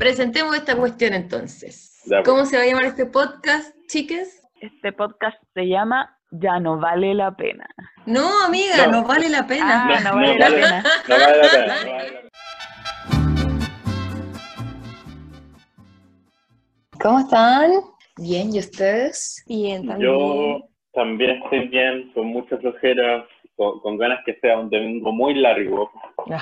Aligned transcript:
presentemos 0.00 0.56
esta 0.56 0.74
cuestión 0.76 1.12
entonces. 1.12 2.00
Ya, 2.06 2.16
pues. 2.22 2.28
¿Cómo 2.28 2.46
se 2.46 2.56
va 2.56 2.62
a 2.62 2.66
llamar 2.66 2.86
este 2.86 3.04
podcast, 3.04 3.76
chiques? 3.86 4.40
Este 4.62 4.92
podcast 4.92 5.36
se 5.52 5.68
llama 5.68 6.18
Ya 6.30 6.58
no 6.58 6.80
vale 6.80 7.12
la 7.14 7.36
pena. 7.36 7.68
No, 8.06 8.26
amiga, 8.46 8.86
No. 8.86 9.02
no, 9.02 9.04
vale 9.06 9.28
la 9.28 9.46
pena. 9.46 9.86
Ah, 9.88 10.00
no 10.02 10.14
vale 10.16 10.38
la 10.38 10.46
pena. 10.48 10.82
No 11.06 11.14
vale 11.16 11.26
la 11.26 11.50
pena. 11.50 11.62
no 11.68 11.68
vale 11.68 11.68
la 11.68 11.74
pena. 11.84 12.20
¿Cómo 17.02 17.18
están? 17.20 17.70
Bien, 18.16 18.54
¿y 18.54 18.58
ustedes? 18.58 19.44
Bien, 19.46 19.86
también. 19.86 20.10
Yo 20.12 20.60
también 20.94 21.42
estoy 21.42 21.68
bien, 21.68 22.10
con 22.14 22.26
mucha 22.28 22.56
flojera, 22.58 23.26
con, 23.56 23.80
con 23.80 23.96
ganas 23.98 24.20
que 24.24 24.34
sea 24.40 24.58
un 24.58 24.68
domingo 24.70 25.12
muy 25.12 25.34
largo, 25.34 25.90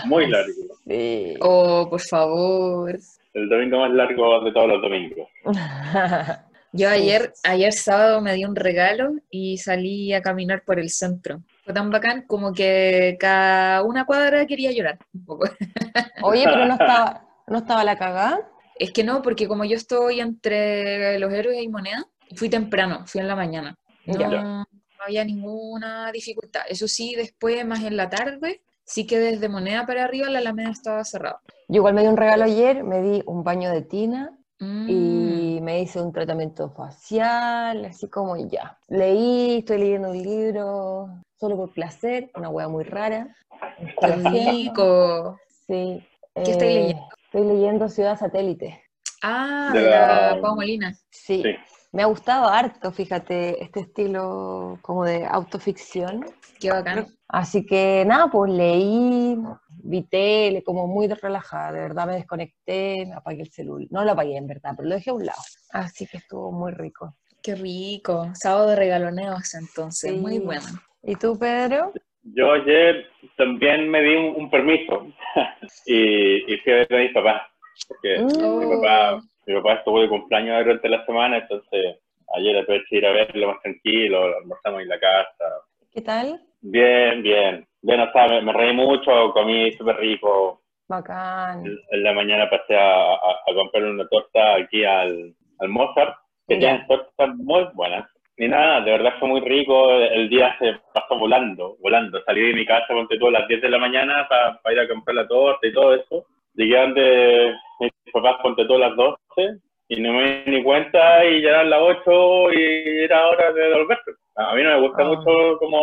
muy 0.07 0.29
largo. 0.29 0.53
Sí. 0.87 1.35
Oh, 1.41 1.87
por 1.89 2.01
favor. 2.01 2.99
El 3.39 3.49
domingo 3.49 3.79
más 3.79 3.93
largo 3.93 4.41
de 4.41 4.53
todos 4.53 4.69
los 4.69 4.83
domingos. 4.83 5.29
Yo 6.73 6.91
ayer, 6.91 7.33
ayer 7.45 7.73
sábado 7.73 8.21
me 8.21 8.35
di 8.35 8.45
un 8.45 8.55
regalo 8.55 9.13
y 9.31 9.57
salí 9.59 10.13
a 10.13 10.21
caminar 10.21 10.65
por 10.65 10.79
el 10.79 10.91
centro. 10.91 11.41
Fue 11.65 11.73
tan 11.73 11.91
bacán 11.91 12.27
como 12.27 12.53
que 12.53 13.17
cada 13.19 13.83
una 13.85 14.05
cuadra 14.05 14.47
quería 14.47 14.73
llorar 14.73 14.99
un 15.15 15.25
poco. 15.25 15.49
Oye, 16.23 16.45
pero 16.45 16.67
no 16.67 16.73
estaba, 16.73 17.27
no 17.47 17.59
estaba 17.59 17.85
la 17.85 17.97
cagada. 17.97 18.51
Es 18.75 18.93
que 18.93 19.03
no, 19.03 19.23
porque 19.23 19.49
como 19.49 19.65
yo 19.65 19.77
estoy 19.77 20.21
entre 20.21 21.19
los 21.19 21.33
héroes 21.33 21.63
y 21.63 21.69
moneda, 21.69 22.05
fui 22.35 22.51
temprano, 22.51 23.07
fui 23.07 23.21
en 23.21 23.29
la 23.29 23.37
mañana. 23.37 23.75
No, 24.05 24.19
no 24.29 24.67
había 24.99 25.25
ninguna 25.25 26.13
dificultad. 26.13 26.63
Eso 26.69 26.87
sí, 26.87 27.15
después, 27.15 27.65
más 27.65 27.83
en 27.83 27.97
la 27.97 28.11
tarde, 28.11 28.63
sí 28.85 29.07
que 29.07 29.19
desde 29.19 29.49
moneda 29.49 29.87
para 29.87 30.05
arriba 30.05 30.29
la 30.29 30.41
alameda 30.41 30.71
estaba 30.71 31.05
cerrada. 31.05 31.41
Yo 31.69 31.77
igual 31.81 31.95
me 31.95 32.01
di 32.03 32.09
un 32.09 32.17
regalo 32.17 32.45
ayer, 32.45 32.83
me 32.83 33.03
di 33.03 33.23
un 33.27 33.45
baño 33.45 33.71
de 33.71 33.83
tina 33.83 34.35
Mm, 34.61 34.89
y 34.91 35.61
me 35.63 35.81
hice 35.83 36.01
un 36.03 36.13
tratamiento 36.13 36.71
facial, 36.71 37.85
así 37.85 38.09
como 38.09 38.37
ya. 38.37 38.77
Leí, 38.89 39.59
estoy 39.59 39.79
leyendo 39.79 40.11
un 40.11 40.21
libro 40.21 41.09
solo 41.39 41.57
por 41.57 41.73
placer, 41.73 42.29
una 42.35 42.49
wea 42.49 42.67
muy 42.67 42.83
rara. 42.83 43.37
qué 43.79 43.85
Estoy 44.09 44.33
rico. 44.33 45.39
Sí. 45.69 46.03
¿Qué 46.35 46.43
estáis 46.51 46.73
eh, 46.73 46.75
leyendo? 46.75 47.09
Estoy 47.31 47.45
leyendo 47.47 47.89
Ciudad 47.89 48.19
Satélite. 48.19 48.83
Ah, 49.23 49.71
De 49.75 49.81
de 49.81 49.91
la 49.91 50.35
la- 50.35 50.41
Pau 50.41 50.57
Molina. 50.57 50.93
Sí. 51.11 51.43
Sí. 51.45 51.55
Me 51.93 52.03
ha 52.03 52.07
gustado 52.07 52.49
harto, 52.49 52.93
fíjate, 52.93 53.63
este 53.63 53.81
estilo 53.81 54.79
como 54.83 55.05
de 55.05 55.25
autoficción. 55.25 56.25
Qué 56.61 56.71
bacán. 56.71 57.07
Así 57.29 57.65
que 57.65 58.05
nada, 58.07 58.29
pues 58.31 58.53
leí, 58.53 59.37
vi 59.83 60.03
tele, 60.03 60.63
como 60.63 60.87
muy 60.87 61.09
relajada, 61.09 61.73
de 61.73 61.81
verdad 61.81 62.07
me 62.07 62.15
desconecté, 62.15 63.05
me 63.07 63.15
apagué 63.15 63.43
el 63.43 63.51
celular. 63.51 63.89
No 63.91 64.05
lo 64.05 64.13
apagué 64.13 64.37
en 64.37 64.47
verdad, 64.47 64.73
pero 64.77 64.89
lo 64.89 64.95
dejé 64.95 65.11
a 65.11 65.15
un 65.15 65.25
lado. 65.27 65.41
Así 65.73 66.07
que 66.07 66.19
estuvo 66.19 66.53
muy 66.53 66.73
rico. 66.73 67.15
Qué 67.43 67.55
rico. 67.55 68.31
Sábado 68.35 68.69
de 68.71 68.77
regaloneos, 68.77 69.55
entonces. 69.55 70.11
Sí. 70.11 70.17
Muy 70.19 70.39
bueno. 70.41 70.67
¿Y 71.03 71.17
tú, 71.17 71.39
Pedro? 71.39 71.93
Yo 72.23 72.53
ayer 72.53 73.07
también 73.37 73.89
me 73.89 74.03
di 74.03 74.15
un, 74.17 74.43
un 74.43 74.51
permiso 74.51 75.07
y, 75.87 76.53
y 76.53 76.59
fui 76.59 76.73
a 76.73 76.77
ver 76.77 76.95
a 76.95 76.99
mis 76.99 77.13
papás, 77.13 77.43
porque 77.87 78.19
Mm. 78.19 78.59
mi, 78.59 78.77
papá, 78.77 79.21
mi 79.49 79.55
papá 79.61 79.75
estuvo 79.75 80.01
de 80.01 80.09
cumpleaños 80.09 80.65
durante 80.65 80.89
la 80.89 81.05
semana, 81.07 81.39
entonces 81.39 81.97
ayer 82.37 82.59
aproveché 82.59 82.97
ir 82.97 83.07
a 83.07 83.13
verlo 83.13 83.49
más 83.49 83.63
tranquilo, 83.63 84.37
almorzamos 84.37 84.83
en 84.83 84.89
la 84.89 85.01
casa. 85.01 85.45
¿Qué 85.93 86.03
tal? 86.03 86.41
Bien, 86.61 87.23
bien. 87.23 87.67
Bien, 87.81 88.01
o 88.01 88.13
sea, 88.13 88.27
me, 88.29 88.43
me 88.43 88.53
reí 88.53 88.73
mucho, 88.75 89.33
comí 89.33 89.73
súper 89.73 89.97
rico. 89.97 90.61
Bacán. 90.89 91.65
En 91.91 92.03
la 92.03 92.13
mañana 92.13 92.49
pasé 92.51 92.77
a, 92.77 93.13
a, 93.15 93.15
a 93.47 93.55
comprar 93.55 93.85
una 93.85 94.07
torta 94.09 94.55
aquí 94.57 94.85
al, 94.85 95.35
al 95.61 95.69
Mozart, 95.69 96.17
que 96.47 96.55
Ya. 96.55 96.61
tienen 96.61 96.87
tortas 96.87 97.37
muy 97.37 97.65
buenas. 97.75 98.09
Ni 98.37 98.49
nada, 98.49 98.81
de 98.83 98.91
verdad 98.93 99.15
fue 99.19 99.29
muy 99.29 99.41
rico, 99.41 99.91
el 99.93 100.29
día 100.29 100.55
se 100.61 100.75
pasó 100.95 101.19
volando, 101.19 101.77
volando. 101.81 102.23
Salí 102.25 102.41
de 102.49 102.55
mi 102.55 102.65
casa, 102.67 102.87
ponte 102.89 103.19
tú 103.19 103.29
a 103.29 103.33
las 103.33 103.49
10 103.49 103.61
de 103.63 103.69
la 103.69 103.79
mañana 103.79 104.29
para 104.29 104.61
ir 104.75 104.81
a 104.81 104.89
comprar 104.89 105.15
la 105.17 105.27
torta 105.27 105.67
y 105.67 105.73
todo 105.73 105.95
eso. 105.95 106.27
Llegué 106.55 106.79
donde 106.81 107.55
mis 107.81 107.93
papás, 108.13 108.37
ponte 108.43 108.65
tú 108.65 108.75
a 108.75 108.79
las 108.79 108.97
12, 109.39 109.59
y 109.89 110.01
no 110.01 110.13
me 110.13 110.43
di 110.45 110.51
ni 110.51 110.63
cuenta 110.63 111.25
y 111.25 111.43
ya 111.43 111.51
eran 111.51 111.71
las 111.71 111.81
8 111.81 112.53
y 112.53 113.05
era 113.05 113.29
hora 113.29 113.53
de 113.53 113.61
devolverse. 113.69 114.11
A 114.37 114.55
mí 114.55 114.63
no 114.63 114.71
me 114.81 114.87
gusta 114.89 115.03
Ah. 115.03 115.07
mucho 115.09 115.59
como 115.59 115.81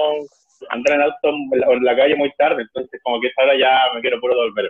andar 0.69 0.95
en 0.95 1.01
auto 1.01 1.29
en 1.29 1.59
la, 1.59 1.67
en 1.73 1.83
la 1.83 1.95
calle 1.95 2.15
muy 2.15 2.31
tarde, 2.37 2.61
entonces 2.63 2.99
como 3.03 3.19
que 3.19 3.27
esa 3.27 3.43
hora 3.43 3.57
ya 3.57 3.79
me 3.93 4.01
quiero 4.01 4.19
puro 4.19 4.35
devolver. 4.35 4.69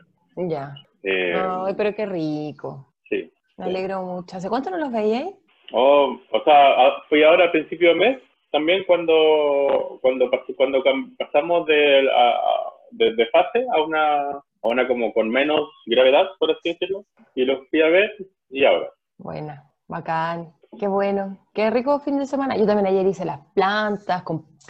Ya. 0.50 0.74
Eh, 1.04 1.34
Ay, 1.38 1.74
pero 1.78 1.94
qué 1.96 2.06
rico. 2.06 2.94
Sí. 3.10 3.32
Me 3.58 3.66
alegro 3.66 4.02
mucho. 4.02 4.38
¿Hace 4.38 4.50
cuánto 4.50 4.70
no 4.72 4.78
los 4.78 4.92
veíais? 4.92 5.34
Oh, 5.72 6.20
o 6.32 6.44
sea, 6.44 6.94
fui 7.10 7.24
ahora 7.24 7.46
a 7.46 7.52
principio 7.52 7.90
de 7.90 7.96
mes, 7.96 8.22
también 8.52 8.84
cuando 8.86 10.00
cuando 10.02 10.30
cuando 10.56 10.84
pasamos 11.18 11.66
de, 11.68 12.10
a- 12.12 12.72
de, 12.92 13.14
de 13.16 13.26
fase 13.28 13.66
a 13.76 13.82
una, 13.82 14.30
a 14.32 14.68
una 14.68 14.88
como 14.88 15.12
con 15.14 15.30
menos 15.30 15.62
gravedad, 15.86 16.30
por 16.40 16.52
así 16.52 16.70
decirlo, 16.70 17.04
y 17.36 17.46
los 17.46 17.68
fui 17.70 17.82
a 17.82 17.90
ver 17.90 18.16
y 18.50 18.66
ahora. 18.66 18.88
Buena, 19.18 19.72
bacán. 19.88 20.54
Qué 20.80 20.88
bueno. 20.88 21.38
Qué 21.54 21.70
rico 21.70 22.00
fin 22.00 22.18
de 22.18 22.26
semana. 22.26 22.58
Yo 22.58 22.66
también 22.66 22.88
ayer 22.88 23.06
hice 23.08 23.24
las 23.26 23.40
plantas, 23.54 24.24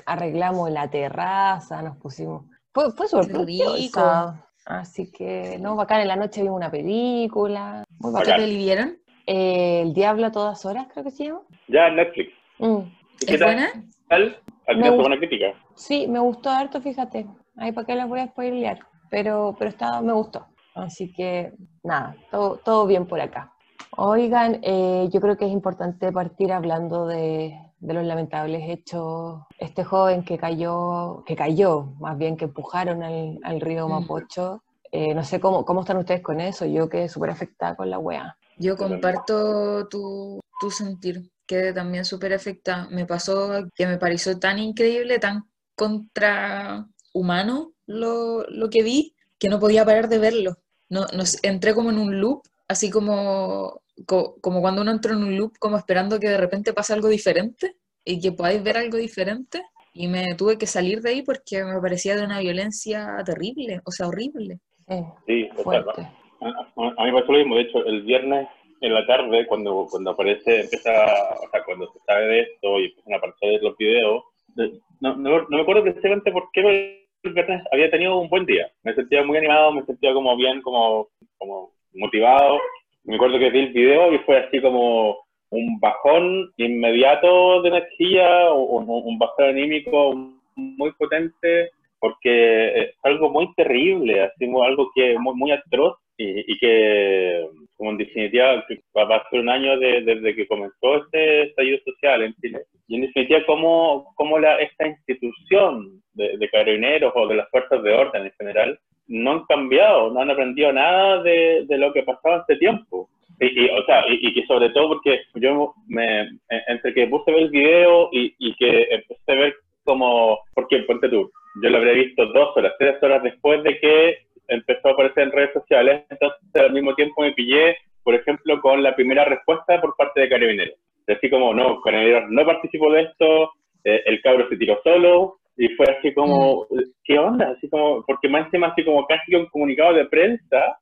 arreglamos 0.06 0.70
la 0.70 0.90
terraza, 0.90 1.82
nos 1.82 1.98
pusimos. 1.98 2.46
Fue, 2.74 2.92
fue 2.92 3.08
súper 3.08 3.46
Qué 3.46 3.46
rico. 3.46 4.34
Así 4.66 5.12
que, 5.12 5.58
no, 5.60 5.76
bacán. 5.76 6.02
En 6.02 6.08
la 6.08 6.16
noche 6.16 6.42
vimos 6.42 6.58
una 6.58 6.72
película. 6.72 7.84
Muy 8.00 8.14
¿Qué 8.14 8.20
bacán. 8.20 8.38
peli 8.38 8.58
vieron? 8.58 8.98
Eh, 9.28 9.82
el 9.82 9.94
Diablo 9.94 10.28
a 10.28 10.32
todas 10.32 10.64
horas, 10.66 10.88
creo 10.92 11.04
que 11.04 11.12
se 11.12 11.26
llama. 11.26 11.42
Ya 11.68 11.88
en 11.88 11.96
Netflix. 11.96 12.34
Mm. 12.60 12.78
¿Y 13.22 13.26
qué 13.26 13.34
¿Es 13.34 13.40
tal? 13.40 13.48
buena? 13.54 13.68
Al 14.10 14.42
Me 14.68 14.74
final 14.76 15.00
buena 15.00 15.18
crítica. 15.18 15.46
Sí, 15.76 16.08
me 16.08 16.20
gustó 16.20 16.50
harto, 16.50 16.82
fíjate. 16.82 17.26
Ahí 17.58 17.72
para 17.72 17.88
qué 17.88 17.96
las 17.96 18.08
voy 18.08 18.20
a 18.20 18.28
spoilear. 18.28 18.80
Pero, 19.10 19.56
pero 19.58 19.70
está, 19.70 20.02
me 20.02 20.14
gustó. 20.14 20.46
Así 20.76 21.12
que, 21.14 21.54
nada, 21.84 22.16
todo, 22.30 22.58
todo 22.58 22.86
bien 22.86 23.08
por 23.08 23.22
acá. 23.22 23.52
Oigan, 23.98 24.60
eh, 24.64 25.08
yo 25.12 25.22
creo 25.22 25.38
que 25.38 25.46
es 25.46 25.52
importante 25.52 26.12
partir 26.12 26.52
hablando 26.52 27.08
de, 27.08 27.58
de 27.80 27.94
los 27.94 28.06
lamentables 28.06 28.64
hechos. 28.70 29.42
Este 29.58 29.84
joven 29.84 30.24
que 30.24 30.38
cayó, 30.38 31.24
que 31.26 31.36
cayó, 31.36 31.94
más 32.00 32.18
bien 32.18 32.36
que 32.38 32.46
empujaron 32.46 33.04
al, 33.04 33.40
al 33.44 33.62
río 33.62 33.88
Mm. 33.88 33.92
Mapocho. 33.92 34.64
Eh, 34.92 35.14
no 35.14 35.24
sé 35.24 35.40
cómo, 35.40 35.66
cómo 35.66 35.82
están 35.82 35.98
ustedes 35.98 36.22
con 36.22 36.40
eso. 36.40 36.66
Yo 36.66 36.90
quedé 36.90 37.10
súper 37.10 37.30
afectada 37.30 37.76
con 37.76 37.90
la 37.90 38.00
wea. 38.00 38.38
Yo 38.58 38.78
comparto 38.78 39.88
tu, 39.90 40.40
tu 40.60 40.72
sentir, 40.72 41.30
quedé 41.46 41.74
también 41.74 42.06
súper 42.06 42.34
afectada. 42.34 42.88
Me 42.90 43.06
pasó 43.06 43.66
que 43.76 43.88
me 43.88 43.98
pareció 43.98 44.40
tan 44.40 44.60
increíble, 44.60 45.20
tan 45.20 45.44
contrahumano 45.76 47.74
lo, 47.86 48.44
lo 48.50 48.70
que 48.70 48.84
vi, 48.84 49.16
que 49.38 49.50
no 49.50 49.60
podía 49.60 49.84
parar 49.86 50.08
de 50.08 50.20
verlo. 50.20 50.58
No, 50.90 51.06
no 51.14 51.26
sé, 51.26 51.40
entré 51.44 51.74
como 51.74 51.90
en 51.90 52.00
un 52.00 52.22
loop, 52.22 52.44
así 52.68 52.90
como, 52.90 53.82
co- 54.06 54.36
como 54.42 54.62
cuando 54.62 54.82
uno 54.82 54.92
entra 54.92 55.14
en 55.14 55.24
un 55.24 55.38
loop, 55.38 55.54
como 55.60 55.78
esperando 55.78 56.20
que 56.20 56.30
de 56.30 56.38
repente 56.38 56.74
pase 56.74 56.94
algo 56.94 57.08
diferente 57.08 57.76
y 58.04 58.20
que 58.20 58.32
podáis 58.32 58.62
ver 58.64 58.78
algo 58.78 58.98
diferente. 58.98 59.62
Y 59.94 60.08
me 60.08 60.36
tuve 60.36 60.58
que 60.58 60.68
salir 60.68 61.02
de 61.02 61.10
ahí 61.12 61.22
porque 61.22 61.64
me 61.64 61.80
parecía 61.80 62.16
de 62.18 62.26
una 62.26 62.40
violencia 62.40 63.16
terrible, 63.26 63.80
o 63.86 63.92
sea, 63.92 64.08
horrible. 64.08 64.60
Sí, 64.88 64.96
Sí, 65.26 65.50
fuerte. 65.64 66.02
A, 66.42 67.04
mí 67.06 67.12
me 67.12 67.20
pasó 67.22 67.32
lo 67.32 67.38
mismo, 67.40 67.56
de 67.56 67.62
hecho, 67.62 67.86
el 67.86 68.04
viernes 68.04 68.48
en 68.82 68.94
la 68.94 69.06
tarde, 69.08 69.48
cuando, 69.48 69.88
cuando 69.90 70.12
aparece, 70.12 70.62
empieza, 70.62 70.92
o 70.92 71.50
sea, 71.50 71.64
cuando 71.66 71.92
se 71.94 72.00
sabe 72.06 72.26
de 72.28 72.40
esto 72.42 72.80
y 72.80 72.86
empiezan 72.88 73.14
a 73.14 73.18
aparecer 73.18 73.64
los 73.64 73.78
videos, 73.78 74.24
de- 74.50 74.80
no, 75.00 75.16
no, 75.16 75.40
no 75.44 75.48
me 75.58 75.62
acuerdo 75.62 75.84
precisamente 75.84 76.32
por 76.32 76.50
qué 76.52 77.06
el 77.24 77.34
viernes 77.34 77.64
había 77.72 77.90
tenido 77.90 78.18
un 78.18 78.30
buen 78.30 78.46
día. 78.46 78.70
Me 78.84 78.94
sentía 78.94 79.24
muy 79.24 79.38
animado, 79.38 79.72
me 79.72 79.86
sentía 79.86 80.14
como 80.14 80.36
bien, 80.36 80.62
como, 80.62 81.08
como 81.38 81.72
motivado. 81.94 82.60
Me 83.06 83.16
acuerdo 83.16 83.40
que 83.40 83.50
vi 83.52 83.60
el 83.60 83.74
video 83.74 84.14
y 84.14 84.18
fue 84.20 84.38
así 84.38 84.60
como 84.62 85.18
un 85.52 85.80
bajón 85.80 86.52
inmediato 86.58 87.62
de 87.62 87.70
energía, 87.70 88.50
o 88.52 88.80
un 88.80 89.20
bajón 89.20 89.46
anímico 89.46 90.14
muy 90.56 90.92
potente, 90.94 91.70
porque 92.00 92.82
es 92.82 92.96
algo 93.04 93.30
muy 93.30 93.54
terrible, 93.56 94.22
así, 94.24 94.46
algo 94.46 94.90
que 94.96 95.18
muy, 95.20 95.36
muy 95.36 95.52
atroz 95.52 95.98
y, 96.18 96.52
y 96.52 96.58
que, 96.58 97.46
como 97.78 97.92
en 97.92 97.98
definitiva, 97.98 98.66
va 98.98 99.16
a 99.18 99.30
ser 99.30 99.40
un 99.40 99.50
año 99.50 99.78
de- 99.78 100.02
desde 100.02 100.36
que 100.36 100.48
comenzó 100.48 100.98
este 101.04 101.44
estallido 101.44 101.78
social 101.86 102.24
en 102.24 102.34
Chile. 102.42 102.60
Y 102.88 102.96
en 102.96 103.02
definitiva, 103.02 103.42
cómo, 103.46 104.14
cómo 104.16 104.40
la, 104.40 104.58
esta 104.60 104.88
institución 104.88 106.02
de, 106.14 106.38
de 106.38 106.50
carabineros 106.50 107.12
o 107.16 107.28
de 107.28 107.36
las 107.36 107.50
fuerzas 107.50 107.84
de 107.84 107.94
orden 107.94 108.26
en 108.26 108.32
general 108.38 108.80
no 109.08 109.32
han 109.32 109.46
cambiado, 109.46 110.12
no 110.12 110.22
han 110.22 110.32
aprendido 110.32 110.72
nada 110.74 111.22
de, 111.24 111.66
de 111.68 111.78
lo 111.78 111.94
que 111.94 112.04
pasaba 112.04 112.38
este 112.38 112.58
tiempo. 112.58 113.10
Y, 113.40 113.66
y, 113.66 113.70
o 113.70 113.84
sea, 113.86 114.06
y, 114.08 114.28
y 114.28 114.34
que 114.34 114.46
sobre 114.48 114.70
todo 114.70 114.88
porque 114.90 115.22
yo 115.36 115.74
me, 115.88 116.30
entre 116.68 116.94
que 116.94 117.08
puse 117.08 117.32
ver 117.32 117.44
el 117.44 117.50
video 117.50 118.10
y, 118.12 118.34
y 118.40 118.56
que 118.56 118.88
empecé 118.92 119.32
a 119.32 119.36
ver 119.36 119.56
como, 119.84 120.40
porque 120.54 120.80
ponte 120.80 121.10
tú, 121.10 121.30
yo 121.62 121.70
lo 121.70 121.78
habría 121.78 121.94
visto 121.94 122.26
dos 122.28 122.56
horas, 122.56 122.74
tres 122.80 123.02
horas 123.04 123.22
después 123.24 123.62
de 123.64 123.80
que 123.80 124.18
empezó 124.48 124.88
a 124.88 124.92
aparecer 124.92 125.24
en 125.24 125.32
redes 125.32 125.54
sociales, 125.54 126.04
entonces 126.10 126.40
al 126.56 126.74
mismo 126.74 126.96
tiempo 126.96 127.22
me 127.22 127.34
pillé, 127.34 127.78
por 128.04 128.16
ejemplo, 128.16 128.60
con 128.62 128.82
la 128.82 128.96
primera 128.96 129.26
respuesta 129.26 129.82
por 129.82 129.96
parte 129.96 130.22
de 130.22 130.30
Carabineros. 130.30 130.76
Así 131.08 131.30
como, 131.30 131.54
no, 131.54 131.82
Carabineros 131.82 132.30
no 132.30 132.46
participó 132.46 132.92
de 132.92 133.02
esto, 133.02 133.52
eh, 133.84 134.02
el 134.06 134.22
cabro 134.22 134.48
se 134.50 134.58
tiró 134.58 134.80
solo, 134.84 135.38
y 135.58 135.70
fue 135.70 135.86
así 135.98 136.14
como, 136.14 136.68
¿qué 137.04 137.18
onda? 137.18 137.54
Así 137.58 137.70
como, 137.70 138.04
porque 138.06 138.28
más 138.28 138.46
encima 138.46 138.68
así 138.68 138.84
como 138.84 139.06
casi 139.08 139.36
un 139.36 139.46
comunicado 139.48 139.94
de 139.94 140.06
prensa 140.06 140.78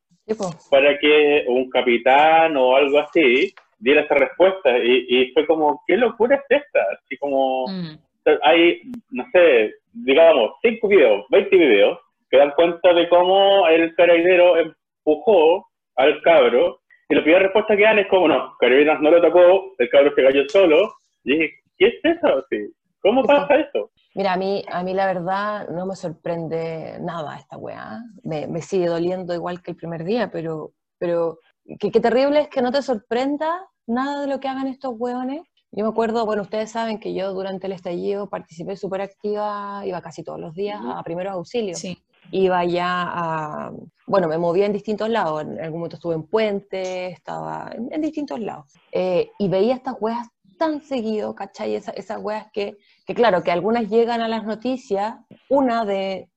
para 0.71 0.97
que 0.99 1.45
un 1.47 1.69
capitán 1.69 2.55
o 2.57 2.75
algo 2.75 2.99
así 2.99 3.53
diera 3.79 4.01
esa 4.01 4.15
respuesta. 4.15 4.77
Y, 4.77 5.05
y 5.09 5.31
fue 5.33 5.45
como, 5.45 5.81
¿qué 5.85 5.97
locura 5.97 6.35
es 6.37 6.61
esta? 6.61 6.79
Así 6.97 7.17
como, 7.17 7.65
Mm. 7.67 7.97
hay, 8.43 8.81
no 9.11 9.25
sé, 9.33 9.73
digamos, 9.91 10.51
5 10.61 10.87
videos, 10.87 11.25
20 11.29 11.57
videos, 11.57 11.99
que 12.29 12.37
dan 12.37 12.51
cuenta 12.55 12.93
de 12.93 13.09
cómo 13.09 13.67
el 13.67 13.93
carabinero 13.95 14.55
empujó 14.57 15.67
al 15.97 16.21
cabro. 16.21 16.79
Y 17.09 17.15
la 17.15 17.21
primera 17.21 17.43
respuesta 17.43 17.75
que 17.75 17.83
dan 17.83 17.99
es 17.99 18.07
como, 18.07 18.27
no, 18.29 18.55
Carabineros 18.59 19.01
no 19.01 19.11
lo 19.11 19.21
tocó, 19.21 19.73
el 19.77 19.89
cabro 19.89 20.13
se 20.15 20.23
cayó 20.23 20.49
solo. 20.49 20.93
Y 21.25 21.33
dije, 21.33 21.53
¿qué 21.77 21.87
es 21.87 22.05
eso? 22.05 22.43
Sí. 22.49 22.57
¿Cómo 23.01 23.23
pasa 23.23 23.55
eso? 23.59 23.91
Mira, 24.15 24.33
a 24.33 24.37
mí, 24.37 24.63
a 24.71 24.83
mí 24.83 24.93
la 24.93 25.07
verdad 25.07 25.67
no 25.69 25.85
me 25.85 25.95
sorprende 25.95 26.99
nada 27.01 27.35
esta 27.37 27.57
weá. 27.57 28.03
Me, 28.23 28.47
me 28.47 28.61
sigue 28.61 28.87
doliendo 28.87 29.33
igual 29.33 29.61
que 29.61 29.71
el 29.71 29.77
primer 29.77 30.03
día, 30.03 30.29
pero, 30.31 30.73
pero 30.99 31.39
qué, 31.79 31.89
qué 31.89 31.99
terrible 31.99 32.41
es 32.41 32.47
que 32.49 32.61
no 32.61 32.71
te 32.71 32.81
sorprenda 32.81 33.67
nada 33.87 34.21
de 34.21 34.27
lo 34.27 34.39
que 34.39 34.47
hagan 34.47 34.67
estos 34.67 34.93
weones. 34.97 35.41
Yo 35.71 35.83
me 35.83 35.89
acuerdo, 35.89 36.27
bueno, 36.27 36.43
ustedes 36.43 36.69
saben 36.69 36.99
que 36.99 37.15
yo 37.15 37.33
durante 37.33 37.65
el 37.65 37.73
estallido 37.73 38.29
participé 38.29 38.75
súper 38.75 39.01
activa, 39.01 39.81
iba 39.85 40.01
casi 40.01 40.23
todos 40.23 40.39
los 40.39 40.53
días 40.53 40.79
a 40.85 41.01
primeros 41.01 41.33
auxilios. 41.33 41.79
Sí. 41.79 41.97
Iba 42.29 42.63
ya 42.65 42.85
a, 42.87 43.71
bueno, 44.05 44.27
me 44.27 44.37
movía 44.37 44.67
en 44.67 44.73
distintos 44.73 45.09
lados, 45.09 45.41
en 45.41 45.59
algún 45.59 45.79
momento 45.79 45.95
estuve 45.95 46.13
en 46.13 46.23
Puente, 46.23 47.07
estaba 47.07 47.71
en, 47.73 47.91
en 47.91 48.01
distintos 48.01 48.39
lados. 48.39 48.71
Eh, 48.91 49.31
y 49.39 49.47
veía 49.47 49.73
estas 49.73 49.95
weas 49.99 50.27
tan 50.57 50.81
seguido, 50.81 51.33
¿cachai? 51.35 51.75
Esa- 51.75 51.91
esas 51.91 52.19
weas 52.21 52.47
que, 52.51 52.77
que 53.05 53.13
claro, 53.15 53.43
que 53.43 53.51
algunas 53.51 53.89
llegan 53.89 54.21
a 54.21 54.27
las 54.27 54.43
noticias, 54.45 55.15
una 55.49 55.85
de 55.85 56.29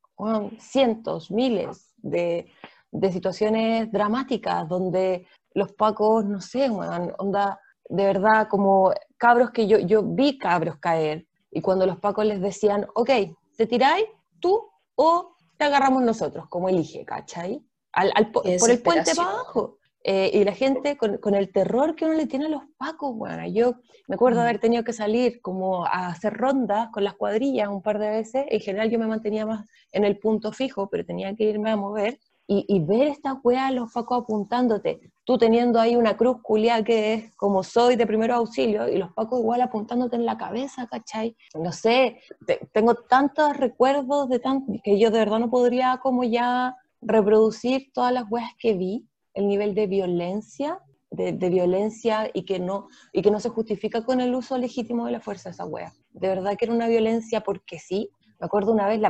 cientos, 0.59 1.31
miles 1.31 1.93
de, 1.99 2.51
de 2.91 3.13
situaciones 3.13 3.91
dramáticas 3.93 4.67
donde 4.69 5.27
los 5.55 5.73
pacos, 5.73 6.25
no 6.25 6.41
sé, 6.41 6.71
weón, 6.71 7.13
onda, 7.19 7.61
de 7.89 8.05
verdad, 8.05 8.49
como 8.49 8.93
cabros 9.17 9.51
que 9.51 9.67
yo, 9.67 9.79
yo 9.79 10.03
vi 10.03 10.39
cabros 10.39 10.77
caer, 10.79 11.27
y 11.51 11.61
cuando 11.61 11.87
los 11.87 11.99
pacos 11.99 12.25
les 12.27 12.41
decían, 12.41 12.87
ok, 12.95 13.11
¿te 13.57 13.67
tiráis 13.67 14.07
tú 14.41 14.69
o 14.97 15.35
te 15.57 15.65
agarramos 15.65 16.03
nosotros, 16.03 16.49
como 16.49 16.69
elige, 16.69 17.05
¿cachai? 17.05 17.63
Al, 17.93 18.13
por 18.59 18.71
el 18.71 18.83
puente 18.83 19.15
para 19.15 19.31
abajo. 19.31 19.79
Eh, 20.08 20.31
y 20.35 20.44
la 20.44 20.53
gente 20.53 20.97
con, 20.97 21.17
con 21.19 21.35
el 21.35 21.50
terror 21.50 21.97
que 21.97 22.05
uno 22.05 22.14
le 22.14 22.26
tiene 22.29 22.47
a 22.47 22.49
los 22.49 22.62
pacos, 22.79 23.12
bueno, 23.17 23.44
yo 23.49 23.75
me 24.06 24.14
acuerdo 24.14 24.38
Mm. 24.38 24.43
haber 24.44 24.61
tenido 24.61 24.85
que 24.85 24.93
salir 24.93 25.41
como 25.41 25.85
a 25.85 26.06
hacer 26.06 26.32
rondas 26.35 26.91
con 26.93 27.03
las 27.03 27.14
cuadrillas 27.14 27.67
un 27.69 27.82
par 27.82 27.99
de 27.99 28.08
veces, 28.11 28.44
en 28.49 28.61
general 28.61 28.88
yo 28.88 29.00
me 29.00 29.08
mantenía 29.08 29.44
más 29.47 29.67
en 29.91 30.05
el 30.05 30.17
punto 30.19 30.53
fijo, 30.53 30.88
pero 30.88 31.05
tenía 31.05 31.35
que 31.35 31.44
irme 31.44 31.70
a 31.70 31.76
mover, 31.76 32.20
y, 32.47 32.64
y 32.69 32.79
ver 32.79 33.08
estas 33.08 33.35
weas, 33.43 33.73
los 33.73 33.93
pacos 33.93 34.23
apuntándote, 34.23 35.00
tú 35.25 35.38
teniendo 35.38 35.81
ahí 35.81 35.97
una 35.97 36.17
cruz 36.17 36.37
culiada 36.41 36.85
que 36.85 37.14
es 37.14 37.35
como 37.35 37.64
soy 37.64 37.97
de 37.97 38.06
primero 38.06 38.35
auxilio, 38.37 38.88
y 38.88 38.99
los 38.99 39.12
pacos 39.12 39.41
igual 39.41 39.61
apuntándote 39.62 40.14
en 40.14 40.25
la 40.25 40.37
cabeza, 40.38 40.87
¿cachai? 40.87 41.37
No 41.61 41.73
sé, 41.73 42.20
te- 42.47 42.61
tengo 42.73 42.94
tantos 42.94 43.56
recuerdos 43.56 44.29
de 44.29 44.38
tan, 44.38 44.64
que 44.85 45.00
yo 45.00 45.11
de 45.11 45.19
verdad 45.19 45.41
no 45.41 45.50
podría 45.50 45.99
como 46.00 46.23
ya 46.23 46.76
reproducir 47.00 47.91
todas 47.93 48.12
las 48.12 48.31
weas 48.31 48.50
que 48.61 48.75
vi, 48.75 49.05
el 49.37 49.47
nivel 49.47 49.75
de 49.75 49.87
violencia, 49.87 50.81
de, 51.11 51.33
violencia 51.50 52.29
y 52.35 52.44
que, 52.44 52.59
no, 52.59 52.88
y 53.12 53.23
que 53.23 53.31
no 53.31 53.38
se 53.38 53.50
justifica 53.50 54.05
con 54.05 54.21
el 54.21 54.35
uso 54.35 54.59
legítimo 54.59 55.06
de 55.06 55.12
la 55.12 55.21
fuerza 55.21 55.50
esa 55.50 55.65
wea. 55.65 55.93
De 56.11 56.29
verdad 56.29 56.56
que 56.59 56.65
era 56.65 56.75
una 56.75 56.88
violencia 56.88 57.43
porque 57.43 57.79
sí. 57.79 58.11
Me 58.41 58.47
acuerdo 58.47 58.73
una 58.73 58.87
vez, 58.88 59.00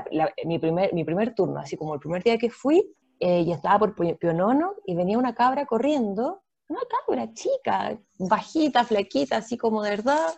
mi, 0.44 0.58
primer, 0.58 0.93
mi 0.94 1.05
primer 1.05 1.34
turno, 1.34 1.58
así 1.61 1.76
como 1.76 1.94
el 1.94 2.00
primer 2.00 2.23
día 2.23 2.38
que 2.38 2.50
fui, 2.50 2.94
eh, 3.19 3.40
y 3.40 3.50
estaba 3.52 3.78
por 3.78 3.94
Pi- 3.96 4.14
Pionono 4.14 4.75
y 4.84 4.94
venía 4.94 5.19
una 5.19 5.34
cabra 5.34 5.64
corriendo, 5.67 6.43
una 6.69 6.81
cabra 7.06 7.32
chica, 7.32 7.99
bajita, 8.19 8.84
flaquita, 8.84 9.38
así 9.38 9.56
como 9.56 9.82
de 9.82 9.90
verdad, 9.90 10.29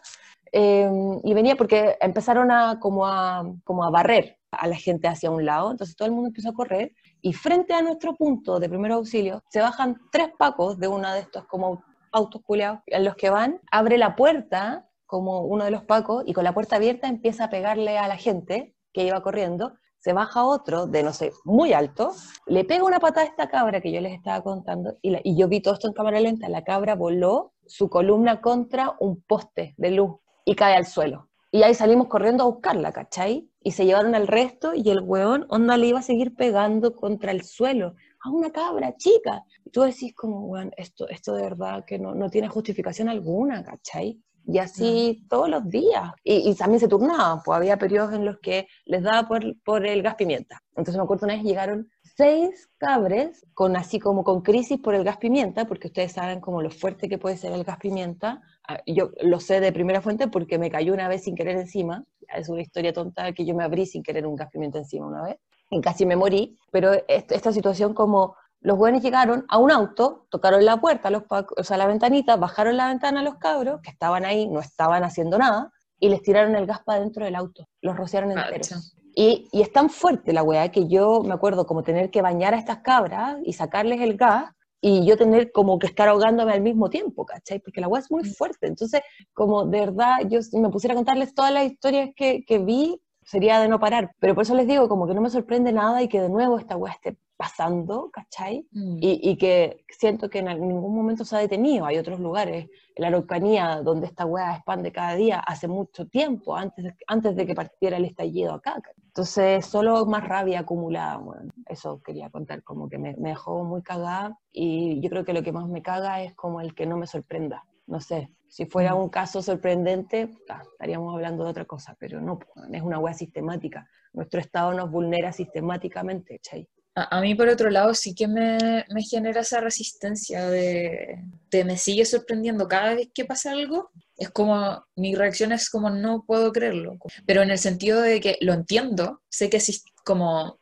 eh, 0.52 0.88
y 1.24 1.34
venía 1.34 1.56
porque 1.56 1.96
empezaron 2.00 2.50
a 2.50 2.78
como, 2.80 3.06
a 3.06 3.44
como 3.64 3.84
a 3.84 3.90
barrer 3.90 4.38
a 4.50 4.66
la 4.66 4.76
gente 4.76 5.08
hacia 5.08 5.30
un 5.30 5.44
lado, 5.44 5.70
entonces 5.70 5.94
todo 5.96 6.06
el 6.08 6.14
mundo 6.14 6.28
empezó 6.28 6.48
a 6.50 6.54
correr, 6.54 6.92
y 7.22 7.32
frente 7.32 7.74
a 7.74 7.82
nuestro 7.82 8.14
punto 8.14 8.58
de 8.60 8.68
primer 8.68 8.92
auxilio 8.92 9.42
se 9.48 9.60
bajan 9.60 10.00
tres 10.12 10.28
pacos 10.38 10.78
de 10.78 10.88
uno 10.88 11.12
de 11.12 11.20
estos 11.20 11.44
como 11.46 11.82
autos 12.12 12.42
culeados 12.42 12.80
en 12.86 13.04
los 13.04 13.16
que 13.16 13.30
van, 13.30 13.60
abre 13.70 13.98
la 13.98 14.16
puerta 14.16 14.88
como 15.06 15.40
uno 15.42 15.64
de 15.64 15.70
los 15.70 15.84
pacos 15.84 16.22
y 16.26 16.32
con 16.32 16.44
la 16.44 16.52
puerta 16.54 16.76
abierta 16.76 17.08
empieza 17.08 17.44
a 17.44 17.50
pegarle 17.50 17.98
a 17.98 18.08
la 18.08 18.16
gente 18.16 18.74
que 18.92 19.04
iba 19.04 19.22
corriendo, 19.22 19.74
se 19.98 20.12
baja 20.12 20.44
otro 20.44 20.86
de, 20.86 21.02
no 21.02 21.12
sé, 21.12 21.32
muy 21.44 21.72
alto, 21.72 22.12
le 22.46 22.64
pega 22.64 22.84
una 22.84 23.00
patada 23.00 23.26
a 23.26 23.28
esta 23.30 23.48
cabra 23.48 23.80
que 23.80 23.90
yo 23.92 24.00
les 24.00 24.12
estaba 24.12 24.42
contando 24.42 24.96
y, 25.02 25.10
la- 25.10 25.20
y 25.24 25.36
yo 25.36 25.48
vi 25.48 25.60
todo 25.60 25.74
esto 25.74 25.88
en 25.88 25.94
cámara 25.94 26.20
lenta, 26.20 26.48
la 26.48 26.62
cabra 26.64 26.94
voló 26.94 27.52
su 27.66 27.88
columna 27.90 28.40
contra 28.40 28.96
un 29.00 29.20
poste 29.22 29.74
de 29.76 29.90
luz 29.90 30.16
y 30.44 30.54
cae 30.54 30.76
al 30.76 30.86
suelo. 30.86 31.27
Y 31.50 31.62
ahí 31.62 31.74
salimos 31.74 32.08
corriendo 32.08 32.44
a 32.44 32.46
buscarla, 32.46 32.92
¿cachai? 32.92 33.48
Y 33.62 33.72
se 33.72 33.86
llevaron 33.86 34.14
al 34.14 34.26
resto 34.26 34.74
y 34.74 34.90
el 34.90 35.00
weón, 35.00 35.46
onda, 35.48 35.76
le 35.76 35.86
iba 35.86 35.98
a 36.00 36.02
seguir 36.02 36.34
pegando 36.34 36.94
contra 36.94 37.32
el 37.32 37.42
suelo 37.42 37.94
a 38.20 38.30
una 38.30 38.50
cabra 38.50 38.94
chica. 38.96 39.44
Y 39.64 39.70
tú 39.70 39.82
decís 39.82 40.14
como, 40.14 40.46
weón, 40.46 40.72
esto, 40.76 41.08
esto 41.08 41.34
de 41.34 41.42
verdad 41.42 41.84
que 41.86 41.98
no, 41.98 42.14
no 42.14 42.28
tiene 42.28 42.48
justificación 42.48 43.08
alguna, 43.08 43.64
¿cachai? 43.64 44.20
Y 44.46 44.58
así 44.58 45.26
todos 45.28 45.48
los 45.48 45.68
días. 45.68 46.12
Y, 46.22 46.50
y 46.50 46.54
también 46.54 46.80
se 46.80 46.88
turnaban, 46.88 47.42
pues 47.42 47.56
había 47.56 47.78
periodos 47.78 48.14
en 48.14 48.24
los 48.24 48.38
que 48.40 48.66
les 48.84 49.02
daba 49.02 49.26
por, 49.28 49.42
por 49.62 49.86
el 49.86 50.02
gas 50.02 50.16
pimienta. 50.16 50.62
Entonces 50.70 50.96
me 50.96 51.02
acuerdo 51.02 51.26
una 51.26 51.34
vez 51.34 51.44
llegaron 51.44 51.88
seis 52.16 52.68
cabres 52.78 53.46
con 53.54 53.76
así 53.76 53.98
como 54.00 54.24
con 54.24 54.42
crisis 54.42 54.80
por 54.80 54.94
el 54.94 55.04
gas 55.04 55.18
pimienta, 55.18 55.66
porque 55.66 55.88
ustedes 55.88 56.12
saben 56.12 56.40
como 56.40 56.62
lo 56.62 56.70
fuerte 56.70 57.08
que 57.08 57.18
puede 57.18 57.36
ser 57.36 57.52
el 57.52 57.64
gas 57.64 57.78
pimienta. 57.78 58.42
Ah, 58.68 58.80
Yo 58.86 59.10
lo 59.22 59.40
sé 59.40 59.60
de 59.60 59.72
primera 59.72 60.00
fuente 60.02 60.28
porque 60.28 60.58
me 60.58 60.70
cayó 60.70 60.92
una 60.92 61.08
vez 61.08 61.24
sin 61.24 61.34
querer 61.34 61.56
encima. 61.56 62.04
Es 62.36 62.48
una 62.48 62.60
historia 62.60 62.92
tonta 62.92 63.32
que 63.32 63.44
yo 63.46 63.54
me 63.54 63.64
abrí 63.64 63.86
sin 63.86 64.02
querer 64.02 64.26
un 64.26 64.36
gas 64.36 64.50
pimienta 64.50 64.78
encima 64.78 65.06
una 65.06 65.22
vez 65.22 65.36
y 65.70 65.80
casi 65.80 66.04
me 66.06 66.16
morí. 66.16 66.56
Pero 66.70 66.92
est- 67.08 67.32
esta 67.32 67.52
situación 67.52 67.94
como 67.94 68.36
los 68.60 68.76
buenos 68.76 69.02
llegaron 69.02 69.46
a 69.48 69.56
un 69.58 69.70
auto, 69.70 70.26
tocaron 70.30 70.64
la 70.64 70.76
puerta, 70.78 71.10
los 71.10 71.22
o 71.30 71.62
sea, 71.64 71.76
la 71.76 71.86
ventanita, 71.86 72.36
bajaron 72.36 72.76
la 72.76 72.88
ventana 72.88 73.20
a 73.20 73.22
los 73.22 73.36
cabros 73.36 73.80
que 73.82 73.90
estaban 73.90 74.24
ahí, 74.24 74.48
no 74.48 74.60
estaban 74.60 75.04
haciendo 75.04 75.38
nada, 75.38 75.70
y 76.00 76.08
les 76.08 76.22
tiraron 76.22 76.56
el 76.56 76.66
gas 76.66 76.80
para 76.84 77.00
dentro 77.00 77.24
del 77.24 77.36
auto, 77.36 77.68
los 77.82 77.96
rociaron 77.96 78.32
enteros. 78.32 78.68
Y, 79.14 79.48
y 79.52 79.62
es 79.62 79.72
tan 79.72 79.88
fuerte 79.90 80.32
la 80.32 80.42
weá 80.42 80.70
que 80.70 80.88
yo 80.88 81.22
me 81.22 81.34
acuerdo 81.34 81.66
como 81.66 81.82
tener 81.84 82.10
que 82.10 82.20
bañar 82.22 82.52
a 82.54 82.58
estas 82.58 82.78
cabras 82.78 83.36
y 83.44 83.52
sacarles 83.52 84.00
el 84.00 84.16
gas 84.16 84.50
y 84.80 85.04
yo 85.06 85.16
tener 85.16 85.50
como 85.52 85.78
que 85.78 85.86
estar 85.86 86.08
ahogándome 86.08 86.52
al 86.52 86.60
mismo 86.60 86.88
tiempo, 86.88 87.26
¿cachai? 87.26 87.58
Porque 87.58 87.80
la 87.80 87.88
weá 87.88 88.00
es 88.00 88.10
muy 88.10 88.24
fuerte. 88.24 88.66
Entonces, 88.66 89.02
como 89.34 89.64
de 89.64 89.80
verdad, 89.80 90.18
yo 90.28 90.42
si 90.42 90.58
me 90.58 90.70
pusiera 90.70 90.94
a 90.94 90.96
contarles 90.96 91.34
todas 91.34 91.52
las 91.52 91.66
historias 91.66 92.10
que, 92.14 92.44
que 92.44 92.58
vi, 92.58 93.00
sería 93.24 93.60
de 93.60 93.68
no 93.68 93.80
parar. 93.80 94.12
Pero 94.20 94.34
por 94.34 94.42
eso 94.42 94.54
les 94.54 94.66
digo, 94.66 94.88
como 94.88 95.06
que 95.06 95.14
no 95.14 95.20
me 95.20 95.30
sorprende 95.30 95.72
nada 95.72 96.02
y 96.02 96.08
que 96.08 96.20
de 96.20 96.28
nuevo 96.28 96.58
esta 96.58 96.76
weá 96.76 96.92
esté 96.92 97.16
pasando, 97.36 98.10
¿cachai? 98.12 98.66
Mm. 98.72 98.98
Y, 99.00 99.30
y 99.30 99.36
que 99.36 99.84
siento 99.88 100.28
que 100.28 100.40
en 100.40 100.46
ningún 100.46 100.94
momento 100.94 101.24
se 101.24 101.36
ha 101.36 101.38
detenido. 101.38 101.86
Hay 101.86 101.98
otros 101.98 102.20
lugares, 102.20 102.68
en 102.98 103.02
la 103.02 103.08
Araucanía, 103.08 103.80
donde 103.82 104.06
esta 104.06 104.26
hueá 104.26 104.56
expande 104.56 104.90
cada 104.90 105.14
día 105.14 105.38
hace 105.38 105.68
mucho 105.68 106.06
tiempo, 106.06 106.56
antes 106.56 106.84
de, 106.84 106.94
antes 107.06 107.36
de 107.36 107.46
que 107.46 107.54
partiera 107.54 107.96
el 107.96 108.04
estallido 108.04 108.54
acá. 108.54 108.82
Entonces, 109.18 109.66
solo 109.66 110.06
más 110.06 110.28
rabia 110.28 110.60
acumulada. 110.60 111.16
Bueno, 111.16 111.50
eso 111.66 112.00
quería 112.04 112.30
contar, 112.30 112.62
como 112.62 112.88
que 112.88 112.98
me, 112.98 113.16
me 113.16 113.30
dejó 113.30 113.64
muy 113.64 113.82
cagada. 113.82 114.38
Y 114.52 115.00
yo 115.00 115.10
creo 115.10 115.24
que 115.24 115.32
lo 115.32 115.42
que 115.42 115.50
más 115.50 115.66
me 115.66 115.82
caga 115.82 116.22
es 116.22 116.36
como 116.36 116.60
el 116.60 116.72
que 116.72 116.86
no 116.86 116.96
me 116.96 117.08
sorprenda. 117.08 117.64
No 117.88 118.00
sé, 118.00 118.30
si 118.46 118.66
fuera 118.66 118.94
Mm. 118.94 118.98
un 118.98 119.08
caso 119.08 119.42
sorprendente, 119.42 120.28
puta, 120.28 120.62
estaríamos 120.70 121.12
hablando 121.12 121.42
de 121.42 121.50
otra 121.50 121.64
cosa, 121.64 121.96
pero 121.98 122.20
no, 122.20 122.38
es 122.72 122.80
una 122.80 123.00
hueá 123.00 123.12
sistemática. 123.12 123.88
Nuestro 124.12 124.38
Estado 124.38 124.72
nos 124.72 124.88
vulnera 124.88 125.32
sistemáticamente, 125.32 126.36
¿cachai? 126.36 126.68
A, 127.10 127.20
mí, 127.20 127.34
por 127.34 127.48
otro 127.48 127.70
lado, 127.70 127.94
sí 127.94 128.14
que 128.14 128.26
me, 128.28 128.84
genera 129.08 129.42
esa 129.42 129.60
resistencia 129.60 130.48
de, 130.48 131.18
me 131.64 131.76
sigue 131.76 132.04
sorprendiendo 132.04 132.66
cada 132.66 132.94
vez 132.94 133.08
que 133.14 133.24
pasa 133.24 133.52
algo. 133.52 133.90
Es 134.16 134.30
como, 134.30 134.84
mi 134.96 135.14
reacción 135.14 135.52
es 135.52 135.70
como 135.70 135.90
no 135.90 136.24
puedo 136.26 136.52
creerlo. 136.52 136.98
Pero 137.26 137.42
en 137.42 137.50
el 137.50 137.58
sentido 137.58 138.00
de 138.00 138.20
que 138.20 138.38
lo 138.40 138.52
entiendo, 138.52 139.22
sé 139.28 139.48
que 139.48 139.62
como, 140.04 140.58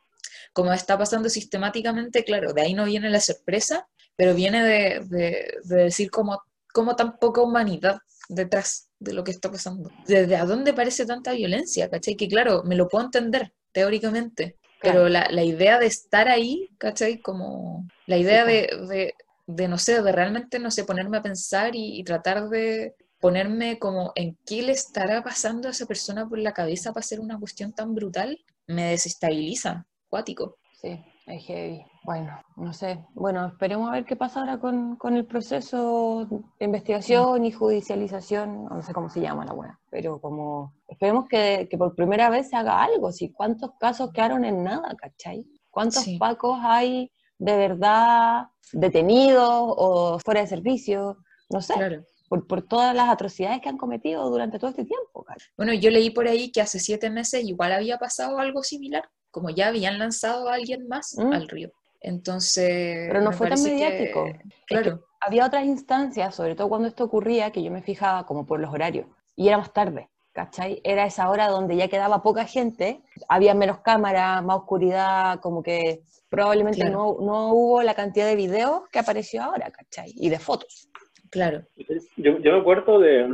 como 0.53 0.73
está 0.73 0.97
pasando 0.97 1.29
sistemáticamente, 1.29 2.23
claro, 2.23 2.53
de 2.53 2.61
ahí 2.61 2.73
no 2.73 2.85
viene 2.85 3.09
la 3.09 3.21
sorpresa, 3.21 3.87
pero 4.15 4.35
viene 4.35 4.63
de 4.63 5.57
decir 5.63 6.11
como, 6.11 6.41
como 6.73 6.95
tan 6.95 7.17
poca 7.17 7.41
humanidad 7.41 7.97
detrás 8.29 8.89
de 8.99 9.13
lo 9.13 9.23
que 9.23 9.31
está 9.31 9.51
pasando. 9.51 9.91
¿Desde 10.07 10.35
a 10.35 10.45
dónde 10.45 10.73
parece 10.73 11.05
tanta 11.05 11.33
violencia? 11.33 11.89
¿Cachai? 11.89 12.15
Que 12.15 12.27
claro, 12.27 12.63
me 12.63 12.75
lo 12.75 12.87
puedo 12.87 13.05
entender 13.05 13.53
teóricamente, 13.71 14.57
pero 14.81 15.09
Claro. 15.09 15.09
la, 15.09 15.27
la 15.31 15.43
idea 15.43 15.79
de 15.79 15.87
estar 15.87 16.27
ahí, 16.29 16.69
¿cachai? 16.77 17.19
Como 17.21 17.89
la 18.05 18.17
idea 18.17 18.45
Sí, 18.45 18.45
de, 18.45 18.69
de- 18.89 19.13
de, 19.47 19.67
no 19.69 19.77
sé, 19.77 20.01
de 20.01 20.11
realmente, 20.11 20.59
no 20.59 20.71
sé, 20.71 20.83
ponerme 20.85 21.17
a 21.17 21.21
pensar 21.21 21.75
y, 21.75 21.99
y 21.99 22.03
tratar 22.03 22.49
de 22.49 22.95
ponerme 23.19 23.79
como 23.79 24.11
en 24.15 24.37
qué 24.45 24.61
le 24.61 24.73
estará 24.73 25.23
pasando 25.23 25.67
a 25.67 25.71
esa 25.71 25.85
persona 25.85 26.27
por 26.27 26.37
la 26.39 26.53
cabeza 26.53 26.91
para 26.93 27.01
hacer 27.03 27.19
una 27.21 27.39
cuestión 27.39 27.73
tan 27.73 27.95
brutal, 27.95 28.39
me 28.67 28.89
desestabiliza, 28.91 29.87
cuático. 30.09 30.57
Sí, 30.81 30.97
es 31.25 31.43
heavy. 31.45 31.85
Bueno, 32.07 32.39
no 32.55 32.71
sé. 32.71 33.03
Bueno, 33.15 33.45
esperemos 33.47 33.89
a 33.89 33.91
ver 33.91 34.05
qué 34.05 34.15
pasa 34.15 34.39
ahora 34.39 34.57
con, 34.59 34.95
con 34.95 35.17
el 35.17 35.25
proceso 35.25 36.25
de 36.57 36.65
investigación 36.65 37.43
y 37.43 37.51
judicialización, 37.51 38.63
no 38.63 38.81
sé 38.81 38.93
cómo 38.93 39.09
se 39.09 39.19
llama 39.19 39.43
la 39.43 39.51
buena, 39.51 39.77
pero 39.89 40.21
como 40.21 40.73
esperemos 40.87 41.25
que, 41.27 41.67
que 41.69 41.77
por 41.77 41.93
primera 41.95 42.29
vez 42.29 42.47
se 42.49 42.55
haga 42.55 42.81
algo. 42.81 43.11
Si 43.11 43.33
cuántos 43.33 43.71
casos 43.77 44.11
quedaron 44.13 44.45
en 44.45 44.63
nada, 44.63 44.95
¿cachai? 44.95 45.45
¿Cuántos 45.69 46.03
Sí. 46.03 46.17
pacos 46.17 46.57
hay 46.63 47.11
de 47.39 47.57
verdad 47.57 48.45
detenidos 48.71 49.49
o 49.51 50.17
fuera 50.23 50.39
de 50.39 50.47
servicio? 50.47 51.17
No 51.49 51.59
sé, 51.59 51.73
Claro. 51.73 52.05
por, 52.29 52.47
por 52.47 52.61
todas 52.61 52.95
las 52.95 53.09
atrocidades 53.09 53.59
que 53.59 53.67
han 53.67 53.77
cometido 53.77 54.29
durante 54.29 54.59
todo 54.59 54.69
este 54.69 54.85
tiempo. 54.85 55.25
¿cachai? 55.25 55.45
Bueno, 55.57 55.73
yo 55.73 55.89
leí 55.91 56.09
por 56.11 56.25
ahí 56.29 56.53
que 56.53 56.61
hace 56.61 56.79
siete 56.79 57.09
meses 57.09 57.43
igual 57.43 57.73
había 57.73 57.97
pasado 57.97 58.39
algo 58.39 58.63
similar, 58.63 59.03
como 59.29 59.49
ya 59.49 59.67
habían 59.67 59.99
lanzado 59.99 60.47
a 60.47 60.53
alguien 60.53 60.87
más 60.87 61.13
Mm. 61.17 61.33
al 61.33 61.49
río. 61.49 61.69
Entonces, 62.07 63.07
Pero 63.09 63.21
no 63.21 63.31
me 63.31 63.35
fue 63.35 63.49
tan 63.49 63.61
que- 63.63 63.69
mediático. 63.69 64.25
Es 64.27 64.35
que 64.67 64.75
claro, 64.81 65.03
había 65.19 65.45
otras 65.45 65.65
instancias, 65.65 66.33
sobre 66.35 66.55
todo 66.55 66.69
cuando 66.69 66.87
esto 66.87 67.03
ocurría, 67.03 67.51
que 67.51 67.61
yo 67.63 67.71
me 67.71 67.81
fijaba 67.81 68.25
como 68.25 68.45
por 68.45 68.59
los 68.59 68.73
horarios, 68.73 69.07
y 69.35 69.47
era 69.49 69.57
más 69.57 69.73
tarde, 69.73 70.09
¿cachai? 70.31 70.79
Era 70.83 71.05
esa 71.05 71.29
hora 71.29 71.47
donde 71.49 71.75
ya 71.75 71.87
quedaba 71.87 72.21
poca 72.23 72.45
gente, 72.45 73.01
había 73.27 73.53
menos 73.53 73.79
cámaras, 73.79 74.43
más 74.43 74.57
oscuridad, 74.57 75.39
como 75.41 75.61
que 75.61 76.01
probablemente 76.29 76.79
Claro. 76.81 77.17
no, 77.19 77.25
no 77.25 77.53
hubo 77.53 77.81
la 77.83 77.93
cantidad 77.93 78.25
de 78.25 78.35
videos 78.35 78.83
que 78.91 78.99
apareció 78.99 79.43
ahora, 79.43 79.69
¿cachai? 79.71 80.11
Y 80.15 80.29
de 80.29 80.39
fotos. 80.39 80.89
claro. 81.29 81.61
Yo, 82.17 82.37
yo 82.39 82.51
me 82.53 82.59
acuerdo 82.59 82.99
de, 82.99 83.27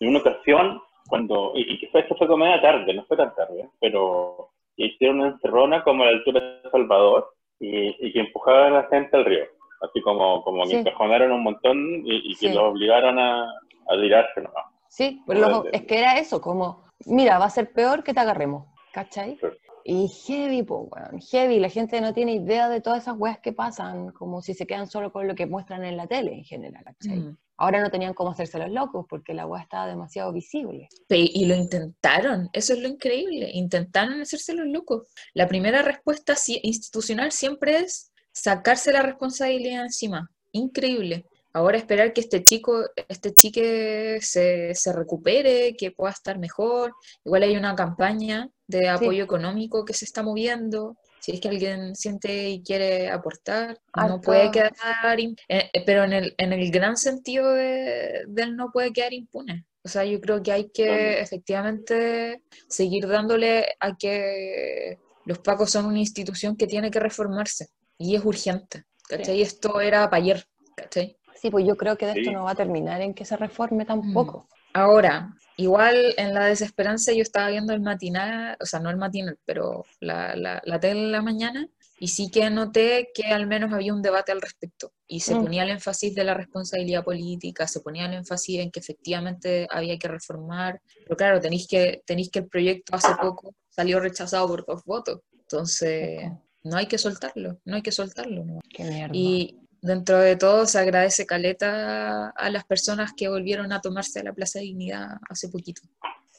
de 0.00 0.08
una 0.08 0.18
ocasión 0.20 0.80
cuando, 1.08 1.52
y, 1.56 1.74
y 1.74 1.78
que 1.80 1.88
fue, 1.88 2.00
esto 2.02 2.14
fue 2.16 2.26
como 2.28 2.44
media 2.44 2.60
tarde, 2.62 2.94
no 2.94 3.04
fue 3.06 3.16
tan 3.16 3.34
tarde, 3.34 3.68
pero 3.80 4.50
hicieron 4.76 5.20
una 5.20 5.28
encerrona 5.30 5.82
como 5.82 6.02
a 6.04 6.06
la 6.06 6.12
altura 6.12 6.40
de 6.62 6.70
Salvador 6.70 7.28
y, 7.60 7.94
y 8.06 8.12
que 8.12 8.20
empujaban 8.20 8.72
a 8.74 8.82
la 8.82 8.88
gente 8.88 9.16
al 9.16 9.24
río. 9.24 9.44
Así 9.82 10.00
como, 10.02 10.42
como 10.42 10.62
que 10.64 10.70
Sí. 10.70 10.76
encajonaron 10.76 11.32
un 11.32 11.42
montón 11.42 11.78
y, 12.04 12.32
y 12.32 12.34
que 12.36 12.48
Sí. 12.48 12.54
los 12.54 12.64
obligaron 12.64 13.18
a, 13.18 13.44
a 13.44 13.96
tirarse 14.00 14.40
nomás. 14.40 14.64
Sí, 14.88 15.22
pues 15.24 15.38
los- 15.38 15.66
es 15.72 15.82
que 15.86 15.98
era 15.98 16.18
eso, 16.18 16.40
como, 16.40 16.84
mira, 17.06 17.38
va 17.38 17.44
a 17.46 17.50
ser 17.50 17.72
peor 17.72 18.02
que 18.02 18.12
te 18.12 18.20
agarremos, 18.20 18.66
¿cachai? 18.92 19.36
Claro. 19.36 19.54
Y 19.84 20.08
heavy, 20.26 20.62
po, 20.62 20.88
weón, 20.90 21.20
heavy, 21.22 21.58
la 21.58 21.70
gente 21.70 22.00
no 22.02 22.12
tiene 22.12 22.34
idea 22.34 22.68
de 22.68 22.82
todas 22.82 23.02
esas 23.02 23.16
weas 23.18 23.38
que 23.38 23.52
pasan, 23.52 24.10
como 24.12 24.42
si 24.42 24.52
se 24.52 24.66
quedan 24.66 24.86
solo 24.86 25.10
con 25.10 25.26
lo 25.26 25.34
que 25.34 25.46
muestran 25.46 25.84
en 25.84 25.96
la 25.96 26.06
tele 26.06 26.34
en 26.34 26.44
general, 26.44 26.84
¿cachai? 26.84 27.18
Mm. 27.20 27.36
Ahora 27.60 27.82
no 27.82 27.90
tenían 27.90 28.14
cómo 28.14 28.30
hacerse 28.30 28.58
los 28.58 28.70
locos 28.70 29.04
porque 29.06 29.34
la 29.34 29.44
wea 29.44 29.62
estaba 29.62 29.86
demasiado 29.86 30.32
visible. 30.32 30.88
Y 31.10 31.44
lo 31.44 31.54
intentaron, 31.54 32.48
eso 32.54 32.72
es 32.72 32.78
lo 32.78 32.88
increíble, 32.88 33.50
intentaron 33.52 34.22
hacerse 34.22 34.54
los 34.54 34.66
locos. 34.66 35.06
La 35.34 35.46
primera 35.46 35.82
respuesta 35.82 36.34
institucional 36.62 37.32
siempre 37.32 37.80
es 37.80 38.12
sacarse 38.32 38.92
la 38.92 39.02
responsabilidad 39.02 39.82
encima. 39.82 40.30
Increíble. 40.52 41.26
Ahora 41.52 41.76
esperar 41.76 42.14
que 42.14 42.22
este 42.22 42.42
chico, 42.44 42.82
este 43.08 43.34
chique 43.34 44.20
se, 44.22 44.74
se 44.74 44.92
recupere, 44.94 45.76
que 45.76 45.90
pueda 45.90 46.12
estar 46.12 46.38
mejor. 46.38 46.94
Igual 47.26 47.42
hay 47.42 47.58
una 47.58 47.74
campaña 47.74 48.48
de 48.68 48.88
apoyo 48.88 49.22
económico 49.22 49.84
que 49.84 49.92
se 49.92 50.06
está 50.06 50.22
moviendo. 50.22 50.96
Si 51.20 51.32
es 51.32 51.40
que 51.40 51.48
alguien 51.48 51.94
siente 51.94 52.48
y 52.48 52.62
quiere 52.62 53.08
aportar, 53.10 53.78
no 53.96 54.20
puede 54.20 54.50
quedar, 54.50 54.72
eh, 55.20 55.70
eh, 55.72 55.82
pero 55.84 56.04
en 56.04 56.12
el, 56.12 56.34
en 56.38 56.52
el 56.52 56.70
gran 56.70 56.96
sentido 56.96 57.52
de, 57.52 58.24
del 58.26 58.56
no 58.56 58.70
puede 58.72 58.92
quedar 58.92 59.12
impune. 59.12 59.66
O 59.82 59.88
sea, 59.88 60.04
yo 60.04 60.20
creo 60.20 60.42
que 60.42 60.52
hay 60.52 60.70
que 60.70 61.20
efectivamente 61.20 62.42
seguir 62.68 63.06
dándole 63.06 63.66
a 63.80 63.96
que 63.96 64.98
los 65.24 65.38
pacos 65.38 65.70
son 65.70 65.86
una 65.86 65.98
institución 65.98 66.56
que 66.56 66.66
tiene 66.66 66.90
que 66.90 67.00
reformarse 67.00 67.68
y 67.98 68.14
es 68.16 68.24
urgente. 68.24 68.84
¿Cachai? 69.08 69.42
Esto 69.42 69.80
era 69.80 70.08
para 70.08 70.22
ayer. 70.22 70.44
¿Cachai? 70.76 71.16
Sí, 71.40 71.50
pues 71.50 71.66
yo 71.66 71.76
creo 71.76 71.96
que 71.96 72.06
de 72.06 72.12
esto 72.12 72.30
Sí. 72.30 72.30
no 72.30 72.44
va 72.44 72.50
a 72.52 72.54
terminar 72.54 73.00
en 73.00 73.14
que 73.14 73.24
se 73.24 73.36
reforme 73.36 73.84
tampoco. 73.84 74.48
Ahora, 74.74 75.34
igual 75.60 76.14
en 76.16 76.34
la 76.34 76.46
desesperanza 76.46 77.12
yo 77.12 77.22
estaba 77.22 77.48
viendo 77.50 77.72
el 77.72 77.80
matinal, 77.80 78.56
o 78.60 78.66
sea, 78.66 78.80
no 78.80 78.90
el 78.90 78.96
matinal, 78.96 79.38
pero 79.44 79.84
la, 80.00 80.34
la, 80.36 80.60
la 80.64 80.80
tele 80.80 81.00
en 81.02 81.12
la 81.12 81.22
mañana, 81.22 81.68
y 81.98 82.08
sí 82.08 82.30
que 82.30 82.48
noté 82.48 83.10
que 83.14 83.26
al 83.26 83.46
menos 83.46 83.72
había 83.72 83.92
un 83.92 84.00
debate 84.00 84.32
al 84.32 84.40
respecto, 84.40 84.92
y 85.06 85.20
se 85.20 85.34
Mm. 85.34 85.42
ponía 85.42 85.62
el 85.64 85.70
énfasis 85.70 86.14
de 86.14 86.24
la 86.24 86.34
responsabilidad 86.34 87.04
política, 87.04 87.66
se 87.68 87.80
ponía 87.80 88.06
el 88.06 88.14
énfasis 88.14 88.60
en 88.60 88.70
que 88.70 88.80
efectivamente 88.80 89.66
había 89.70 89.98
que 89.98 90.08
reformar, 90.08 90.80
pero 91.04 91.16
claro, 91.16 91.40
tenéis 91.40 91.66
que, 91.68 92.02
tenéis 92.06 92.30
que 92.30 92.38
el 92.40 92.48
proyecto 92.48 92.94
hace 92.96 93.14
poco 93.20 93.54
salió 93.68 94.00
rechazado 94.00 94.46
por 94.48 94.64
dos 94.64 94.82
votos, 94.84 95.20
entonces 95.32 96.22
no 96.62 96.76
hay 96.76 96.86
que 96.86 96.98
soltarlo, 96.98 97.58
no 97.64 97.76
hay 97.76 97.82
que 97.82 97.92
soltarlo. 97.92 98.44
¿no? 98.44 98.60
Qué. 98.68 99.08
Y 99.12 99.56
dentro 99.82 100.18
de 100.18 100.36
todo 100.36 100.66
se 100.66 100.78
agradece 100.78 101.26
caleta 101.26 102.30
a 102.30 102.50
las 102.50 102.64
personas 102.64 103.12
que 103.16 103.28
volvieron 103.28 103.72
a 103.72 103.80
tomarse 103.80 104.22
la 104.22 104.32
Plaza 104.32 104.58
de 104.58 104.66
Dignidad 104.66 105.18
hace 105.28 105.48
poquito. 105.48 105.82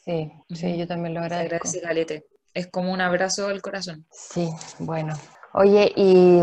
Sí, 0.06 0.32
sí, 0.50 0.78
yo 0.78 0.88
también 0.88 1.14
lo 1.14 1.20
Se 1.22 1.26
agradezco. 1.26 1.56
agradece 1.56 1.82
calete. 1.82 2.26
Es 2.54 2.68
como 2.68 2.92
un 2.92 3.02
abrazo 3.02 3.48
al 3.48 3.62
corazón. 3.62 4.06
Sí, 4.12 4.50
bueno. 4.80 5.16
Oye, 5.54 5.92
y, 5.96 6.42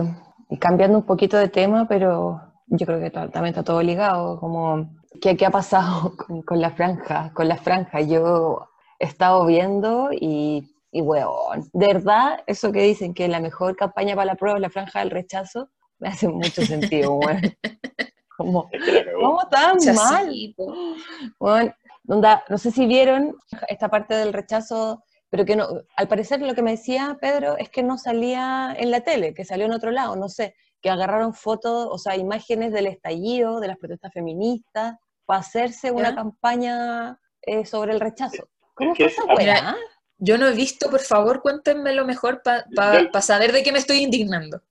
y 0.48 0.58
cambiando 0.58 0.98
un 0.98 1.04
poquito 1.06 1.36
de 1.36 1.48
tema, 1.48 1.86
pero 1.88 2.40
yo 2.66 2.86
creo 2.86 3.00
que 3.00 3.10
también 3.10 3.46
está 3.46 3.62
todo 3.62 3.82
ligado, 3.82 4.38
como, 4.38 4.90
¿qué, 5.20 5.36
qué 5.36 5.46
ha 5.46 5.50
pasado 5.50 6.14
con, 6.26 6.42
con 6.42 6.60
la 6.60 6.70
franja? 6.70 7.32
Con 7.34 7.48
la 7.48 7.56
franja, 7.56 8.00
yo 8.00 8.68
he 8.98 9.06
estado 9.06 9.44
viendo 9.46 10.10
y, 10.12 10.74
y 10.92 11.00
weón, 11.02 11.68
de 11.72 11.86
verdad, 11.86 12.40
eso 12.46 12.72
que 12.72 12.82
dicen 12.82 13.12
que 13.14 13.28
la 13.28 13.40
mejor 13.40 13.76
campaña 13.76 14.14
para 14.14 14.26
la 14.26 14.34
prueba 14.36 14.56
es 14.58 14.62
la 14.62 14.70
franja 14.70 15.00
del 15.00 15.10
rechazo, 15.10 15.68
me 15.98 16.08
hace 16.08 16.28
mucho 16.28 16.62
sentido, 16.64 17.12
weón. 17.14 17.40
Como. 18.36 18.70
¿cómo 19.20 19.48
tan 19.48 19.78
mal? 19.96 20.32
Bueno, 21.40 21.74
onda, 22.06 22.44
no 22.48 22.56
sé 22.56 22.70
si 22.70 22.86
vieron 22.86 23.36
esta 23.66 23.88
parte 23.88 24.14
del 24.14 24.32
rechazo, 24.32 25.02
pero 25.28 25.44
que 25.44 25.56
no, 25.56 25.66
al 25.96 26.06
parecer 26.06 26.40
lo 26.42 26.54
que 26.54 26.62
me 26.62 26.70
decía 26.70 27.18
Pedro 27.20 27.56
es 27.58 27.68
que 27.68 27.82
no 27.82 27.98
salía 27.98 28.76
en 28.78 28.92
la 28.92 29.00
tele, 29.00 29.34
que 29.34 29.44
salió 29.44 29.66
en 29.66 29.72
otro 29.72 29.90
lado, 29.90 30.14
no 30.14 30.28
sé, 30.28 30.54
que 30.80 30.88
agarraron 30.88 31.34
fotos, 31.34 31.88
o 31.90 31.98
sea, 31.98 32.14
imágenes 32.16 32.72
del 32.72 32.86
estallido, 32.86 33.58
de 33.58 33.66
las 33.66 33.76
protestas 33.76 34.12
feministas, 34.12 34.94
para 35.26 35.40
hacerse 35.40 35.90
una 35.90 36.14
campaña 36.14 37.18
eh, 37.42 37.66
sobre 37.66 37.92
el 37.92 37.98
rechazo. 37.98 38.48
¿Cómo 38.74 38.94
fue 38.94 39.06
esa 39.06 39.22
es- 39.22 39.36
weá? 39.36 39.76
Yo 40.20 40.38
no 40.38 40.46
he 40.46 40.52
visto, 40.52 40.90
por 40.90 41.00
favor, 41.00 41.42
cuéntenmelo 41.42 42.04
mejor 42.04 42.40
para 42.44 42.64
Yo- 43.02 43.20
saber 43.20 43.50
de 43.52 43.64
qué 43.64 43.72
me 43.72 43.78
estoy 43.78 43.98
indignando. 43.98 44.62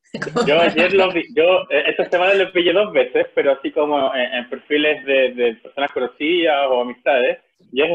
Yo 0.47 0.59
ayer 0.61 0.93
lo 0.93 1.11
vi, 1.13 1.23
yo 1.35 1.61
eh, 1.69 1.83
esta 1.87 2.05
semana 2.09 2.33
lo 2.35 2.51
pillé 2.51 2.73
dos 2.73 2.91
veces, 2.93 3.27
pero 3.35 3.51
así 3.53 3.71
como 3.71 4.13
en, 4.15 4.33
en 4.33 4.49
perfiles 4.49 5.03
de, 5.05 5.33
de 5.33 5.53
personas 5.55 5.91
conocidas 5.91 6.67
o 6.69 6.81
amistades. 6.81 7.39
Y 7.73 7.81
es, 7.81 7.89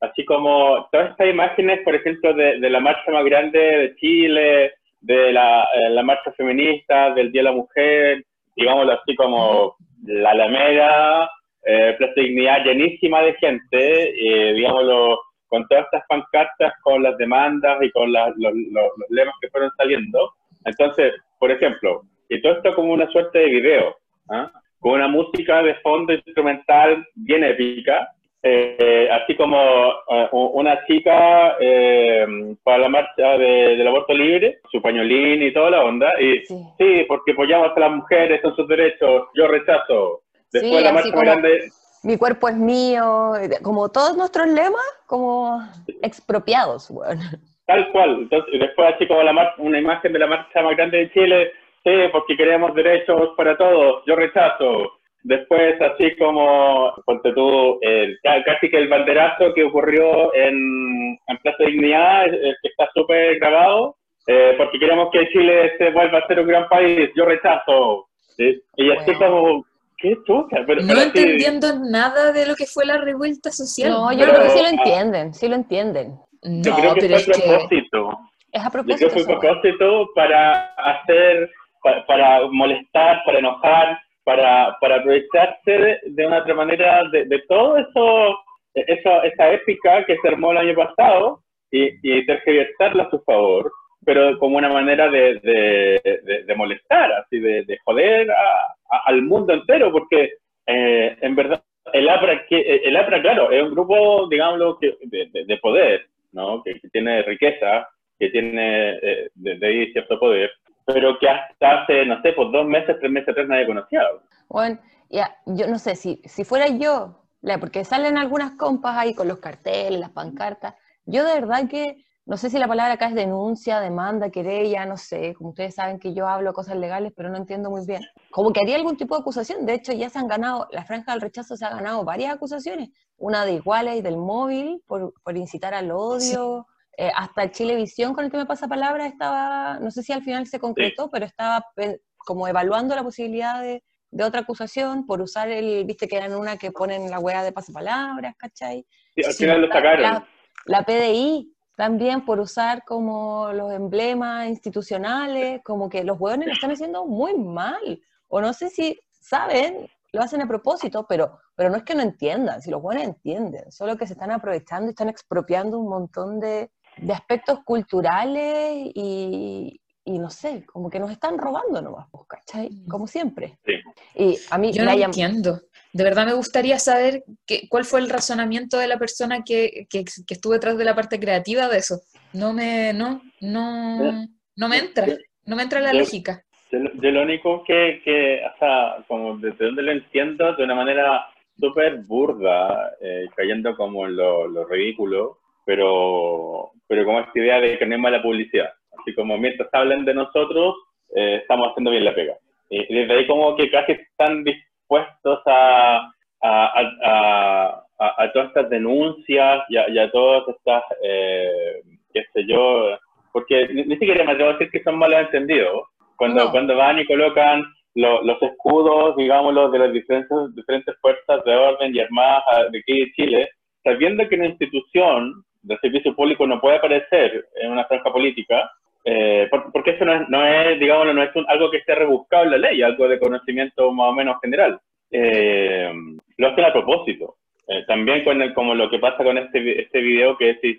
así 0.00 0.24
como 0.24 0.86
todas 0.92 1.10
estas 1.10 1.28
imágenes, 1.28 1.80
por 1.84 1.94
ejemplo, 1.94 2.32
de, 2.34 2.58
de 2.60 2.70
la 2.70 2.78
marcha 2.80 3.10
más 3.10 3.24
grande 3.24 3.58
de 3.58 3.96
Chile, 3.96 4.72
de 5.00 5.32
la, 5.32 5.62
eh, 5.74 5.90
la 5.90 6.02
marcha 6.02 6.30
feminista, 6.32 7.10
del 7.14 7.32
Día 7.32 7.40
de 7.42 7.48
la 7.50 7.52
Mujer, 7.56 8.24
digámoslo 8.54 8.92
así 8.92 9.14
como 9.16 9.74
la 10.06 10.30
Alameda, 10.30 11.30
eh, 11.64 11.94
Plaza 11.98 12.12
Dignidad 12.16 12.64
llenísima 12.64 13.22
de 13.22 13.34
gente, 13.34 14.12
digámoslo, 14.54 15.18
con 15.48 15.66
todas 15.68 15.84
estas 15.84 16.02
pancartas, 16.08 16.72
con 16.82 17.02
las 17.02 17.16
demandas 17.18 17.78
y 17.82 17.90
con 17.90 18.12
la- 18.12 18.28
los, 18.36 18.52
los- 18.54 18.92
los 18.98 19.10
lemas 19.10 19.34
que 19.40 19.48
fueron 19.50 19.70
saliendo. 19.76 20.32
Entonces, 20.64 21.12
por 21.42 21.50
ejemplo, 21.50 22.02
y 22.28 22.40
todo 22.40 22.52
esto 22.52 22.72
como 22.76 22.92
una 22.92 23.10
suerte 23.10 23.40
de 23.40 23.46
video, 23.46 23.96
¿ah? 24.30 24.48
con 24.78 24.92
una 24.92 25.08
música 25.08 25.60
de 25.60 25.74
fondo 25.82 26.12
instrumental 26.12 27.04
bien 27.16 27.42
épica, 27.42 28.08
eh, 28.44 29.08
así 29.10 29.34
como 29.36 29.58
eh, 29.58 30.28
una 30.32 30.86
chica 30.86 31.56
eh, 31.60 32.24
para 32.62 32.78
la 32.78 32.88
marcha 32.88 33.36
de- 33.38 33.76
del 33.76 33.88
aborto 33.88 34.12
libre, 34.14 34.60
su 34.70 34.80
pañolín 34.80 35.42
y 35.42 35.52
toda 35.52 35.70
la 35.70 35.84
onda, 35.84 36.08
y 36.20 36.46
Sí. 36.46 36.54
sí, 36.78 37.04
porque 37.08 37.32
apoyamos 37.32 37.76
a 37.76 37.80
las 37.80 37.90
mujeres, 37.90 38.40
son 38.40 38.54
sus 38.54 38.68
derechos, 38.68 39.22
yo 39.34 39.48
rechazo. 39.48 40.22
Después 40.52 40.78
Sí, 40.78 40.84
la 40.84 40.92
marcha 40.92 41.10
grande, 41.10 41.70
Mi 42.04 42.16
cuerpo 42.18 42.48
es 42.48 42.56
mío, 42.56 43.32
como 43.62 43.88
todos 43.88 44.16
nuestros 44.16 44.46
lemas, 44.46 44.88
como 45.06 45.60
expropiados, 46.02 46.88
weón. 46.90 47.18
Tal 47.66 47.90
cual. 47.92 48.18
Entonces, 48.22 48.58
después 48.60 48.94
así 48.94 49.06
como 49.06 49.22
la 49.22 49.32
mar- 49.32 49.54
una 49.58 49.78
imagen 49.78 50.12
de 50.12 50.18
la 50.18 50.26
marcha 50.26 50.62
más 50.62 50.76
grande 50.76 50.98
de 50.98 51.12
Chile, 51.12 51.52
sí, 51.84 51.90
porque 52.10 52.36
queremos 52.36 52.74
derechos 52.74 53.30
para 53.36 53.56
todos, 53.56 54.02
yo 54.06 54.16
rechazo. 54.16 54.92
Después 55.24 55.80
así 55.80 56.16
como, 56.16 56.92
ponte 57.06 57.32
tú, 57.32 57.78
el- 57.82 58.18
casi 58.44 58.68
que 58.68 58.78
el 58.78 58.88
banderazo 58.88 59.54
que 59.54 59.62
ocurrió 59.64 60.34
en, 60.34 61.16
en 61.28 61.36
Plaza 61.42 61.64
Dignidad, 61.64 62.24
el, 62.26 62.56
que 62.60 62.68
está 62.68 62.88
súper 62.94 63.38
grabado, 63.38 63.96
eh, 64.26 64.54
porque 64.58 64.78
queremos 64.80 65.10
que 65.12 65.28
Chile 65.28 65.72
se 65.78 65.90
vuelva 65.90 66.18
a 66.18 66.26
ser 66.26 66.40
un 66.40 66.46
gran 66.48 66.68
país, 66.68 67.10
yo 67.14 67.24
rechazo. 67.24 68.08
Sí. 68.36 68.60
Y 68.76 68.90
así 68.90 69.12
Bueno. 69.14 69.36
como, 69.36 69.66
qué 69.98 70.16
chucha, 70.26 70.64
pero, 70.66 70.80
No 70.82 70.94
sí, 70.96 71.02
entendiendo 71.02 71.68
nada 71.88 72.32
de 72.32 72.46
lo 72.46 72.56
que 72.56 72.66
fue 72.66 72.84
la 72.84 72.98
revuelta 72.98 73.50
social. 73.52 73.90
No, 73.90 74.10
yo 74.12 74.18
Pero- 74.20 74.32
creo 74.32 74.42
que 74.44 74.50
sí 74.50 74.62
lo 74.62 74.68
entienden, 74.68 75.34
sí 75.34 75.48
lo 75.48 75.54
entienden. 75.54 76.16
Yo 76.42 76.74
creo 76.74 76.94
que 76.94 77.00
pero 77.02 77.18
fue 77.18 77.22
a 77.22 77.36
que 77.36 77.42
propósito. 77.42 78.18
Es 78.52 78.60
a 78.60 78.64
Yo 78.66 78.70
propósito. 78.70 78.96
creo 79.10 79.10
que 79.10 79.24
fue 79.24 79.34
a 79.34 79.38
propósito 79.40 80.10
para 80.14 80.64
hacer, 80.74 81.50
para, 81.82 82.06
para 82.06 82.46
molestar, 82.48 83.22
para 83.24 83.38
enojar, 83.38 83.98
para, 84.24 84.76
para 84.80 84.96
aprovecharse 84.96 85.70
de, 85.70 85.98
de 86.04 86.26
una 86.26 86.38
otra 86.38 86.54
manera 86.54 87.02
de, 87.10 87.24
de 87.24 87.38
todo 87.48 87.76
eso, 87.76 88.38
eso, 88.74 89.22
esa 89.22 89.52
épica 89.52 90.04
que 90.04 90.16
se 90.18 90.28
armó 90.28 90.52
el 90.52 90.58
año 90.58 90.74
pasado 90.74 91.40
y, 91.70 91.90
y 92.02 92.26
tergiversarla 92.26 93.04
a 93.04 93.10
su 93.10 93.20
favor, 93.22 93.72
pero 94.04 94.38
como 94.38 94.58
una 94.58 94.68
manera 94.68 95.08
de, 95.08 95.34
de, 95.40 96.20
de- 96.24 96.42
de 96.44 96.54
molestar, 96.54 97.12
así 97.12 97.38
de, 97.40 97.64
de 97.64 97.78
joder 97.84 98.30
a- 98.30 98.74
a- 98.96 99.02
al 99.06 99.22
mundo 99.22 99.52
entero, 99.54 99.90
porque 99.92 100.34
eh, 100.66 101.16
en 101.20 101.34
verdad 101.34 101.62
el 101.92 102.08
APRA, 102.08 102.46
que, 102.46 102.60
el 102.84 102.96
APRA, 102.96 103.20
claro, 103.22 103.50
es 103.50 103.62
un 103.62 103.70
grupo, 103.72 104.28
digámoslo, 104.28 104.78
que, 104.78 104.96
de 105.02 105.56
poder, 105.58 106.06
¿no? 106.32 106.62
que, 106.62 106.80
que 106.80 106.88
tiene 106.88 107.22
riqueza, 107.22 107.88
que 108.18 108.30
tiene 108.30 108.98
eh, 109.02 109.30
de, 109.34 109.58
de 109.58 109.66
ahí 109.66 109.92
cierto 109.92 110.18
poder, 110.18 110.50
pero 110.86 111.18
que 111.18 111.28
hasta 111.28 111.82
hace, 111.82 112.04
no 112.06 112.20
sé, 112.22 112.32
pues 112.32 112.50
dos 112.52 112.66
meses, 112.66 112.96
tres 112.98 113.10
meses 113.10 113.28
atrás 113.28 113.48
nadie 113.48 113.66
conocía. 113.66 114.02
Bueno, 114.48 114.78
ya, 115.10 115.36
yo 115.46 115.66
no 115.68 115.78
sé, 115.78 115.94
si, 115.94 116.20
si 116.24 116.44
fuera 116.44 116.68
yo, 116.68 117.22
porque 117.60 117.84
salen 117.84 118.18
algunas 118.18 118.52
compas 118.52 118.96
ahí 118.96 119.14
con 119.14 119.28
los 119.28 119.38
carteles, 119.38 120.00
las 120.00 120.10
pancartas, 120.10 120.74
yo 121.04 121.24
de 121.24 121.34
verdad 121.34 121.68
que, 121.68 122.04
no 122.24 122.36
sé 122.36 122.50
si 122.50 122.58
la 122.58 122.68
palabra 122.68 122.94
acá 122.94 123.08
es 123.08 123.14
denuncia, 123.14 123.80
demanda, 123.80 124.30
querella, 124.30 124.86
no 124.86 124.96
sé, 124.96 125.34
como 125.34 125.50
ustedes 125.50 125.74
saben 125.74 125.98
que 125.98 126.14
yo 126.14 126.28
hablo 126.28 126.52
cosas 126.52 126.76
legales, 126.76 127.12
pero 127.16 127.28
no 127.30 127.36
entiendo 127.36 127.68
muy 127.68 127.84
bien. 127.84 128.02
Como 128.30 128.52
que 128.52 128.60
haría 128.60 128.76
algún 128.76 128.96
tipo 128.96 129.16
de 129.16 129.22
acusación, 129.22 129.66
de 129.66 129.74
hecho 129.74 129.92
ya 129.92 130.08
se 130.08 130.18
han 130.18 130.28
ganado, 130.28 130.68
la 130.70 130.84
franja 130.84 131.12
del 131.12 131.20
rechazo 131.20 131.56
se 131.56 131.64
ha 131.64 131.70
ganado 131.70 132.04
varias 132.04 132.32
acusaciones, 132.34 132.90
una 133.16 133.44
de 133.44 133.54
iguales 133.54 133.96
y 133.96 134.02
del 134.02 134.16
móvil 134.16 134.82
por, 134.86 135.12
por 135.22 135.36
incitar 135.36 135.74
al 135.74 135.90
odio, 135.90 136.66
eh, 136.96 137.10
hasta 137.14 137.42
el 137.42 137.50
Chilevisión 137.50 138.14
con 138.14 138.24
el 138.24 138.30
tema 138.30 138.44
de 138.44 138.48
pasapalabra 138.48 139.06
estaba, 139.06 139.78
no 139.80 139.90
sé 139.90 140.02
si 140.02 140.12
al 140.12 140.22
final 140.22 140.46
se 140.46 140.60
concretó, 140.60 141.10
pero 141.10 141.24
estaba 141.26 141.64
pe- 141.74 142.02
como 142.18 142.46
evaluando 142.46 142.94
la 142.94 143.02
posibilidad 143.02 143.60
de, 143.60 143.82
de 144.10 144.24
otra 144.24 144.42
acusación 144.42 145.06
por 145.06 145.20
usar 145.20 145.48
el, 145.48 145.84
viste 145.86 146.06
que 146.06 146.16
eran 146.18 146.34
una 146.34 146.56
que 146.56 146.70
ponen 146.70 147.10
la 147.10 147.18
hueá 147.18 147.42
de 147.42 147.50
pasapalabras, 147.52 148.36
¿cachai? 148.36 148.86
Sí, 149.14 149.24
al 149.24 149.32
Sí, 149.32 149.38
final 149.44 149.62
lo 149.62 149.68
sacaron. 149.68 150.02
la- 150.02 150.28
la 150.66 150.84
PDI 150.84 151.51
también 151.76 152.24
por 152.24 152.40
usar 152.40 152.84
como 152.84 153.52
los 153.52 153.72
emblemas 153.72 154.48
institucionales, 154.48 155.60
como 155.64 155.88
que 155.88 156.04
los 156.04 156.20
hueones 156.20 156.48
lo 156.48 156.54
están 156.54 156.70
haciendo 156.70 157.06
muy 157.06 157.34
mal. 157.34 158.00
O 158.28 158.40
no 158.40 158.52
sé 158.52 158.68
si 158.68 158.98
saben, 159.20 159.88
lo 160.12 160.22
hacen 160.22 160.42
a 160.42 160.48
propósito, 160.48 161.06
pero, 161.08 161.38
pero 161.54 161.70
no 161.70 161.76
es 161.76 161.82
que 161.84 161.94
no 161.94 162.02
entiendan, 162.02 162.60
si 162.60 162.70
los 162.70 162.82
hueones 162.82 163.08
entienden, 163.08 163.70
solo 163.72 163.96
que 163.96 164.06
se 164.06 164.12
están 164.12 164.30
aprovechando 164.30 164.86
y 164.86 164.90
están 164.90 165.08
expropiando 165.08 165.78
un 165.78 165.88
montón 165.88 166.40
de, 166.40 166.70
de 166.98 167.12
aspectos 167.12 167.60
culturales 167.64 168.90
y, 168.94 169.80
y 170.04 170.18
no 170.18 170.30
sé, 170.30 170.66
como 170.66 170.90
que 170.90 170.98
nos 170.98 171.10
están 171.10 171.38
robando 171.38 171.80
nomás, 171.80 172.08
pues, 172.10 172.26
¿cachai? 172.26 172.84
Como 172.88 173.06
siempre. 173.06 173.58
Sí. 173.64 173.72
Y 174.16 174.38
a 174.50 174.58
mí 174.58 174.72
Yo 174.72 174.84
me 174.84 174.96
no 174.96 175.04
entiendo. 175.04 175.60
De 175.92 176.04
verdad 176.04 176.24
me 176.26 176.32
gustaría 176.34 176.78
saber 176.78 177.22
qué- 177.46 177.68
cuál 177.68 177.84
fue 177.84 178.00
el 178.00 178.08
razonamiento 178.10 178.78
de 178.78 178.86
la 178.88 178.98
persona 178.98 179.42
que, 179.44 179.86
que, 179.90 180.04
que 180.26 180.34
estuvo 180.34 180.52
detrás 180.54 180.78
de 180.78 180.84
la 180.84 180.94
parte 180.94 181.20
creativa 181.20 181.68
de 181.68 181.78
eso. 181.78 182.00
No 182.32 182.52
me, 182.52 182.92
no, 182.94 183.20
no, 183.40 184.26
no 184.56 184.68
me 184.68 184.78
entra. 184.78 185.06
No 185.44 185.56
me 185.56 185.62
entra 185.62 185.80
la 185.80 185.92
Yo- 185.92 185.98
lógica. 186.00 186.42
Yo, 186.70 186.78
lo- 186.78 186.92
yo 186.94 187.10
lo 187.10 187.22
único 187.22 187.62
que, 187.64 188.00
que, 188.04 188.40
o 188.46 188.58
sea, 188.58 189.04
como 189.06 189.36
desde 189.36 189.66
donde 189.66 189.82
lo 189.82 189.92
entiendo, 189.92 190.54
de 190.54 190.64
una 190.64 190.74
manera 190.74 191.26
súper 191.60 191.98
burda, 192.06 192.92
eh, 193.02 193.26
cayendo 193.36 193.76
como 193.76 194.06
en 194.06 194.16
lo, 194.16 194.48
lo 194.48 194.64
ridículo, 194.64 195.38
pero, 195.66 196.70
pero 196.88 197.04
como 197.04 197.20
esta 197.20 197.38
idea 197.38 197.60
de 197.60 197.78
que 197.78 197.84
no 197.86 197.94
hay 197.94 198.00
mala 198.00 198.22
publicidad. 198.22 198.70
Así 198.98 199.14
como 199.14 199.36
mientras 199.36 199.68
hablen 199.72 200.04
de 200.06 200.14
nosotros, 200.14 200.76
eh, 201.14 201.36
estamos 201.42 201.68
haciendo 201.70 201.90
bien 201.90 202.04
la 202.06 202.14
pega. 202.14 202.34
Y 202.70 202.94
desde 202.94 203.12
ahí 203.18 203.26
como 203.26 203.54
que 203.56 203.70
casi 203.70 203.92
están 203.92 204.44
dispuestos 204.92 205.40
a, 205.46 206.12
a, 206.42 207.82
a, 207.98 208.32
todas 208.32 208.48
estas 208.48 208.70
denuncias 208.70 209.64
y 209.68 209.76
a, 209.76 209.88
y 209.88 210.10
todas 210.10 210.48
estas, 210.48 210.82
eh, 211.02 211.80
qué 212.12 212.24
sé 212.32 212.44
yo, 212.46 212.98
porque 213.32 213.68
ni, 213.68 213.84
ni 213.84 213.96
siquiera 213.96 214.24
me 214.24 214.32
atrevo 214.32 214.50
a 214.50 214.52
decir 214.54 214.70
que 214.70 214.82
son 214.82 214.98
malos 214.98 215.20
entendidos. 215.20 215.82
Cuando, 216.16 216.44
No. 216.44 216.50
cuando 216.50 216.76
van 216.76 216.98
y 216.98 217.06
colocan 217.06 217.64
lo- 217.94 218.22
los 218.22 218.40
escudos, 218.42 219.16
digámoslo, 219.16 219.70
de 219.70 219.78
las 219.78 219.92
diferentes, 219.92 220.54
diferentes 220.54 220.94
fuerzas 221.00 221.44
de 221.44 221.54
orden 221.54 221.94
y 221.94 222.00
armadas 222.00 222.70
de 222.70 222.78
aquí 222.78 223.00
de 223.00 223.12
Chile, 223.12 223.48
sabiendo 223.84 224.28
que 224.28 224.36
una 224.36 224.46
institución 224.46 225.44
del 225.62 225.78
servicio 225.80 226.14
público 226.14 226.46
no 226.46 226.60
puede 226.60 226.76
aparecer 226.76 227.44
en 227.60 227.72
una 227.72 227.84
franja 227.84 228.12
política, 228.12 228.70
eh, 229.04 229.46
por- 229.50 229.72
porque 229.72 229.90
eso 229.92 230.04
no 230.04 230.14
es, 230.14 230.28
no 230.28 230.46
es 230.46 230.78
digámoslo, 230.78 231.12
no 231.14 231.22
es 231.22 231.34
un- 231.34 231.46
algo 231.48 231.70
que 231.70 231.78
esté 231.78 231.94
rebuscado 231.94 232.44
en 232.44 232.50
la 232.52 232.58
ley, 232.58 232.82
algo 232.82 233.08
de 233.08 233.18
conocimiento 233.18 233.90
más 233.92 234.08
o 234.08 234.12
menos 234.12 234.36
general. 234.42 234.78
Eh, 235.10 235.92
lo 236.38 236.48
hacen 236.48 236.64
a 236.64 236.72
propósito. 236.72 237.36
Eh, 237.68 237.84
también 237.86 238.24
con 238.24 238.40
el- 238.42 238.54
como 238.54 238.74
lo 238.74 238.90
que 238.90 238.98
pasa 238.98 239.22
con 239.22 239.38
este, 239.38 239.82
este 239.82 240.00
video 240.00 240.36
que 240.36 240.54
se, 240.60 240.78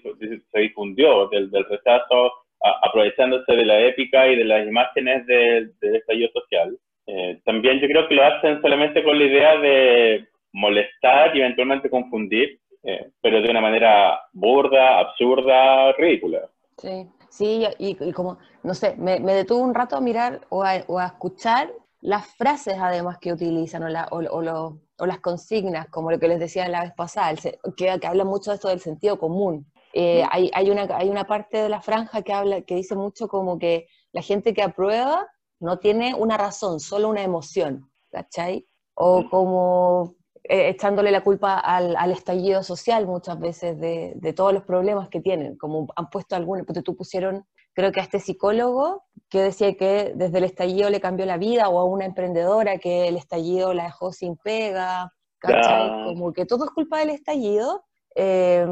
se 0.51 0.59
difundió 0.59 1.27
del, 1.29 1.49
del 1.49 1.65
rechazo, 1.65 2.31
a- 2.61 2.79
aprovechándose 2.87 3.55
de 3.55 3.65
la 3.65 3.79
épica 3.81 4.27
y 4.27 4.35
de 4.37 4.45
las 4.45 4.67
imágenes 4.67 5.25
del 5.25 5.71
del 5.79 5.95
estallido 5.97 6.29
social. 6.33 6.77
Eh, 7.07 7.39
también 7.45 7.79
yo 7.79 7.87
creo 7.87 8.07
que 8.07 8.15
lo 8.15 8.23
hacen 8.23 8.61
solamente 8.61 9.03
con 9.03 9.17
la 9.17 9.25
idea 9.25 9.57
de 9.57 10.25
molestar 10.53 11.35
y 11.35 11.39
eventualmente 11.41 11.89
confundir, 11.89 12.59
eh, 12.83 13.07
pero 13.21 13.41
de 13.41 13.49
una 13.49 13.61
manera 13.61 14.19
burda, 14.33 14.99
absurda, 14.99 15.91
ridícula. 15.93 16.41
Sí, 16.77 17.05
sí, 17.37 17.65
y, 17.79 17.97
y 18.03 18.11
como, 18.13 18.37
no 18.63 18.73
sé, 18.73 18.95
me, 18.97 19.19
me 19.19 19.33
detuve 19.33 19.61
un 19.61 19.73
rato 19.75 19.95
a 19.95 20.01
mirar 20.01 20.45
o 20.49 20.63
a, 20.63 20.83
o 20.87 20.99
a 20.99 21.05
escuchar 21.07 21.71
las 22.01 22.27
frases 22.35 22.75
además 22.79 23.17
que 23.19 23.31
utilizan 23.33 23.83
o, 23.83 23.89
la- 23.89 24.07
o, 24.11 24.17
o 24.17 24.41
lo- 24.41 24.79
o 24.99 25.05
las 25.05 25.19
consignas, 25.19 25.87
como 25.89 26.11
lo 26.11 26.19
que 26.19 26.27
les 26.27 26.39
decía 26.39 26.67
la 26.67 26.81
vez 26.83 26.93
pasada, 26.95 27.31
el 27.31 27.39
que, 27.75 27.99
que 27.99 28.07
habla 28.07 28.23
mucho 28.25 28.51
de 28.51 28.55
esto 28.55 28.69
del 28.69 28.79
sentido 28.79 29.17
común. 29.19 29.65
Eh, 29.93 30.23
hay, 30.31 30.49
hay, 30.53 30.69
una, 30.69 30.83
hay 30.95 31.09
una 31.09 31.25
parte 31.25 31.57
de 31.57 31.69
la 31.69 31.81
franja 31.81 32.21
que, 32.23 32.33
habla, 32.33 32.61
que 32.61 32.75
dice 32.75 32.95
mucho 32.95 33.27
como 33.27 33.57
que 33.59 33.87
la 34.11 34.21
gente 34.21 34.53
que 34.53 34.61
aprueba 34.63 35.27
no 35.59 35.79
tiene 35.79 36.13
una 36.15 36.37
razón, 36.37 36.79
solo 36.79 37.09
una 37.09 37.23
emoción, 37.23 37.89
¿cachai? 38.11 38.67
O 38.95 39.29
como 39.29 40.15
echándole 40.43 41.11
la 41.11 41.23
culpa 41.23 41.57
al, 41.59 41.95
al 41.95 42.11
estallido 42.11 42.63
social 42.63 43.07
muchas 43.07 43.39
veces 43.39 43.79
de, 43.79 44.13
de 44.15 44.33
todos 44.33 44.53
los 44.53 44.63
problemas 44.63 45.09
que 45.09 45.21
tienen, 45.21 45.57
como 45.57 45.87
han 45.95 46.09
puesto 46.09 46.35
algunos, 46.35 46.65
porque 46.65 46.81
tú 46.81 46.95
pusieron, 46.95 47.45
creo 47.73 47.91
que 47.91 47.99
a 48.01 48.03
este 48.03 48.19
psicólogo 48.19 49.03
que 49.29 49.41
decía 49.41 49.75
que 49.75 50.13
desde 50.15 50.37
el 50.39 50.43
estallido 50.43 50.89
le 50.89 50.99
cambió 51.01 51.25
la 51.25 51.37
vida, 51.37 51.69
o 51.69 51.79
a 51.79 51.85
una 51.85 52.05
emprendedora 52.05 52.77
que 52.77 53.07
el 53.07 53.15
estallido 53.17 53.73
la 53.73 53.85
dejó 53.85 54.11
sin 54.11 54.35
pega, 54.37 55.11
¿cachai? 55.39 55.89
Como 56.03 56.33
que 56.33 56.45
todo 56.45 56.65
es 56.65 56.71
culpa 56.71 56.99
del 56.99 57.09
estallido. 57.11 57.83
eh, 58.15 58.65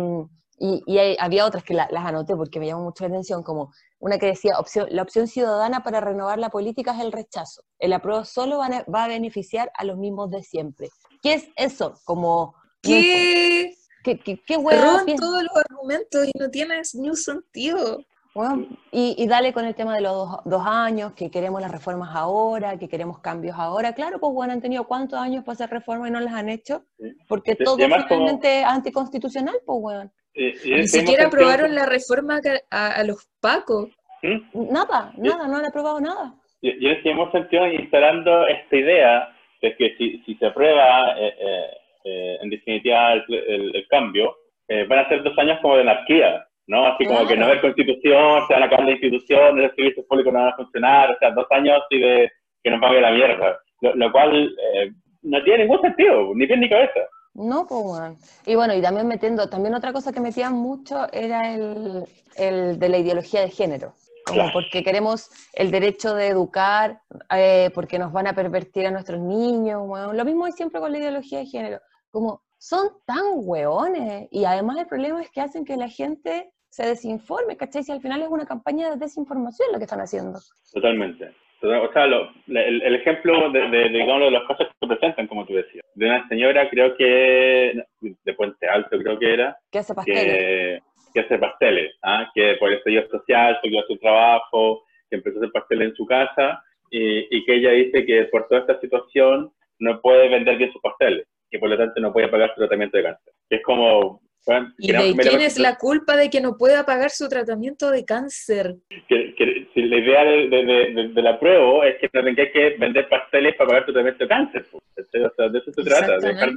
y 0.63 0.83
y 0.85 0.97
hay- 0.99 1.17
había 1.19 1.47
otras 1.47 1.63
que 1.63 1.73
la- 1.73 1.87
las 1.91 2.05
anoté 2.05 2.35
porque 2.35 2.59
me 2.59 2.67
llamó 2.67 2.83
mucho 2.83 3.03
la 3.03 3.09
atención, 3.09 3.41
como 3.41 3.71
una 3.99 4.19
que 4.19 4.27
decía, 4.27 4.59
opción, 4.59 4.87
la 4.91 5.01
opción 5.01 5.27
ciudadana 5.27 5.81
para 5.83 5.99
renovar 6.01 6.37
la 6.37 6.49
política 6.51 6.91
es 6.93 6.99
el 7.01 7.11
rechazo. 7.11 7.63
El 7.79 7.93
apruebo 7.93 8.23
solo 8.25 8.61
a- 8.61 8.85
va 8.93 9.05
a 9.05 9.07
beneficiar 9.07 9.71
a 9.75 9.83
los 9.85 9.97
mismos 9.97 10.29
de 10.29 10.43
siempre. 10.43 10.89
¿Qué 11.21 11.33
es 11.33 11.49
eso? 11.55 11.95
Como... 12.05 12.55
¿Qué? 12.81 13.75
¿Qué, 14.03 14.17
qué, 14.17 14.37
qué 14.37 14.57
piensa? 14.57 15.05
todos 15.17 15.43
los 15.43 15.55
argumentos 15.69 16.27
y 16.27 16.31
no 16.39 16.49
tienes 16.49 16.95
ni 16.95 17.09
un 17.09 17.15
sentido. 17.15 18.03
Bueno, 18.33 18.65
y, 18.91 19.13
y 19.21 19.27
dale 19.27 19.53
con 19.53 19.65
el 19.65 19.75
tema 19.75 19.93
de 19.93 20.01
los 20.01 20.13
dos, 20.13 20.39
dos 20.45 20.63
años, 20.65 21.11
que 21.13 21.29
queremos 21.29 21.61
las 21.61 21.69
reformas 21.69 22.09
ahora, 22.15 22.77
que 22.79 22.87
queremos 22.89 23.19
cambios 23.19 23.55
ahora. 23.59 23.93
Claro, 23.93 24.19
pues 24.19 24.33
bueno, 24.33 24.53
han 24.53 24.61
tenido 24.61 24.85
cuántos 24.85 25.19
años 25.19 25.43
para 25.43 25.53
hacer 25.53 25.69
reformas 25.69 26.09
y 26.09 26.11
no 26.13 26.19
las 26.21 26.33
han 26.33 26.49
hecho, 26.49 26.85
Sí. 26.97 27.13
porque 27.27 27.51
Y- 27.51 27.61
y 27.61 27.65
todo 27.65 27.75
además 27.75 28.05
como- 28.07 28.21
finalmente 28.21 28.61
es 28.61 28.65
anticonstitucional, 28.65 29.55
pues 29.65 29.79
bueno. 29.81 30.11
Y- 30.33 30.47
y 30.71 30.75
Ni 30.77 30.87
siquiera 30.87 31.27
aprobaron 31.27 31.67
tiempo- 31.67 31.81
la 31.81 31.85
reforma 31.85 32.39
a, 32.71 32.87
a 32.87 33.03
los 33.03 33.29
pacos. 33.41 33.89
¿Mm? 34.23 34.71
Nada, 34.71 35.11
nada, 35.17 35.47
no 35.47 35.57
han 35.57 35.65
aprobado 35.65 35.99
nada. 35.99 36.33
Y, 36.61 36.69
y 36.69 36.89
en 36.89 36.97
ese 36.97 37.09
mismo 37.09 37.29
sentido, 37.31 37.67
instalando 37.67 38.47
esta 38.47 38.75
idea 38.75 39.27
de 39.61 39.75
que 39.75 39.95
si, 39.97 40.19
si 40.25 40.35
se 40.35 40.47
aprueba 40.47 41.15
eh, 41.19 41.33
eh, 41.39 41.65
eh, 42.05 42.37
en 42.41 42.49
definitiva 42.49 43.13
el, 43.13 43.23
el- 43.33 43.75
el 43.75 43.87
cambio, 43.87 44.35
van 44.87 44.99
a 44.99 45.09
ser 45.09 45.21
dos 45.21 45.37
años 45.37 45.59
como 45.61 45.75
de 45.75 45.81
anarquía, 45.81 46.47
¿no? 46.67 46.85
Así 46.85 47.03
como 47.05 47.27
que 47.27 47.35
no 47.35 47.45
haber 47.45 47.59
constitución, 47.61 48.47
se 48.47 48.53
van 48.53 48.63
a 48.63 48.65
acabar 48.67 48.85
las 48.85 48.93
instituciones, 48.95 49.65
los 49.65 49.75
servicios 49.75 50.05
públicos 50.07 50.31
no 50.31 50.39
van 50.39 50.53
a 50.53 50.55
funcionar, 50.55 51.11
o 51.11 51.17
sea, 51.19 51.31
dos 51.31 51.45
años 51.51 51.81
así 51.83 51.99
de 51.99 52.31
que 52.63 52.69
nos 52.71 52.79
pague 52.79 53.01
la 53.01 53.11
mierda. 53.11 53.59
Lo, 53.81 53.93
lo 53.95 54.11
cual 54.13 54.45
eh, 54.73 54.91
no 55.23 55.43
tiene 55.43 55.63
ningún 55.65 55.81
sentido, 55.81 56.31
ni 56.35 56.47
pie 56.47 56.55
ni 56.55 56.69
cabeza. 56.69 57.01
No, 57.33 57.65
pues 57.67 57.81
bueno. 57.83 58.15
Y 58.45 58.55
bueno, 58.55 58.73
y 58.75 58.81
también 58.81 59.07
metiendo, 59.07 59.49
también 59.49 59.75
otra 59.75 59.91
cosa 59.91 60.13
que 60.13 60.21
metían 60.21 60.53
mucho 60.53 61.11
era 61.11 61.53
el, 61.53 62.03
el 62.37 62.79
de 62.79 62.89
la 62.89 62.97
ideología 62.97 63.41
de 63.41 63.49
género. 63.49 63.93
Como 64.25 64.35
Claro. 64.41 64.51
porque 64.53 64.83
queremos 64.83 65.29
el 65.53 65.71
derecho 65.71 66.13
de 66.15 66.27
educar, 66.27 66.99
eh, 67.35 67.69
porque 67.73 67.99
nos 67.99 68.11
van 68.11 68.27
a 68.27 68.33
pervertir 68.35 68.85
a 68.87 68.91
nuestros 68.91 69.19
niños, 69.19 69.81
weón. 69.85 70.15
Lo 70.17 70.25
mismo 70.25 70.47
es 70.47 70.55
siempre 70.55 70.79
con 70.79 70.91
la 70.91 70.97
ideología 70.99 71.39
de 71.39 71.45
género, 71.45 71.79
como 72.11 72.41
son 72.57 72.89
tan 73.05 73.23
hueones 73.35 74.27
y 74.31 74.45
además 74.45 74.77
el 74.77 74.87
problema 74.87 75.21
es 75.21 75.29
que 75.31 75.41
hacen 75.41 75.65
que 75.65 75.75
la 75.77 75.87
gente 75.89 76.51
se 76.69 76.85
desinforme, 76.85 77.57
¿cachai? 77.57 77.83
Si 77.83 77.91
al 77.91 78.01
final 78.01 78.21
es 78.21 78.29
una 78.29 78.45
campaña 78.45 78.89
de 78.91 78.97
desinformación 78.97 79.69
lo 79.73 79.77
que 79.77 79.83
están 79.85 79.99
haciendo. 80.01 80.39
Totalmente. 80.71 81.33
Total- 81.59 81.81
O 81.85 81.91
sea, 81.93 82.07
lo- 82.07 82.29
el, 82.47 82.81
el 82.81 82.95
ejemplo 82.95 83.51
de, 83.51 83.69
de, 83.69 83.89
digamos, 83.89 84.21
de 84.21 84.31
los 84.31 84.47
casos 84.47 84.67
que 84.67 84.73
se 84.79 84.87
presentan, 84.87 85.27
como 85.27 85.45
tú 85.45 85.53
decías, 85.53 85.83
de 85.95 86.05
una 86.05 86.27
señora, 86.29 86.69
creo 86.69 86.95
que, 86.95 87.83
de 87.99 88.33
Puente 88.33 88.67
Alto, 88.67 88.97
creo 88.97 89.19
que 89.19 89.33
era, 89.33 89.57
¿Qué 89.71 89.79
hace 89.79 89.93
pasteles? 89.93 90.23
que, 90.23 90.79
que 91.13 91.21
hace 91.21 91.37
pasteles, 91.37 91.93
¿ah? 92.03 92.29
que 92.33 92.55
por 92.59 92.71
estallido 92.71 93.07
social, 93.09 93.57
se 93.61 93.69
quedó 93.69 93.83
su 93.87 93.97
trabajo, 93.97 94.83
que 95.09 95.17
empezó 95.17 95.37
a 95.37 95.39
hacer 95.41 95.51
pasteles 95.51 95.89
en 95.89 95.95
su 95.95 96.05
casa, 96.05 96.63
y, 96.89 97.27
y 97.35 97.45
que 97.45 97.55
ella 97.55 97.71
dice 97.71 98.05
que 98.05 98.25
por 98.25 98.47
toda 98.47 98.61
esta 98.61 98.79
situación 98.79 99.51
no 99.79 100.01
puede 100.01 100.29
vender 100.29 100.57
bien 100.57 100.71
sus 100.71 100.81
pasteles, 100.81 101.25
que 101.49 101.59
por 101.59 101.69
lo 101.69 101.77
tanto 101.77 101.99
no 102.01 102.11
puede 102.13 102.27
pagar 102.27 102.49
su 102.53 102.61
tratamiento 102.61 102.97
de 102.97 103.03
cáncer. 103.03 103.33
Que 103.49 103.55
es 103.57 103.63
como... 103.63 104.21
bueno, 104.45 104.73
¿Y 104.77 104.91
de 104.91 105.15
quién 105.17 105.41
es 105.41 105.57
la 105.59 105.77
culpa 105.77 106.15
de 106.15 106.29
que 106.29 106.41
no 106.41 106.57
pueda 106.57 106.85
pagar 106.85 107.09
su 107.11 107.27
tratamiento 107.29 107.89
de 107.91 108.05
cáncer? 108.05 108.75
que, 109.07 109.33
que- 109.35 109.67
si 109.73 109.83
la 109.83 109.97
idea 109.97 110.23
de, 110.25 110.49
de, 110.49 110.65
de, 110.65 111.07
de- 111.13 111.21
la 111.21 111.39
prueba 111.39 111.87
es 111.87 111.97
que 111.99 112.09
no 112.13 112.23
tengáis 112.25 112.51
que 112.51 112.71
vender 112.77 113.07
pasteles 113.07 113.55
para 113.55 113.69
pagar 113.69 113.85
tu 113.85 113.93
tratamiento 113.93 114.25
de 114.25 114.27
cáncer. 114.29 114.65
pues. 114.69 114.83
O 114.97 115.35
sea, 115.35 115.47
de 115.49 115.59
eso 115.59 115.71
se 115.71 115.83
trata, 115.83 116.17
de 116.17 116.27
dejar 116.27 116.49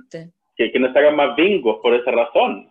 que, 0.56 0.72
que 0.72 0.78
no 0.80 0.92
se 0.92 0.98
hagan 0.98 1.16
más 1.16 1.36
bingos 1.36 1.78
por 1.80 1.94
esa 1.94 2.10
razón. 2.10 2.68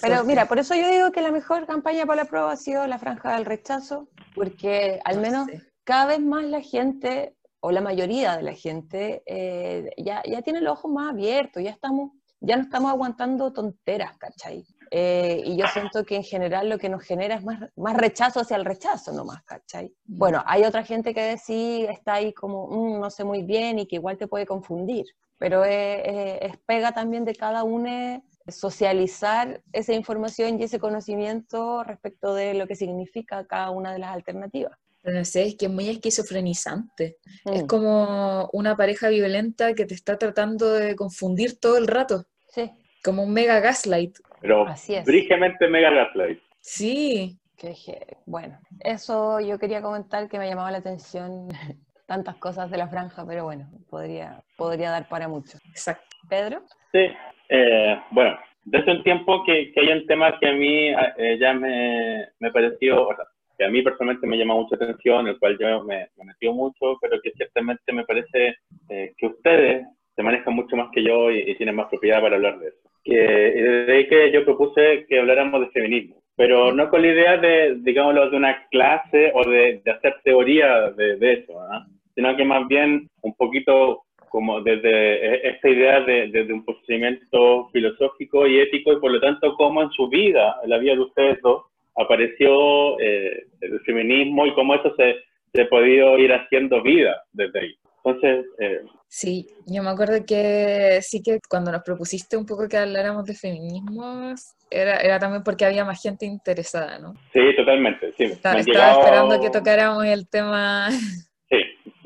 Pero 0.00 0.24
mira, 0.24 0.48
por 0.48 0.58
eso 0.58 0.74
yo 0.74 0.88
digo 0.90 1.12
que 1.12 1.20
la 1.20 1.30
mejor 1.30 1.66
campaña 1.66 2.06
para 2.06 2.22
la 2.22 2.28
prueba 2.28 2.52
ha 2.52 2.56
sido 2.56 2.86
la 2.86 2.98
franja 2.98 3.34
del 3.34 3.44
rechazo, 3.44 4.08
porque 4.34 5.00
al 5.04 5.20
menos 5.20 5.46
Sí. 5.50 5.58
cada 5.84 6.06
vez 6.06 6.20
más 6.20 6.44
la 6.44 6.60
gente, 6.60 7.36
o 7.60 7.70
la 7.70 7.80
mayoría 7.80 8.36
de 8.36 8.42
la 8.42 8.54
gente, 8.54 9.22
eh, 9.26 9.90
ya, 9.98 10.22
ya 10.24 10.42
tiene 10.42 10.60
los 10.60 10.72
ojos 10.78 10.90
más 10.90 11.10
abiertos, 11.12 11.62
ya, 11.62 11.70
estamos, 11.70 12.12
ya 12.40 12.56
no 12.56 12.62
estamos 12.62 12.90
aguantando 12.90 13.52
tonteras, 13.52 14.16
¿cachai? 14.18 14.64
Eh, 14.90 15.42
y 15.44 15.56
yo 15.56 15.66
siento 15.66 16.04
que 16.04 16.16
en 16.16 16.22
general 16.22 16.68
lo 16.68 16.78
que 16.78 16.88
nos 16.88 17.02
genera 17.02 17.34
es 17.34 17.44
más, 17.44 17.58
más 17.76 17.96
rechazo 17.96 18.40
hacia 18.40 18.56
el 18.56 18.64
rechazo 18.64 19.12
nomás, 19.12 19.42
¿cachai? 19.44 19.92
Bueno, 20.04 20.42
hay 20.46 20.62
otra 20.64 20.84
gente 20.84 21.12
que 21.12 21.36
sí 21.38 21.84
está 21.88 22.14
ahí 22.14 22.32
como, 22.32 22.68
"Mm, 22.68 23.00
no 23.00 23.10
sé 23.10 23.24
muy 23.24 23.42
bien 23.42 23.78
y 23.80 23.86
que 23.86 23.96
igual 23.96 24.16
te 24.16 24.28
puede 24.28 24.46
confundir, 24.46 25.04
pero 25.38 25.64
es, 25.64 26.00
es- 26.04 26.38
es 26.52 26.56
pega 26.66 26.92
también 26.92 27.24
de 27.24 27.34
cada 27.34 27.64
uno 27.64 28.22
socializar 28.48 29.62
esa 29.72 29.92
información 29.94 30.60
y 30.60 30.64
ese 30.64 30.78
conocimiento 30.78 31.82
respecto 31.84 32.34
de 32.34 32.54
lo 32.54 32.66
que 32.66 32.74
significa 32.76 33.46
cada 33.46 33.70
una 33.70 33.92
de 33.92 33.98
las 33.98 34.12
alternativas. 34.14 34.78
Pero 35.02 35.18
no 35.18 35.24
sé, 35.24 35.46
es 35.46 35.56
que 35.56 35.66
es 35.66 35.72
muy 35.72 35.88
esquizofrenizante. 35.88 37.18
Es 37.44 37.62
Mm, 37.62 37.66
como 37.66 38.48
una 38.52 38.76
pareja 38.76 39.08
violenta 39.08 39.74
que 39.74 39.86
te 39.86 39.94
está 39.94 40.18
tratando 40.18 40.72
de 40.72 40.96
confundir 40.96 41.60
todo 41.60 41.76
el 41.78 41.86
rato, 41.86 42.24
Sí, 42.48 42.70
como 43.04 43.22
un 43.22 43.32
mega 43.32 43.60
gaslight. 43.60 44.18
Pero 44.40 44.66
Así 44.66 44.94
es. 44.94 45.06
mega 45.06 45.90
gaslight. 45.90 46.40
Sí, 46.60 47.38
que 47.56 48.16
bueno, 48.26 48.58
eso 48.80 49.40
yo 49.40 49.58
quería 49.58 49.80
comentar 49.80 50.28
que 50.28 50.38
me 50.38 50.48
llamaba 50.48 50.70
la 50.70 50.78
atención 50.78 51.48
tantas 52.06 52.36
cosas 52.36 52.70
de 52.70 52.76
la 52.76 52.88
franja, 52.88 53.24
pero 53.26 53.44
bueno, 53.44 53.68
podría, 53.88 54.42
podría 54.56 54.90
dar 54.90 55.08
para 55.08 55.28
mucho. 55.28 55.58
exacto. 55.70 56.04
Pedro, 56.28 56.62
Sí, 56.92 57.06
eh, 57.48 57.98
bueno, 58.10 58.38
desde 58.64 58.92
un 58.92 59.02
tiempo 59.02 59.44
que, 59.44 59.72
que 59.72 59.80
hay 59.80 59.92
un 59.92 60.06
tema 60.06 60.38
que 60.38 60.48
a 60.48 60.52
mí 60.52 60.88
eh, 61.16 61.38
ya 61.40 61.54
me, 61.54 62.26
me 62.40 62.50
pareció, 62.50 63.08
o 63.08 63.14
sea, 63.14 63.24
que 63.56 63.64
a 63.64 63.70
mí 63.70 63.82
personalmente 63.82 64.26
me 64.26 64.36
llama 64.36 64.54
mucha 64.54 64.76
atención, 64.76 65.28
el 65.28 65.38
cual 65.38 65.56
yo 65.58 65.82
me, 65.84 66.08
me 66.16 66.24
metió 66.24 66.52
mucho, 66.52 66.98
pero 67.00 67.20
que 67.22 67.30
ciertamente 67.32 67.92
me 67.92 68.04
parece 68.04 68.56
eh, 68.90 69.14
que 69.16 69.26
ustedes 69.26 69.86
se 70.14 70.22
manejan 70.22 70.54
mucho 70.54 70.76
más 70.76 70.90
que 70.92 71.02
yo 71.02 71.30
y, 71.30 71.50
y 71.50 71.54
tienen 71.56 71.76
más 71.76 71.88
propiedad 71.88 72.20
para 72.20 72.36
hablar 72.36 72.58
de 72.58 72.68
eso. 72.68 72.90
Que, 73.04 73.14
desde 73.14 73.92
ahí 73.92 74.08
que 74.08 74.32
yo 74.32 74.44
propuse 74.44 75.06
que 75.08 75.20
habláramos 75.20 75.60
de 75.60 75.70
feminismo, 75.70 76.16
pero 76.36 76.72
no 76.72 76.90
con 76.90 77.02
la 77.02 77.08
idea 77.08 77.36
de, 77.36 77.76
digámoslo, 77.80 78.30
de 78.30 78.36
una 78.36 78.66
clase 78.68 79.30
o 79.32 79.48
de, 79.48 79.80
de 79.84 79.90
hacer 79.90 80.16
teoría 80.24 80.90
de, 80.90 81.16
de 81.16 81.32
eso, 81.34 81.60
¿ah? 81.60 81.86
sino 82.14 82.36
que 82.36 82.44
más 82.44 82.66
bien 82.66 83.08
un 83.22 83.34
poquito 83.36 84.05
como 84.30 84.60
desde 84.62 84.90
e- 84.90 85.48
esta 85.50 85.68
idea 85.68 86.00
de, 86.00 86.28
desde 86.28 86.52
un 86.52 86.64
posicionamiento 86.64 87.68
filosófico 87.72 88.46
y 88.46 88.60
ético 88.60 88.92
y 88.92 89.00
por 89.00 89.10
lo 89.12 89.20
tanto 89.20 89.54
cómo 89.56 89.82
en 89.82 89.90
su 89.90 90.08
vida, 90.08 90.56
en 90.62 90.70
la 90.70 90.78
vida 90.78 90.92
de 90.94 91.00
ustedes 91.00 91.40
dos, 91.42 91.64
apareció 91.96 92.98
eh, 93.00 93.46
el 93.60 93.80
feminismo 93.80 94.46
y 94.46 94.54
cómo 94.54 94.74
eso 94.74 94.94
se, 94.96 95.16
se 95.52 95.62
ha 95.62 95.68
podido 95.68 96.18
ir 96.18 96.32
haciendo 96.32 96.82
vida 96.82 97.22
desde 97.32 97.60
ahí. 97.60 97.74
Entonces, 98.04 98.46
eh, 98.60 98.80
Sí, 99.08 99.46
yo 99.66 99.82
me 99.82 99.90
acuerdo 99.90 100.24
que 100.26 100.98
sí 101.00 101.22
que 101.22 101.38
cuando 101.48 101.70
nos 101.72 101.82
propusiste 101.82 102.36
un 102.36 102.44
poco 102.44 102.68
que 102.68 102.76
habláramos 102.76 103.24
de 103.24 103.34
feminismos, 103.34 104.54
era, 104.70 104.98
era 104.98 105.18
también 105.18 105.42
porque 105.44 105.64
había 105.64 105.84
más 105.84 106.02
gente 106.02 106.26
interesada, 106.26 106.98
¿no? 106.98 107.14
sí, 107.32 107.40
totalmente. 107.56 108.12
Sí, 108.16 108.24
Está- 108.24 108.58
estaba 108.58 108.62
llegado- 108.62 109.00
esperando 109.00 109.40
que 109.40 109.50
tocáramos 109.50 110.04
el 110.04 110.28
tema. 110.28 110.88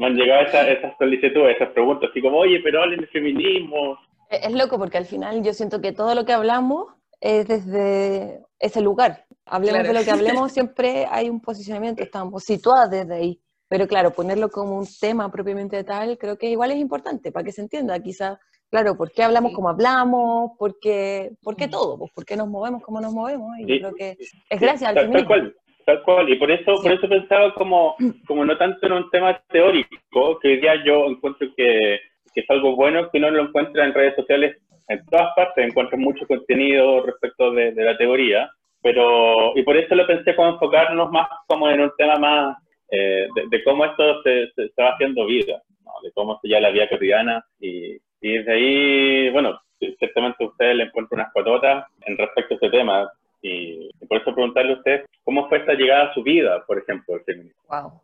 Sí, 0.01 0.05
me 0.05 0.07
han 0.07 0.15
llegado 0.17 0.43
esas, 0.47 0.69
esas 0.69 0.97
solicitudes, 0.99 1.57
esas 1.57 1.71
preguntas, 1.71 2.09
así 2.11 2.21
como, 2.23 2.39
oye, 2.39 2.61
pero 2.65 2.83
hablen 2.83 3.01
de 3.01 3.07
feminismo. 3.09 3.99
es 4.31 4.47
es 4.47 4.53
loco 4.53 4.79
porque 4.79 4.99
al 4.99 5.05
final 5.07 5.43
yo 5.43 5.53
siento 5.53 5.81
que 5.81 5.93
todo 5.93 6.15
lo 6.15 6.25
que 6.25 6.33
hablamos 6.33 6.87
es 7.21 7.47
desde 7.49 8.41
ese 8.59 8.81
lugar. 8.81 9.25
Hablemos 9.47 9.81
Claro. 9.81 9.93
de 9.93 9.99
lo 10.01 10.05
que 10.05 10.11
hablemos, 10.11 10.53
siempre 10.53 11.07
hay 11.11 11.29
un 11.29 11.41
posicionamiento, 11.41 12.03
estamos 12.03 12.45
situadas 12.45 12.91
desde 12.91 13.15
ahí. 13.15 13.41
Pero 13.69 13.87
claro, 13.87 14.11
ponerlo 14.13 14.49
como 14.51 14.77
un 14.79 14.87
tema 15.01 15.31
propiamente 15.31 15.85
tal, 15.85 16.19
creo 16.19 16.37
que 16.37 16.49
igual 16.51 16.71
es 16.73 16.79
importante 16.79 17.31
para 17.31 17.45
que 17.45 17.53
se 17.53 17.61
entienda. 17.61 18.01
Quizá, 18.01 18.39
claro, 18.69 18.97
¿por 18.97 19.13
qué 19.13 19.23
hablamos 19.23 19.51
Sí. 19.51 19.55
como 19.55 19.69
hablamos? 19.69 20.53
¿Por 20.59 20.79
qué, 20.81 21.33
por 21.43 21.55
qué 21.57 21.69
todo? 21.69 21.97
Pues, 21.99 22.11
¿Por 22.13 22.25
qué 22.25 22.37
nos 22.37 22.49
movemos 22.49 22.83
como 22.83 23.01
nos 23.01 23.13
movemos? 23.13 23.51
Y 23.61 23.65
Sí. 23.67 23.79
creo 23.79 23.95
que 23.95 24.11
es 24.19 24.29
Sí, 24.31 24.59
gracias 24.59 24.89
al 24.89 24.95
tal, 24.97 25.11
tal 25.13 25.27
cual, 25.27 25.57
tal 25.91 26.03
cual. 26.03 26.29
Y 26.29 26.37
por 26.37 26.51
eso, 26.51 26.81
por 26.83 26.93
eso 26.93 27.09
pensaba 27.09 27.53
como, 27.55 27.97
como 28.27 28.45
no 28.45 28.57
tanto 28.57 28.87
en 28.87 28.93
un 28.93 29.11
tema 29.11 29.41
teórico, 29.49 30.39
que 30.41 30.49
hoy 30.49 30.61
día 30.61 30.85
yo 30.85 31.07
encuentro 31.07 31.49
que, 31.57 32.01
que 32.33 32.41
es 32.41 32.51
algo 32.51 32.77
bueno 32.77 33.11
que 33.11 33.19
uno 33.19 33.31
lo 33.31 33.43
encuentra 33.43 33.85
en 33.85 33.95
redes 33.95 34.15
sociales 34.17 34.57
en 34.89 35.05
todas 35.07 35.35
partes, 35.35 35.65
encuentras 35.65 36.01
mucho 36.01 36.27
contenido 36.27 37.05
respecto 37.05 37.53
de, 37.53 37.73
de 37.73 37.85
la 37.85 37.97
teoría, 37.97 38.51
pero, 38.83 39.57
y 39.57 39.63
por 39.63 39.77
eso 39.77 39.95
lo 39.95 40.07
pensé 40.07 40.35
como 40.35 40.51
enfocarnos 40.51 41.11
más 41.13 41.29
como 41.47 41.69
en 41.69 41.81
un 41.81 41.93
tema 41.97 42.17
más 42.17 42.57
eh, 42.91 43.29
de, 43.35 43.45
de 43.49 43.63
cómo 43.63 43.85
esto 43.85 44.21
se, 44.23 44.51
se, 44.57 44.69
se 44.69 44.83
va 44.83 44.91
haciendo 44.91 45.27
vida, 45.27 45.63
¿no? 45.85 45.93
de 46.03 46.11
cómo 46.13 46.41
se 46.43 46.49
ya 46.49 46.59
la 46.59 46.71
vida 46.71 46.89
cotidiana, 46.89 47.45
y, 47.61 47.99
y 48.21 48.33
desde 48.33 48.53
ahí, 48.53 49.31
bueno, 49.31 49.61
ciertamente 49.79 50.45
ustedes 50.45 50.77
le 50.77 50.85
encuentro 50.85 51.15
unas 51.15 51.33
patotas 51.33 51.87
en 52.07 52.19
respecto 52.19 52.55
a 52.55 52.57
este 52.57 52.71
tema, 52.71 53.09
y, 53.43 53.89
y 54.01 54.07
por 54.07 54.21
eso 54.21 54.35
preguntarle 54.35 54.75
a 54.75 54.77
usted 54.77 55.05
cómo 55.25 55.49
fue 55.49 55.59
esta 55.59 55.73
llegada 55.75 56.11
a 56.11 56.15
su 56.15 56.23
vida, 56.23 56.65
por 56.67 56.79
ejemplo, 56.79 57.15
el 57.17 57.25
feminismo. 57.25 57.61
Wow. 57.69 58.01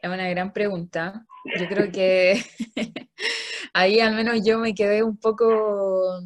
Es 0.00 0.08
una 0.10 0.28
gran 0.28 0.52
pregunta. 0.52 1.24
Yo 1.58 1.66
creo 1.68 1.90
que 1.90 2.40
ahí 3.74 4.00
al 4.00 4.14
menos 4.14 4.40
yo 4.44 4.58
me 4.58 4.74
quedé 4.74 5.02
un 5.02 5.18
poco, 5.18 6.20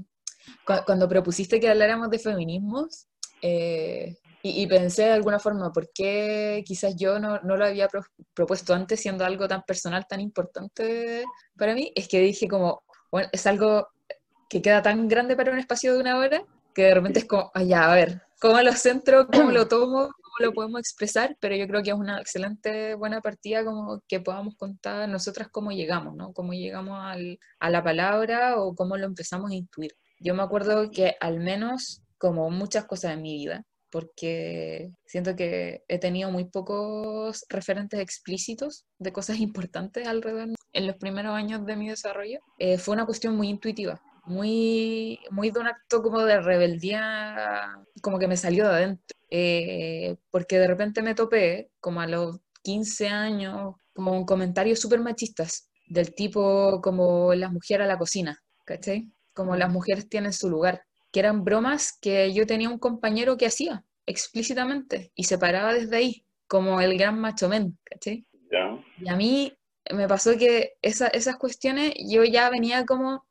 cu- 0.64 0.82
cuando 0.86 1.08
propusiste 1.08 1.60
que 1.60 1.68
habláramos 1.68 2.10
de 2.10 2.18
feminismos, 2.18 3.06
eh, 3.40 4.16
y, 4.42 4.62
y 4.62 4.66
pensé 4.66 5.02
de 5.04 5.12
alguna 5.12 5.38
forma, 5.38 5.72
¿por 5.72 5.88
qué 5.94 6.62
quizás 6.66 6.96
yo 6.96 7.18
no, 7.18 7.38
no 7.42 7.56
lo 7.56 7.64
había 7.64 7.88
pro- 7.88 8.02
propuesto 8.34 8.74
antes 8.74 9.00
siendo 9.00 9.24
algo 9.24 9.46
tan 9.46 9.62
personal, 9.62 10.04
tan 10.08 10.20
importante 10.20 11.24
para 11.56 11.74
mí? 11.74 11.92
Es 11.94 12.08
que 12.08 12.20
dije 12.20 12.48
como, 12.48 12.82
bueno, 13.10 13.28
es 13.32 13.46
algo 13.46 13.86
que 14.50 14.60
queda 14.60 14.82
tan 14.82 15.06
grande 15.08 15.36
para 15.36 15.52
un 15.52 15.58
espacio 15.58 15.94
de 15.94 16.00
una 16.00 16.18
hora, 16.18 16.42
que 16.74 16.82
de 16.84 16.94
repente 16.94 17.20
es 17.20 17.24
como, 17.24 17.50
ah, 17.54 17.62
ya, 17.62 17.90
a 17.90 17.94
ver, 17.94 18.20
¿cómo 18.42 18.60
lo 18.60 18.72
centro? 18.72 19.26
¿Cómo 19.28 19.52
lo 19.52 19.68
tomo? 19.68 20.08
¿Cómo 20.10 20.36
lo 20.40 20.52
podemos 20.52 20.80
expresar? 20.80 21.36
Pero 21.40 21.54
yo 21.54 21.66
creo 21.68 21.82
que 21.82 21.90
es 21.90 21.96
una 21.96 22.20
excelente, 22.20 22.94
buena 22.94 23.20
partida 23.20 23.64
como 23.64 24.02
que 24.08 24.18
podamos 24.20 24.56
contar 24.56 25.08
nosotras 25.08 25.48
cómo 25.50 25.70
llegamos, 25.70 26.16
¿no? 26.16 26.32
Cómo 26.32 26.52
llegamos 26.52 26.98
al- 27.00 27.38
a 27.60 27.70
la 27.70 27.84
palabra 27.84 28.56
o 28.60 28.74
cómo 28.74 28.96
lo 28.96 29.06
empezamos 29.06 29.52
a 29.52 29.54
intuir. 29.54 29.92
Yo 30.18 30.34
me 30.34 30.42
acuerdo 30.42 30.90
que 30.90 31.14
al 31.20 31.38
menos, 31.38 32.02
como 32.18 32.50
muchas 32.50 32.84
cosas 32.86 33.12
en 33.12 33.22
mi 33.22 33.34
vida, 33.36 33.64
porque 33.90 34.90
siento 35.04 35.36
que 35.36 35.84
he 35.86 35.98
tenido 35.98 36.30
muy 36.30 36.46
pocos 36.46 37.44
referentes 37.50 38.00
explícitos 38.00 38.86
de 38.98 39.12
cosas 39.12 39.36
importantes 39.40 40.08
alrededor 40.08 40.48
en 40.72 40.86
los 40.86 40.96
primeros 40.96 41.34
años 41.34 41.64
de 41.66 41.76
mi 41.76 41.88
desarrollo, 41.90 42.40
eh, 42.58 42.78
fue 42.78 42.94
una 42.94 43.04
cuestión 43.06 43.36
muy 43.36 43.48
intuitiva, 43.50 44.00
muy, 44.24 45.20
muy 45.30 45.50
de 45.50 45.60
un 45.60 45.66
acto 45.68 46.02
como 46.02 46.20
de 46.24 46.40
rebeldía, 46.40 47.74
como 48.02 48.18
que 48.18 48.28
me 48.28 48.36
salió 48.36 48.68
de 48.68 48.74
adentro, 48.74 49.16
Eh, 49.34 50.16
porque 50.30 50.58
de 50.58 50.66
repente 50.68 51.00
me 51.02 51.14
topé, 51.14 51.70
como 51.80 52.00
a 52.02 52.06
los 52.06 52.38
15 52.62 53.08
años, 53.08 53.74
como 53.94 54.12
un 54.12 54.26
comentario 54.26 54.76
súper 54.76 55.00
machistas, 55.00 55.70
del 55.88 56.14
tipo 56.14 56.80
como 56.82 57.34
las 57.34 57.50
mujeres 57.52 57.84
a 57.84 57.88
la 57.88 57.98
cocina, 57.98 58.38
¿cachai? 58.66 59.10
Como 59.34 59.56
las 59.56 59.70
mujeres 59.72 60.08
tienen 60.08 60.32
su 60.34 60.50
lugar 60.50 60.82
que 61.12 61.20
eran 61.20 61.44
bromas 61.44 61.92
que 62.00 62.32
yo 62.34 62.46
tenía 62.46 62.68
un 62.70 62.78
compañero 62.78 63.36
que 63.36 63.46
hacía 63.46 63.84
explícitamente 64.06 65.12
y 65.14 65.24
se 65.24 65.38
paraba 65.38 65.72
desde 65.74 65.96
ahí, 65.96 66.26
como 66.46 66.80
el 66.80 66.96
gran 66.98 67.18
macho 67.18 67.48
men, 67.48 67.78
¿cachai? 67.84 68.26
Ya. 68.50 68.78
Y 68.98 69.08
a 69.08 69.16
mí 69.16 69.52
me 69.92 70.08
pasó 70.08 70.36
que 70.38 70.74
esa- 70.82 71.08
esas 71.08 71.36
cuestiones 71.36 71.92
yo 72.08 72.24
ya 72.24 72.50
venía 72.50 72.84
como 72.84 73.24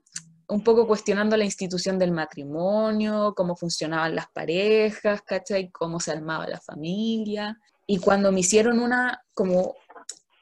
un 0.52 0.64
poco 0.64 0.86
cuestionando 0.86 1.38
la 1.38 1.46
institución 1.46 1.98
del 1.98 2.12
matrimonio, 2.12 3.34
cómo 3.36 3.56
funcionaban 3.56 4.16
las 4.16 4.28
parejas, 4.34 5.22
¿cachai? 5.22 5.72
Cómo 5.72 6.00
se 6.00 6.12
armaba 6.12 6.46
la 6.46 6.60
familia. 6.60 7.58
Y 7.88 8.00
cuando 8.00 8.32
me 8.32 8.42
hicieron 8.42 8.80
una, 8.80 9.24
como, 9.34 9.76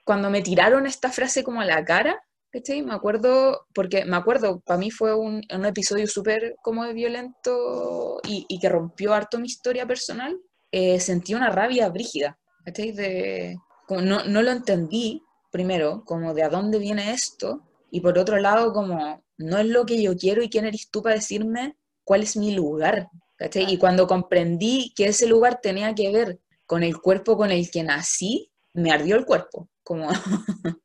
cuando 0.03 0.31
me 0.31 0.41
tiraron 0.41 0.87
esta 0.87 1.11
frase 1.11 1.43
como 1.43 1.61
a 1.61 1.65
la 1.65 1.85
cara, 1.85 2.19
¿cachai? 2.51 2.81
Me 2.81 2.95
acuerdo, 2.95 3.67
porque 3.75 4.03
me 4.05 4.17
acuerdo, 4.17 4.61
para 4.61 4.79
mí 4.79 4.89
fue 4.89 5.13
un, 5.15 5.43
un 5.55 5.65
episodio 5.65 6.07
súper 6.07 6.55
como 6.63 6.91
violento 6.91 8.19
y, 8.23 8.45
y 8.49 8.59
que 8.59 8.69
rompió 8.69 9.13
harto 9.13 9.37
mi 9.37 9.45
historia 9.45 9.85
personal. 9.85 10.35
eh, 10.71 10.99
sentí 10.99 11.33
una 11.33 11.49
rabia 11.49 11.89
brígida, 11.89 12.37
¿cachai? 12.65 12.91
De, 12.91 13.57
no, 13.89 14.23
no 14.23 14.41
lo 14.41 14.51
entendí, 14.51 15.21
primero, 15.51 16.03
como 16.05 16.33
de 16.33 16.43
a 16.43 16.49
dónde 16.49 16.79
viene 16.79 17.11
esto, 17.11 17.61
y 17.91 18.01
por 18.01 18.17
otro 18.17 18.37
lado, 18.37 18.71
como 18.73 19.23
no 19.39 19.57
es 19.57 19.65
lo 19.65 19.85
que 19.85 20.01
yo 20.01 20.15
quiero 20.15 20.43
y 20.43 20.49
quién 20.49 20.65
eres 20.65 20.91
tú 20.91 21.01
para 21.01 21.15
decirme 21.15 21.77
cuál 22.03 22.21
es 22.21 22.35
mi 22.35 22.53
lugar, 22.53 23.07
¿cachai? 23.37 23.71
Y 23.73 23.77
cuando 23.77 24.05
comprendí 24.05 24.93
que 24.95 25.05
ese 25.05 25.27
lugar 25.27 25.61
tenía 25.61 25.95
que 25.95 26.11
ver 26.11 26.39
con 26.65 26.83
el 26.83 26.97
cuerpo 26.97 27.37
con 27.37 27.49
el 27.49 27.71
que 27.71 27.81
nací, 27.81 28.51
me 28.73 28.91
ardió 28.91 29.15
el 29.15 29.25
cuerpo, 29.25 29.69
como 29.81 30.09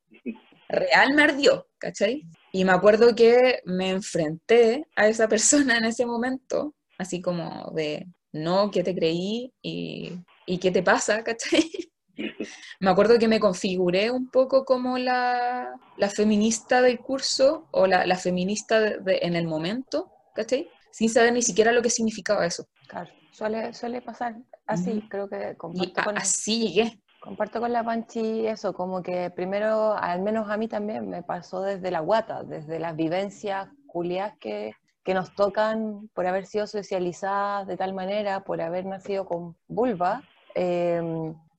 real 0.69 1.13
me 1.13 1.23
ardió, 1.23 1.67
¿cachai? 1.77 2.23
Y 2.53 2.63
me 2.63 2.71
acuerdo 2.71 3.13
que 3.13 3.59
me 3.65 3.89
enfrenté 3.89 4.87
a 4.95 5.07
esa 5.07 5.27
persona 5.27 5.77
en 5.77 5.85
ese 5.85 6.05
momento, 6.05 6.75
así 6.97 7.21
como 7.21 7.71
de, 7.75 8.07
no, 8.31 8.71
¿qué 8.71 8.83
te 8.83 8.95
creí? 8.95 9.53
¿Y, 9.61 10.13
y 10.45 10.57
qué 10.59 10.71
te 10.71 10.81
pasa? 10.81 11.23
¿cachai? 11.23 11.69
Me 12.79 12.89
acuerdo 12.89 13.17
que 13.19 13.27
me 13.27 13.39
configuré 13.39 14.11
un 14.11 14.29
poco 14.29 14.65
como 14.65 14.97
la, 14.97 15.75
la 15.97 16.09
feminista 16.09 16.81
del 16.81 16.99
curso 16.99 17.67
o 17.71 17.87
la, 17.87 18.05
la 18.05 18.17
feminista 18.17 18.79
de- 18.79 18.99
de- 18.99 19.19
en 19.23 19.35
el 19.35 19.47
momento, 19.47 20.11
¿cachai? 20.33 20.69
Sin 20.91 21.09
saber 21.09 21.33
ni 21.33 21.41
siquiera 21.41 21.71
lo 21.71 21.81
que 21.81 21.89
significaba 21.89 22.45
eso. 22.45 22.65
Claro, 22.87 23.11
suele, 23.31 23.73
suele 23.73 24.01
pasar 24.01 24.35
así, 24.67 24.91
Ujú. 24.91 25.09
creo 25.09 25.27
que 25.29 25.55
Y 25.73 25.87
comparto 25.87 26.01
a- 26.01 26.03
con, 26.03 26.15
así 26.15 26.59
llegué. 26.73 26.99
comparto 27.19 27.59
con 27.59 27.73
la 27.73 27.83
Panchi 27.83 28.47
eso, 28.47 28.73
como 28.73 29.01
que 29.01 29.29
primero, 29.31 29.93
al 29.93 30.21
menos 30.21 30.49
a 30.49 30.57
mí 30.57 30.67
también, 30.67 31.09
me 31.09 31.23
pasó 31.23 31.61
desde 31.61 31.91
la 31.91 31.99
guata, 32.01 32.43
desde 32.43 32.79
las 32.79 32.95
vivencias 32.95 33.69
culiadas 33.87 34.33
que, 34.39 34.73
que 35.03 35.13
nos 35.13 35.33
tocan 35.35 36.09
por 36.13 36.27
haber 36.27 36.45
sido 36.45 36.67
socializadas 36.67 37.67
de 37.67 37.77
tal 37.77 37.93
manera, 37.93 38.43
por 38.43 38.61
haber 38.61 38.85
nacido 38.85 39.25
con 39.25 39.55
vulva. 39.67 40.23
Eh, 40.55 41.01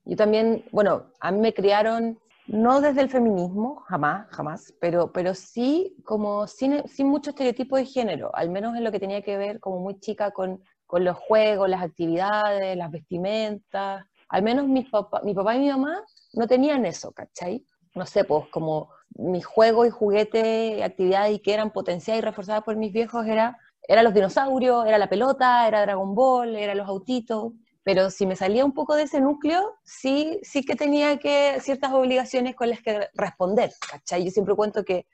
yo 0.07 0.16
también, 0.16 0.64
bueno, 0.71 1.07
a 1.21 1.33
mí 1.33 1.40
me 1.40 1.53
criaron 1.53 2.19
no 2.47 2.81
desde 2.81 3.01
el 3.01 3.11
feminismo, 3.11 3.83
jamás, 3.88 4.29
jamás, 4.31 4.73
pero, 4.81 5.12
pero 5.12 5.35
sí 5.35 5.97
como 6.05 6.47
sin, 6.47 6.87
sin 6.87 7.09
mucho 7.09 7.31
estereotipo 7.31 7.77
de 7.77 7.87
género, 7.87 8.31
al 8.35 8.51
menos 8.51 8.77
en 8.77 8.85
lo 8.85 8.92
que 8.92 9.01
tenía 9.01 9.21
que 9.23 9.37
ver 9.37 9.59
como 9.59 9.81
muy 9.81 9.99
chica 9.99 10.31
con, 10.31 10.62
con 10.87 11.05
los 11.05 11.16
juegos, 11.16 11.69
las 11.69 11.83
actividades, 11.83 12.77
las 12.77 12.92
vestimentas. 12.92 14.05
Al 14.29 14.42
menos 14.45 14.69
mis 14.69 14.88
papá, 14.88 15.23
mi 15.25 15.35
papá 15.35 15.57
y 15.57 15.59
mi 15.59 15.71
mamá 15.71 16.01
no 16.35 16.47
tenían 16.47 16.87
eso, 16.87 17.11
¿cachai? 17.11 17.64
No 17.97 18.07
sé, 18.07 18.23
pues 18.23 18.47
como 18.51 18.90
mis 19.11 19.45
juegos 19.45 19.88
y 19.88 19.90
juguetes, 19.90 20.83
actividades 20.85 21.40
que 21.42 21.53
eran 21.53 21.73
potenciadas 21.73 22.23
y 22.23 22.25
reforzadas 22.25 22.62
por 22.62 22.77
mis 22.77 22.92
viejos 22.92 23.27
era, 23.27 23.59
era 23.88 24.05
los 24.05 24.14
dinosaurios, 24.14 24.87
era 24.87 24.99
la 24.99 25.09
pelota, 25.09 25.66
era 25.66 25.83
Dragon 25.83 26.14
Ball, 26.14 26.55
era 26.55 26.77
los 26.77 26.87
autitos 26.87 27.55
pero 27.87 28.11
si 28.11 28.27
me 28.27 28.35
salía 28.35 28.64
un 28.64 28.72
poco 28.72 28.96
de 28.96 29.05
ese 29.05 29.20
núcleo, 29.20 29.77
sí, 29.85 30.40
sí 30.42 30.64
que 30.64 30.75
tenía 30.75 31.18
que 31.18 31.59
ciertas 31.61 31.92
obligaciones 31.92 32.57
con 32.57 32.68
las 32.68 32.81
que 32.81 33.09
responder, 33.14 33.70
¿cachai? 33.88 34.25
Yo 34.25 34.33
siempre 34.33 34.57
cuento 34.57 34.85
que 34.85 35.07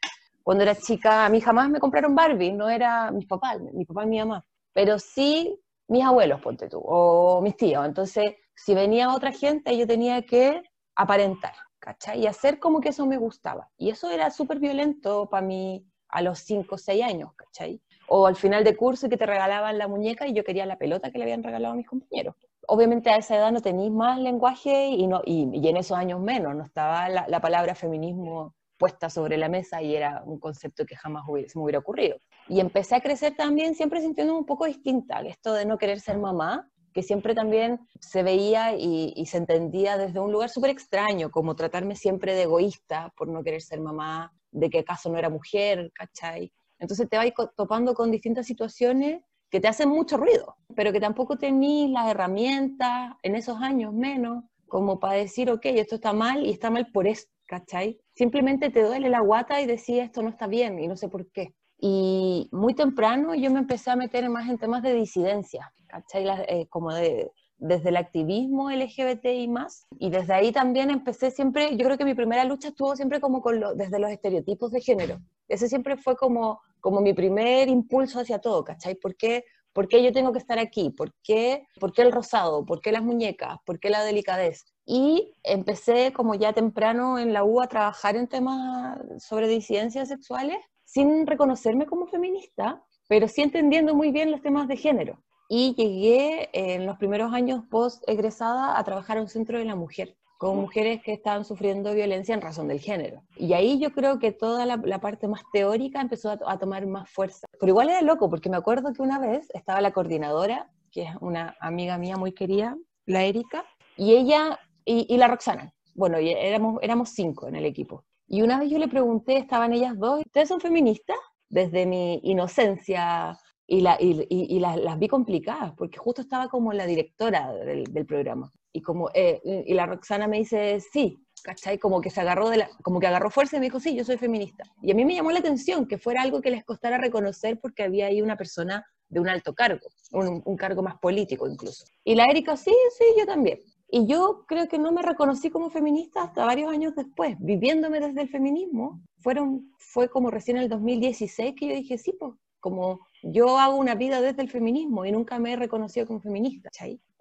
cuando 0.43 0.63
era 0.63 0.75
chica, 0.75 1.27
a 1.27 1.29
mí 1.29 1.43
jamás 1.43 1.69
me 1.69 1.81
compraron 1.81 2.15
Barbie, 2.15 2.51
no 2.51 2.71
era 2.71 3.11
mis 3.11 3.27
papás, 3.27 3.61
mi 3.61 3.85
papá 3.85 4.05
y 4.05 4.07
mi 4.07 4.19
mamá, 4.21 4.47
pero 4.73 4.99
sí 4.99 5.55
mis 5.87 6.03
abuelos, 6.03 6.41
ponte 6.41 6.67
tú, 6.71 6.81
o 6.83 7.43
mis 7.43 7.59
tíos. 7.59 7.85
Entonces, 7.85 8.37
si 8.55 8.75
venía 8.75 9.13
otra 9.13 9.33
gente, 9.33 9.77
yo 9.77 9.87
tenía 9.87 10.23
que 10.23 10.63
aparentar, 10.95 11.53
¿cachai? 11.79 12.21
Y 12.21 12.27
hacer 12.27 12.59
como 12.59 12.81
que 12.81 12.89
eso 12.89 13.05
me 13.05 13.19
gustaba. 13.19 13.69
Y 13.77 13.91
eso 13.91 14.09
era 14.09 14.31
súper 14.31 14.61
violento 14.61 15.29
para 15.29 15.47
mí 15.47 15.85
a 16.09 16.23
los 16.23 16.39
5 16.39 16.77
o 16.77 16.79
6 16.79 17.05
años, 17.05 17.35
¿cachai? 17.37 17.83
O 18.09 18.27
al 18.27 18.37
final 18.37 18.65
de 18.65 18.75
curso 18.75 19.11
que 19.11 19.19
te 19.19 19.27
regalaban 19.27 19.77
la 19.77 19.89
muñeca 19.89 20.27
y 20.27 20.33
yo 20.33 20.43
quería 20.43 20.65
la 20.65 20.79
pelota 20.79 21.11
que 21.11 21.19
le 21.19 21.25
habían 21.25 21.43
regalado 21.43 21.75
a 21.75 21.77
mis 21.77 21.87
compañeros 21.87 22.35
obviamente 22.69 23.11
a 23.11 23.17
esa 23.17 23.37
edad 23.37 23.53
no 23.53 23.61
tenéis 23.61 23.91
más 23.91 24.19
lenguaje 24.19 24.89
y, 24.89 25.07
no, 25.07 25.23
y, 25.25 25.67
en 25.69 25.77
esos 25.77 25.97
años 25.97 26.21
menos, 26.21 26.55
no 26.55 26.65
estaba 26.65 27.09
la, 27.09 27.27
la, 27.29 27.41
palabra 27.41 27.75
feminismo 27.75 28.55
puesta 28.77 29.11
sobre 29.11 29.37
la 29.37 29.49
mesa 29.49 29.83
y 29.83 29.95
era 29.95 30.23
un 30.25 30.39
concepto 30.39 30.85
que 30.85 30.97
jamás 30.97 31.25
hubiera, 31.29 31.49
se 31.49 31.59
me 31.59 31.65
hubiera 31.65 31.79
ocurrido. 31.79 32.17
Y 32.49 32.61
empecé 32.61 32.97
a 32.97 33.01
crecer 33.01 33.35
también 33.37 33.75
siempre 33.75 34.01
sintiendo 34.01 34.37
un 34.37 34.47
poco 34.47 34.67
distinta, 34.67 35.21
esto 35.21 35.53
de 35.55 35.65
no 35.65 35.79
querer 35.79 36.01
ser 36.01 36.19
mamá, 36.19 36.69
que 36.93 37.03
siempre 37.03 37.35
también 37.35 37.81
se 38.01 38.23
veía 38.23 38.77
y, 38.77 39.15
y 39.17 39.27
se 39.27 39.39
entendía 39.39 39.97
desde 39.97 40.21
un 40.21 40.31
lugar 40.33 40.51
súper 40.51 40.71
extraño, 40.71 41.31
como 41.31 41.57
tratarme 41.57 41.97
siempre 41.97 42.35
de 42.35 42.43
egoísta 42.43 43.13
por 43.17 43.29
no 43.29 43.43
querer 43.43 43.63
ser 43.63 43.81
mamá, 43.81 44.33
de 44.51 44.69
que 44.69 44.81
acaso 44.81 45.11
no 45.11 45.19
era 45.19 45.31
mujer, 45.31 45.91
¿cachai? 45.95 46.53
Entonces 46.79 47.09
te 47.09 47.17
vas 47.17 47.27
topando 47.57 47.95
con 47.95 48.11
distintas 48.11 48.47
situaciones 48.47 49.23
que 49.53 49.61
te 49.61 49.69
hacen 49.69 49.91
mucho 49.91 50.17
ruido, 50.17 50.57
pero 50.75 50.93
que 50.93 50.99
tampoco 50.99 51.37
tenís 51.37 51.91
las 51.91 52.09
herramientas, 52.09 53.15
en 53.23 53.37
esos 53.37 53.61
años 53.61 53.93
menos, 53.93 54.45
como 54.67 54.99
para 54.99 55.19
decir, 55.19 55.51
ok, 55.51 55.67
esto 55.67 55.97
está 55.97 56.15
mal 56.15 56.47
y 56.47 56.51
está 56.51 56.71
mal 56.71 56.87
por 56.91 57.07
esto, 57.07 57.31
¿cachai? 57.47 58.01
Simplemente 58.15 58.71
te 58.71 58.83
duele 58.83 59.11
la 59.11 59.21
guata 59.21 59.61
y 59.61 59.67
decís, 59.67 59.99
esto 59.99 60.23
no 60.23 60.31
está 60.31 60.47
bien 60.47 60.79
y 60.79 60.89
no 60.89 60.97
sé 60.97 61.11
por 61.11 61.31
qué. 61.31 61.55
Y 61.77 62.49
muy 62.51 62.73
temprano 62.75 63.35
yo 63.35 63.51
me 63.51 63.59
empecé 63.59 63.91
a 63.91 63.97
meter 63.97 64.27
más 64.31 64.49
en 64.49 64.57
temas 64.57 64.83
de 64.83 64.95
disidencia, 64.95 65.71
¿cachai? 65.87 66.27
Eh, 66.49 66.67
como 66.71 66.95
de, 66.95 67.31
desde 67.63 67.91
el 67.91 67.97
activismo 67.97 68.71
LGBTI 68.71 69.47
más, 69.49 69.87
y 69.99 70.11
desde 70.11 70.35
ahí 70.35 70.51
también 70.51 70.91
empecé 70.91 71.31
siempre, 71.31 71.77
yo 71.77 71.85
creo 71.85 71.97
que 71.97 72.05
mi 72.05 72.15
primera 72.15 72.45
lucha 72.45 72.69
estuvo 72.69 72.97
siempre 72.97 73.21
como 73.21 73.41
con 73.41 73.61
lo, 73.61 73.75
desde 73.75 74.01
los 74.01 74.11
estereotipos 74.11 74.73
de 74.73 74.81
género. 74.81 75.21
Ese 75.49 75.69
siempre 75.69 75.97
fue 75.97 76.17
como, 76.17 76.61
como 76.81 77.01
mi 77.01 77.15
primer 77.15 77.69
impulso 77.69 78.21
hacia 78.21 78.41
todo, 78.41 78.65
¿cachai? 78.65 78.97
¿Por 78.97 79.17
qué, 79.17 79.45
¿Por 79.73 79.87
qué 79.87 80.03
yo 80.03 80.13
tengo 80.13 80.33
que 80.33 80.41
estar 80.41 80.59
aquí? 80.59 80.91
¿Por 80.91 81.15
qué, 81.23 81.67
¿Por 81.79 81.93
qué 81.93 82.03
el 82.03 82.11
rosado? 82.11 82.67
¿Por 82.67 82.81
qué 82.81 82.91
las 82.91 83.03
muñecas? 83.03 83.59
¿Por 83.65 83.79
qué 83.79 83.91
la 83.91 84.03
delicadez? 84.03 84.65
Y 84.85 85.33
empecé 85.45 86.13
como 86.13 86.35
ya 86.35 86.53
temprano 86.53 87.19
en 87.19 87.33
la 87.33 87.45
U 87.45 87.61
a 87.61 87.69
trabajar 87.69 88.17
en 88.17 88.27
temas 88.27 88.99
sobre 89.19 89.47
disidencias 89.47 90.09
sexuales 90.09 90.59
sin 90.85 91.27
reconocerme 91.29 91.87
como 91.87 92.07
feminista, 92.07 92.83
pero 93.09 93.29
sí 93.29 93.41
entendiendo 93.43 93.95
muy 93.95 94.11
bien 94.11 94.33
los 94.33 94.43
temas 94.43 94.67
de 94.67 94.77
género. 94.77 95.23
Y 95.55 95.75
llegué 95.75 96.49
en 96.55 96.87
los 96.87 96.97
primeros 96.97 97.35
años 97.35 97.63
post 97.71 98.03
egresada 98.09 98.79
a 98.79 98.85
trabajar 98.85 99.19
en 99.19 99.25
un 99.25 99.29
centro 99.29 99.59
de 99.59 99.67
la 99.67 99.77
mujer, 99.77 100.17
con 100.39 100.57
mujeres 100.57 101.03
que 101.03 101.13
estaban 101.13 101.45
sufriendo 101.45 101.93
violencia 101.93 102.35
en 102.35 102.41
razón 102.41 102.69
del 102.69 102.81
género. 102.81 103.23
Y 103.37 103.53
ahí 103.53 103.79
yo 103.79 103.93
creo 103.93 104.19
que 104.19 104.33
toda 104.33 104.65
la, 104.65 104.79
la 104.79 104.99
parte 105.03 105.29
más 105.29 105.43
teórica 105.53 106.01
empezó 106.01 106.31
a, 106.31 106.39
a, 106.47 106.59
tomar 106.59 106.87
más 106.87 107.11
fuerza. 107.11 107.47
Pero 107.61 107.69
igual 107.69 107.91
era 107.91 108.01
loco, 108.01 108.31
porque 108.31 108.49
me 108.49 108.57
acuerdo 108.57 108.95
que 108.95 109.03
una 109.03 109.19
vez 109.19 109.47
estaba 109.53 109.83
la 109.83 109.91
coordinadora, 109.91 110.71
que 110.91 111.03
es 111.03 111.11
una 111.21 111.55
amiga 111.61 111.99
mía 111.99 112.17
muy 112.17 112.33
querida, 112.33 112.75
la 113.05 113.25
Erika, 113.25 113.67
y 113.99 114.15
ella, 114.15 114.59
y, 114.87 115.07
y 115.15 115.19
la 115.19 115.29
Roxana. 115.29 115.75
Bueno, 115.95 116.19
y 116.19 116.31
éramos, 116.31 116.79
éramos 116.81 117.11
cinco 117.11 117.47
en 117.47 117.57
el 117.57 117.67
equipo. 117.67 118.07
Y 118.27 118.41
una 118.41 118.59
vez 118.59 118.71
yo 118.71 118.79
le 118.79 118.89
pregunté, 118.89 119.37
estaban 119.37 119.75
ellas 119.75 119.99
dos, 119.99 120.23
¿ustedes 120.25 120.49
son 120.49 120.63
feministas? 120.63 121.19
Desde 121.51 121.85
mi 121.85 122.21
inocencia 122.23 123.39
y, 123.67 123.81
la, 123.81 123.97
y, 123.99 124.27
y, 124.29 124.59
las, 124.59 124.77
las, 124.77 124.99
vi 124.99 125.09
complicadas, 125.09 125.73
porque 125.77 125.99
justo 125.99 126.23
estaba 126.23 126.49
como 126.49 126.73
la 126.73 126.87
directora 126.87 127.53
del, 127.53 127.85
del 127.85 128.07
programa. 128.07 128.53
Y, 128.73 128.81
como, 128.83 129.11
eh, 129.15 129.41
y 129.67 129.75
la 129.75 129.87
Roxana 129.87 130.27
me 130.27 130.39
dice, 130.39 130.81
sí, 130.81 131.23
¿cachai? 131.43 131.79
Como 131.79 132.01
que 132.01 132.11
se 132.11 132.21
agarró, 132.21 132.49
de 132.49 132.59
la, 132.59 132.71
como 132.83 133.01
que 133.01 133.07
agarró 133.07 133.31
fuerza 133.31 133.57
y 133.57 133.61
me 133.61 133.67
dijo, 133.67 133.81
sí, 133.81 133.95
yo 133.95 134.05
soy 134.05 134.17
feminista. 134.17 134.65
Y 134.83 134.91
a 134.91 134.95
mí 134.95 135.05
me 135.05 135.15
llamó 135.15 135.31
la 135.31 135.41
atención 135.41 135.87
que 135.87 135.99
fuera 135.99 136.23
algo 136.23 136.41
que 136.41 136.51
les 136.51 136.65
costara 136.65 136.99
reconocer 136.99 137.59
porque 137.61 137.83
había 137.83 138.07
ahí 138.07 138.23
una 138.23 138.37
persona 138.37 138.85
de 139.09 139.21
un 139.21 139.29
alto 139.29 139.55
cargo, 139.55 139.89
un, 140.13 140.43
un 140.45 140.57
cargo 140.57 140.83
más 140.83 140.99
político 140.99 141.47
incluso. 141.47 141.85
Y 142.03 142.15
la 142.15 142.27
Erika, 142.27 142.57
sí, 142.57 142.75
sí, 142.97 143.05
yo 143.19 143.27
también. 143.27 143.61
Y 143.95 144.07
yo 144.07 144.47
creo 144.49 144.69
que 144.69 144.79
no 144.79 144.91
me 144.91 145.03
reconocí 145.03 145.51
como 145.51 145.69
feminista 145.69 146.23
hasta 146.23 146.47
varios 146.47 146.73
años 146.73 146.95
después, 146.97 147.37
viviéndome 147.39 148.01
desde 148.01 148.23
el 148.23 148.29
feminismo. 148.31 149.03
Fueron, 149.21 149.71
fue 149.77 150.09
como 150.09 150.31
recién 150.31 150.57
en 150.57 150.63
el 150.63 150.69
2016 150.71 151.55
que 151.55 151.69
yo 151.69 151.75
dije, 151.75 151.99
sí, 151.99 152.15
pues, 152.19 152.33
como 152.63 153.01
yo 153.23 153.59
hago 153.59 153.77
una 153.77 153.97
vida 153.97 154.21
desde 154.21 154.41
el 154.41 154.49
feminismo 154.49 155.05
y 155.05 155.11
nunca 155.11 155.39
me 155.39 155.53
he 155.53 155.57
reconocido 155.57 156.07
como 156.07 156.21
feminista. 156.21 156.71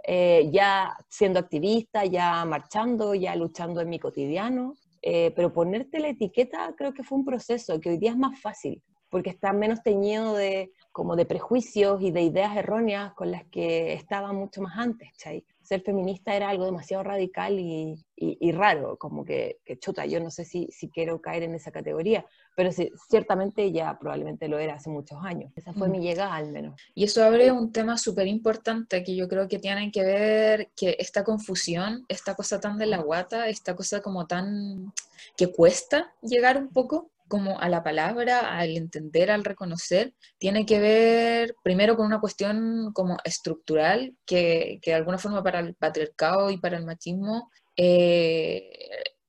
Eh, 0.04 0.50
ya 0.54 0.96
siendo 1.10 1.40
activista, 1.40 2.06
ya 2.06 2.46
marchando, 2.46 3.16
ya 3.16 3.36
luchando 3.36 3.82
en 3.82 3.90
mi 3.90 4.00
cotidiano, 4.00 4.76
eh, 5.02 5.32
pero 5.36 5.52
ponerte 5.52 6.00
la 6.00 6.10
etiqueta 6.10 6.74
creo 6.78 6.94
que 6.94 7.04
fue 7.04 7.18
un 7.18 7.26
proceso 7.26 7.80
que 7.80 7.90
hoy 7.90 7.98
día 7.98 8.12
es 8.12 8.18
más 8.18 8.40
fácil, 8.40 8.84
porque 9.10 9.32
está 9.32 9.52
menos 9.52 9.82
teñido 9.82 10.36
de, 10.36 10.72
como 10.92 11.16
de 11.16 11.26
prejuicios 11.26 12.02
y 12.04 12.12
de 12.12 12.22
ideas 12.22 12.56
erróneas 12.56 13.14
con 13.14 13.32
las 13.32 13.44
que 13.46 13.94
estaba 13.94 14.32
mucho 14.34 14.62
más 14.62 14.78
antes. 14.78 15.10
Ser 15.72 15.84
feminista 15.84 16.36
era 16.36 16.50
algo 16.50 16.66
demasiado 16.66 17.02
radical 17.02 17.58
y, 17.58 17.94
y- 18.18 18.38
y 18.42 18.52
raro, 18.52 18.98
como 18.98 19.24
que, 19.24 19.60
que 19.64 19.80
chuta, 19.80 20.06
yo 20.06 20.20
no 20.20 20.30
sé 20.30 20.44
si, 20.44 20.68
si 20.70 20.90
quiero 20.90 21.22
caer 21.22 21.44
en 21.44 21.56
esa 21.56 21.72
categoría, 21.72 22.26
pero 22.58 22.74
sí, 22.74 22.92
ciertamente 23.10 23.72
ya 23.72 23.98
probablemente 23.98 24.50
lo 24.50 24.60
era 24.60 24.74
hace 24.74 24.90
muchos 24.90 25.20
años. 25.24 25.54
Esa 25.56 25.72
fue 25.74 25.88
Mm. 25.88 25.92
mi 25.92 26.00
llegada 26.02 26.36
al 26.36 26.52
menos. 26.52 26.76
Y 26.94 27.06
eso 27.06 27.24
abre 27.24 27.54
un 27.54 27.72
tema 27.72 27.98
súper 27.98 28.28
importante 28.28 29.02
que 29.02 29.16
yo 29.16 29.30
creo 29.30 29.48
que 29.48 29.60
tiene 29.60 29.90
que 29.94 30.04
ver 30.04 30.72
que 30.76 30.98
esta 31.00 31.24
confusión, 31.24 32.04
esta 32.10 32.36
cosa 32.36 32.60
tan 32.60 32.78
de 32.78 32.88
la 32.88 32.98
guata, 32.98 33.48
esta 33.48 33.74
cosa 33.74 34.02
como 34.02 34.28
tan 34.28 34.92
que 35.38 35.54
cuesta 35.54 36.12
llegar 36.22 36.58
un 36.58 36.68
poco 36.68 37.12
como 37.34 37.60
a 37.60 37.68
la 37.70 37.82
palabra, 37.82 38.36
al 38.60 38.72
entender, 38.78 39.32
al 39.32 39.44
reconocer, 39.46 40.14
tiene 40.38 40.66
que 40.66 40.80
ver 40.80 41.56
primero 41.64 41.96
con 41.96 42.06
una 42.06 42.20
cuestión 42.20 42.92
como 42.94 43.18
estructural 43.24 44.14
que, 44.26 44.80
que 44.82 44.92
de 44.92 44.98
alguna 44.98 45.18
forma 45.18 45.42
para 45.42 45.60
el 45.62 45.74
patriarcado 45.76 46.50
y 46.52 46.58
para 46.58 46.78
el 46.78 46.86
machismo 46.86 47.50
eh, 47.78 48.62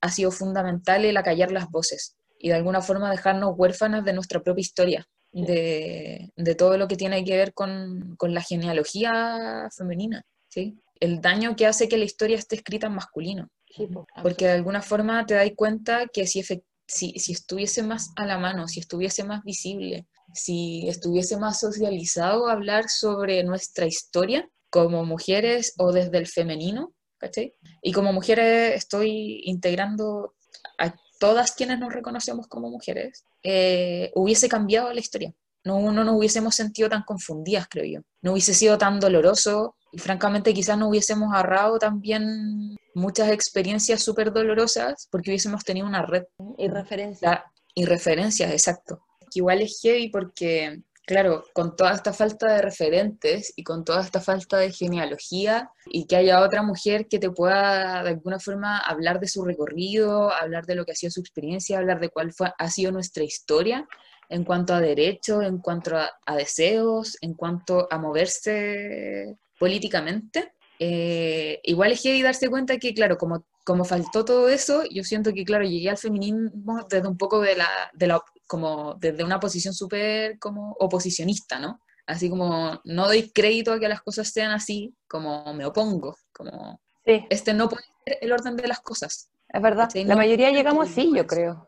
ha 0.01 0.09
sido 0.09 0.31
fundamental 0.31 1.05
el 1.05 1.17
acallar 1.17 1.51
las 1.51 1.69
voces 1.69 2.15
y 2.37 2.49
de 2.49 2.55
alguna 2.55 2.81
forma 2.81 3.09
dejarnos 3.09 3.53
huérfanas 3.55 4.03
de 4.05 4.13
nuestra 4.13 4.41
propia 4.41 4.61
historia 4.61 5.07
de, 5.31 6.29
de 6.35 6.55
todo 6.55 6.77
lo 6.77 6.87
que 6.87 6.97
tiene 6.97 7.23
que 7.23 7.37
ver 7.37 7.53
con, 7.53 8.15
con 8.17 8.33
la 8.33 8.41
genealogía 8.41 9.67
femenina, 9.75 10.21
¿sí? 10.49 10.77
El 10.99 11.21
daño 11.21 11.55
que 11.55 11.65
hace 11.67 11.87
que 11.87 11.97
la 11.97 12.05
historia 12.05 12.37
esté 12.37 12.55
escrita 12.57 12.87
en 12.87 12.95
masculino, 12.95 13.47
Sí, 13.75 13.87
po, 13.87 14.05
porque 14.21 14.45
de 14.45 14.51
alguna 14.51 14.81
forma 14.83 15.25
te 15.25 15.33
das 15.33 15.49
cuenta 15.55 16.05
que 16.13 16.27
si, 16.27 16.41
efec- 16.41 16.63
si, 16.93 17.31
estuviese 17.31 17.83
más 17.83 18.11
a 18.15 18.25
la 18.25 18.37
mano, 18.37 18.67
si 18.67 18.79
estuviese 18.79 19.23
más 19.23 19.43
visible, 19.43 20.07
si 20.33 20.87
estuviese 20.87 21.37
más 21.37 21.59
socializado 21.59 22.47
hablar 22.47 22.89
sobre 22.89 23.43
nuestra 23.43 23.85
historia 23.85 24.49
como 24.69 25.05
mujeres 25.05 25.73
o 25.77 25.91
desde 25.91 26.17
el 26.17 26.27
femenino, 26.27 26.93
¿cachai? 27.17 27.53
Y 27.81 27.91
como 27.91 28.13
mujeres 28.13 28.75
estoy 28.75 29.41
integrando 29.45 30.35
a 30.79 30.95
todas 31.19 31.53
quienes 31.53 31.79
nos 31.79 31.93
reconocemos 31.93 32.47
como 32.47 32.69
mujeres, 32.69 33.25
eh, 33.43 34.11
hubiese 34.15 34.49
cambiado 34.49 34.91
la 34.93 34.99
historia. 34.99 35.33
No, 35.63 35.91
no 35.91 36.03
nos 36.03 36.15
hubiésemos 36.17 36.55
sentido 36.55 36.89
tan 36.89 37.03
confundidas, 37.03 37.67
creo 37.69 37.85
yo. 37.85 37.99
No 38.21 38.33
hubiese 38.33 38.53
sido 38.53 38.77
tan 38.77 38.99
doloroso 38.99 39.75
y 39.91 39.99
francamente 39.99 40.53
quizás 40.53 40.77
no 40.77 40.89
hubiésemos 40.89 41.33
ahorrado 41.33 41.79
también 41.79 42.75
muchas 42.95 43.29
experiencias 43.31 44.01
súper 44.03 44.33
dolorosas 44.33 45.07
porque 45.11 45.29
hubiésemos 45.31 45.63
tenido 45.63 45.87
una 45.87 46.05
red 46.05 46.23
Y 46.57 46.67
referencia. 46.67 47.29
la- 47.29 47.51
y 47.75 47.85
referencias, 47.85 48.51
exacto. 48.51 49.01
Que 49.31 49.39
igual 49.39 49.61
es 49.61 49.79
heavy 49.81 50.09
porque, 50.09 50.81
claro, 51.07 51.43
con 51.53 51.75
toda 51.75 51.93
esta 51.93 52.13
falta 52.13 52.47
de 52.53 52.61
referentes 52.61 53.51
y 53.55 53.63
con 53.63 53.83
toda 53.83 54.01
esta 54.01 54.19
falta 54.21 54.57
de 54.57 54.71
genealogía 54.71 55.71
y 55.87 56.05
que 56.05 56.15
haya 56.17 56.41
otra 56.41 56.61
mujer 56.61 57.07
que 57.07 57.17
te 57.19 57.31
pueda 57.31 58.03
de 58.03 58.09
alguna 58.09 58.39
forma 58.39 58.77
hablar 58.79 59.19
de 59.19 59.27
su 59.27 59.43
recorrido, 59.43 60.31
hablar 60.31 60.65
de 60.67 60.75
lo 60.75 60.85
que 60.85 60.91
ha 60.91 60.95
sido 60.95 61.09
su 61.11 61.19
experiencia, 61.21 61.79
hablar 61.79 61.99
de 61.99 62.09
cuál 62.09 62.31
fue, 62.31 62.51
ha 62.57 62.69
sido 62.69 62.91
nuestra 62.91 63.23
historia 63.23 63.87
en 64.33 64.43
cuanto 64.43 64.73
a 64.73 64.81
derechos, 64.81 65.43
en 65.43 65.59
cuanto 65.59 65.95
a, 65.95 66.09
a 66.25 66.35
deseos, 66.35 67.17
en 67.21 67.35
cuanto 67.35 67.87
a 67.91 67.99
moverse 67.99 69.37
políticamente. 69.59 70.53
Eh, 70.79 71.59
igual 71.63 71.91
es 71.91 72.01
heavy 72.01 72.23
darse 72.23 72.49
cuenta 72.49 72.77
que, 72.77 72.95
claro, 72.95 73.15
como, 73.17 73.45
como 73.63 73.85
faltó 73.85 74.25
todo 74.25 74.49
eso, 74.49 74.83
yo 74.89 75.03
siento 75.03 75.33
que, 75.33 75.45
claro, 75.45 75.65
llegué 75.65 75.91
al 75.91 75.99
feminismo 75.99 76.85
desde 76.89 77.07
un 77.07 77.17
poco 77.17 77.41
de 77.41 77.55
la, 77.55 77.69
de 77.93 78.07
la 78.07 78.23
como 78.47 78.95
desde 78.95 79.23
una 79.23 79.39
posición 79.39 79.73
súper 79.73 80.39
como 80.39 80.75
oposicionista, 80.79 81.59
¿no? 81.59 81.79
Así 82.07 82.27
como 82.27 82.81
no 82.83 83.05
doy 83.05 83.29
crédito 83.29 83.71
a 83.71 83.79
que 83.79 83.87
las 83.87 84.01
cosas 84.01 84.29
sean 84.29 84.51
así, 84.51 84.95
como 85.07 85.53
me 85.53 85.65
opongo, 85.65 86.17
como 86.33 86.81
Sí, 87.05 87.25
este 87.29 87.53
no 87.53 87.67
puede 87.69 87.83
ser 88.05 88.17
el 88.21 88.31
orden 88.31 88.55
de 88.55 88.67
las 88.67 88.79
cosas. 88.79 89.29
Es 89.53 89.61
verdad. 89.61 89.83
¿cachai? 89.85 90.03
La 90.05 90.15
No- 90.15 90.21
mayoría 90.21 90.49
llegamos 90.51 90.89
así, 90.89 91.11
yo 91.15 91.25
creo. 91.27 91.67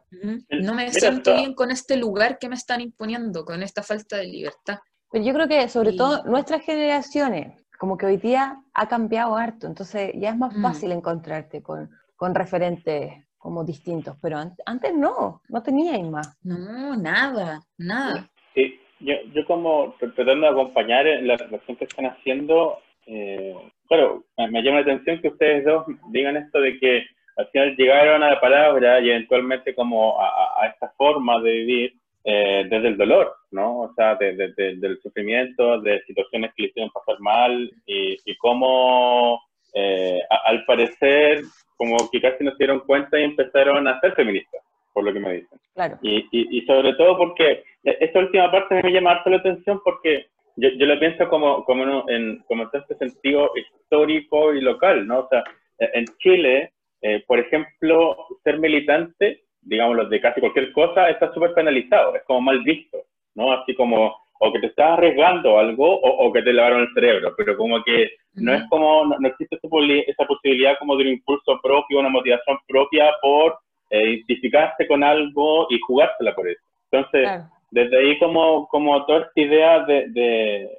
No 0.50 0.74
me 0.74 0.86
Mira, 0.88 0.92
siento 0.92 1.32
está- 1.32 1.36
bien 1.36 1.54
con 1.54 1.72
este 1.72 1.96
lugar 1.98 2.38
que 2.40 2.50
me 2.50 2.56
están 2.56 2.82
imponiendo, 2.82 3.46
con 3.46 3.62
esta 3.64 3.84
falta 3.84 4.18
de 4.18 4.26
libertad. 4.28 4.80
Pero 5.12 5.24
yo 5.24 5.34
creo 5.34 5.48
que 5.48 5.70
sobre 5.70 5.92
Y- 5.92 5.98
todo 5.98 6.24
nuestras 6.26 6.62
generaciones, 6.64 7.64
como 7.80 7.98
que 7.98 8.06
hoy 8.08 8.18
día 8.18 8.58
ha 8.74 8.88
cambiado 8.88 9.36
harto, 9.38 9.68
entonces 9.68 10.12
ya 10.16 10.30
es 10.32 10.38
más 10.38 10.56
Mm. 10.56 10.62
fácil 10.62 10.92
encontrarte 10.92 11.62
con, 11.62 11.90
con 12.16 12.34
referentes 12.34 13.14
como 13.38 13.64
distintos, 13.64 14.18
pero 14.22 14.38
an- 14.40 14.56
antes 14.66 14.94
no, 14.96 15.42
no 15.50 15.62
teníais 15.62 16.04
más. 16.10 16.36
No, 16.44 16.96
nada, 16.98 17.62
nada. 17.78 18.28
Sí, 18.56 18.80
yo, 19.00 19.14
yo 19.34 19.46
como 19.46 19.94
tratando 20.00 20.48
de 20.48 20.52
acompañar 20.52 21.06
en 21.06 21.28
la 21.28 21.38
reflexión 21.38 21.78
que 21.78 21.86
están 21.86 22.08
haciendo, 22.08 22.80
eh, 23.06 23.54
claro, 23.88 24.26
me, 24.38 24.50
me 24.50 24.64
llama 24.64 24.78
la 24.82 24.94
atención 24.94 25.22
que 25.22 25.28
ustedes 25.28 25.64
dos 25.66 25.86
digan 26.10 26.38
esto 26.38 26.60
de 26.60 26.80
que 26.80 27.04
al 27.38 27.48
final 27.48 27.76
llegaron 27.76 28.24
a 28.24 28.30
la 28.32 28.40
palabra 28.40 29.00
y 29.02 29.10
eventualmente 29.10 29.74
como 29.76 30.20
a, 30.22 30.28
a- 30.62 30.68
esta 30.68 30.90
forma 30.98 31.42
de 31.42 31.52
vivir 31.52 31.94
eh, 32.24 32.66
desde 32.70 32.88
el 32.88 32.98
dolor, 32.98 33.36
¿no? 33.52 33.82
O 33.82 33.94
sea, 33.94 34.16
de- 34.16 34.36
de- 34.36 34.54
de- 34.54 34.76
del 34.78 35.00
sufrimiento, 35.02 35.80
de 35.82 36.02
situaciones 36.08 36.52
que 36.56 36.64
le 36.64 36.70
hicieron 36.70 36.92
pasar 36.92 37.20
mal 37.20 37.72
y, 37.86 38.18
y 38.26 38.36
cómo 38.38 39.40
eh, 39.74 40.20
a- 40.30 40.50
al 40.50 40.66
parecer 40.66 41.42
como 41.78 41.98
que 42.12 42.22
casi 42.22 42.44
no 42.44 42.52
se 42.52 42.58
dieron 42.60 42.80
cuenta 42.80 43.20
y 43.20 43.24
empezaron 43.24 43.88
a 43.88 44.00
ser 44.00 44.14
feministas, 44.14 44.62
por 44.94 45.04
lo 45.04 45.12
que 45.14 45.20
me 45.20 45.34
dicen. 45.34 45.60
Claro. 45.74 45.98
Y, 46.02 46.20
y, 46.32 46.58
y 46.60 46.66
sobre 46.66 46.94
todo 46.94 47.18
porque 47.18 47.64
esta 47.84 48.20
última 48.20 48.50
parte 48.50 48.82
me 48.82 48.92
llama 48.92 49.12
harto 49.12 49.30
la 49.30 49.38
atención 49.38 49.82
porque 49.84 50.28
yo, 50.56 50.70
yo 50.70 50.86
lo 50.86 50.98
pienso 50.98 51.28
como, 51.28 51.66
como, 51.66 52.10
en, 52.10 52.40
como 52.48 52.64
en 52.64 52.70
este 52.74 52.96
sentido 52.96 53.52
histórico 53.56 54.54
y 54.54 54.62
local, 54.62 55.06
¿no? 55.06 55.20
O 55.20 55.28
sea, 55.30 55.44
en 55.80 56.06
Chile, 56.20 56.72
eh, 57.08 57.24
por 57.28 57.38
ejemplo, 57.40 58.18
ser 58.44 58.58
militante, 58.58 59.44
digamos, 59.62 60.10
de 60.10 60.20
casi 60.20 60.40
cualquier 60.40 60.72
cosa, 60.72 61.08
está 61.08 61.32
súper 61.34 61.54
penalizado, 61.54 62.16
es 62.16 62.24
como 62.24 62.42
mal 62.42 62.62
visto, 62.64 62.98
¿no? 63.36 63.52
Así 63.52 63.76
como, 63.76 64.16
o 64.40 64.52
que 64.52 64.60
te 64.60 64.68
estás 64.68 64.94
arriesgando 64.98 65.60
algo 65.60 65.88
o, 66.00 66.10
o 66.26 66.34
que 66.34 66.42
te 66.42 66.52
lavaron 66.52 66.82
el 66.82 66.94
cerebro, 66.96 67.34
pero 67.38 67.56
como 67.58 67.84
que 67.84 68.10
no 68.34 68.54
es 68.56 68.64
como, 68.70 69.06
no, 69.06 69.20
no 69.20 69.28
existe 69.28 69.56
esa, 69.56 70.26
posibilidad 70.26 70.80
como 70.80 70.96
de 70.98 71.04
un 71.04 71.10
impulso 71.10 71.60
propio, 71.62 72.00
una 72.00 72.10
motivación 72.10 72.58
propia 72.68 73.12
por 73.22 73.56
eh, 73.92 74.10
identificarse 74.10 74.88
con 74.88 75.04
algo 75.04 75.68
y 75.70 75.80
jugársela 75.82 76.34
por 76.34 76.48
eso. 76.48 76.62
Entonces, 76.92 77.22
Claro. 77.30 77.44
desde 77.70 77.98
ahí 78.00 78.18
como, 78.18 78.68
como 78.70 79.06
toda 79.06 79.20
esta 79.28 79.42
idea 79.42 79.80
de, 79.86 80.08
de- 80.10 80.70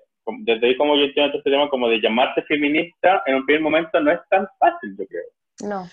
desde 0.40 0.66
ahí 0.66 0.76
como 0.76 0.96
yo 0.96 1.04
entiendo 1.04 1.38
este 1.38 1.50
tema 1.52 1.68
como 1.68 1.88
de 1.88 2.00
llamarse 2.00 2.42
feminista 2.42 3.22
en 3.26 3.36
un 3.36 3.46
primer 3.46 3.62
momento 3.62 4.00
no 4.00 4.10
es 4.10 4.18
tan 4.28 4.44
fácil, 4.58 4.96
yo 4.98 5.06
creo. 5.06 5.35
No, 5.62 5.88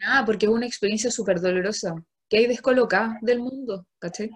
Nada, 0.00 0.24
porque 0.24 0.46
es 0.46 0.52
una 0.52 0.66
experiencia 0.66 1.10
súper 1.10 1.40
dolorosa. 1.40 1.94
Que 2.28 2.38
hay 2.38 2.46
descolocada 2.46 3.18
del 3.22 3.40
mundo, 3.40 3.86
¿cachai? 3.98 4.30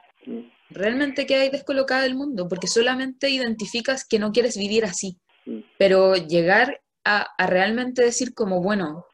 Realmente 0.71 1.27
que 1.27 1.35
hay 1.35 1.51
descolocada 1.51 2.03
del 2.03 2.15
mundo, 2.15 2.49
porque 2.49 2.69
solamente 2.69 3.29
identificas 3.29 4.07
que 4.07 4.19
no 4.19 4.33
quieres 4.33 4.57
vivir 4.57 4.85
así. 4.85 5.19
Pero 5.79 6.15
llegar 6.15 6.81
a, 7.05 7.27
a 7.37 7.47
realmente 7.47 8.03
decir 8.03 8.35
como, 8.35 8.63
bueno, 8.63 9.05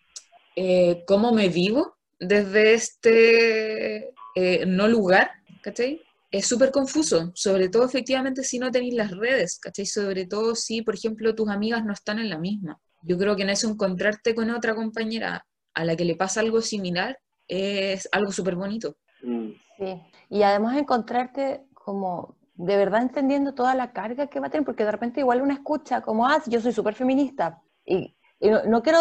eh, 0.57 1.05
¿cómo 1.07 1.33
me 1.33 1.49
vivo 1.49 1.97
desde 2.19 2.75
este 2.75 4.15
eh, 4.35 4.67
no 4.67 4.89
lugar? 4.89 5.31
¿Cachai? 5.63 6.03
Es 6.31 6.47
súper 6.47 6.71
confuso, 6.71 7.33
sobre 7.35 7.69
todo 7.69 7.87
efectivamente 7.87 8.43
si 8.43 8.59
no 8.59 8.71
tenéis 8.71 8.95
las 8.95 9.11
redes, 9.11 9.59
¿cachai? 9.59 9.87
Sobre 9.87 10.27
todo 10.27 10.55
si, 10.55 10.83
por 10.83 10.95
ejemplo, 10.95 11.35
tus 11.35 11.49
amigas 11.49 11.85
no 11.85 11.93
están 11.93 12.19
en 12.19 12.29
la 12.29 12.39
misma. 12.39 12.79
Yo 13.03 13.17
creo 13.17 13.37
que 13.37 13.43
en 13.43 13.51
eso 13.51 13.69
encontrarte 13.69 14.35
con 14.35 14.51
otra 14.51 14.75
compañera 14.75 15.47
a 15.77 15.85
la 15.85 15.95
que 15.95 16.05
le 16.05 16.17
pasa 16.17 16.41
algo 16.41 16.61
similar 16.61 17.19
es 17.47 18.09
algo 18.11 18.33
súper 18.33 18.57
bonito. 18.57 18.97
Mm. 19.23 19.51
sí. 19.77 20.03
Y 20.29 20.43
además 20.43 20.77
encontrarte 20.77 21.65
como 21.75 22.37
de 22.55 22.77
verdad 22.77 23.03
entendiendo 23.03 23.55
toda 23.55 23.75
la 23.75 23.93
carga 23.93 24.27
que 24.27 24.41
va 24.41 24.47
a 24.47 24.51
tener, 24.51 24.65
porque 24.65 24.85
de 24.85 24.91
repente 24.91 25.21
igual 25.21 25.43
una 25.43 25.55
escucha 25.55 26.01
como, 26.01 26.27
ah, 26.27 26.41
sí, 26.43 26.51
yo 26.51 26.61
soy 26.61 26.73
súper 26.73 26.95
feminista. 26.95 27.63
Y, 27.85 28.17
y 28.41 28.51
no, 28.51 28.65
no 28.65 28.83
quiero, 28.83 28.99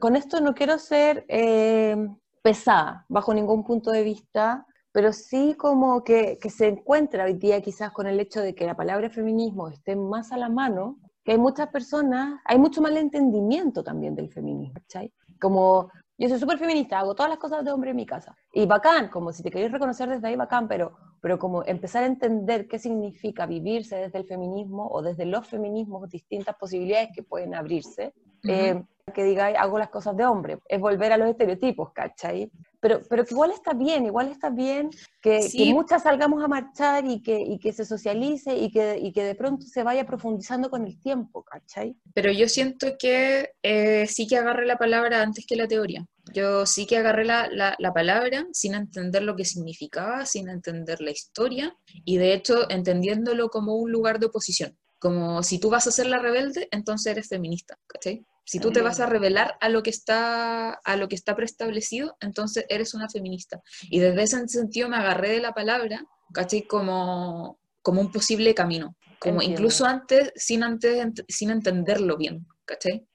con 0.00 0.16
esto 0.16 0.40
no 0.40 0.54
quiero 0.54 0.78
ser 0.78 1.24
eh, 1.28 1.96
pesada 2.42 3.04
bajo 3.08 3.34
ningún 3.34 3.64
punto 3.64 3.90
de 3.90 4.04
vista, 4.04 4.64
pero 4.92 5.12
sí 5.12 5.54
como 5.58 6.04
que, 6.04 6.38
que 6.40 6.50
se 6.50 6.68
encuentra 6.68 7.24
hoy 7.24 7.34
día 7.34 7.60
quizás 7.60 7.90
con 7.90 8.06
el 8.06 8.20
hecho 8.20 8.40
de 8.40 8.54
que 8.54 8.66
la 8.66 8.76
palabra 8.76 9.10
feminismo 9.10 9.68
esté 9.68 9.96
más 9.96 10.30
a 10.30 10.36
la 10.36 10.48
mano, 10.48 10.98
que 11.24 11.32
hay 11.32 11.38
muchas 11.38 11.68
personas, 11.68 12.40
hay 12.44 12.58
mucho 12.58 12.80
malentendimiento 12.80 13.82
también 13.82 14.14
del 14.14 14.30
feminismo, 14.30 14.74
¿cachai? 14.74 15.12
Como 15.40 15.90
yo 16.16 16.28
soy 16.28 16.38
súper 16.38 16.58
feminista, 16.58 16.98
hago 16.98 17.14
todas 17.14 17.30
las 17.30 17.38
cosas 17.38 17.64
de 17.64 17.72
hombre 17.72 17.90
en 17.90 17.96
mi 17.96 18.06
casa. 18.06 18.36
Y 18.52 18.66
bacán, 18.66 19.08
como 19.08 19.32
si 19.32 19.42
te 19.42 19.50
queréis 19.50 19.72
reconocer 19.72 20.08
desde 20.08 20.28
ahí, 20.28 20.36
bacán, 20.36 20.68
pero, 20.68 20.92
pero 21.20 21.38
como 21.38 21.64
empezar 21.64 22.04
a 22.04 22.06
entender 22.06 22.68
qué 22.68 22.78
significa 22.78 23.46
vivirse 23.46 23.96
desde 23.96 24.18
el 24.18 24.26
feminismo 24.26 24.86
o 24.88 25.02
desde 25.02 25.26
los 25.26 25.46
feminismos, 25.48 26.08
distintas 26.08 26.56
posibilidades 26.56 27.10
que 27.14 27.22
pueden 27.22 27.54
abrirse. 27.54 28.12
Ujú. 28.44 28.52
Eh, 28.52 28.84
que 29.12 29.24
digáis, 29.24 29.56
hago 29.58 29.78
las 29.78 29.90
cosas 29.90 30.16
de 30.16 30.24
hombre, 30.24 30.58
es 30.66 30.80
volver 30.80 31.12
a 31.12 31.18
los 31.18 31.28
estereotipos, 31.28 31.92
¿cachai? 31.92 32.50
Pero, 32.84 33.00
pero 33.08 33.24
que 33.24 33.32
igual 33.32 33.50
está 33.50 33.72
bien, 33.72 34.04
igual 34.04 34.28
está 34.28 34.50
bien 34.50 34.90
que, 35.22 35.40
Sí. 35.40 35.56
que 35.56 35.72
muchas 35.72 36.02
salgamos 36.02 36.44
a 36.44 36.48
marchar 36.48 37.06
y 37.06 37.22
que, 37.22 37.40
y 37.40 37.58
que 37.58 37.72
se 37.72 37.86
socialice 37.86 38.54
y 38.58 38.70
que, 38.70 38.98
y 38.98 39.10
que 39.10 39.22
de 39.24 39.34
pronto 39.34 39.64
se 39.64 39.82
vaya 39.82 40.04
profundizando 40.04 40.68
con 40.68 40.86
el 40.86 41.00
tiempo, 41.00 41.42
¿cachai? 41.42 41.96
Pero 42.12 42.30
yo 42.30 42.46
siento 42.46 42.88
que 42.98 43.52
eh, 43.62 44.06
sí 44.06 44.26
que 44.26 44.36
agarré 44.36 44.66
la 44.66 44.76
palabra 44.76 45.22
antes 45.22 45.46
que 45.48 45.56
la 45.56 45.66
teoría. 45.66 46.04
Yo 46.34 46.66
sí 46.66 46.84
que 46.86 46.98
agarré 46.98 47.24
la, 47.24 47.48
la- 47.50 47.74
la 47.78 47.92
palabra 47.94 48.46
sin 48.52 48.74
entender 48.74 49.22
lo 49.22 49.34
que 49.34 49.46
significaba, 49.46 50.26
sin 50.26 50.50
entender 50.50 51.00
la 51.00 51.10
historia 51.10 51.74
y 52.04 52.18
de 52.18 52.34
hecho 52.34 52.70
entendiéndolo 52.70 53.48
como 53.48 53.76
un 53.76 53.90
lugar 53.92 54.18
de 54.18 54.26
oposición. 54.26 54.76
Como 54.98 55.42
si 55.42 55.58
tú 55.58 55.70
vas 55.70 55.86
a 55.86 55.90
ser 55.90 56.06
la 56.06 56.18
rebelde, 56.18 56.68
entonces 56.70 57.12
eres 57.12 57.28
feminista, 57.28 57.78
¿cachai? 57.86 58.26
Si 58.44 58.60
tú 58.60 58.70
te 58.70 58.82
vas 58.82 59.00
a 59.00 59.06
rebelar 59.06 59.56
a 59.60 59.68
lo 59.68 59.82
que 59.82 59.90
está, 59.90 60.70
a 60.72 60.96
lo 60.96 61.08
que 61.08 61.14
está 61.14 61.34
preestablecido, 61.34 62.16
entonces 62.20 62.66
eres 62.68 62.92
una 62.94 63.08
feminista. 63.08 63.62
Y 63.90 64.00
desde 64.00 64.22
ese 64.22 64.48
sentido 64.48 64.88
me 64.88 64.96
agarré 64.96 65.30
de 65.30 65.40
la 65.40 65.52
palabra, 65.52 66.04
¿cachai? 66.32 66.62
Como, 66.62 67.58
como 67.82 68.00
un 68.00 68.12
posible 68.12 68.54
camino. 68.54 68.96
Como 69.18 69.36
Entiendo. 69.36 69.60
incluso 69.60 69.86
antes, 69.86 70.32
sin 70.36 70.62
antes, 70.62 71.24
sin 71.28 71.50
entenderlo 71.50 72.18
bien, 72.18 72.46
¿cachai? 72.66 73.06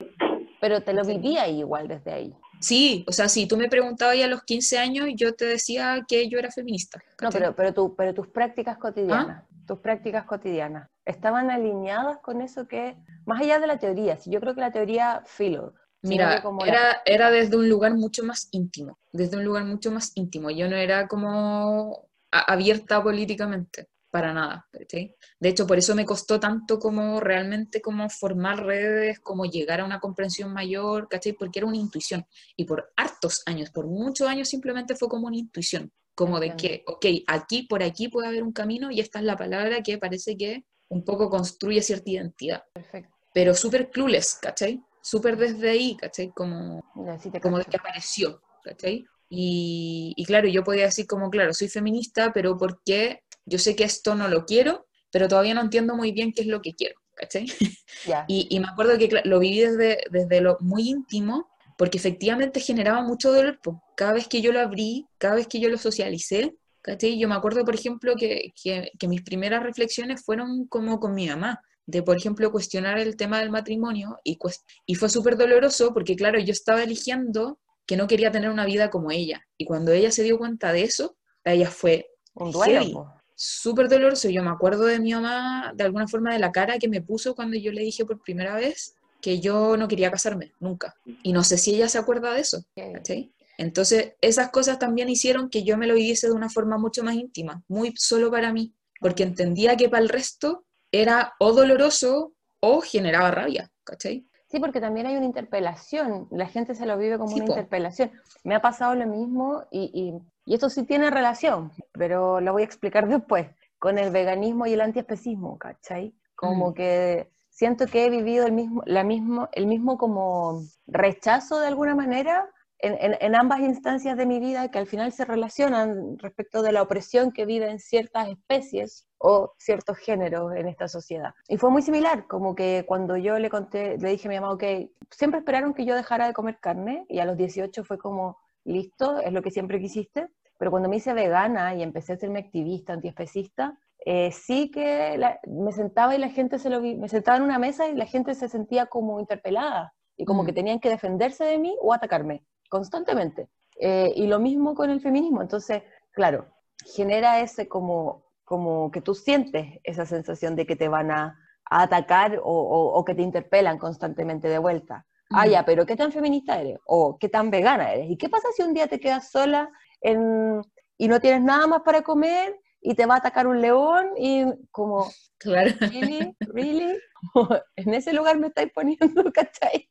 Pero 0.60 0.82
te 0.82 0.94
lo 0.94 1.06
vivía 1.06 1.48
igual 1.48 1.88
desde 1.88 2.12
ahí. 2.12 2.36
Sí, 2.60 3.06
o 3.08 3.12
sea, 3.12 3.30
si 3.30 3.48
tú 3.48 3.56
me 3.56 3.70
preguntabas 3.70 4.18
ya 4.18 4.26
a 4.26 4.28
los 4.30 4.44
15 4.44 4.78
años, 4.78 5.08
yo 5.16 5.34
te 5.34 5.46
decía 5.46 6.04
que 6.08 6.28
yo 6.28 6.40
era 6.40 6.52
feminista. 6.52 7.02
No, 7.22 7.30
pero, 7.30 7.56
pero, 7.56 7.74
tú, 7.74 7.96
pero 7.96 8.14
tus 8.14 8.28
prácticas 8.28 8.78
cotidianas, 8.78 9.46
tus 9.66 9.80
prácticas 9.80 10.26
cotidianas, 10.26 10.90
¿estaban 11.10 11.52
alineadas 11.52 12.20
con 12.20 12.42
eso 12.42 12.68
que, 12.68 12.96
más 13.26 13.42
allá 13.42 13.60
de 13.60 13.68
la 13.68 13.80
teoría, 13.80 14.18
si 14.18 14.32
yo 14.32 14.40
creo 14.40 14.56
que 14.56 14.62
la 14.62 14.72
teoría, 14.72 15.24
filo, 15.26 15.74
Mira, 16.02 16.42
como 16.42 16.66
la- 16.66 16.72
era, 16.72 17.02
era 17.06 17.32
desde 17.32 17.58
un 17.58 17.68
lugar 17.68 17.94
mucho 17.96 18.24
más 18.24 18.48
íntimo, 18.52 18.98
desde 19.12 19.38
un 19.38 19.44
lugar 19.44 19.66
mucho 19.66 19.92
más 19.92 20.12
íntimo. 20.16 20.50
Yo 20.50 20.70
no 20.70 20.76
era 20.78 21.08
como 21.08 22.08
abierta 22.32 23.04
políticamente, 23.04 23.88
para 24.10 24.34
nada. 24.34 24.66
¿cachai? 24.72 25.16
De 25.40 25.50
hecho, 25.50 25.68
por 25.68 25.78
eso 25.78 25.96
me 25.96 26.06
costó 26.06 26.40
tanto 26.40 26.80
como 26.80 27.20
realmente 27.20 27.82
como 27.82 28.10
formar 28.10 28.64
redes, 28.66 29.20
como 29.20 29.46
llegar 29.46 29.82
a 29.82 29.86
una 29.86 30.00
comprensión 30.00 30.54
mayor, 30.54 31.08
¿cachai? 31.10 31.34
Porque 31.34 31.60
era 31.60 31.68
una 31.68 31.78
intuición. 31.78 32.26
Y 32.56 32.66
por 32.66 32.92
hartos 32.96 33.44
años, 33.46 33.70
por 33.72 33.86
muchos 33.88 34.28
años 34.28 34.48
simplemente 34.50 34.96
fue 34.96 35.10
como 35.10 35.28
una 35.28 35.38
intuición, 35.38 35.92
como 36.16 36.40
de 36.40 36.56
que, 36.56 36.84
ok, 36.88 37.06
aquí, 37.28 37.64
por 37.64 37.84
aquí 37.84 38.08
puede 38.08 38.28
haber 38.28 38.44
un 38.44 38.54
camino 38.54 38.90
y 38.92 39.00
esta 39.02 39.20
es 39.20 39.26
la 39.26 39.36
palabra 39.38 39.82
que 39.84 39.98
parece 39.98 40.38
que 40.38 40.64
un 40.90 41.06
poco 41.06 41.30
construye 41.30 41.82
cierta 41.82 42.10
identidad. 42.10 42.64
Perfecto. 42.74 43.16
Pero 43.34 43.54
súper 43.54 43.90
clueless, 43.90 44.40
¿cachai? 44.42 44.84
Súper 45.02 45.38
desde 45.38 45.70
ahí, 45.70 45.96
¿cachai? 45.96 46.32
Como 46.36 46.84
sí 47.22 47.32
como 47.42 47.58
de 47.58 47.66
que 47.66 47.78
apareció, 47.78 48.42
¿cachai? 48.64 49.06
Y, 49.30 50.14
y 50.18 50.26
claro, 50.26 50.48
yo 50.48 50.64
podía 50.64 50.86
decir 50.86 51.06
como, 51.06 51.30
claro, 51.30 51.54
soy 51.54 51.70
feminista, 51.70 52.34
pero 52.34 52.58
¿por 52.58 52.82
qué? 52.84 53.22
Yo 53.46 53.60
sé 53.60 53.76
que 53.76 53.84
esto 53.84 54.16
no 54.16 54.28
lo 54.28 54.46
quiero, 54.46 54.88
pero 55.12 55.28
todavía 55.28 55.54
no 55.54 55.62
entiendo 55.62 55.96
muy 55.96 56.12
bien 56.12 56.34
qué 56.34 56.42
es 56.42 56.48
lo 56.48 56.62
que 56.62 56.74
quiero, 56.74 56.96
¿cachai? 57.16 57.46
Y, 58.28 58.48
y 58.50 58.60
me 58.62 58.68
acuerdo 58.68 58.98
que 58.98 59.10
lo 59.26 59.40
viví 59.40 59.60
desde, 59.60 60.04
desde 60.10 60.40
lo 60.40 60.58
muy 60.62 60.90
íntimo, 60.90 61.50
porque 61.78 61.98
efectivamente 61.98 62.62
generaba 62.62 63.02
mucho 63.02 63.32
dolor. 63.34 63.60
Cada 63.98 64.14
vez 64.14 64.28
que 64.28 64.42
yo 64.42 64.54
lo 64.54 64.62
abrí, 64.62 65.06
cada 65.18 65.36
vez 65.36 65.48
que 65.48 65.60
yo 65.60 65.70
lo 65.70 65.78
socialicé, 65.78 66.56
¿cachai? 66.82 67.20
Yo 67.20 67.28
me 67.28 67.36
acuerdo, 67.36 67.64
por 67.66 67.76
ejemplo, 67.76 68.16
que, 68.16 68.54
que, 68.62 68.92
que 68.98 69.08
mis 69.08 69.22
primeras 69.22 69.64
reflexiones 69.64 70.24
fueron 70.24 70.68
como 70.68 71.00
con 71.00 71.14
mi 71.14 71.28
mamá, 71.28 71.62
de, 71.86 72.04
por 72.04 72.18
ejemplo, 72.18 72.52
cuestionar 72.52 73.00
el 73.00 73.16
tema 73.16 73.40
del 73.40 73.50
matrimonio, 73.50 74.20
y, 74.24 74.38
y 74.86 74.96
fue 74.96 75.10
súper 75.10 75.38
doloroso 75.38 75.94
porque, 75.94 76.16
claro, 76.16 76.40
yo 76.40 76.52
estaba 76.52 76.84
eligiendo 76.84 77.60
que 77.86 77.98
no 77.98 78.08
quería 78.08 78.32
tener 78.32 78.52
una 78.52 78.66
vida 78.66 78.92
como 78.92 79.10
ella. 79.10 79.48
Y 79.58 79.66
cuando 79.66 79.92
ella 79.92 80.12
se 80.12 80.22
dio 80.22 80.38
cuenta 80.38 80.72
de 80.72 80.84
eso, 80.84 81.18
a 81.44 81.54
ella 81.54 81.72
fue 81.72 82.08
Un 82.36 82.52
duelo, 82.52 83.16
súper 83.36 83.90
doloroso. 83.90 84.30
Yo 84.30 84.44
me 84.44 84.52
acuerdo 84.52 84.86
de 84.86 85.00
mi 85.00 85.14
mamá, 85.14 85.74
de 85.76 85.84
alguna 85.86 86.08
forma, 86.08 86.32
de 86.34 86.40
la 86.40 86.52
cara 86.52 86.78
que 86.78 86.88
me 86.88 87.02
puso 87.02 87.34
cuando 87.34 87.58
yo 87.58 87.72
le 87.72 87.82
dije 87.82 88.06
por 88.06 88.22
primera 88.22 88.56
vez 88.56 88.94
que 89.22 89.40
yo 89.40 89.76
no 89.76 89.88
quería 89.88 90.12
casarme, 90.12 90.54
nunca. 90.60 90.94
Y 91.24 91.34
no 91.34 91.44
sé 91.44 91.58
si 91.58 91.74
ella 91.74 91.90
se 91.90 91.98
acuerda 91.98 92.34
de 92.34 92.42
eso, 92.42 92.58
Ok. 92.76 92.94
¿cachai? 92.94 93.34
Entonces, 93.60 94.14
esas 94.22 94.52
cosas 94.52 94.80
también 94.80 95.10
hicieron 95.10 95.50
que 95.50 95.64
yo 95.64 95.78
me 95.78 95.86
lo 95.86 95.96
viviese 95.96 96.28
de 96.28 96.34
una 96.34 96.50
forma 96.50 96.78
mucho 96.78 97.04
más 97.04 97.16
íntima, 97.16 97.62
muy 97.68 97.94
solo 97.98 98.32
para 98.32 98.54
mí, 98.54 98.74
porque 99.02 99.24
entendía 99.24 99.76
que 99.76 99.90
para 99.90 100.02
el 100.02 100.08
resto 100.10 100.66
era 100.94 101.34
o 101.40 101.52
doloroso 101.52 102.34
o 102.62 102.80
generaba 102.80 103.32
rabia, 103.32 103.70
¿cachai? 103.84 104.26
Sí, 104.48 104.60
porque 104.60 104.80
también 104.80 105.08
hay 105.08 105.18
una 105.18 105.26
interpelación, 105.26 106.28
la 106.32 106.48
gente 106.48 106.74
se 106.74 106.86
lo 106.86 106.98
vive 106.98 107.18
como 107.18 107.32
Sí, 107.32 107.36
una 107.42 107.46
po. 107.48 107.54
interpelación. 107.54 108.12
Me 108.46 108.56
ha 108.56 108.62
pasado 108.62 108.96
lo 108.96 109.06
mismo 109.06 109.66
y, 109.72 109.92
y- 109.94 110.22
y 110.46 110.54
esto 110.56 110.70
sí 110.70 110.84
tiene 110.84 111.10
relación, 111.12 111.72
pero 111.92 112.40
lo 112.40 112.54
voy 112.54 112.62
a 112.62 112.66
explicar 112.66 113.08
después, 113.10 113.48
con 113.78 113.98
el 114.00 114.10
veganismo 114.12 114.66
y 114.68 114.74
el 114.74 114.82
antiespecismo, 114.82 115.58
¿cachai? 115.60 116.16
Como 116.36 116.72
Mm. 116.72 116.74
que 116.76 117.30
siento 117.50 117.86
que 117.88 118.06
he 118.06 118.10
vivido 118.10 118.46
el 118.46 118.54
mismo, 118.54 118.82
la 118.86 119.04
mismo, 119.04 119.50
el 119.52 119.68
mismo 119.68 119.98
como 119.98 120.64
rechazo 120.88 121.60
de 121.60 121.68
alguna 121.68 121.94
manera 121.94 122.50
en, 122.80 122.94
en- 123.00 123.18
en 123.20 123.36
ambas 123.36 123.60
instancias 123.60 124.16
de 124.18 124.26
mi 124.26 124.40
vida 124.40 124.70
que 124.72 124.80
al 124.80 124.88
final 124.88 125.12
se 125.12 125.26
relacionan 125.26 126.18
respecto 126.18 126.62
de 126.62 126.72
la 126.72 126.82
opresión 126.82 127.32
que 127.32 127.46
viven 127.46 127.80
ciertas 127.80 128.30
especies 128.30 129.06
o 129.18 129.54
ciertos 129.58 129.98
géneros 129.98 130.54
en 130.56 130.68
esta 130.68 130.88
sociedad. 130.88 131.34
Y 131.48 131.58
fue 131.58 131.70
muy 131.72 131.82
similar, 131.82 132.26
como 132.28 132.56
que 132.56 132.86
cuando 132.88 133.18
yo 133.18 133.38
le 133.38 133.50
conté, 133.50 133.98
le 133.98 134.10
dije 134.12 134.28
a 134.28 134.32
mi 134.32 134.40
mamá, 134.40 134.54
ok, 134.54 134.64
siempre 135.12 135.40
esperaron 135.40 135.74
que 135.74 135.86
yo 135.86 135.96
dejara 135.96 136.28
de 136.28 136.34
comer 136.34 136.58
carne 136.60 137.06
y 137.10 137.20
a 137.20 137.26
los 137.26 137.36
18 137.38 137.84
fue 137.84 137.98
como, 137.98 138.38
listo, 138.64 139.20
es 139.20 139.34
lo 139.34 139.42
que 139.42 139.52
siempre 139.52 139.80
quisiste, 139.80 140.28
pero 140.58 140.72
cuando 140.72 140.88
me 140.90 140.98
hice 140.98 141.14
vegana 141.14 141.76
y 141.76 141.84
empecé 141.84 142.14
a 142.14 142.16
hacerme 142.16 142.40
activista, 142.40 142.94
antiespecista, 142.94 143.78
eh, 144.06 144.32
sí 144.32 144.72
que 144.72 145.18
la- 145.18 145.40
me 145.48 145.72
sentaba 145.74 146.16
y 146.16 146.18
la 146.20 146.30
gente 146.30 146.58
se 146.60 146.70
lo 146.70 146.80
vi, 146.80 146.96
me 146.96 147.10
sentaba 147.10 147.38
en 147.38 147.44
una 147.44 147.60
mesa 147.60 147.88
y 147.90 147.96
la 147.96 148.06
gente 148.06 148.34
se 148.36 148.48
sentía 148.48 148.86
como 148.86 149.20
interpelada 149.20 149.94
y 150.16 150.24
como 150.26 150.44
Mm. 150.44 150.46
que 150.46 150.54
tenían 150.54 150.80
que 150.80 150.90
defenderse 150.90 151.44
de 151.44 151.58
mí 151.60 151.76
o 151.82 151.94
atacarme 151.94 152.44
constantemente. 152.70 153.50
Eh, 153.82 154.12
y 154.16 154.28
lo 154.28 154.40
mismo 154.40 154.76
con 154.76 154.90
el 154.90 155.02
feminismo. 155.02 155.42
Entonces, 155.42 155.84
claro, 156.12 156.48
genera 156.96 157.40
ese 157.42 157.68
como, 157.68 158.26
como 158.44 158.92
que 158.92 159.02
tú 159.02 159.14
sientes 159.16 159.80
esa 159.84 160.06
sensación 160.06 160.56
de 160.56 160.66
que 160.66 160.76
te 160.76 160.88
van 160.88 161.12
a, 161.12 161.38
a 161.70 161.84
atacar 161.84 162.40
o, 162.44 162.52
o- 162.52 162.94
o 162.94 163.06
que 163.06 163.16
te 163.16 163.22
interpelan 163.22 163.78
constantemente 163.78 164.48
de 164.48 164.60
vuelta. 164.60 165.06
Ah, 165.32 165.46
Mm. 165.46 165.50
ya, 165.52 165.66
pero 165.66 165.86
¿qué 165.86 165.96
tan 165.96 166.12
feminista 166.12 166.60
eres? 166.60 166.80
¿O 166.86 167.18
qué 167.20 167.30
tan 167.30 167.52
vegana 167.52 167.94
eres? 167.94 168.10
¿Y 168.10 168.18
qué 168.18 168.30
pasa 168.30 168.48
si 168.56 168.64
un 168.64 168.74
día 168.74 168.88
te 168.88 169.00
quedas 169.00 169.30
sola 169.30 169.70
en- 170.02 170.62
y 170.98 171.08
no 171.08 171.20
tienes 171.20 171.42
nada 171.44 171.68
más 171.68 171.82
para 171.84 172.02
comer 172.02 172.60
y 172.82 172.96
te 172.96 173.06
va 173.06 173.16
a 173.16 173.18
atacar 173.20 173.46
un 173.48 173.62
león 173.62 174.10
y 174.18 174.46
como, 174.72 175.10
Claro. 175.38 175.70
¿really? 175.82 176.36
¿really? 176.42 176.98
en 177.76 177.94
ese 177.94 178.12
lugar 178.14 178.38
me 178.40 178.48
estáis 178.48 178.72
poniendo, 178.74 179.24
¿cachai? 179.34 179.90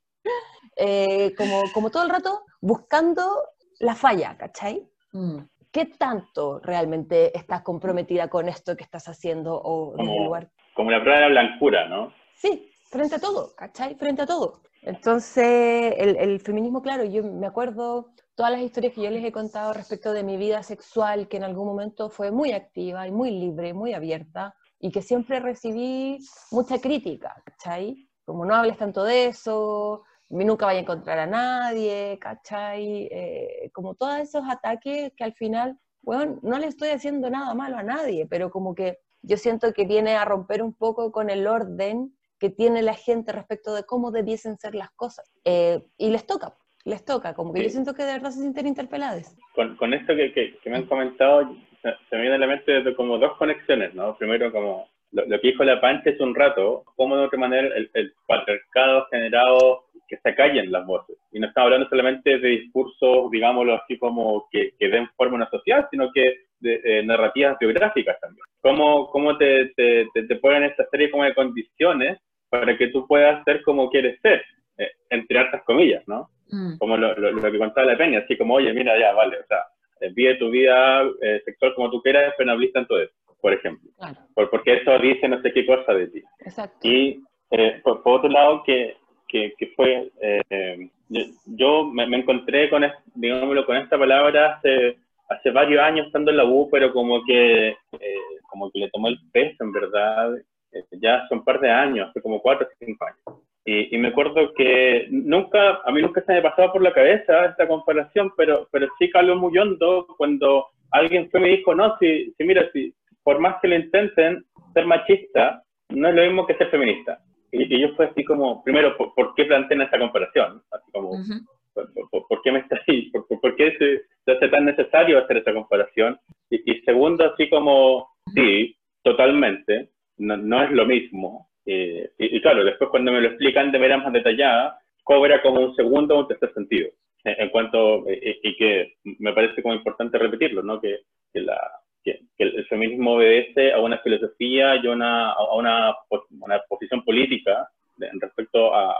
Eh, 0.80 1.34
como, 1.36 1.64
como 1.74 1.90
todo 1.90 2.04
el 2.04 2.10
rato 2.10 2.44
buscando 2.60 3.42
la 3.80 3.94
falla, 3.96 4.36
¿cachai? 4.38 4.88
Mm. 5.12 5.38
¿Qué 5.72 5.86
tanto 5.86 6.60
realmente 6.60 7.36
estás 7.36 7.62
comprometida 7.62 8.28
con 8.28 8.48
esto 8.48 8.76
que 8.76 8.84
estás 8.84 9.08
haciendo 9.08 9.60
o 9.60 9.90
desde 9.96 10.02
el 10.02 10.08
Como, 10.08 10.24
lugar? 10.24 10.50
como 10.74 10.90
la 10.92 11.00
prueba 11.00 11.18
de 11.18 11.24
la 11.24 11.30
blancura, 11.30 11.88
¿no? 11.88 12.12
Sí, 12.36 12.70
frente 12.90 13.16
a 13.16 13.18
todo, 13.18 13.54
¿cachai? 13.56 13.96
Frente 13.96 14.22
a 14.22 14.26
todo. 14.26 14.60
Entonces, 14.82 15.94
el, 15.98 16.16
el 16.16 16.40
feminismo, 16.40 16.80
claro, 16.80 17.04
yo 17.04 17.24
me 17.24 17.46
acuerdo 17.48 18.12
todas 18.36 18.52
las 18.52 18.60
historias 18.60 18.94
que 18.94 19.02
yo 19.02 19.10
les 19.10 19.24
he 19.24 19.32
contado 19.32 19.72
respecto 19.72 20.12
de 20.12 20.22
mi 20.22 20.36
vida 20.36 20.62
sexual, 20.62 21.26
que 21.26 21.38
en 21.38 21.44
algún 21.44 21.66
momento 21.66 22.08
fue 22.08 22.30
muy 22.30 22.52
activa 22.52 23.06
y 23.06 23.10
muy 23.10 23.32
libre, 23.32 23.74
muy 23.74 23.92
abierta, 23.94 24.54
y 24.78 24.92
que 24.92 25.02
siempre 25.02 25.40
recibí 25.40 26.18
mucha 26.52 26.80
crítica, 26.80 27.34
¿cachai? 27.44 28.08
Como 28.24 28.44
no 28.44 28.54
hables 28.54 28.76
tanto 28.78 29.02
de 29.02 29.26
eso, 29.26 30.04
nunca 30.30 30.66
vaya 30.66 30.78
a 30.78 30.82
encontrar 30.82 31.18
a 31.18 31.26
nadie, 31.26 32.18
¿cachai? 32.20 33.08
Eh, 33.10 33.70
como 33.72 33.94
todos 33.94 34.18
esos 34.18 34.42
ataques 34.48 35.12
que 35.16 35.24
al 35.24 35.32
final, 35.34 35.78
bueno, 36.02 36.38
no 36.42 36.58
le 36.58 36.66
estoy 36.66 36.90
haciendo 36.90 37.30
nada 37.30 37.54
malo 37.54 37.76
a 37.78 37.82
nadie, 37.82 38.26
pero 38.26 38.50
como 38.50 38.74
que 38.74 38.98
yo 39.22 39.36
siento 39.36 39.72
que 39.72 39.84
viene 39.84 40.14
a 40.16 40.24
romper 40.24 40.62
un 40.62 40.74
poco 40.74 41.10
con 41.12 41.30
el 41.30 41.46
orden 41.46 42.12
que 42.38 42.50
tiene 42.50 42.82
la 42.82 42.94
gente 42.94 43.32
respecto 43.32 43.74
de 43.74 43.84
cómo 43.84 44.10
debiesen 44.12 44.58
ser 44.58 44.74
las 44.74 44.90
cosas. 44.92 45.28
Eh, 45.44 45.82
y 45.96 46.10
les 46.10 46.24
toca, 46.26 46.54
les 46.84 47.04
toca, 47.04 47.34
como 47.34 47.52
que 47.52 47.60
Sí. 47.60 47.64
yo 47.66 47.70
siento 47.70 47.94
que 47.94 48.04
de 48.04 48.12
verdad 48.12 48.30
se 48.30 48.40
sienten 48.40 48.66
interpeladas. 48.68 49.36
Con, 49.54 49.76
con 49.76 49.92
esto 49.92 50.14
que, 50.14 50.32
que, 50.32 50.56
que 50.62 50.70
me 50.70 50.76
han 50.76 50.86
comentado, 50.86 51.48
se, 51.82 51.90
se 52.08 52.16
me 52.16 52.22
viene 52.22 52.36
a 52.36 52.38
la 52.38 52.46
mente 52.46 52.94
como 52.94 53.18
dos 53.18 53.36
conexiones, 53.38 53.92
¿no? 53.94 54.16
Primero, 54.18 54.52
como 54.52 54.86
lo, 55.12 55.26
lo 55.26 55.40
que 55.40 55.48
dijo 55.48 55.64
la 55.64 55.80
Pancha 55.80 56.11
hace 56.11 56.22
un 56.22 56.34
rato, 56.34 56.84
cómo 56.96 57.16
de 57.16 57.24
otra 57.24 57.38
manera 57.38 57.68
el, 57.76 57.90
el 57.94 58.12
patriarcado 58.26 58.98
ha 58.98 59.09
generado 59.11 59.84
que 60.09 60.16
se 60.16 60.34
callen 60.34 60.72
las 60.72 60.86
voces. 60.86 61.16
Y 61.32 61.38
no 61.38 61.48
estamos 61.48 61.66
hablando 61.66 61.88
solamente 61.88 62.38
de 62.38 62.48
discursos, 62.48 63.30
digámoslo 63.30 63.74
así, 63.74 63.98
como 63.98 64.48
que, 64.50 64.72
que 64.78 64.88
den 64.88 65.09
forma 65.16 65.34
a 65.34 65.36
una 65.36 65.50
sociedad, 65.50 65.86
sino 65.90 66.11
que 66.12 66.24
de 66.61 66.80
eh, 66.82 67.02
narrativas 67.04 67.59
biográficas 67.59 68.18
también. 68.20 68.42
Cómo, 68.61 69.11
cómo 69.11 69.36
te, 69.36 69.66
te, 69.76 70.09
te, 70.12 70.22
te 70.24 70.36
ponen 70.36 70.64
esta 70.64 70.86
serie 70.90 71.11
como 71.11 71.24
de 71.24 71.34
condiciones 71.34 72.18
para 72.48 72.76
que 72.76 72.88
tú 72.88 73.06
puedas 73.06 73.44
ser 73.44 73.62
como 73.62 73.90
quieres 73.90 74.18
ser, 74.22 74.42
eh, 74.78 74.90
entre 75.11 75.38
hartas 75.38 75.62
comillas, 75.64 76.02
¿no? 76.09 76.30
Mm. 76.50 76.78
Como 76.78 76.96
lo, 76.96 77.14
lo, 77.14 77.30
lo 77.32 77.52
que 77.52 77.59
contaba 77.59 77.86
la 77.86 77.98
Peña, 77.98 78.20
así 78.20 78.36
como, 78.36 78.54
oye, 78.54 78.72
mira, 78.72 78.98
ya, 78.98 79.12
vale, 79.12 79.38
o 79.38 79.46
sea, 79.46 79.59
eh, 80.00 80.11
vive 80.14 80.36
tu 80.36 80.50
vida 80.50 81.02
eh, 81.20 81.42
sexual 81.44 81.74
como 81.74 81.90
tú 81.90 82.00
quieras, 82.02 82.32
pero 82.36 82.46
no 82.46 82.52
hables 82.52 82.72
tanto 82.72 82.96
de 82.96 83.04
eso, 83.04 83.14
por 83.41 83.53
ejemplo. 83.53 83.91
Claro, 83.99 84.16
Por, 84.34 84.51
porque 84.51 84.74
eso 84.74 84.99
dice 84.99 85.28
no 85.28 85.41
sé 85.43 85.53
qué 85.53 85.66
cosa 85.66 85.95
de 85.95 86.09
ti. 86.09 86.22
exacto. 86.41 86.78
Y 86.82 87.22
eh, 87.51 87.80
por, 87.82 88.03
por 88.03 88.18
otro 88.18 88.28
lado, 88.30 88.62
que, 88.64 88.97
que, 89.26 89.55
que 89.59 89.66
fue, 89.76 90.11
eh, 90.20 90.89
yo, 91.09 91.22
yo 91.47 91.84
me, 91.84 92.07
me 92.07 92.18
encontré 92.18 92.68
con, 92.70 92.84
digámoslo, 93.14 93.64
con 93.64 93.76
esta 93.76 93.99
palabra 93.99 94.55
hace, 94.55 94.99
hace 95.28 95.51
varios 95.51 95.82
años 95.82 96.07
estando 96.07 96.30
en 96.30 96.36
la 96.39 96.45
U, 96.45 96.68
pero 96.70 96.93
como 96.93 97.22
que, 97.24 97.68
eh, 97.68 98.16
como 98.51 98.70
que 98.70 98.80
le 98.80 98.91
tomó 98.91 99.09
el 99.09 99.18
peso, 99.32 99.64
en 99.64 99.72
verdad, 99.72 100.36
eh, 100.72 100.84
ya 101.01 101.22
hace 101.22 101.34
un 101.34 101.45
par 101.45 101.61
de 101.61 101.70
años, 101.70 102.09
hace 102.11 102.20
como 102.20 102.41
cuatro 102.41 102.66
o 102.66 102.84
cinco 102.84 103.05
años. 103.07 103.41
Y, 103.64 103.95
y 103.95 103.99
me 103.99 104.09
acuerdo 104.09 104.55
que 104.55 105.07
nunca, 105.11 105.80
a 105.84 105.91
mí 105.93 106.01
nunca 106.01 106.22
se 106.22 106.32
me 106.32 106.43
pasaba 106.43 106.72
por 106.72 106.82
la 106.82 106.93
cabeza 106.93 107.47
esta 107.47 107.68
comparación, 107.68 108.32
pero, 108.36 108.66
pero 108.72 108.89
sí 108.99 109.11
caló 109.11 109.36
muy 109.36 109.57
hondo 109.59 110.07
cuando 110.16 110.66
alguien 110.91 111.30
fue 111.30 111.41
y 111.41 111.43
me 111.43 111.49
dijo, 111.51 111.74
no, 111.74 111.97
si, 111.99 112.32
si 112.32 112.45
mira, 112.45 112.70
si 112.72 112.95
por 113.28 113.40
más 113.40 113.56
que 113.60 113.68
lo 113.68 113.74
intenten, 113.74 114.42
ser 114.72 114.86
machista 114.86 115.62
no 115.90 116.08
es 116.08 116.14
lo 116.14 116.22
mismo 116.22 116.46
que 116.46 116.54
ser 116.54 116.70
feminista. 116.70 117.18
Y, 117.52 117.74
y 117.74 117.80
yo 117.82 117.94
fue 117.94 118.06
así 118.06 118.24
como, 118.24 118.64
primero, 118.64 118.96
¿por, 118.96 119.14
por 119.14 119.34
qué 119.34 119.44
plantean 119.44 119.82
esta 119.82 119.98
comparación? 119.98 120.62
Así 120.70 120.90
como, 120.92 121.10
Ujú. 121.10 121.34
¿por, 121.74 121.92
por- 122.10 122.26
por 122.26 122.42
qué 122.42 122.52
me 122.52 122.60
está 122.60 122.76
ahí? 122.86 123.10
¿Por, 123.10 123.26
por- 123.28 123.54
qué 123.56 123.72
se, 123.78 124.02
se 124.24 124.32
hace 124.32 124.48
tan 124.48 124.64
necesario 124.64 125.18
hacer 125.18 125.36
esa 125.36 125.52
comparación? 125.52 126.18
Y, 126.48 126.56
y 126.72 126.80
segundo, 126.88 127.30
así 127.30 127.50
como, 127.50 128.08
sí, 128.34 128.74
totalmente, 129.02 129.90
no, 130.16 130.38
no 130.38 130.62
es 130.62 130.70
lo 130.70 130.86
mismo. 130.86 131.50
Eh, 131.66 132.08
y, 132.18 132.36
y 132.38 132.40
claro, 132.40 132.64
después 132.64 132.88
cuando 132.88 133.12
me 133.12 133.20
lo 133.20 133.28
explican 133.28 133.70
de 133.72 133.78
manera 133.78 133.98
más 133.98 134.12
detallada, 134.14 134.78
cobra 135.04 135.42
como 135.42 135.60
un 135.60 135.74
segundo 135.76 136.16
o 136.16 136.20
un 136.20 136.28
tercer 136.28 136.50
sentido. 136.54 136.88
En, 137.24 137.42
en 137.42 137.48
cuanto, 137.50 138.08
eh, 138.08 138.38
y 138.42 138.56
que 138.56 138.94
me 139.18 139.34
parece 139.34 139.62
como 139.62 139.74
importante 139.74 140.16
repetirlo, 140.16 140.62
¿no? 140.62 140.80
Que, 140.80 141.00
que 141.32 141.40
la, 141.42 141.58
que, 142.05 142.20
el 142.38 142.66
feminismo 142.66 143.14
obedece 143.14 143.72
a 143.72 143.80
una 143.80 143.99
filosofía 143.99 144.76
y 144.76 144.86
una, 144.86 145.32
a 145.32 145.55
una, 145.55 145.94
una 146.40 146.61
posición 146.68 147.05
política 147.05 147.68
de- 147.96 148.11
respecto 148.20 148.74
a, 148.74 148.92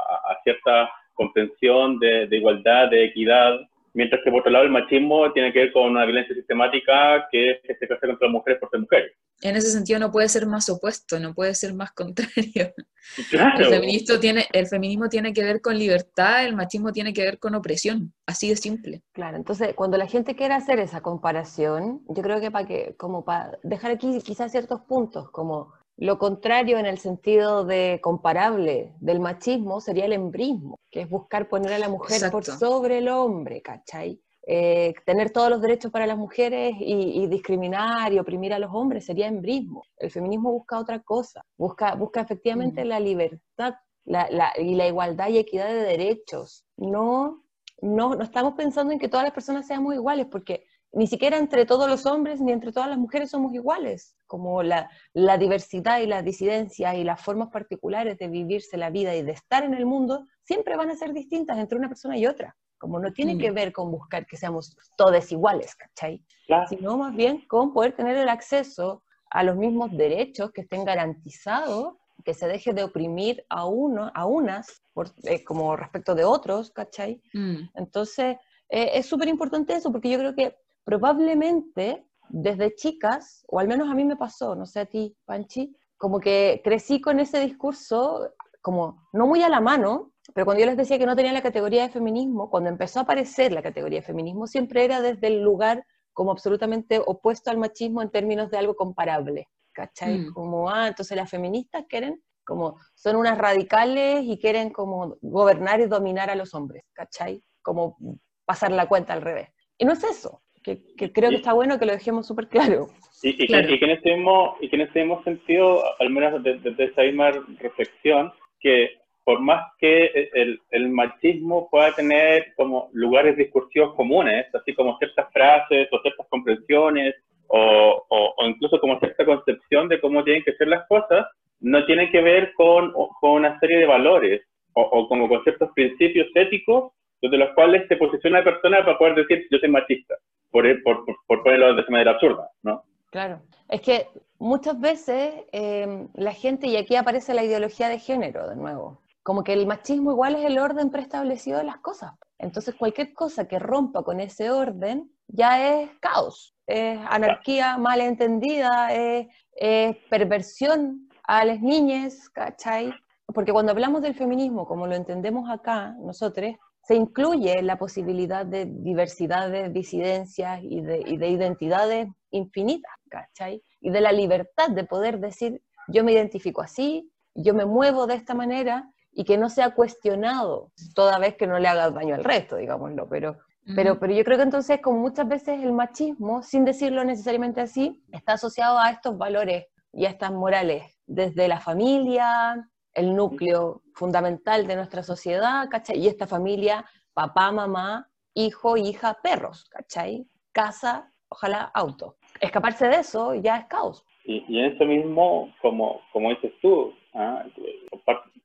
cierta 0.45 0.91
comprensión 1.15 1.99
de 1.99 2.29
igualdad, 2.31 2.91
de 2.91 3.05
equidad, 3.07 3.59
mientras 3.99 4.23
que 4.23 4.31
por 4.31 4.41
otro 4.41 4.53
lado 4.53 4.65
el 4.65 4.71
machismo 4.71 5.33
tiene 5.33 5.53
que 5.53 5.59
ver 5.59 5.73
con 5.73 5.91
una 5.91 6.05
violencia 6.05 6.33
sistemática 6.33 7.27
que 7.33 7.51
es 7.51 7.61
que 7.63 7.75
se 7.75 7.85
ejerce 7.85 8.07
contra 8.07 8.29
las 8.29 8.33
mujeres 8.33 8.61
por 8.61 8.71
ser 8.71 8.81
mujeres. 8.81 9.13
En 9.41 9.57
ese 9.57 9.71
sentido 9.71 9.99
no 9.99 10.13
puede 10.13 10.29
ser 10.29 10.47
más 10.47 10.69
opuesto, 10.69 11.19
no 11.19 11.35
puede 11.35 11.55
ser 11.55 11.75
más 11.75 11.93
contrario. 11.93 12.73
Claro. 13.31 13.65
El, 13.65 13.71
feministo 13.71 14.21
tiene, 14.21 14.45
el 14.53 14.67
feminismo 14.67 15.09
tiene 15.09 15.33
que 15.33 15.43
ver 15.43 15.63
con 15.63 15.79
libertad, 15.79 16.45
el 16.45 16.55
machismo 16.55 16.93
tiene 16.93 17.15
que 17.15 17.23
ver 17.23 17.39
con 17.39 17.55
opresión, 17.55 18.13
así 18.27 18.51
de 18.51 18.57
simple. 18.57 19.03
Claro, 19.13 19.39
entonces 19.39 19.73
cuando 19.75 19.97
la 19.97 20.07
gente 20.07 20.37
quiere 20.37 20.53
hacer 20.53 20.79
esa 20.79 21.01
comparación, 21.01 22.03
yo 22.07 22.23
creo 22.23 22.39
que 22.39 22.51
para 22.51 22.67
que, 22.67 22.97
como 22.99 23.25
para 23.25 23.59
dejar 23.63 23.93
aquí 23.93 24.21
quizás 24.23 24.53
ciertos 24.53 24.83
puntos, 24.83 25.31
como 25.31 25.73
lo 26.01 26.19
contrario 26.19 26.79
en 26.79 26.87
el 26.87 26.99
sentido 26.99 27.65
de 27.65 27.99
comparable 28.03 28.95
del 29.01 29.21
machismo 29.21 29.81
sería 29.81 30.05
el 30.07 30.13
embrismo, 30.13 30.79
que 30.91 31.03
es 31.03 31.11
buscar 31.11 31.49
poner 31.49 31.73
a 31.73 31.79
la 31.79 31.89
mujer 31.89 32.31
por 32.31 32.45
sobre 32.45 32.99
el 32.99 33.09
hombre, 33.09 33.61
¿cachai? 33.63 34.21
Eh, 34.47 34.95
tener 35.05 35.31
todos 35.31 35.51
los 35.51 35.61
derechos 35.61 35.91
para 35.93 36.07
las 36.07 36.17
mujeres 36.17 36.75
y, 36.81 37.23
y 37.23 37.27
discriminar 37.27 38.13
y 38.13 38.19
oprimir 38.19 38.55
a 38.55 38.59
los 38.59 38.71
hombres 38.73 39.05
sería 39.05 39.27
embrismo. 39.27 39.83
El 39.99 40.11
feminismo 40.11 40.51
busca 40.53 40.79
otra 40.79 41.01
cosa, 41.01 41.43
busca, 41.59 41.95
busca 41.97 42.21
efectivamente 42.23 42.83
Mm. 42.85 42.89
la 42.89 43.01
libertad 43.01 43.75
la- 44.07 44.29
la- 44.31 44.53
y 44.57 44.75
la 44.75 44.87
igualdad 44.87 45.29
y 45.29 45.37
equidad 45.39 45.67
de 45.69 45.83
derechos, 45.83 46.65
no 46.77 47.43
no, 47.81 48.15
no 48.17 48.25
estamos 48.25 48.55
pensando 48.55 48.93
en 48.93 48.99
que 48.99 49.09
todas 49.09 49.23
las 49.25 49.33
personas 49.35 49.65
seamos 49.67 49.95
iguales, 49.95 50.27
porque 50.31 50.65
ni 50.93 51.07
siquiera 51.07 51.37
entre 51.37 51.67
todos 51.67 51.89
los 51.89 52.07
hombres 52.07 52.41
ni 52.41 52.51
entre 52.53 52.73
todas 52.73 52.89
las 52.89 52.99
mujeres 52.99 53.31
somos 53.31 53.53
iguales, 53.55 54.17
como 54.27 54.63
la, 54.63 54.91
la 55.13 55.37
diversidad 55.39 56.01
y 56.01 56.07
la 56.07 56.23
disidencia 56.23 56.95
y 56.95 57.05
las 57.05 57.21
formas 57.23 57.49
particulares 57.51 58.19
de 58.19 58.29
vivirse 58.29 58.77
la 58.79 58.91
vida 58.91 59.15
y 59.15 59.23
de 59.23 59.33
estar 59.33 59.65
en 59.65 59.75
el 59.75 59.85
mundo 59.87 60.27
siempre 60.45 60.77
van 60.77 60.91
a 60.91 60.97
ser 60.97 61.13
distintas 61.13 61.59
entre 61.59 61.79
una 61.79 61.89
persona 61.89 62.17
y 62.17 62.27
otra, 62.27 62.57
como 62.79 62.99
no 63.01 63.13
tiene 63.13 63.35
Mm. 63.35 63.39
que 63.39 63.51
ver 63.51 63.73
con 63.73 63.91
buscar 63.91 64.27
que 64.27 64.37
seamos 64.37 64.77
todos 64.97 65.31
iguales, 65.31 65.75
¿cachai? 65.77 66.25
Claro. 66.47 66.67
Sino 66.69 66.97
más 66.97 67.15
bien 67.15 67.47
con 67.49 67.73
poder 67.75 67.93
tener 67.95 68.17
el 68.17 68.29
acceso 68.29 69.03
a 69.31 69.43
los 69.43 69.57
mismos 69.57 69.91
derechos 69.95 70.53
que 70.53 70.63
estén 70.63 70.85
garantizados, 70.85 71.95
que 72.25 72.33
se 72.35 72.49
deje 72.49 72.73
de 72.73 72.83
oprimir 72.83 73.45
a 73.51 73.67
uno, 73.67 74.11
a 74.15 74.25
unas, 74.27 74.83
por, 74.95 75.11
eh, 75.25 75.45
como 75.45 75.77
respecto 75.77 76.15
de 76.15 76.25
otros, 76.25 76.71
¿cachai? 76.71 77.21
Mm, 77.35 77.69
Entonces, 77.75 78.37
eh, 78.71 78.91
es 78.95 79.07
súper 79.07 79.29
importante 79.29 79.75
eso, 79.75 79.93
porque 79.93 80.11
yo 80.11 80.19
creo 80.19 80.35
que 80.35 80.57
probablemente 80.89 82.07
desde 82.31 82.75
chicas, 82.75 83.45
o 83.47 83.59
al 83.59 83.69
menos 83.69 83.91
a 83.91 83.95
mí 83.95 84.07
me 84.07 84.17
pasó, 84.17 84.55
no 84.55 84.65
sé 84.65 84.81
a 84.81 84.87
ti, 84.87 85.15
Panchi, 85.27 85.77
como 85.99 86.19
que 86.19 86.63
crecí 86.65 86.99
con 86.99 87.21
ese 87.21 87.41
discurso, 87.41 88.33
como 88.63 89.07
no 89.13 89.27
muy 89.27 89.43
a 89.43 89.51
la 89.51 89.61
mano, 89.61 90.15
pero 90.33 90.47
cuando 90.47 90.63
yo 90.63 90.67
les 90.67 90.79
decía 90.79 90.99
que 90.99 91.05
no 91.05 91.15
tenía 91.15 91.35
la 91.35 91.43
categoría 91.43 91.83
de 91.83 91.91
feminismo, 91.91 92.49
cuando 92.49 92.71
empezó 92.71 93.01
a 93.01 93.03
aparecer 93.03 93.53
la 93.53 93.61
categoría 93.61 93.99
de 93.99 94.07
feminismo, 94.07 94.47
siempre 94.47 94.83
era 94.83 95.03
desde 95.03 95.27
el 95.27 95.43
lugar 95.43 95.85
como 96.15 96.31
absolutamente 96.31 97.03
opuesto 97.05 97.51
al 97.51 97.59
machismo 97.59 98.01
en 98.01 98.11
términos 98.11 98.51
de 98.51 98.57
algo 98.57 98.75
comparable, 98.75 99.47
¿cachai? 99.75 100.21
Mm. 100.21 100.33
Como, 100.33 100.71
ah, 100.71 100.89
entonces 100.89 101.15
las 101.19 101.29
feministas 101.29 101.85
quieren, 101.87 102.23
como, 102.47 102.79
son 102.95 103.17
unas 103.17 103.37
radicales 103.37 104.25
y 104.25 104.39
quieren 104.39 104.71
como 104.71 105.19
gobernar 105.21 105.81
y 105.81 105.87
dominar 105.87 106.31
a 106.31 106.35
los 106.35 106.55
hombres, 106.55 106.85
¿cachai? 106.95 107.45
Como 107.61 107.99
pasar 108.47 108.73
la 108.73 108.89
cuenta 108.89 109.13
al 109.13 109.21
revés. 109.21 109.51
Y 109.77 109.85
no 109.85 109.93
es 109.93 110.03
eso, 110.03 110.43
que, 110.77 110.95
que 110.97 111.13
creo 111.13 111.31
que 111.31 111.37
está 111.37 111.53
bueno 111.55 111.79
que 111.79 111.87
lo 111.87 111.93
dejemos 111.93 112.27
súper 112.27 112.49
claro. 112.49 112.89
Y, 113.23 113.31
y 113.31 113.37
que- 113.37 113.47
Claro. 113.47 113.73
y 113.75 113.79
que, 113.79 113.85
en 113.87 113.91
ese 113.93 114.15
mismo, 114.17 114.57
y 114.61 114.69
que 114.69 114.77
en 114.77 114.83
ese 114.83 114.99
mismo 115.01 115.23
sentido, 115.25 115.83
al 115.99 116.11
menos 116.11 116.43
desde 116.43 116.71
de, 116.73 116.85
esa 116.85 117.03
misma 117.03 117.31
reflexión, 117.61 118.33
que 118.61 118.91
por 119.25 119.41
más 119.41 119.63
que 119.79 120.31
el, 120.35 120.61
el 120.71 120.89
machismo 120.89 121.69
pueda 121.71 121.93
tener 121.95 122.55
como 122.57 122.89
lugares 122.93 123.37
discursivos 123.37 123.95
comunes, 123.95 124.47
así 124.55 124.75
como 124.75 124.97
ciertas 124.99 125.31
frases 125.33 125.89
o 125.93 126.01
ciertas 126.01 126.27
comprensiones, 126.29 127.15
o, 127.49 128.05
o- 128.09 128.35
o 128.37 128.47
incluso 128.47 128.79
como 128.81 128.99
cierta 129.01 129.25
concepción 129.25 129.89
de 129.89 130.01
cómo 130.01 130.23
tienen 130.25 130.45
que 130.45 130.53
ser 130.55 130.69
las 130.69 130.87
cosas, 130.87 131.27
no 131.61 131.85
tiene 131.87 132.11
que 132.11 132.21
ver 132.21 132.53
con, 132.55 132.93
con 133.21 133.31
una 133.33 133.59
serie 133.61 133.79
de 133.79 133.87
valores 133.87 134.43
o, 134.75 134.83
o 134.83 135.09
como 135.09 135.29
con 135.29 135.43
ciertos 135.45 135.71
principios 135.75 136.29
éticos 136.35 136.93
desde 137.21 137.37
los 137.37 137.51
cuales 137.55 137.87
se 137.89 137.97
posiciona 137.97 138.39
la 138.39 138.45
persona 138.45 138.85
para 138.85 138.97
poder 138.97 139.15
decir 139.17 139.45
yo 139.51 139.59
soy 139.59 139.69
machista, 139.71 140.15
por, 140.51 140.65
por, 140.83 141.05
por, 141.27 141.43
ponerlo 141.43 141.75
de 141.75 141.83
esa 141.83 141.91
manera 141.91 142.13
absurda, 142.13 142.51
¿no? 142.63 142.83
Claro. 143.11 143.41
Es 143.69 143.81
que 143.81 144.09
muchas 144.39 144.79
veces 144.81 145.35
eh, 145.53 146.09
la 146.15 146.33
gente, 146.33 146.67
y 146.67 146.77
aquí 146.77 146.97
aparece 146.97 147.35
la 147.35 147.45
ideología 147.45 147.89
de 147.89 147.99
género 147.99 148.49
de 148.49 148.57
nuevo, 148.57 149.03
como 149.23 149.45
que 149.45 149.53
el 149.53 149.67
machismo 149.67 150.13
igual 150.13 150.37
es 150.37 150.45
el 150.45 150.59
orden 150.59 150.91
preestablecido 150.91 151.59
de 151.59 151.65
las 151.65 151.79
cosas. 151.79 152.13
Entonces 152.39 152.75
cualquier 152.75 153.13
cosa 153.13 153.47
que 153.47 153.59
rompa 153.59 154.03
con 154.03 154.21
ese 154.21 154.51
orden 154.51 155.11
ya 155.27 155.81
es 155.81 155.91
caos, 156.01 156.55
es 156.67 156.99
anarquía 157.09 157.77
mal 157.77 158.01
entendida, 158.01 158.93
es, 158.95 159.27
es 159.55 159.97
perversión 160.09 161.09
a 161.25 161.45
las 161.45 161.61
niñas, 161.61 162.31
¿cachai? 162.31 162.95
Porque 163.27 163.53
cuando 163.53 163.73
hablamos 163.73 164.01
del 164.01 164.15
feminismo, 164.15 164.67
como 164.67 164.87
lo 164.87 164.95
entendemos 164.95 165.51
acá, 165.51 165.95
nosotros, 166.01 166.55
se 166.89 166.95
incluye 166.95 167.61
la 167.61 167.77
posibilidad 167.77 168.47
de 168.47 168.65
diversidad 168.65 169.51
de 169.51 169.69
disidencias 169.69 170.61
y 170.63 170.81
de, 170.81 171.05
y 171.07 171.19
de 171.19 171.29
identidades 171.29 172.09
infinitas, 172.31 172.95
¿cachai? 173.11 173.63
Y 173.83 173.91
de 173.91 174.01
la 174.01 174.11
libertad 174.11 174.71
de 174.71 174.85
poder 174.85 175.21
decir, 175.21 175.61
yo 175.89 176.03
me 176.03 176.13
identifico 176.13 176.63
así, 176.63 177.13
yo 177.35 177.53
me 177.53 177.67
muevo 177.67 178.07
de 178.07 178.15
esta 178.15 178.33
manera, 178.33 178.91
y 179.13 179.25
que 179.25 179.37
no 179.37 179.51
sea 179.51 179.75
cuestionado, 179.75 180.73
toda 180.95 181.19
vez 181.19 181.37
que 181.37 181.47
no 181.47 181.59
le 181.59 181.69
haga 181.69 181.91
daño 181.91 182.15
al 182.15 182.25
resto, 182.25 182.57
digámoslo, 182.57 183.07
pero, 183.07 183.37
pero, 183.77 183.99
pero 183.99 184.15
yo 184.15 184.25
creo 184.25 184.39
que 184.39 184.45
entonces, 184.45 184.81
como 184.81 184.99
muchas 184.99 185.29
veces 185.29 185.63
el 185.63 185.73
machismo, 185.73 186.43
sin 186.43 186.65
decirlo 186.65 187.05
necesariamente 187.05 187.61
así, 187.61 188.03
está 188.13 188.33
asociado 188.35 188.79
a 188.79 188.91
estos 188.91 189.19
valores 189.19 189.67
y 189.93 190.07
a 190.07 190.09
estas 190.09 190.33
morales, 190.33 190.85
desde 191.05 191.49
la 191.49 191.61
familia, 191.61 192.67
el 192.99 193.15
núcleo 193.15 193.83
fundamental 193.95 194.67
de 194.67 194.77
nuestra 194.77 195.03
sociedad, 195.03 195.69
¿cachai? 195.71 195.99
Y 195.99 196.09
esta 196.09 196.27
familia, 196.27 196.85
papá, 197.15 197.53
mamá, 197.53 198.09
hijo, 198.35 198.77
hija, 198.77 199.19
perros, 199.23 199.69
¿cachai? 199.71 200.27
Casa, 200.53 201.13
ojalá 201.29 201.71
auto. 201.75 202.17
Escaparse 202.41 202.89
de 202.89 202.97
eso 202.97 203.35
ya 203.35 203.57
es 203.57 203.67
caos. 203.67 204.05
Y, 204.25 204.45
y 204.49 204.59
en 204.59 204.73
eso 204.73 204.85
mismo, 204.85 205.53
como, 205.63 206.01
como 206.13 206.31
dices 206.31 206.53
tú, 206.61 206.93
¿ah? 207.15 207.45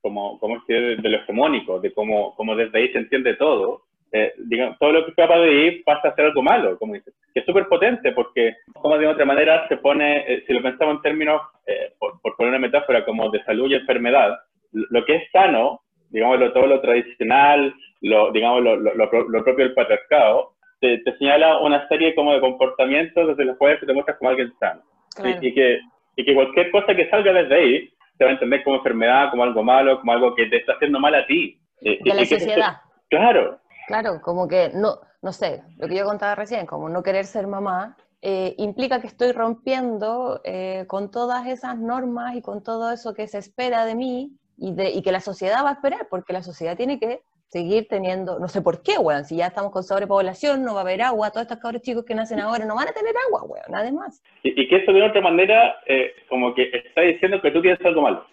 como, 0.01 0.39
como 0.39 0.62
de, 0.68 0.97
de 0.97 1.10
lo 1.10 1.18
hegemónico, 1.18 1.80
de 1.80 1.93
cómo, 1.93 2.36
cómo 2.36 2.56
desde 2.56 2.78
ahí 2.78 2.91
se 2.91 2.99
entiende 2.99 3.36
todo, 3.36 3.82
eh, 4.14 4.34
digamos, 4.38 4.78
todo 4.80 4.93
lo 4.93 5.03
que 5.03 5.11
escapa 5.11 5.38
de 5.39 5.49
ahí 5.49 5.84
pasa 5.84 6.09
a 6.09 6.16
ser 6.16 6.26
algo 6.26 6.41
malo, 6.41 6.78
como 6.78 6.93
dices, 6.93 7.14
que 7.34 7.41
es 7.41 7.45
súper 7.45 7.68
potente 7.68 8.11
porque, 8.14 8.55
como 8.74 8.97
de 8.97 9.07
otra 9.07 9.26
manera, 9.26 9.68
se 9.68 9.78
pone, 9.78 10.24
eh, 10.28 10.43
si 10.47 10.53
lo 10.53 10.61
pensamos 10.61 10.95
en 10.95 11.01
términos, 11.01 11.41
eh, 11.68 11.93
por, 11.99 12.22
por 12.22 12.36
poner 12.36 12.51
una 12.51 12.59
metáfora 12.59 13.03
como 13.03 13.30
de 13.32 13.43
salud 13.43 13.70
y 13.70 13.76
enfermedad, 13.76 14.38
lo 14.72 15.03
que 15.05 15.16
es 15.16 15.32
sano 15.32 15.82
digamos, 16.14 16.39
lo, 16.39 16.53
todo 16.53 16.68
lo 16.68 16.80
tradicional, 16.80 17.74
lo, 18.01 18.32
digamos, 18.32 18.64
lo, 18.64 18.76
lo, 18.76 18.93
lo 18.93 19.43
propio 19.43 19.66
del 19.66 19.74
patriarcado, 19.74 20.53
te, 20.80 20.99
te, 20.99 21.18
señala 21.18 21.59
una 21.59 21.88
serie 21.88 22.14
como 22.14 22.34
de 22.34 22.39
comportamientos 22.39 23.30
desde 23.30 23.45
los 23.45 23.57
cuales 23.57 23.80
te 23.80 23.91
muestras 23.93 24.18
como 24.20 24.30
alguien 24.30 24.53
sano. 24.59 24.82
Y, 25.24 25.47
y, 25.47 25.53
que, 25.53 25.80
y 26.16 26.24
que 26.24 26.36
cualquier 26.36 26.70
cosa 26.70 26.95
que 26.95 27.09
salga 27.09 27.34
desde 27.34 27.55
ahí 27.55 27.89
se 28.18 28.24
va 28.24 28.30
a 28.30 28.34
entender 28.34 28.64
como 28.64 28.78
enfermedad, 28.78 29.32
como 29.32 29.43
algo 29.43 29.64
malo, 29.64 29.99
como 29.99 30.11
algo 30.11 30.36
que 30.36 30.45
te 30.45 30.57
está 30.57 30.74
haciendo 30.74 30.99
mal 30.99 31.16
a 31.16 31.26
ti. 31.26 31.57
De 31.82 31.99
la 32.05 32.26
sociedad. 32.26 32.78
claro. 33.09 33.59
Claro, 33.88 34.21
como 34.21 34.47
que 34.47 34.71
no, 34.73 34.99
no 35.21 35.31
sé, 35.31 35.63
lo 35.77 35.88
que 35.88 35.95
yo 35.95 36.05
contaba 36.05 36.36
recién, 36.36 36.65
como 36.65 36.89
no 36.89 37.03
querer 37.03 37.25
ser 37.25 37.47
mamá, 37.47 37.97
eh, 38.21 38.55
implica 38.57 39.01
que 39.01 39.07
estoy 39.07 39.34
rompiendo 39.34 40.41
eh, 40.45 40.86
con 40.88 41.11
todas 41.11 41.45
esas 41.47 41.77
normas 41.77 42.36
y 42.36 42.41
con 42.41 42.63
todo 42.63 42.91
eso 42.91 43.13
que 43.13 43.27
se 43.27 43.38
espera 43.38 43.86
de 43.86 43.95
mí 43.95 44.31
y, 44.57 44.73
de, 44.73 44.91
y 44.91 45.01
que 45.01 45.11
la 45.11 45.19
sociedad 45.19 45.63
va 45.65 45.71
a 45.71 45.73
esperar, 45.73 46.07
porque 46.09 46.31
la 46.31 46.41
sociedad 46.41 46.77
tiene 46.77 46.99
que 46.99 47.21
seguir 47.47 47.88
teniendo, 47.88 48.39
no 48.39 48.47
sé 48.47 48.61
por 48.61 48.81
qué, 48.81 48.97
weón, 48.97 49.25
si 49.25 49.36
ya 49.36 49.47
estamos 49.47 49.71
con 49.71 49.84
sobrepoblación, 49.84 50.63
no 50.63 50.73
va 50.73 50.79
a 50.79 50.84
haber 50.84 51.01
agua, 51.01 51.29
todos 51.29 51.43
estos 51.43 51.59
cabros 51.59 51.81
chicos 51.81 52.05
que 52.05 52.15
nacen 52.15 52.39
ahora 52.39 52.65
no 52.65 52.75
van 52.75 52.88
a 52.88 52.93
tener 52.93 53.13
agua, 53.27 53.43
weón, 53.43 53.65
nada 53.69 53.91
más. 53.91 54.23
Y, 54.41 54.59
y 54.59 54.67
que 54.67 54.77
eso 54.77 54.91
de 54.91 55.03
otra 55.03 55.21
manera, 55.21 55.75
eh, 55.86 56.13
como 56.29 56.55
que 56.55 56.71
está 56.73 57.01
diciendo 57.01 57.41
que 57.41 57.51
tú 57.51 57.61
tienes 57.61 57.84
algo 57.86 58.01
malo. 58.01 58.25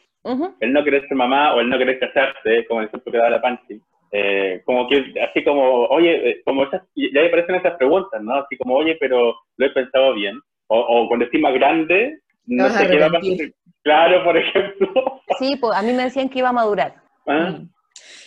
El 0.61 0.73
no 0.73 0.85
querer 0.85 1.07
ser 1.09 1.17
mamá 1.17 1.55
o 1.55 1.61
el 1.61 1.69
no 1.69 1.79
querer 1.79 1.99
casarse, 1.99 2.67
como 2.69 2.81
el 2.81 2.87
ejemplo 2.87 3.11
que 3.11 3.19
daba 3.19 3.31
la 3.31 3.41
Panchi. 3.41 3.81
Eh, 4.13 4.63
como 4.65 4.89
que, 4.89 5.15
así 5.23 5.45
como, 5.45 5.85
oye, 5.87 6.31
eh, 6.31 6.43
como 6.45 6.65
esas, 6.65 6.83
ya 6.97 7.27
aparecen 7.27 7.55
esas 7.57 7.77
preguntas, 7.77 8.21
¿no? 8.23 8.35
Así 8.35 8.57
como, 8.57 8.75
oye, 8.75 8.97
pero 8.99 9.37
lo 9.57 9.67
he 9.67 9.71
pensado 9.71 10.15
bien. 10.15 10.39
O, 10.69 10.79
o 10.79 11.09
cuando 11.09 11.25
estoy 11.25 11.41
más 11.41 11.55
grande, 11.55 12.19
no 12.47 12.69
sé 12.71 12.89
qué 12.89 12.99
va 12.99 13.07
a 13.07 13.11
pasar. 13.11 13.53
Claro, 13.83 14.25
por 14.25 14.37
ejemplo. 14.37 14.89
Sí, 15.39 15.57
pues 15.59 15.75
a 15.75 15.81
mí 15.83 15.93
me 15.93 16.03
decían 16.03 16.29
que 16.29 16.41
iba 16.41 16.49
a 16.49 16.53
madurar. 16.53 16.97
¿Ah? 17.27 17.53
Mm. 17.53 17.71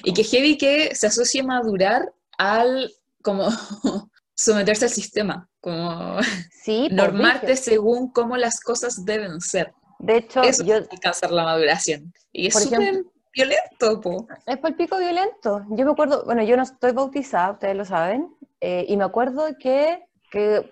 Y 0.05 0.13
que 0.13 0.23
heavy 0.23 0.57
que 0.57 0.95
se 0.95 1.07
asocie 1.07 1.43
madurar 1.43 2.01
al 2.37 2.89
como 3.21 3.49
someterse 4.33 4.85
al 4.85 4.91
sistema, 4.91 5.49
como 5.59 6.17
sí, 6.63 6.87
normarte 6.91 7.51
dije. 7.51 7.57
según 7.57 8.11
cómo 8.11 8.37
las 8.37 8.61
cosas 8.61 9.05
deben 9.05 9.41
ser. 9.41 9.73
De 9.99 10.17
hecho, 10.17 10.41
Eso 10.43 10.63
yo, 10.63 10.75
alcanzar 10.75 11.31
la 11.31 11.43
maduración. 11.43 12.13
Y 12.31 12.47
es 12.47 12.63
súper 12.63 13.03
violento, 13.33 14.01
po. 14.01 14.27
Es 14.45 14.57
por 14.57 14.75
pico 14.75 14.97
violento. 14.97 15.65
Yo 15.69 15.85
me 15.85 15.91
acuerdo, 15.91 16.23
bueno, 16.25 16.43
yo 16.43 16.55
no 16.55 16.63
estoy 16.63 16.91
bautizada, 16.91 17.51
ustedes 17.51 17.75
lo 17.75 17.85
saben, 17.85 18.33
eh, 18.61 18.85
y 18.87 18.95
me 18.95 19.03
acuerdo 19.03 19.45
que, 19.59 20.05
que 20.31 20.69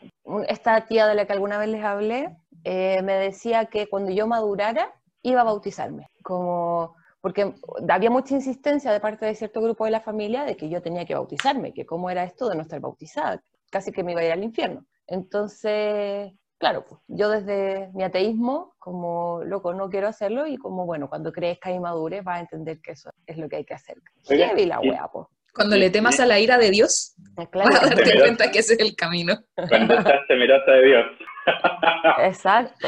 esta 0.47 0.85
tía 0.85 1.07
de 1.07 1.15
la 1.15 1.25
que 1.25 1.33
alguna 1.33 1.57
vez 1.57 1.69
les 1.69 1.83
hablé 1.83 2.37
eh, 2.63 3.01
me 3.01 3.13
decía 3.13 3.65
que 3.65 3.87
cuando 3.87 4.11
yo 4.11 4.27
madurara 4.27 4.93
iba 5.23 5.41
a 5.41 5.45
bautizarme, 5.45 6.07
como 6.23 6.95
porque 7.21 7.53
había 7.87 8.09
mucha 8.09 8.33
insistencia 8.33 8.91
de 8.91 8.99
parte 8.99 9.25
de 9.25 9.35
cierto 9.35 9.61
grupo 9.61 9.85
de 9.85 9.91
la 9.91 10.01
familia 10.01 10.43
de 10.43 10.57
que 10.57 10.69
yo 10.69 10.81
tenía 10.81 11.05
que 11.05 11.13
bautizarme, 11.13 11.73
que 11.73 11.85
cómo 11.85 12.09
era 12.09 12.23
esto 12.23 12.49
de 12.49 12.55
no 12.55 12.63
estar 12.63 12.79
bautizada, 12.79 13.43
casi 13.69 13.91
que 13.91 14.03
me 14.03 14.13
iba 14.13 14.21
a 14.21 14.25
ir 14.25 14.31
al 14.31 14.43
infierno. 14.43 14.85
Entonces, 15.05 16.33
claro, 16.61 16.85
pues, 16.87 17.01
yo 17.07 17.29
desde 17.29 17.89
mi 17.93 18.03
ateísmo, 18.03 18.73
como 18.79 19.43
loco, 19.43 19.73
no 19.73 19.89
quiero 19.89 20.07
hacerlo 20.07 20.45
y 20.47 20.55
como, 20.57 20.85
bueno, 20.85 21.09
cuando 21.09 21.31
crezca 21.33 21.71
y 21.71 21.79
madure 21.79 22.21
vas 22.21 22.37
a 22.37 22.41
entender 22.41 22.79
que 22.81 22.91
eso 22.91 23.09
es 23.25 23.37
lo 23.37 23.49
que 23.49 23.57
hay 23.57 23.65
que 23.65 23.73
hacer. 23.73 23.97
Oiga, 24.29 24.47
Heavy 24.49 24.65
la 24.67 24.79
y- 24.81 24.89
wea, 24.89 25.07
po. 25.07 25.29
Cuando 25.53 25.75
le 25.75 25.89
temas 25.89 26.17
a 26.21 26.25
la 26.25 26.39
ira 26.39 26.57
de 26.57 26.69
Dios, 26.69 27.13
Claro, 27.51 27.71
vas 27.71 27.83
a 27.83 27.87
darte 27.95 28.17
cuenta 28.17 28.49
que 28.51 28.59
ese 28.59 28.75
es 28.75 28.79
el 28.79 28.95
camino. 28.95 29.33
Cuando 29.67 29.95
estás 29.95 30.21
temerosa 30.29 30.71
de 30.71 30.85
Dios. 30.85 31.05
exacto. 32.23 32.87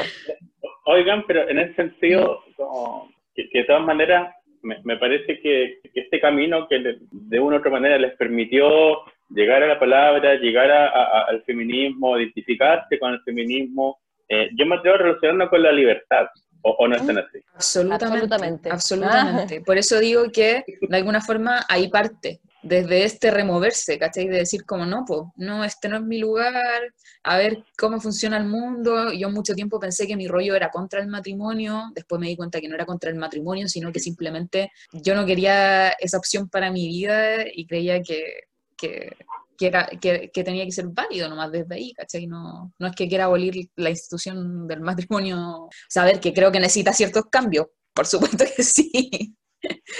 Oigan, 0.86 1.24
pero 1.26 1.48
en 1.48 1.58
ese 1.58 1.74
sentido, 1.74 2.40
como 2.56 3.08
que, 3.34 3.48
que 3.50 3.58
de 3.58 3.64
todas 3.64 3.82
maneras, 3.82 4.32
me, 4.62 4.76
me 4.84 4.96
parece 4.96 5.40
que, 5.40 5.80
que 5.92 6.00
este 6.00 6.20
camino 6.20 6.66
que 6.68 6.78
le- 6.78 6.98
de 7.10 7.40
una 7.40 7.56
u 7.56 7.58
otra 7.58 7.70
manera 7.70 7.98
les 7.98 8.16
permitió 8.16 8.66
llegar 9.34 9.62
a 9.62 9.66
la 9.66 9.78
palabra, 9.78 10.34
llegar 10.36 10.70
a- 10.70 10.88
a- 10.88 11.24
al 11.28 11.42
feminismo, 11.44 12.18
identificarse 12.18 12.98
con 12.98 13.12
el 13.12 13.20
feminismo, 13.22 13.98
eh, 14.28 14.48
yo 14.56 14.64
me 14.66 14.76
atrevo 14.76 14.96
a 14.96 14.98
relacionarlo 14.98 15.50
con 15.50 15.62
la 15.62 15.72
libertad, 15.72 16.26
o, 16.62 16.70
o 16.70 16.88
no 16.88 16.96
están 16.96 17.18
así. 17.18 17.38
Absolutamente. 17.54 18.14
Absolutamente. 18.14 18.70
Absolutamente. 18.70 19.60
Por 19.60 19.76
eso 19.76 19.98
digo 20.00 20.30
que 20.32 20.64
de 20.80 20.96
alguna 20.96 21.20
forma 21.20 21.60
ahí 21.68 21.88
parte, 21.88 22.40
desde 22.62 23.04
este 23.04 23.30
removerse, 23.30 23.98
¿cachai? 23.98 24.26
De 24.26 24.38
decir 24.38 24.64
como 24.64 24.86
no, 24.86 25.04
pues, 25.06 25.20
no, 25.36 25.62
este 25.64 25.90
no 25.90 25.98
es 25.98 26.02
mi 26.02 26.18
lugar, 26.18 26.82
a 27.22 27.36
ver 27.36 27.58
cómo 27.76 28.00
funciona 28.00 28.38
el 28.38 28.46
mundo. 28.46 29.12
Yo 29.12 29.28
mucho 29.28 29.54
tiempo 29.54 29.78
pensé 29.78 30.06
que 30.06 30.16
mi 30.16 30.26
rollo 30.26 30.54
era 30.54 30.70
contra 30.70 31.00
el 31.02 31.08
matrimonio, 31.08 31.82
después 31.94 32.18
me 32.18 32.28
di 32.28 32.36
cuenta 32.36 32.62
que 32.62 32.68
no 32.68 32.74
era 32.76 32.86
contra 32.86 33.10
el 33.10 33.16
matrimonio, 33.16 33.68
sino 33.68 33.92
que 33.92 34.00
simplemente 34.00 34.70
yo 34.94 35.14
no 35.14 35.26
quería 35.26 35.90
esa 35.90 36.16
opción 36.16 36.48
para 36.48 36.70
mi 36.70 36.88
vida 36.88 37.44
y 37.52 37.66
creía 37.66 38.00
que, 38.00 38.24
que, 38.76 39.16
que 39.56 39.66
era, 39.66 39.86
que, 40.00 40.30
que 40.32 40.44
tenía 40.44 40.64
que 40.64 40.72
ser 40.72 40.86
válido 40.88 41.28
nomás 41.28 41.52
desde 41.52 41.74
ahí, 41.74 41.92
¿cachai? 41.92 42.26
No, 42.26 42.72
no 42.78 42.86
es 42.86 42.94
que 42.94 43.08
quiera 43.08 43.24
abolir 43.24 43.68
la 43.76 43.90
institución 43.90 44.66
del 44.66 44.80
matrimonio, 44.80 45.68
saber 45.88 46.20
que 46.20 46.32
creo 46.32 46.52
que 46.52 46.60
necesita 46.60 46.92
ciertos 46.92 47.24
cambios, 47.30 47.66
por 47.92 48.06
supuesto 48.06 48.44
que 48.56 48.62
sí, 48.62 49.36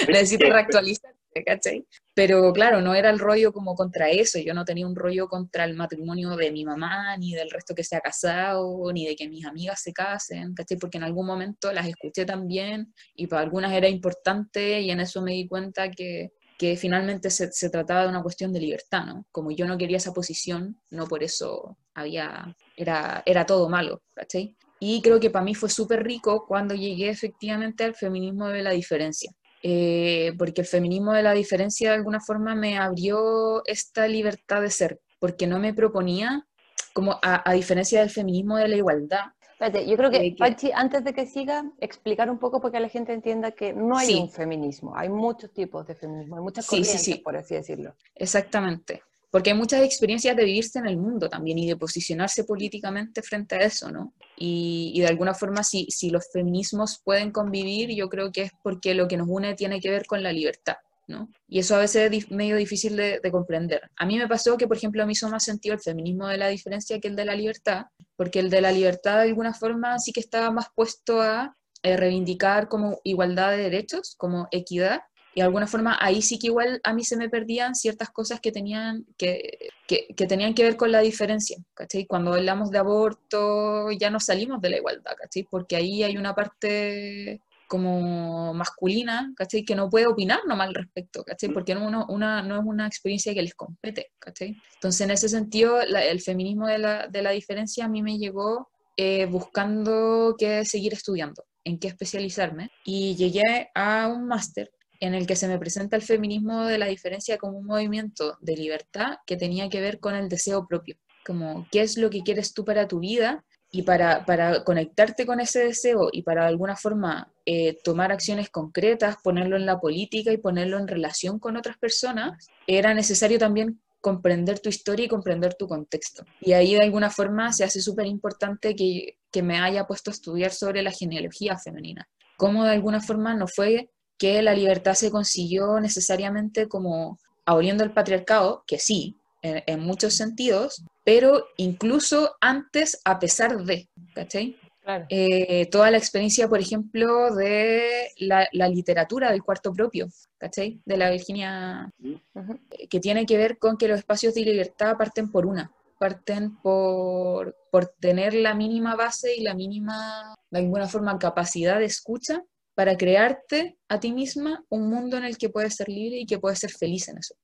necesita 0.09 0.47
reactualizarse, 0.47 1.45
¿cachai? 1.47 1.87
Pero 2.15 2.53
claro, 2.53 2.81
no 2.81 2.95
era 2.95 3.11
el 3.11 3.19
rollo 3.19 3.53
como 3.53 3.75
contra 3.75 4.11
eso, 4.11 4.39
yo 4.39 4.55
no 4.55 4.65
tenía 4.65 4.87
un 4.87 4.97
rollo 4.97 5.29
contra 5.29 5.65
el 5.65 5.75
matrimonio 5.75 6.37
de 6.37 6.53
mi 6.53 6.65
mamá, 6.65 7.17
ni 7.17 7.33
del 7.33 7.51
resto 7.51 7.75
que 7.75 7.85
se 7.85 7.97
ha 7.97 8.01
casado, 8.01 8.93
ni 8.93 9.07
de 9.07 9.17
que 9.17 9.29
mis 9.29 9.45
amigas 9.47 9.83
se 9.83 9.93
casen, 9.93 10.55
¿cachai? 10.55 10.79
Porque 10.79 10.99
en 10.99 11.05
algún 11.05 11.27
momento 11.27 11.73
las 11.73 11.87
escuché 11.87 12.25
también 12.25 12.93
y 13.15 13.27
para 13.27 13.43
algunas 13.43 13.73
era 13.73 13.89
importante 13.89 14.81
y 14.81 14.91
en 14.91 15.01
eso 15.01 15.23
me 15.23 15.33
di 15.33 15.49
cuenta 15.49 15.91
que, 15.91 16.33
que 16.59 16.77
finalmente 16.77 17.31
se, 17.31 17.51
se 17.53 17.71
trataba 17.71 18.03
de 18.03 18.09
una 18.09 18.23
cuestión 18.23 18.53
de 18.53 18.61
libertad, 18.61 19.07
¿no? 19.07 19.27
Como 19.33 19.51
yo 19.51 19.67
no 19.67 19.77
quería 19.77 19.97
esa 19.97 20.13
posición, 20.13 20.81
no 20.91 21.07
por 21.07 21.23
eso 21.23 21.77
había, 21.95 22.57
era, 22.77 23.23
era 23.27 23.47
todo 23.47 23.69
malo, 23.69 24.03
¿cachai? 24.15 24.57
Y 24.79 25.01
creo 25.03 25.19
que 25.19 25.31
para 25.31 25.45
mí 25.45 25.55
fue 25.55 25.71
súper 25.71 26.05
rico 26.05 26.47
cuando 26.47 26.75
llegué 26.75 27.09
efectivamente 27.09 27.85
al 27.85 27.95
feminismo 27.95 28.49
de 28.49 28.63
la 28.63 28.71
diferencia. 28.71 29.33
Eh, 29.63 30.35
porque 30.37 30.61
el 30.61 30.67
feminismo 30.67 31.15
de 31.15 31.23
la 31.23 31.33
diferencia 31.33 31.89
de 31.89 31.97
alguna 31.97 32.21
forma 32.21 32.55
me 32.55 32.77
abrió 32.77 33.65
esta 33.67 34.07
libertad 34.07 34.61
de 34.61 34.71
ser, 34.71 35.01
porque 35.19 35.47
no 35.47 35.59
me 35.59 35.73
proponía, 35.73 36.47
como 36.93 37.19
a, 37.23 37.49
a 37.51 37.55
diferencia 37.55 38.01
del 38.01 38.11
feminismo 38.11 38.59
de 38.59 38.69
la 38.69 38.77
igualdad, 38.77 39.25
Espérate, 39.67 39.89
yo 39.91 39.97
creo 39.97 40.11
que, 40.11 40.35
Pachi, 40.39 40.71
antes 40.75 41.05
de 41.05 41.15
que 41.15 41.27
siga, 41.27 41.65
explicar 41.81 42.29
un 42.31 42.39
poco 42.39 42.61
para 42.61 42.73
que 42.73 42.81
la 42.81 42.89
gente 42.89 43.13
entienda 43.15 43.53
que 43.53 43.73
no 43.73 43.97
hay 43.97 44.09
Sí. 44.09 44.15
un 44.21 44.31
feminismo, 44.31 44.95
hay 44.97 45.09
muchos 45.09 45.53
tipos 45.53 45.87
de 45.87 45.95
feminismo, 45.95 46.37
hay 46.37 46.43
muchas 46.43 46.67
Sí, 46.67 46.77
sí, 46.77 46.83
corrientes, 46.83 47.03
sí. 47.05 47.15
por 47.17 47.37
así 47.37 47.55
decirlo. 47.55 47.95
Exactamente. 48.15 49.03
Porque 49.31 49.51
hay 49.51 49.57
muchas 49.57 49.83
experiencias 49.83 50.37
de 50.37 50.45
vivirse 50.45 50.79
en 50.79 50.87
el 50.87 50.97
mundo 50.97 51.29
también 51.29 51.59
y 51.59 51.67
de 51.67 51.77
posicionarse 51.77 52.45
políticamente 52.45 53.21
frente 53.23 53.57
a 53.57 53.61
eso, 53.63 53.91
¿no? 53.91 54.13
Y, 54.37 54.93
y 54.95 55.01
de 55.01 55.09
alguna 55.09 55.35
forma, 55.35 55.65
si, 55.65 55.87
si 55.91 56.11
los 56.11 56.31
feminismos 56.31 57.01
pueden 57.03 57.33
convivir, 57.33 57.91
yo 57.97 58.09
creo 58.09 58.31
que 58.31 58.43
es 58.43 58.53
porque 58.63 58.95
lo 58.95 59.09
que 59.09 59.17
nos 59.17 59.27
une 59.29 59.55
tiene 59.55 59.81
que 59.81 59.91
ver 59.91 60.07
con 60.07 60.23
la 60.23 60.31
libertad, 60.33 60.77
¿no? 61.07 61.31
Y 61.49 61.59
eso 61.59 61.77
a 61.77 61.81
veces 61.81 62.11
es 62.13 62.31
medio 62.31 62.57
difícil 62.57 62.97
de, 62.97 63.21
de 63.23 63.31
comprender. 63.31 63.91
A 63.97 64.07
mí 64.07 64.19
me 64.19 64.29
pasó 64.29 64.57
que, 64.57 64.67
por 64.67 64.77
ejemplo, 64.77 65.05
me 65.07 65.13
hizo 65.13 65.29
más 65.29 65.45
sentido 65.45 65.75
el 65.75 65.81
feminismo 65.81 66.27
de 66.29 66.39
la 66.39 66.49
diferencia 66.49 67.01
que 67.01 67.09
el 67.09 67.17
de 67.17 67.25
la 67.25 67.35
libertad, 67.35 67.87
porque 68.17 68.41
el 68.41 68.51
de 68.51 68.61
la 68.61 68.73
libertad 68.73 69.17
de 69.17 69.29
alguna 69.29 69.55
forma 69.55 69.99
sí 69.99 70.13
que 70.13 70.21
estaba 70.21 70.51
más 70.51 70.67
puesto 70.75 71.21
a 71.21 71.57
eh, 71.83 71.97
reivindicar 71.97 72.69
como 72.69 72.99
igualdad 73.05 73.51
de 73.51 73.59
derechos, 73.59 74.15
como 74.17 74.49
equidad, 74.51 75.03
y 75.35 75.41
de 75.41 75.47
alguna 75.47 75.67
forma 75.67 75.99
ahí 76.01 76.23
sí 76.23 76.39
que 76.39 76.47
igual 76.47 76.81
a 76.85 76.95
mí 76.95 77.03
se 77.05 77.17
me 77.17 77.29
perdían 77.29 77.75
ciertas 77.75 78.11
cosas 78.11 78.41
que 78.41 78.53
tenían 78.53 79.05
que, 79.19 79.69
que, 79.89 80.27
tenían 80.27 80.55
que 80.55 80.63
ver 80.63 80.77
con 80.77 80.93
la 80.93 81.01
diferencia, 81.01 81.59
¿cachai? 81.75 82.07
Cuando 82.07 82.33
hablamos 82.35 82.71
de 82.71 82.79
aborto 82.79 83.91
ya 83.91 84.11
no 84.11 84.21
salimos 84.21 84.61
de 84.61 84.71
la 84.71 84.77
igualdad. 84.77 85.13
Porque 85.51 85.75
ahí 85.75 86.05
hay 86.05 86.17
una 86.17 86.35
parte 86.35 87.41
como 87.67 88.53
masculina, 88.55 89.33
¿cachai? 89.37 89.65
Que 89.65 89.75
no 89.75 89.89
puede 89.91 90.07
opinar 90.07 90.41
nomás 90.47 90.69
al 90.69 90.75
respecto, 90.75 91.25
¿cachai? 91.25 91.51
Porque 91.51 91.75
no, 91.75 91.87
uno- 91.87 92.07
una, 92.09 92.43
no 92.43 92.57
es 92.57 92.63
una 92.65 92.87
experiencia 92.87 93.35
que 93.35 93.43
les 93.43 93.55
compete, 93.55 94.13
¿cachai? 94.19 94.57
Entonces, 94.75 95.01
en 95.03 95.11
ese 95.11 95.29
sentido, 95.29 95.81
la- 95.87 96.05
el 96.05 96.21
feminismo 96.21 96.67
de 96.67 96.79
la, 96.79 97.09
de 97.09 97.23
la 97.23 97.31
diferencia 97.31 97.85
a 97.85 97.89
mí 97.89 98.03
me 98.03 98.19
llegó 98.19 98.71
eh, 98.97 99.27
buscando 99.27 100.37
qué 100.39 100.65
seguir 100.65 100.93
estudiando, 100.93 101.45
en 101.65 101.79
qué 101.79 101.89
especializarme, 101.89 102.71
y 102.85 103.17
llegué 103.17 103.71
a 103.75 104.09
un 104.09 104.27
máster 104.29 104.71
en 105.01 105.15
el 105.15 105.27
que 105.27 105.35
se 105.37 105.49
me 105.49 105.59
presenta 105.59 105.97
el 105.97 106.03
feminismo 106.03 106.65
de 106.67 106.79
la 106.79 106.87
diferencia 106.87 107.37
como 107.39 107.59
un 107.59 107.67
movimiento 107.67 108.39
de 108.41 108.57
libertad 108.57 109.17
que 109.27 109.37
tenía 109.37 109.69
que 109.69 109.81
ver 109.81 109.99
con 109.99 110.15
el 110.15 110.29
deseo 110.29 110.67
propio, 110.69 110.97
como 111.27 111.67
qué 111.73 111.81
es 111.83 111.97
lo 111.99 112.09
que 112.11 112.23
quieres 112.23 112.55
tú 112.55 112.65
para 112.65 112.87
tu 112.87 113.01
vida 113.01 113.45
y 113.75 113.83
para, 113.83 114.25
para 114.25 114.63
conectarte 114.63 115.27
con 115.27 115.41
ese 115.41 115.65
deseo 115.65 116.09
y 116.13 116.23
para 116.23 116.43
de 116.43 116.49
alguna 116.51 116.77
forma 116.77 117.33
eh, 117.45 117.77
tomar 117.83 118.13
acciones 118.13 118.49
concretas, 118.49 119.17
ponerlo 119.21 119.57
en 119.57 119.67
la 119.67 119.81
política 119.81 120.31
y 120.31 120.37
ponerlo 120.37 120.79
en 120.79 120.87
relación 120.87 121.41
con 121.41 121.57
otras 121.57 121.77
personas, 121.77 122.47
era 122.69 122.95
necesario 122.95 123.37
también 123.37 123.81
comprender 124.01 124.61
tu 124.61 124.69
historia 124.69 125.07
y 125.07 125.09
comprender 125.09 125.55
tu 125.55 125.67
contexto. 125.67 126.25
Y 126.41 126.53
ahí 126.53 126.75
de 126.75 126.83
alguna 126.83 127.11
forma 127.11 127.53
se 127.53 127.65
hace 127.65 127.81
súper 127.81 128.07
importante 128.07 128.77
que, 128.77 129.19
que 129.33 129.43
me 129.43 129.59
haya 129.59 129.89
puesto 129.89 130.11
a 130.11 130.15
estudiar 130.15 130.53
sobre 130.53 130.81
la 130.81 130.93
genealogía 130.93 131.59
femenina. 131.59 132.07
Cómo 132.37 132.63
de 132.63 132.71
alguna 132.71 133.01
forma 133.01 133.35
no 133.35 133.49
fue 133.49 133.91
que 134.17 134.41
la 134.41 134.55
libertad 134.55 134.95
se 134.95 135.11
consiguió 135.11 135.81
necesariamente 135.81 136.69
como 136.69 137.19
aboliendo 137.45 137.83
el 137.83 137.93
patriarcado, 137.93 138.63
que 138.69 138.79
sí, 138.79 139.17
en, 139.45 139.63
en 139.67 139.81
muchos 139.81 140.15
sentidos, 140.15 140.85
pero 141.05 141.45
incluso 141.59 142.35
antes, 142.41 143.01
a 143.05 143.19
pesar 143.19 143.65
de, 143.65 143.89
¿cachai? 144.15 144.57
Claro. 144.83 145.07
Eh, 145.09 145.67
toda 145.71 145.91
la 145.91 145.99
experiencia, 145.99 146.49
por 146.49 146.61
ejemplo, 146.61 147.35
de 147.35 148.11
la, 148.19 148.49
la 148.53 148.69
literatura 148.69 149.31
del 149.31 149.43
cuarto 149.43 149.73
propio, 149.73 150.09
¿cachai? 150.39 150.81
De 150.85 150.97
la 150.97 151.11
Virginia, 151.11 151.91
eh, 152.03 152.89
que 152.89 153.01
tiene 153.01 153.25
que 153.25 153.39
ver 153.39 153.59
con 153.59 153.77
que 153.77 153.89
los 153.89 153.99
espacios 153.99 154.35
de 154.35 154.43
libertad 154.43 154.97
parten 154.99 155.31
por 155.31 155.47
una, 155.47 155.71
parten 155.99 156.57
por, 156.57 157.57
por 157.71 157.87
tener 157.99 158.35
la 158.35 158.55
mínima 158.55 158.95
base 158.95 159.35
y 159.35 159.43
la 159.43 159.55
mínima, 159.55 160.35
de 160.51 160.59
alguna 160.59 160.87
forma, 160.87 161.19
capacidad 161.19 161.79
de 161.79 161.87
escucha 161.87 162.43
para 162.75 162.97
crearte 162.97 163.79
a 163.89 164.01
ti 164.01 164.13
misma 164.13 164.65
un 164.69 164.91
mundo 164.91 165.17
en 165.17 165.25
el 165.25 165.39
que 165.39 165.49
puedes 165.49 165.77
ser 165.77 165.89
libre 165.89 166.19
y 166.19 166.27
que 166.27 166.39
puedes 166.39 166.59
ser 166.59 166.73
feliz 166.73 167.09
en 167.09 167.19
eso. 167.19 167.35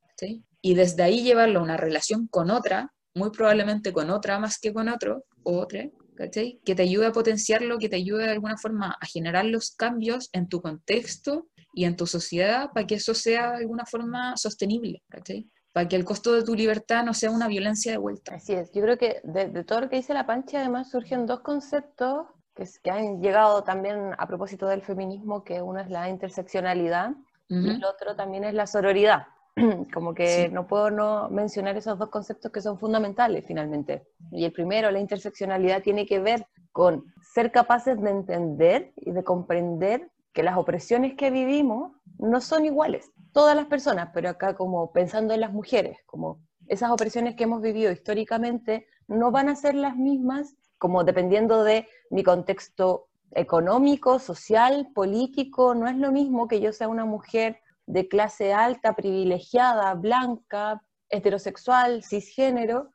Y 0.62 0.74
desde 0.74 1.02
ahí 1.02 1.22
llevarlo 1.22 1.60
a 1.60 1.62
una 1.62 1.76
relación 1.76 2.26
con 2.28 2.50
otra, 2.50 2.92
muy 3.14 3.30
probablemente 3.30 3.92
con 3.92 4.10
otra 4.10 4.38
más 4.38 4.58
que 4.58 4.72
con 4.72 4.88
otro, 4.88 5.24
o 5.42 5.58
otra, 5.58 5.88
¿cachai? 6.16 6.60
Que 6.64 6.74
te 6.74 6.82
ayude 6.82 7.06
a 7.06 7.12
potenciarlo, 7.12 7.78
que 7.78 7.88
te 7.88 7.96
ayude 7.96 8.24
de 8.24 8.32
alguna 8.32 8.56
forma 8.58 8.96
a 9.00 9.06
generar 9.06 9.44
los 9.46 9.70
cambios 9.70 10.28
en 10.32 10.48
tu 10.48 10.60
contexto 10.60 11.48
y 11.72 11.84
en 11.84 11.96
tu 11.96 12.06
sociedad 12.06 12.70
para 12.74 12.86
que 12.86 12.96
eso 12.96 13.14
sea 13.14 13.52
de 13.52 13.58
alguna 13.58 13.86
forma 13.86 14.36
sostenible, 14.36 15.02
¿cachai? 15.08 15.48
Para 15.72 15.88
que 15.88 15.96
el 15.96 16.04
costo 16.04 16.32
de 16.32 16.42
tu 16.42 16.54
libertad 16.54 17.04
no 17.04 17.14
sea 17.14 17.30
una 17.30 17.48
violencia 17.48 17.92
de 17.92 17.98
vuelta. 17.98 18.34
Así 18.34 18.52
es, 18.52 18.70
yo 18.72 18.82
creo 18.82 18.98
que 18.98 19.20
de, 19.24 19.48
de 19.48 19.64
todo 19.64 19.80
lo 19.82 19.88
que 19.88 19.96
dice 19.96 20.12
la 20.14 20.26
Pancha 20.26 20.60
además 20.60 20.90
surgen 20.90 21.26
dos 21.26 21.40
conceptos 21.40 22.26
que, 22.54 22.64
que 22.82 22.90
han 22.90 23.22
llegado 23.22 23.62
también 23.62 24.10
a 24.18 24.26
propósito 24.26 24.66
del 24.66 24.82
feminismo, 24.82 25.42
que 25.44 25.62
uno 25.62 25.80
es 25.80 25.88
la 25.88 26.08
interseccionalidad 26.08 27.12
y 27.48 27.56
Ujú. 27.56 27.70
el 27.70 27.84
otro 27.84 28.14
también 28.14 28.44
es 28.44 28.54
la 28.54 28.66
sororidad. 28.66 29.26
Como 29.94 30.14
que 30.14 30.46
Sí. 30.46 30.52
no 30.52 30.66
puedo 30.66 30.90
no 30.90 31.28
mencionar 31.30 31.76
esos 31.76 31.98
dos 31.98 32.10
conceptos 32.10 32.50
que 32.52 32.60
son 32.60 32.78
fundamentales 32.78 33.44
finalmente. 33.46 34.06
Y 34.32 34.44
el 34.44 34.52
primero, 34.52 34.90
la 34.90 35.00
interseccionalidad, 35.00 35.82
tiene 35.82 36.06
que 36.06 36.18
ver 36.20 36.46
con 36.72 37.04
ser 37.34 37.50
capaces 37.50 38.00
de 38.00 38.10
entender 38.10 38.92
y 38.96 39.10
de 39.12 39.24
comprender 39.24 40.10
que 40.32 40.42
las 40.42 40.56
opresiones 40.56 41.14
que 41.16 41.30
vivimos 41.30 41.92
no 42.18 42.40
son 42.40 42.64
iguales. 42.64 43.10
Todas 43.32 43.56
las 43.56 43.66
personas, 43.66 44.10
pero 44.14 44.28
acá 44.28 44.54
como 44.54 44.92
pensando 44.92 45.34
en 45.34 45.40
las 45.40 45.52
mujeres, 45.52 45.98
como 46.06 46.40
esas 46.68 46.90
opresiones 46.90 47.34
que 47.34 47.44
hemos 47.44 47.60
vivido 47.60 47.90
históricamente 47.90 48.86
no 49.08 49.30
van 49.32 49.48
a 49.48 49.56
ser 49.56 49.74
las 49.74 49.96
mismas, 49.96 50.54
como 50.78 51.02
dependiendo 51.02 51.64
de 51.64 51.88
mi 52.10 52.22
contexto 52.22 53.08
económico, 53.32 54.18
social, 54.18 54.88
político, 54.94 55.74
no 55.74 55.88
es 55.88 55.96
lo 55.96 56.12
mismo 56.12 56.46
que 56.46 56.60
yo 56.60 56.72
sea 56.72 56.88
una 56.88 57.04
mujer 57.04 57.60
de 57.92 58.08
clase 58.08 58.52
alta, 58.52 58.94
privilegiada, 58.94 59.94
blanca, 59.94 60.82
heterosexual, 61.08 62.02
cisgénero, 62.02 62.90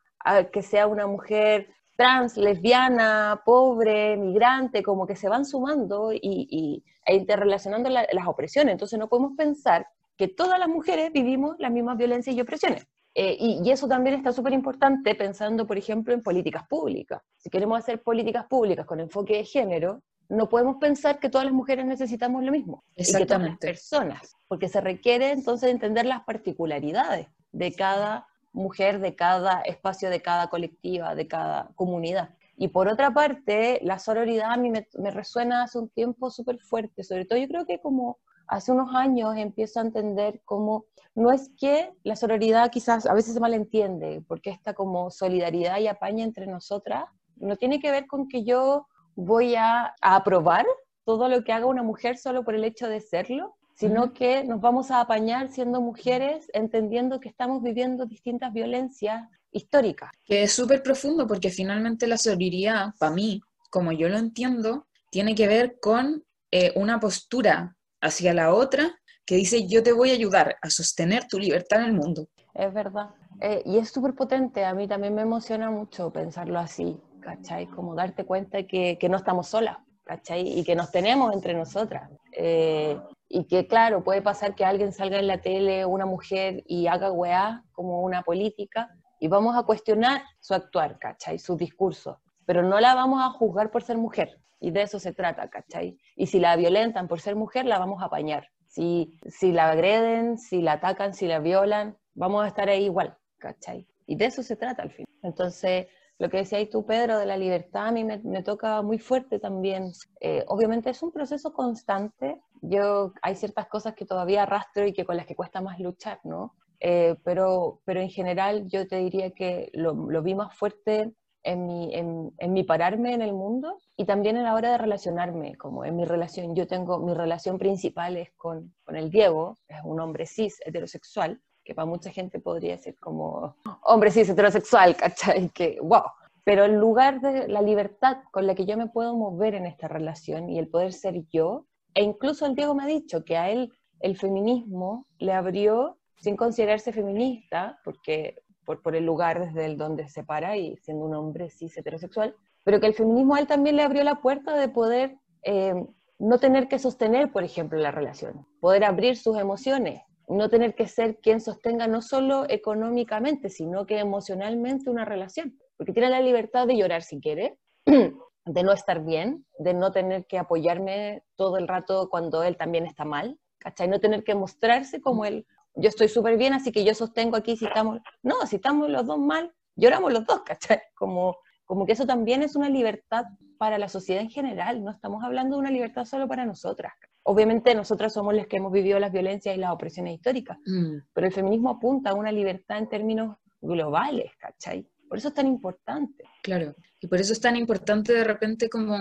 que 0.51 0.61
sea 0.61 0.87
una 0.87 1.05
mujer 1.07 1.67
trans, 1.97 2.35
lesbiana, 2.37 3.41
pobre, 3.45 4.17
migrante, 4.17 4.83
como 4.83 5.05
que 5.07 5.15
se 5.15 5.29
van 5.29 5.45
sumando 5.45 6.11
y, 6.11 6.19
y- 6.21 6.83
e 7.05 7.15
interrelacionando 7.15 7.89
la- 7.89 8.07
las 8.11 8.27
opresiones. 8.27 8.71
Entonces 8.73 8.97
no 8.99 9.07
podemos 9.07 9.33
pensar 9.37 9.87
que 10.17 10.27
todas 10.27 10.57
las 10.59 10.67
mujeres 10.67 11.11
vivimos 11.13 11.55
las 11.59 11.71
mismas 11.71 11.97
violencias 11.97 12.35
y 12.35 12.41
opresiones. 12.41 12.87
Eh, 13.13 13.37
y, 13.39 13.61
y 13.63 13.71
eso 13.71 13.87
también 13.87 14.15
está 14.17 14.33
súper 14.33 14.51
importante 14.53 15.15
pensando, 15.15 15.65
por 15.65 15.77
ejemplo, 15.77 16.13
en 16.13 16.21
políticas 16.21 16.63
públicas. 16.67 17.21
Si 17.37 17.49
queremos 17.49 17.77
hacer 17.79 18.01
políticas 18.01 18.45
públicas 18.47 18.85
con 18.85 18.99
enfoque 18.99 19.37
de 19.37 19.45
género, 19.45 20.01
no 20.29 20.49
podemos 20.49 20.77
pensar 20.77 21.19
que 21.19 21.29
todas 21.29 21.45
las 21.45 21.53
mujeres 21.53 21.85
necesitamos 21.85 22.43
lo 22.43 22.51
mismo. 22.51 22.83
Y 22.95 23.03
que 23.03 23.03
todas 23.03 23.13
las 23.13 23.21
Exactamente. 23.21 23.67
personas, 23.67 24.35
porque 24.47 24.69
se 24.69 24.81
requiere 24.81 25.31
entonces 25.31 25.71
entender 25.71 26.05
las 26.05 26.23
particularidades 26.23 27.27
de 27.51 27.73
cada 27.73 28.27
mujer, 28.51 28.99
de 28.99 29.15
cada 29.15 29.61
espacio, 29.61 30.09
de 30.09 30.21
cada 30.21 30.47
colectiva, 30.47 31.15
de 31.15 31.27
cada 31.27 31.71
comunidad. 31.75 32.29
Y 32.57 32.69
por 32.69 32.87
otra 32.87 33.13
parte, 33.13 33.79
la 33.83 33.99
sororidad 33.99 34.51
a 34.51 34.57
mí 34.57 34.69
me, 34.69 34.87
me 34.97 35.11
resuena 35.11 35.63
hace 35.63 35.77
un 35.77 35.89
tiempo 35.89 36.29
súper 36.29 36.59
fuerte, 36.59 37.03
sobre 37.03 37.25
todo 37.25 37.37
yo 37.37 37.47
creo 37.47 37.65
que 37.65 37.79
como 37.79 38.17
hace 38.47 38.71
unos 38.71 38.93
años 38.95 39.35
empiezo 39.37 39.79
a 39.79 39.83
entender 39.83 40.41
cómo 40.45 40.85
no 41.15 41.31
es 41.31 41.49
que 41.57 41.93
la 42.03 42.15
sororidad 42.15 42.71
quizás 42.71 43.05
a 43.05 43.13
veces 43.13 43.33
se 43.33 43.39
malentiende, 43.39 44.23
porque 44.27 44.49
esta 44.49 44.73
como 44.73 45.09
solidaridad 45.11 45.79
y 45.79 45.87
apaña 45.87 46.23
entre 46.23 46.45
nosotras 46.45 47.05
no 47.37 47.55
tiene 47.55 47.79
que 47.79 47.91
ver 47.91 48.05
con 48.07 48.27
que 48.27 48.43
yo 48.43 48.87
voy 49.15 49.55
a, 49.55 49.93
a 50.01 50.15
aprobar 50.15 50.65
todo 51.05 51.29
lo 51.29 51.43
que 51.43 51.53
haga 51.53 51.65
una 51.65 51.83
mujer 51.83 52.17
solo 52.17 52.43
por 52.43 52.55
el 52.55 52.63
hecho 52.63 52.87
de 52.87 52.99
serlo, 52.99 53.55
sino 53.75 54.13
que 54.13 54.43
nos 54.43 54.61
vamos 54.61 54.89
a 54.89 55.01
apañar 55.01 55.49
siendo 55.49 55.81
mujeres, 55.81 56.49
entendiendo 56.53 57.19
que 57.19 57.29
estamos 57.29 57.61
viviendo 57.61 58.05
distintas 58.05 58.53
violencias 58.53 59.27
históricas. 59.51 60.11
Que 60.23 60.43
es 60.43 60.53
súper 60.53 60.81
profundo 60.81 61.27
porque 61.27 61.49
finalmente 61.49 62.07
la 62.07 62.17
sororidad, 62.17 62.93
para 62.99 63.13
mí, 63.13 63.41
como 63.69 63.91
yo 63.91 64.07
lo 64.09 64.17
entiendo, 64.17 64.87
tiene 65.11 65.35
que 65.35 65.47
ver 65.47 65.77
con 65.79 66.23
eh, 66.51 66.71
una 66.75 66.99
postura 66.99 67.75
hacia 68.01 68.33
la 68.33 68.53
otra 68.53 68.95
que 69.25 69.35
dice 69.35 69.67
yo 69.67 69.81
te 69.81 69.91
voy 69.91 70.11
a 70.11 70.13
ayudar 70.13 70.55
a 70.61 70.69
sostener 70.69 71.25
tu 71.27 71.39
libertad 71.39 71.81
en 71.81 71.87
el 71.87 71.93
mundo. 71.93 72.27
Es 72.53 72.73
verdad. 72.73 73.09
Eh, 73.41 73.61
y 73.65 73.77
es 73.77 73.89
súper 73.89 74.13
potente, 74.13 74.63
a 74.63 74.73
mí 74.73 74.87
también 74.87 75.13
me 75.13 75.23
emociona 75.23 75.69
mucho 75.69 76.11
pensarlo 76.11 76.57
así, 76.57 76.97
¿cachai? 77.25 77.65
Como 77.65 77.95
darte 77.95 78.23
cuenta 78.23 78.63
que, 78.63 78.97
que 78.99 79.09
no 79.09 79.17
estamos 79.17 79.47
solas, 79.47 79.77
¿cachai? 80.03 80.59
Y 80.59 80.63
que 80.63 80.75
nos 80.75 80.91
tenemos 80.91 81.33
entre 81.33 81.55
nosotras. 81.55 82.11
Eh, 82.31 82.99
y 83.27 83.45
que, 83.45 83.65
claro, 83.65 84.03
puede 84.03 84.21
pasar 84.21 84.53
que 84.53 84.63
alguien 84.63 84.93
salga 84.93 85.17
en 85.17 85.25
la 85.25 85.41
tele, 85.41 85.85
una 85.85 86.05
mujer, 86.05 86.63
y 86.67 86.85
haga 86.85 87.11
weá 87.11 87.63
como 87.71 88.01
una 88.03 88.21
política, 88.21 88.89
y 89.19 89.27
vamos 89.27 89.57
a 89.57 89.63
cuestionar 89.63 90.21
su 90.39 90.53
actuar, 90.53 90.99
¿cachai? 90.99 91.39
Su 91.39 91.57
discurso, 91.57 92.21
pero 92.45 92.61
no 92.61 92.79
la 92.79 92.93
vamos 92.93 93.23
a 93.23 93.31
juzgar 93.31 93.71
por 93.71 93.81
ser 93.81 93.97
mujer. 93.97 94.39
Y 94.59 94.69
de 94.69 94.83
eso 94.83 94.99
se 94.99 95.11
trata, 95.11 95.49
¿cachai? 95.49 95.97
Y 96.15 96.27
si 96.27 96.39
la 96.39 96.55
violentan 96.55 97.07
por 97.07 97.19
ser 97.19 97.35
mujer, 97.35 97.65
la 97.65 97.79
vamos 97.79 98.03
a 98.03 98.05
apañar. 98.05 98.49
Si, 98.67 99.19
si 99.27 99.51
la 99.51 99.71
agreden, 99.71 100.37
si 100.37 100.61
la 100.61 100.73
atacan, 100.73 101.13
si 101.15 101.25
la 101.27 101.39
violan, 101.39 101.97
vamos 102.13 102.45
a 102.45 102.47
estar 102.47 102.69
ahí 102.69 102.85
igual, 102.85 103.17
¿cachai? 103.39 103.87
Y 104.05 104.15
de 104.15 104.25
eso 104.25 104.43
se 104.43 104.55
trata 104.55 104.83
al 104.83 104.91
fin. 104.91 105.05
Entonces, 105.23 105.87
lo 106.17 106.29
que 106.29 106.37
decías 106.37 106.69
tú, 106.69 106.85
Pedro, 106.85 107.17
de 107.19 107.25
la 107.25 107.37
libertad, 107.37 107.87
a 107.87 107.91
mí 107.91 108.03
me, 108.03 108.19
me 108.19 108.41
toca 108.41 108.81
muy 108.81 108.99
fuerte 108.99 109.39
también. 109.39 109.91
Eh, 110.21 110.45
obviamente 110.47 110.89
es 110.89 111.03
un 111.03 111.11
proceso 111.11 111.53
constante. 111.53 112.41
Yo, 112.61 113.13
hay 113.21 113.35
ciertas 113.35 113.67
cosas 113.67 113.95
que 113.95 114.05
todavía 114.05 114.43
arrastro 114.43 114.87
y 114.87 114.93
que 114.93 115.05
con 115.05 115.17
las 115.17 115.25
que 115.25 115.35
cuesta 115.35 115.61
más 115.61 115.79
luchar, 115.79 116.19
¿no? 116.23 116.55
Eh, 116.79 117.15
pero, 117.23 117.81
pero 117.85 117.99
en 117.99 118.09
general 118.09 118.67
yo 118.67 118.87
te 118.87 118.97
diría 118.97 119.31
que 119.31 119.69
lo, 119.73 119.93
lo 119.93 120.21
vi 120.21 120.35
más 120.35 120.55
fuerte 120.55 121.13
en 121.43 121.67
mi, 121.67 121.93
en, 121.93 122.33
en 122.37 122.53
mi 122.53 122.63
pararme 122.63 123.13
en 123.13 123.21
el 123.21 123.33
mundo 123.33 123.79
y 123.95 124.05
también 124.05 124.35
en 124.35 124.43
la 124.43 124.53
hora 124.53 124.71
de 124.71 124.77
relacionarme, 124.77 125.55
como 125.55 125.85
en 125.85 125.95
mi 125.95 126.05
relación. 126.05 126.55
Yo 126.55 126.67
tengo, 126.67 126.99
mi 126.99 127.13
relación 127.13 127.57
principal 127.57 128.17
es 128.17 128.31
con, 128.35 128.73
con 128.83 128.95
el 128.95 129.09
Diego, 129.09 129.57
es 129.67 129.77
un 129.83 129.99
hombre 129.99 130.25
cis, 130.25 130.59
heterosexual, 130.65 131.39
que 131.65 131.75
para 131.75 131.85
mucha 131.85 132.11
gente 132.11 132.39
podría 132.39 132.77
ser 132.77 132.95
como 132.99 133.55
hombre 133.81 134.11
cis, 134.11 134.29
heterosexual, 134.29 134.95
¿cachai? 134.95 135.49
Que, 135.53 135.77
wow. 135.81 136.03
Pero 136.45 136.63
en 136.65 136.79
lugar 136.79 137.19
de 137.21 137.47
la 137.47 137.61
libertad 137.61 138.17
con 138.31 138.45
la 138.45 138.53
que 138.53 138.65
yo 138.65 138.77
me 138.77 138.87
puedo 138.87 139.15
mover 139.17 139.55
en 139.55 139.65
esta 139.65 139.87
relación 139.87 140.49
y 140.49 140.59
el 140.59 140.69
poder 140.69 140.93
ser 140.93 141.23
yo, 141.31 141.65
e 141.95 142.03
incluso 142.03 142.45
el 142.45 142.55
Diego 142.55 142.75
me 142.75 142.83
ha 142.83 142.87
dicho 142.87 143.25
que 143.25 143.35
a 143.35 143.49
él 143.49 143.73
el 143.99 144.15
feminismo 144.15 145.07
le 145.17 145.33
abrió, 145.33 145.97
sin 146.17 146.35
considerarse 146.35 146.93
feminista, 146.93 147.79
porque 147.83 148.43
por, 148.63 148.81
por 148.81 148.95
el 148.95 149.05
lugar 149.05 149.43
desde 149.43 149.65
el 149.65 149.77
donde 149.77 150.07
se 150.07 150.23
para 150.23 150.55
y 150.55 150.77
siendo 150.77 151.05
un 151.05 151.15
hombre 151.15 151.49
cis 151.49 151.75
heterosexual, 151.77 152.35
pero 152.63 152.79
que 152.79 152.87
el 152.87 152.93
feminismo 152.93 153.35
a 153.35 153.39
él 153.39 153.47
también 153.47 153.75
le 153.75 153.83
abrió 153.83 154.03
la 154.03 154.21
puerta 154.21 154.55
de 154.55 154.69
poder 154.69 155.17
eh, 155.43 155.73
no 156.19 156.39
tener 156.39 156.67
que 156.67 156.79
sostener, 156.79 157.31
por 157.31 157.43
ejemplo, 157.43 157.79
la 157.79 157.91
relación, 157.91 158.47
poder 158.59 158.83
abrir 158.83 159.17
sus 159.17 159.37
emociones, 159.37 160.01
no 160.27 160.49
tener 160.49 160.75
que 160.75 160.87
ser 160.87 161.17
quien 161.19 161.41
sostenga 161.41 161.87
no 161.87 162.01
solo 162.01 162.45
económicamente, 162.49 163.49
sino 163.49 163.85
que 163.85 163.99
emocionalmente 163.99 164.89
una 164.89 165.05
relación, 165.05 165.59
porque 165.77 165.93
tiene 165.93 166.09
la 166.09 166.21
libertad 166.21 166.67
de 166.67 166.77
llorar 166.77 167.03
si 167.03 167.19
quiere, 167.19 167.57
de 167.85 168.63
no 168.63 168.71
estar 168.71 169.03
bien, 169.03 169.45
de 169.59 169.73
no 169.73 169.91
tener 169.91 170.25
que 170.25 170.37
apoyarme 170.37 171.23
todo 171.35 171.57
el 171.57 171.67
rato 171.67 172.09
cuando 172.09 172.43
él 172.43 172.57
también 172.57 172.85
está 172.85 173.05
mal, 173.05 173.39
¿cachai? 173.59 173.87
No 173.87 173.99
tener 173.99 174.23
que 174.23 174.35
mostrarse 174.35 175.01
como 175.01 175.25
él, 175.25 175.45
yo 175.75 175.89
estoy 175.89 176.07
súper 176.07 176.37
bien, 176.37 176.53
así 176.53 176.71
que 176.71 176.83
yo 176.83 176.93
sostengo 176.93 177.35
aquí 177.35 177.57
si 177.57 177.65
estamos, 177.65 177.99
no, 178.23 178.45
si 178.45 178.57
estamos 178.57 178.89
los 178.89 179.05
dos 179.05 179.19
mal, 179.19 179.53
lloramos 179.75 180.13
los 180.13 180.25
dos, 180.25 180.41
¿cachai? 180.43 180.79
Como, 180.95 181.37
como 181.65 181.85
que 181.85 181.93
eso 181.93 182.05
también 182.05 182.43
es 182.43 182.55
una 182.55 182.69
libertad 182.69 183.25
para 183.57 183.77
la 183.77 183.89
sociedad 183.89 184.21
en 184.21 184.29
general, 184.29 184.83
no 184.83 184.91
estamos 184.91 185.23
hablando 185.23 185.55
de 185.55 185.61
una 185.61 185.71
libertad 185.71 186.05
solo 186.05 186.27
para 186.27 186.45
nosotras. 186.45 186.93
Obviamente 187.27 187.73
nosotras 187.75 188.13
somos 188.13 188.33
las 188.35 188.47
que 188.47 188.57
hemos 188.57 188.71
vivido 188.71 188.99
las 188.99 189.11
violencias 189.11 189.55
y 189.55 189.59
las 189.59 189.71
opresiones 189.71 190.13
históricas, 190.15 190.57
Mm, 190.65 190.97
pero 191.13 191.27
el 191.27 191.33
feminismo 191.33 191.71
apunta 191.71 192.11
a 192.11 192.13
una 192.13 192.31
libertad 192.31 192.77
en 192.77 192.87
términos 192.87 193.37
globales, 193.61 194.31
¿cachai? 194.39 194.85
Por 195.09 195.17
eso 195.17 195.29
es 195.29 195.33
tan 195.33 195.47
importante. 195.47 196.23
claro. 196.43 196.75
Y 197.01 197.07
por 197.07 197.19
eso 197.19 197.33
es 197.33 197.41
tan 197.41 197.55
importante 197.55 198.13
de 198.13 198.23
repente 198.23 198.67
como, 198.69 198.97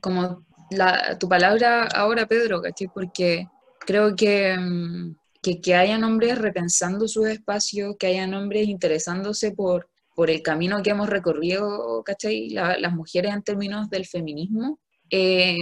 como 0.00 0.44
la, 0.70 1.16
tu 1.18 1.28
palabra 1.28 1.84
ahora, 1.94 2.26
Pedro, 2.26 2.60
¿cachai? 2.60 2.88
Porque 2.92 3.46
creo 3.80 4.14
que, 4.16 4.56
mm, 4.58 5.16
que, 5.42 5.60
que 5.60 5.74
hayan 5.74 6.02
hombres 6.04 6.38
repensando 6.38 7.06
sus 7.08 7.26
espacios, 7.28 7.96
que 7.98 8.08
hayan 8.08 8.34
hombres 8.34 8.66
interesándose 8.68 9.52
por, 9.52 9.88
por 10.16 10.30
el 10.30 10.42
camino 10.42 10.82
que 10.82 10.90
hemos 10.90 11.08
recorrido, 11.08 12.02
¿cachai? 12.04 12.50
La- 12.50 12.76
las 12.78 12.92
mujeres 12.92 13.32
en 13.34 13.42
términos 13.42 13.88
del 13.90 14.04
feminismo, 14.06 14.78
eh, 15.10 15.56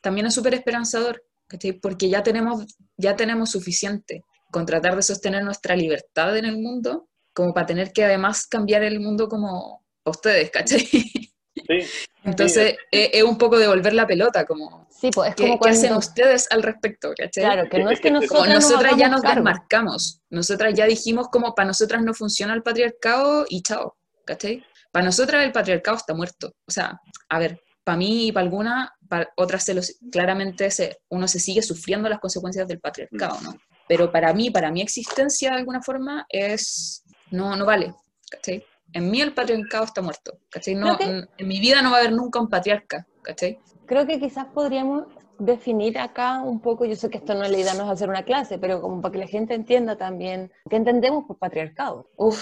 también 0.00 0.26
es 0.26 0.34
súper 0.34 0.54
esperanzador, 0.54 1.22
¿cachai? 1.46 1.72
Porque 1.72 2.08
ya 2.08 2.22
tenemos, 2.22 2.64
ya 2.96 3.16
tenemos 3.16 3.50
suficiente 3.50 4.24
con 4.50 4.66
tratar 4.66 4.96
de 4.96 5.02
sostener 5.02 5.44
nuestra 5.44 5.76
libertad 5.76 6.36
en 6.36 6.44
el 6.44 6.58
mundo, 6.58 7.08
como 7.32 7.54
para 7.54 7.66
tener 7.66 7.92
que 7.92 8.04
además 8.04 8.46
cambiar 8.46 8.82
el 8.82 9.00
mundo 9.00 9.28
como 9.28 9.84
a 10.04 10.10
ustedes, 10.10 10.50
¿cachai? 10.50 10.86
Sí, 11.66 11.78
Entonces, 12.24 12.76
es, 12.90 13.10
es 13.12 13.22
un 13.22 13.36
poco 13.36 13.58
devolver 13.58 13.92
la 13.92 14.06
pelota, 14.06 14.44
como, 14.46 14.88
Sí, 14.90 15.10
pues 15.12 15.30
es 15.30 15.34
¿qué, 15.36 15.42
como 15.44 15.60
qué 15.60 15.70
hacen 15.70 15.88
cuando... 15.90 15.98
ustedes 15.98 16.46
al 16.50 16.62
respecto, 16.62 17.12
¿cachai? 17.16 17.44
Claro, 17.44 17.68
que 17.68 17.78
no 17.82 17.90
es 17.90 18.00
que 18.00 18.08
Como 18.08 18.20
nosotros 18.20 18.42
Como 18.42 18.54
nosotras 18.54 18.92
ya 18.96 19.08
nos 19.08 19.20
cargo. 19.22 19.34
desmarcamos, 19.36 20.20
nosotras 20.30 20.74
ya 20.74 20.86
dijimos 20.86 21.28
como 21.28 21.54
para 21.54 21.68
nosotras 21.68 22.02
no 22.02 22.12
funciona 22.14 22.54
el 22.54 22.62
patriarcado 22.62 23.46
y 23.48 23.62
chao, 23.62 23.96
¿cachai? 24.24 24.64
Para 24.92 25.04
nosotras 25.06 25.44
el 25.44 25.52
patriarcado 25.52 25.96
está 25.96 26.14
muerto. 26.14 26.52
O 26.66 26.70
sea, 26.70 27.00
a 27.28 27.38
ver, 27.38 27.60
para 27.90 27.98
mí 27.98 28.28
y 28.28 28.32
para 28.32 28.44
alguna, 28.44 28.94
para 29.08 29.28
otras 29.34 29.64
se 29.64 29.74
los, 29.74 29.98
claramente 30.12 30.70
se, 30.70 31.00
uno 31.08 31.26
se 31.26 31.40
sigue 31.40 31.60
sufriendo 31.60 32.08
las 32.08 32.20
consecuencias 32.20 32.68
del 32.68 32.78
patriarcado, 32.78 33.40
¿no? 33.42 33.56
Pero 33.88 34.12
para 34.12 34.32
mí, 34.32 34.48
para 34.48 34.70
mi 34.70 34.80
existencia 34.80 35.50
de 35.50 35.56
alguna 35.56 35.82
forma, 35.82 36.24
es, 36.28 37.02
no, 37.32 37.56
no 37.56 37.66
vale, 37.66 37.92
¿cachai? 38.30 38.64
En 38.92 39.10
mí 39.10 39.20
el 39.20 39.34
patriarcado 39.34 39.86
está 39.86 40.02
muerto, 40.02 40.38
¿cachai? 40.50 40.76
No, 40.76 40.96
Creo 40.96 41.26
En 41.36 41.48
mi 41.48 41.58
vida 41.58 41.82
no 41.82 41.90
va 41.90 41.96
a 41.96 42.00
haber 42.02 42.12
nunca 42.12 42.38
un 42.38 42.48
patriarca, 42.48 43.08
¿cachai? 43.22 43.58
Creo 43.86 44.06
que 44.06 44.20
quizás 44.20 44.46
podríamos 44.54 45.06
definir 45.40 45.98
acá 45.98 46.42
un 46.42 46.60
poco, 46.60 46.84
yo 46.84 46.94
sé 46.94 47.10
que 47.10 47.18
esto 47.18 47.34
no 47.34 47.42
es 47.42 47.50
la 47.50 47.58
idea, 47.58 47.74
no 47.74 47.86
es 47.86 47.90
hacer 47.90 48.08
una 48.08 48.22
clase, 48.22 48.56
pero 48.60 48.80
como 48.80 49.02
para 49.02 49.10
que 49.10 49.18
la 49.18 49.26
gente 49.26 49.54
entienda 49.54 49.96
también 49.96 50.52
qué 50.68 50.76
entendemos 50.76 51.24
por 51.24 51.38
patriarcado. 51.38 52.08
Uf, 52.16 52.40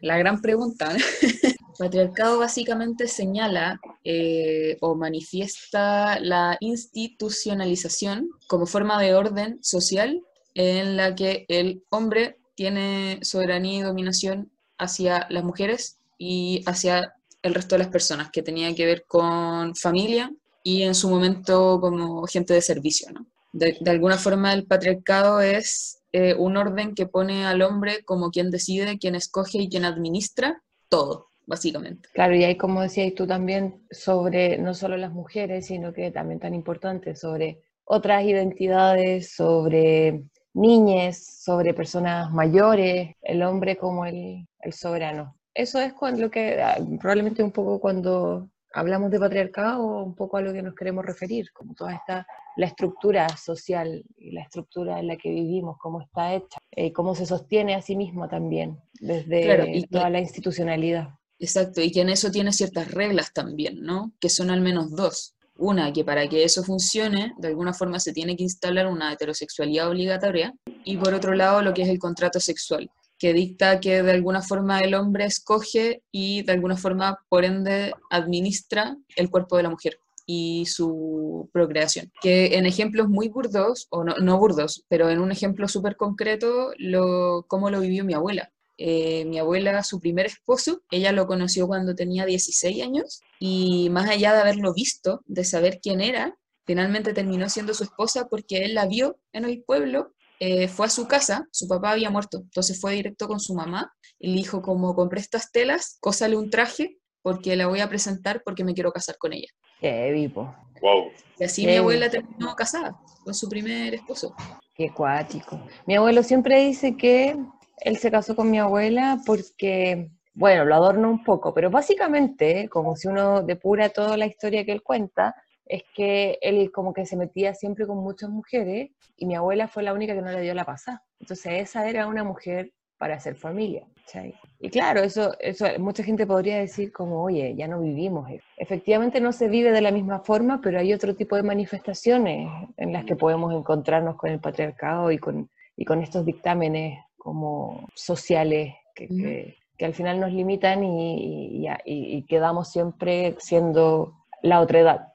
la 0.00 0.18
gran 0.18 0.40
pregunta. 0.40 0.92
¿no? 0.92 0.98
Patriarcado 1.80 2.38
básicamente 2.40 3.08
señala 3.08 3.80
eh, 4.04 4.76
o 4.82 4.94
manifiesta 4.96 6.20
la 6.20 6.58
institucionalización 6.60 8.28
como 8.48 8.66
forma 8.66 9.00
de 9.00 9.14
orden 9.14 9.58
social 9.62 10.22
en 10.52 10.98
la 10.98 11.14
que 11.14 11.46
el 11.48 11.82
hombre 11.88 12.36
tiene 12.54 13.20
soberanía 13.22 13.78
y 13.78 13.82
dominación 13.82 14.50
hacia 14.76 15.26
las 15.30 15.42
mujeres 15.42 15.96
y 16.18 16.62
hacia 16.66 17.14
el 17.40 17.54
resto 17.54 17.76
de 17.76 17.84
las 17.84 17.88
personas, 17.88 18.28
que 18.30 18.42
tenía 18.42 18.74
que 18.74 18.84
ver 18.84 19.06
con 19.06 19.74
familia 19.74 20.30
y 20.62 20.82
en 20.82 20.94
su 20.94 21.08
momento 21.08 21.80
como 21.80 22.26
gente 22.26 22.52
de 22.52 22.60
servicio. 22.60 23.10
¿no? 23.10 23.24
De, 23.54 23.78
de 23.80 23.90
alguna 23.90 24.18
forma 24.18 24.52
el 24.52 24.66
patriarcado 24.66 25.40
es 25.40 26.02
eh, 26.12 26.34
un 26.34 26.58
orden 26.58 26.94
que 26.94 27.06
pone 27.06 27.46
al 27.46 27.62
hombre 27.62 28.04
como 28.04 28.30
quien 28.30 28.50
decide, 28.50 28.98
quien 28.98 29.14
escoge 29.14 29.56
y 29.56 29.70
quien 29.70 29.86
administra 29.86 30.62
todo, 30.90 31.29
básicamente. 31.50 32.08
Claro, 32.14 32.36
y 32.36 32.44
ahí 32.44 32.56
como 32.56 32.80
decías 32.80 33.12
tú 33.14 33.26
también 33.26 33.82
sobre 33.90 34.56
no 34.56 34.72
solo 34.72 34.96
las 34.96 35.12
mujeres, 35.12 35.66
sino 35.66 35.92
que 35.92 36.12
también 36.12 36.38
tan 36.38 36.54
importante 36.54 37.16
sobre 37.16 37.60
otras 37.84 38.22
identidades, 38.24 39.34
sobre 39.34 40.22
niñes, 40.54 41.42
sobre 41.42 41.74
personas 41.74 42.30
mayores, 42.30 43.16
el 43.20 43.42
hombre 43.42 43.76
como 43.76 44.06
el, 44.06 44.46
el 44.60 44.72
soberano. 44.72 45.36
Eso 45.52 45.80
es 45.80 45.92
cuando, 45.92 46.22
lo 46.22 46.30
que 46.30 46.62
ah, 46.62 46.78
probablemente 47.00 47.42
un 47.42 47.50
poco 47.50 47.80
cuando 47.80 48.48
hablamos 48.72 49.10
de 49.10 49.18
patriarcado, 49.18 50.04
un 50.04 50.14
poco 50.14 50.36
a 50.36 50.42
lo 50.42 50.52
que 50.52 50.62
nos 50.62 50.76
queremos 50.76 51.04
referir, 51.04 51.50
como 51.52 51.74
toda 51.74 51.94
esta, 51.94 52.24
la 52.56 52.66
estructura 52.66 53.28
social 53.36 54.04
y 54.16 54.30
la 54.30 54.42
estructura 54.42 55.00
en 55.00 55.08
la 55.08 55.16
que 55.16 55.30
vivimos, 55.30 55.76
cómo 55.78 56.00
está 56.00 56.32
hecha, 56.34 56.60
y 56.70 56.92
cómo 56.92 57.16
se 57.16 57.26
sostiene 57.26 57.74
a 57.74 57.82
sí 57.82 57.96
misma 57.96 58.28
también, 58.28 58.78
desde 59.00 59.42
Claro, 59.42 59.64
y 59.66 59.82
toda 59.88 60.10
la 60.10 60.20
institucionalidad. 60.20 61.08
Exacto, 61.40 61.80
y 61.80 61.90
que 61.90 62.02
en 62.02 62.10
eso 62.10 62.30
tiene 62.30 62.52
ciertas 62.52 62.90
reglas 62.90 63.32
también, 63.32 63.80
¿no? 63.80 64.12
Que 64.20 64.28
son 64.28 64.50
al 64.50 64.60
menos 64.60 64.94
dos. 64.94 65.34
Una, 65.56 65.92
que 65.92 66.04
para 66.04 66.28
que 66.28 66.44
eso 66.44 66.62
funcione, 66.62 67.32
de 67.38 67.48
alguna 67.48 67.72
forma 67.72 67.98
se 67.98 68.12
tiene 68.12 68.36
que 68.36 68.42
instalar 68.42 68.86
una 68.86 69.12
heterosexualidad 69.12 69.88
obligatoria, 69.88 70.54
y 70.84 70.98
por 70.98 71.14
otro 71.14 71.34
lado, 71.34 71.62
lo 71.62 71.72
que 71.72 71.82
es 71.82 71.88
el 71.88 71.98
contrato 71.98 72.40
sexual, 72.40 72.90
que 73.18 73.32
dicta 73.32 73.80
que 73.80 74.02
de 74.02 74.12
alguna 74.12 74.42
forma 74.42 74.80
el 74.80 74.94
hombre 74.94 75.24
escoge 75.24 76.02
y 76.12 76.42
de 76.42 76.52
alguna 76.52 76.76
forma, 76.76 77.18
por 77.30 77.44
ende, 77.44 77.94
administra 78.10 78.96
el 79.16 79.30
cuerpo 79.30 79.56
de 79.56 79.62
la 79.62 79.70
mujer 79.70 79.98
y 80.26 80.66
su 80.66 81.48
procreación. 81.52 82.12
Que 82.20 82.58
en 82.58 82.66
ejemplos 82.66 83.08
muy 83.08 83.28
burdos, 83.28 83.88
o 83.90 84.04
no, 84.04 84.38
burdos, 84.38 84.84
pero 84.88 85.08
en 85.08 85.20
un 85.20 85.32
ejemplo 85.32 85.68
súper 85.68 85.96
concreto, 85.96 86.72
lo, 86.78 87.46
cómo 87.48 87.70
lo 87.70 87.80
vivió 87.80 88.04
mi 88.04 88.14
abuela. 88.14 88.52
Eh, 88.82 89.26
mi 89.26 89.38
abuela, 89.38 89.82
su 89.82 90.00
primer 90.00 90.24
esposo, 90.24 90.80
ella 90.90 91.12
lo 91.12 91.26
conoció 91.26 91.66
cuando 91.66 91.94
tenía 91.94 92.24
16 92.24 92.82
años 92.82 93.20
y 93.38 93.90
más 93.90 94.08
allá 94.08 94.32
de 94.32 94.40
haberlo 94.40 94.72
visto, 94.72 95.20
de 95.26 95.44
saber 95.44 95.80
quién 95.82 96.00
era, 96.00 96.34
finalmente 96.64 97.12
terminó 97.12 97.50
siendo 97.50 97.74
su 97.74 97.84
esposa 97.84 98.26
porque 98.30 98.64
él 98.64 98.72
la 98.72 98.86
vio 98.86 99.18
en 99.34 99.44
el 99.44 99.62
pueblo, 99.64 100.14
eh, 100.38 100.66
fue 100.66 100.86
a 100.86 100.88
su 100.88 101.06
casa, 101.06 101.46
su 101.52 101.68
papá 101.68 101.90
había 101.90 102.08
muerto, 102.08 102.38
entonces 102.38 102.80
fue 102.80 102.94
directo 102.94 103.28
con 103.28 103.38
su 103.38 103.54
mamá 103.54 103.92
y 104.18 104.28
le 104.28 104.36
dijo 104.36 104.62
como 104.62 104.94
compré 104.94 105.20
estas 105.20 105.52
telas, 105.52 105.98
cósale 106.00 106.38
un 106.38 106.48
traje 106.48 106.96
porque 107.20 107.56
la 107.56 107.66
voy 107.66 107.80
a 107.80 107.88
presentar 107.90 108.40
porque 108.42 108.64
me 108.64 108.72
quiero 108.72 108.92
casar 108.92 109.18
con 109.18 109.34
ella. 109.34 109.48
Qué 109.78 110.10
vivo, 110.10 110.56
wow. 110.80 111.10
Y 111.38 111.44
así 111.44 111.66
Qué 111.66 111.72
mi 111.72 111.76
abuela 111.76 112.08
terminó 112.08 112.54
casada 112.56 112.98
con 113.24 113.34
su 113.34 113.46
primer 113.46 113.92
esposo. 113.92 114.34
qué 114.74 114.90
cuático. 114.90 115.60
Mi 115.86 115.96
abuelo 115.96 116.22
siempre 116.22 116.64
dice 116.64 116.96
que 116.96 117.36
él 117.80 117.96
se 117.96 118.10
casó 118.10 118.36
con 118.36 118.50
mi 118.50 118.58
abuela 118.58 119.18
porque, 119.26 120.10
bueno, 120.34 120.64
lo 120.64 120.74
adorno 120.74 121.10
un 121.10 121.24
poco, 121.24 121.54
pero 121.54 121.70
básicamente, 121.70 122.68
como 122.68 122.96
si 122.96 123.08
uno 123.08 123.42
depura 123.42 123.88
toda 123.88 124.16
la 124.16 124.26
historia 124.26 124.64
que 124.64 124.72
él 124.72 124.82
cuenta, 124.82 125.34
es 125.66 125.82
que 125.94 126.38
él 126.42 126.70
como 126.72 126.92
que 126.92 127.06
se 127.06 127.16
metía 127.16 127.54
siempre 127.54 127.86
con 127.86 127.98
muchas 127.98 128.28
mujeres 128.28 128.90
y 129.16 129.26
mi 129.26 129.36
abuela 129.36 129.68
fue 129.68 129.82
la 129.82 129.92
única 129.92 130.14
que 130.14 130.22
no 130.22 130.32
le 130.32 130.40
dio 130.40 130.54
la 130.54 130.64
pasada. 130.64 131.02
Entonces 131.20 131.52
esa 131.54 131.88
era 131.88 132.06
una 132.08 132.24
mujer 132.24 132.72
para 132.98 133.14
hacer 133.14 133.36
familia. 133.36 133.86
¿cachai? 134.04 134.34
Y 134.58 134.68
claro, 134.68 135.00
eso, 135.00 135.32
eso 135.38 135.66
mucha 135.78 136.02
gente 136.02 136.26
podría 136.26 136.58
decir 136.58 136.92
como, 136.92 137.22
oye, 137.22 137.54
ya 137.56 137.68
no 137.68 137.80
vivimos. 137.80 138.28
eso". 138.30 138.44
Efectivamente 138.56 139.20
no 139.20 139.32
se 139.32 139.48
vive 139.48 139.70
de 139.70 139.80
la 139.80 139.90
misma 139.90 140.20
forma, 140.20 140.60
pero 140.60 140.78
hay 140.78 140.92
otro 140.92 141.14
tipo 141.14 141.36
de 141.36 141.42
manifestaciones 141.42 142.50
en 142.76 142.92
las 142.92 143.04
que 143.04 143.16
podemos 143.16 143.54
encontrarnos 143.54 144.16
con 144.16 144.30
el 144.30 144.40
patriarcado 144.40 145.12
y 145.12 145.18
con, 145.18 145.48
y 145.76 145.84
con 145.84 146.02
estos 146.02 146.26
dictámenes 146.26 146.98
como 147.20 147.86
sociales 147.94 148.74
que, 148.94 149.06
que- 149.08 149.56
que 149.78 149.86
al 149.86 149.94
final 149.94 150.20
nos 150.20 150.30
limitan 150.32 150.84
y, 150.84 151.64
y- 151.64 151.68
y- 151.86 152.26
quedamos 152.26 152.70
siempre 152.70 153.34
siendo 153.38 154.14
la 154.42 154.60
otra 154.60 154.80
edad. 154.80 155.08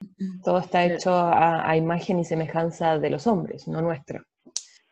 Todo 0.43 0.57
está 0.57 0.85
hecho 0.85 1.11
a, 1.13 1.69
a 1.69 1.77
imagen 1.77 2.17
y 2.17 2.25
semejanza 2.25 2.97
de 2.97 3.09
los 3.11 3.27
hombres, 3.27 3.67
no 3.67 3.81
nuestra. 3.81 4.23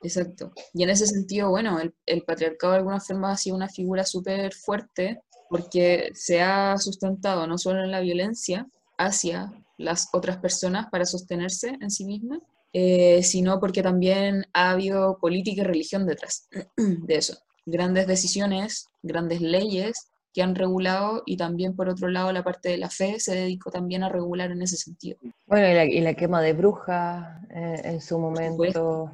Exacto. 0.03 0.51
Y 0.73 0.83
en 0.83 0.89
ese 0.91 1.07
sentido, 1.07 1.49
bueno, 1.49 1.79
el, 1.79 1.93
el 2.05 2.21
patriarcado 2.23 2.73
de 2.73 2.79
alguna 2.79 2.99
forma 2.99 3.31
ha 3.31 3.37
sido 3.37 3.55
una 3.55 3.69
figura 3.69 4.03
súper 4.03 4.53
fuerte 4.53 5.21
porque 5.49 6.09
se 6.13 6.41
ha 6.41 6.77
sustentado 6.77 7.47
no 7.47 7.57
solo 7.57 7.83
en 7.83 7.89
la 7.91 8.01
violencia 8.01 8.67
hacia 8.97 9.51
las 9.77 10.07
otras 10.13 10.37
personas 10.37 10.87
para 10.91 11.05
sostenerse 11.05 11.77
en 11.81 11.89
sí 11.89 12.05
misma, 12.05 12.39
eh, 12.73 13.21
sino 13.21 13.59
porque 13.59 13.83
también 13.83 14.45
ha 14.51 14.71
habido 14.71 15.19
política 15.19 15.61
y 15.61 15.65
religión 15.65 16.07
detrás 16.07 16.49
de 16.77 17.15
eso. 17.15 17.37
Grandes 17.65 18.07
decisiones, 18.07 18.89
grandes 19.03 19.41
leyes 19.41 20.09
que 20.33 20.41
han 20.41 20.55
regulado 20.55 21.21
y 21.25 21.37
también 21.37 21.75
por 21.75 21.87
otro 21.87 22.07
lado 22.07 22.31
la 22.33 22.43
parte 22.43 22.69
de 22.69 22.77
la 22.77 22.89
fe 22.89 23.19
se 23.19 23.35
dedicó 23.35 23.69
también 23.69 24.03
a 24.03 24.09
regular 24.09 24.49
en 24.49 24.63
ese 24.63 24.77
sentido. 24.77 25.19
Bueno, 25.45 25.69
y 25.69 25.73
la, 25.75 25.85
y 25.85 26.01
la 26.01 26.15
quema 26.15 26.41
de 26.41 26.53
brujas 26.53 27.43
eh, 27.51 27.81
en 27.83 28.01
su 28.01 28.17
momento, 28.17 29.11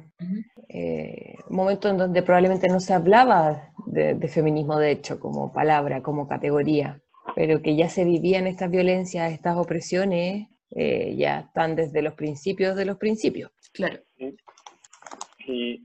eh, 0.68 1.34
momento 1.50 1.90
en 1.90 1.98
donde 1.98 2.22
probablemente 2.22 2.68
no 2.68 2.80
se 2.80 2.94
hablaba 2.94 3.70
de, 3.86 4.14
de 4.14 4.28
feminismo, 4.28 4.78
de 4.78 4.92
hecho, 4.92 5.20
como 5.20 5.52
palabra, 5.52 6.02
como 6.02 6.26
categoría, 6.26 7.02
pero 7.36 7.60
que 7.60 7.76
ya 7.76 7.90
se 7.90 8.04
vivían 8.04 8.46
estas 8.46 8.70
violencias, 8.70 9.30
estas 9.30 9.58
opresiones, 9.58 10.48
eh, 10.70 11.14
ya 11.16 11.40
están 11.40 11.76
desde 11.76 12.02
los 12.02 12.14
principios 12.14 12.76
de 12.76 12.84
los 12.84 12.96
principios. 12.96 13.50
Claro. 13.72 14.00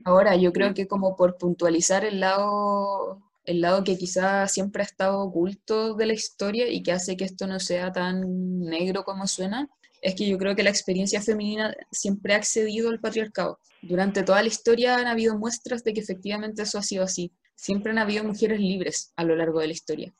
Ahora, 0.04 0.36
yo 0.36 0.52
creo 0.52 0.74
que 0.74 0.86
como 0.86 1.16
por 1.16 1.38
puntualizar 1.38 2.04
el 2.04 2.20
lado, 2.20 3.20
el 3.44 3.60
lado 3.60 3.82
que 3.82 3.98
quizá 3.98 4.46
siempre 4.46 4.82
ha 4.82 4.86
estado 4.86 5.20
oculto 5.20 5.94
de 5.94 6.06
la 6.06 6.12
historia 6.12 6.68
y 6.68 6.82
que 6.82 6.92
hace 6.92 7.16
que 7.16 7.24
esto 7.24 7.46
no 7.46 7.58
sea 7.58 7.90
tan 7.92 8.60
negro 8.60 9.02
como 9.02 9.26
suena, 9.26 9.68
es 10.02 10.14
que 10.14 10.28
yo 10.28 10.38
creo 10.38 10.54
que 10.54 10.62
la 10.62 10.70
experiencia 10.70 11.20
femenina 11.20 11.74
siempre 11.90 12.34
ha 12.34 12.36
accedido 12.36 12.90
al 12.90 13.00
patriarcado. 13.00 13.58
Durante 13.82 14.22
toda 14.22 14.42
la 14.42 14.48
historia 14.48 14.96
han 14.96 15.06
habido 15.06 15.36
muestras 15.36 15.82
de 15.82 15.94
que 15.94 16.00
efectivamente 16.00 16.62
eso 16.62 16.78
ha 16.78 16.82
sido 16.82 17.04
así. 17.04 17.32
Siempre 17.56 17.90
han 17.90 17.98
habido 17.98 18.22
mujeres 18.22 18.60
libres 18.60 19.12
a 19.16 19.24
lo 19.24 19.34
largo 19.34 19.60
de 19.60 19.68
la 19.68 19.72
historia. 19.72 20.14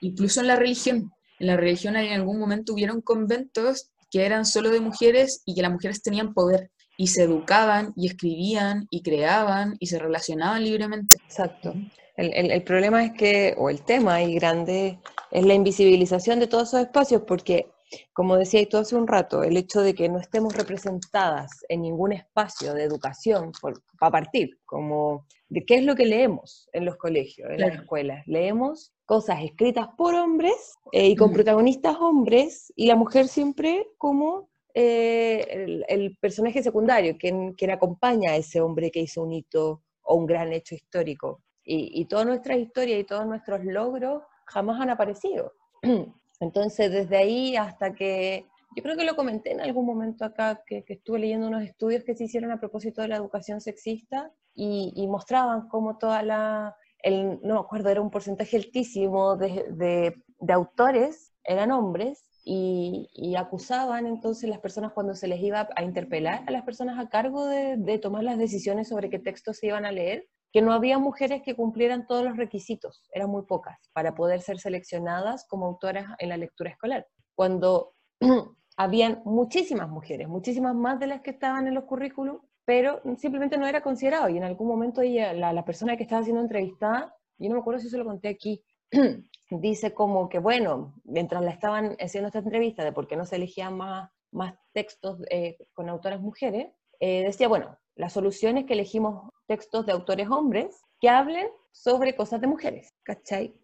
Incluso 0.00 0.40
en 0.40 0.46
la 0.46 0.56
religión. 0.56 1.12
En 1.38 1.46
la 1.48 1.56
religión 1.56 1.96
en 1.96 2.12
algún 2.12 2.38
momento 2.38 2.72
hubieron 2.72 3.00
conventos 3.00 3.90
que 4.10 4.24
eran 4.24 4.44
solo 4.44 4.70
de 4.70 4.80
mujeres 4.80 5.42
y 5.44 5.54
que 5.54 5.62
las 5.62 5.72
mujeres 5.72 6.02
tenían 6.02 6.32
poder. 6.34 6.70
y 6.96 7.08
se 7.08 7.24
educaban 7.24 7.92
y 7.96 8.06
escribían 8.06 8.86
y 8.88 9.02
creaban 9.02 9.74
y 9.80 9.88
se 9.88 9.98
relacionaban 9.98 10.62
libremente. 10.62 11.18
Exacto. 11.24 11.74
El, 12.16 12.32
el- 12.52 12.62
problema 12.62 13.04
es 13.04 13.12
que, 13.14 13.54
o 13.58 13.68
el 13.68 13.82
tema 13.82 14.14
ahí 14.14 14.32
grande, 14.36 15.00
es 15.32 15.44
la 15.44 15.54
invisibilización 15.54 16.38
de 16.38 16.46
todos 16.46 16.68
esos 16.68 16.82
espacios, 16.82 17.22
porque, 17.26 17.66
como 18.12 18.36
decía 18.36 18.66
tú 18.68 18.76
hace 18.76 18.96
un 18.96 19.06
rato, 19.06 19.42
el 19.42 19.56
hecho 19.56 19.80
de 19.80 19.94
que 19.94 20.08
no 20.08 20.18
estemos 20.18 20.56
representadas 20.56 21.50
en 21.68 21.82
ningún 21.82 22.12
espacio 22.12 22.74
de 22.74 22.84
educación, 22.84 23.52
para 23.98 24.12
partir, 24.12 24.58
como 24.64 25.26
de 25.48 25.64
qué 25.64 25.76
es 25.76 25.84
lo 25.84 25.94
que 25.94 26.06
leemos 26.06 26.68
en 26.72 26.84
los 26.84 26.96
colegios, 26.96 27.50
en 27.50 27.60
las 27.60 27.74
escuelas. 27.74 28.26
Leemos 28.26 28.92
cosas 29.04 29.42
escritas 29.42 29.88
por 29.96 30.14
hombres 30.14 30.74
eh, 30.92 31.08
y 31.08 31.16
con 31.16 31.32
protagonistas 31.32 31.96
hombres, 32.00 32.72
y 32.76 32.86
la 32.86 32.96
mujer 32.96 33.28
siempre 33.28 33.86
como 33.98 34.48
eh, 34.74 35.46
el, 35.50 35.84
el 35.88 36.16
personaje 36.16 36.62
secundario, 36.62 37.16
quien, 37.18 37.52
quien 37.52 37.70
acompaña 37.70 38.32
a 38.32 38.36
ese 38.36 38.60
hombre 38.60 38.90
que 38.90 39.00
hizo 39.00 39.22
un 39.22 39.32
hito 39.32 39.82
o 40.02 40.16
un 40.16 40.26
gran 40.26 40.52
hecho 40.52 40.74
histórico. 40.74 41.42
Y, 41.64 42.00
y 42.00 42.04
toda 42.06 42.24
nuestra 42.24 42.56
historia 42.56 42.98
y 42.98 43.04
todos 43.04 43.26
nuestros 43.26 43.64
logros 43.64 44.22
jamás 44.46 44.80
han 44.80 44.90
aparecido. 44.90 45.52
Entonces, 46.40 46.90
desde 46.90 47.16
ahí 47.16 47.56
hasta 47.56 47.94
que, 47.94 48.46
yo 48.76 48.82
creo 48.82 48.96
que 48.96 49.04
lo 49.04 49.16
comenté 49.16 49.52
en 49.52 49.60
algún 49.60 49.86
momento 49.86 50.24
acá, 50.24 50.62
que, 50.66 50.84
estuve 50.88 51.20
leyendo 51.20 51.48
unos 51.48 51.62
estudios 51.62 52.04
que 52.04 52.14
se 52.14 52.24
hicieron 52.24 52.50
a 52.50 52.60
propósito 52.60 53.02
de 53.02 53.08
la 53.08 53.16
educación 53.16 53.60
sexista 53.60 54.32
y, 54.54 55.06
mostraban 55.08 55.68
cómo 55.68 55.98
toda 55.98 56.22
la, 56.22 56.76
el, 57.02 57.40
no 57.42 57.54
me 57.54 57.60
acuerdo, 57.60 57.90
era 57.90 58.00
un 58.00 58.10
porcentaje 58.10 58.56
altísimo 58.56 59.36
de, 59.36 59.66
de, 59.70 60.14
de 60.40 60.52
autores, 60.52 61.32
eran 61.44 61.70
hombres, 61.72 62.28
y, 62.44 63.08
y 63.14 63.36
acusaban 63.36 64.06
entonces 64.06 64.50
las 64.50 64.58
personas 64.58 64.92
cuando 64.92 65.14
se 65.14 65.28
les 65.28 65.40
iba 65.40 65.66
a 65.74 65.82
interpelar 65.82 66.44
a 66.46 66.50
las 66.50 66.62
personas 66.62 66.98
a 66.98 67.08
cargo 67.08 67.46
de, 67.46 67.76
de 67.78 67.98
tomar 67.98 68.22
las 68.22 68.36
decisiones 68.36 68.88
sobre 68.88 69.08
qué 69.08 69.18
textos 69.18 69.56
se 69.58 69.68
iban 69.68 69.86
a 69.86 69.92
leer, 69.92 70.28
que 70.54 70.62
no 70.62 70.72
había 70.72 71.00
mujeres 71.00 71.42
que 71.42 71.56
cumplieran 71.56 72.06
todos 72.06 72.22
los 72.22 72.36
requisitos, 72.36 73.08
eran 73.12 73.28
muy 73.28 73.42
pocas, 73.42 73.76
para 73.92 74.14
poder 74.14 74.40
ser 74.40 74.60
seleccionadas 74.60 75.44
como 75.48 75.66
autoras 75.66 76.06
en 76.20 76.28
la 76.28 76.36
lectura 76.36 76.70
escolar. 76.70 77.08
Cuando 77.34 77.96
habían 78.76 79.20
muchísimas 79.24 79.88
mujeres, 79.88 80.28
muchísimas 80.28 80.76
más 80.76 81.00
de 81.00 81.08
las 81.08 81.22
que 81.22 81.32
estaban 81.32 81.66
en 81.66 81.74
los 81.74 81.82
currículos, 81.84 82.36
pero 82.64 83.02
simplemente 83.18 83.58
no 83.58 83.66
era 83.66 83.82
considerado. 83.82 84.28
Y 84.28 84.36
en 84.36 84.44
algún 84.44 84.68
momento 84.68 85.00
ella, 85.00 85.32
la, 85.32 85.52
la 85.52 85.64
persona 85.64 85.96
que 85.96 86.04
estaba 86.04 86.22
siendo 86.22 86.40
entrevistada, 86.40 87.12
yo 87.36 87.48
no 87.48 87.56
me 87.56 87.60
acuerdo 87.60 87.80
si 87.80 87.88
se 87.88 87.98
lo 87.98 88.04
conté 88.04 88.28
aquí, 88.28 88.64
dice 89.50 89.92
como 89.92 90.28
que, 90.28 90.38
bueno, 90.38 90.94
mientras 91.02 91.42
la 91.42 91.50
estaban 91.50 91.96
haciendo 91.98 92.28
esta 92.28 92.38
entrevista 92.38 92.84
de 92.84 92.92
por 92.92 93.08
qué 93.08 93.16
no 93.16 93.24
se 93.24 93.36
elegían 93.36 93.76
más, 93.76 94.08
más 94.30 94.54
textos 94.72 95.18
eh, 95.30 95.56
con 95.72 95.88
autoras 95.88 96.20
mujeres, 96.20 96.68
eh, 97.00 97.24
decía, 97.24 97.48
bueno, 97.48 97.76
la 97.96 98.08
solución 98.08 98.58
es 98.58 98.64
que 98.66 98.72
elegimos 98.74 99.30
textos 99.46 99.86
de 99.86 99.92
autores 99.92 100.28
hombres 100.30 100.82
que 101.00 101.08
hablen 101.08 101.46
sobre 101.72 102.14
cosas 102.16 102.40
de 102.40 102.46
mujeres, 102.46 102.94
¿cachai? 103.02 103.54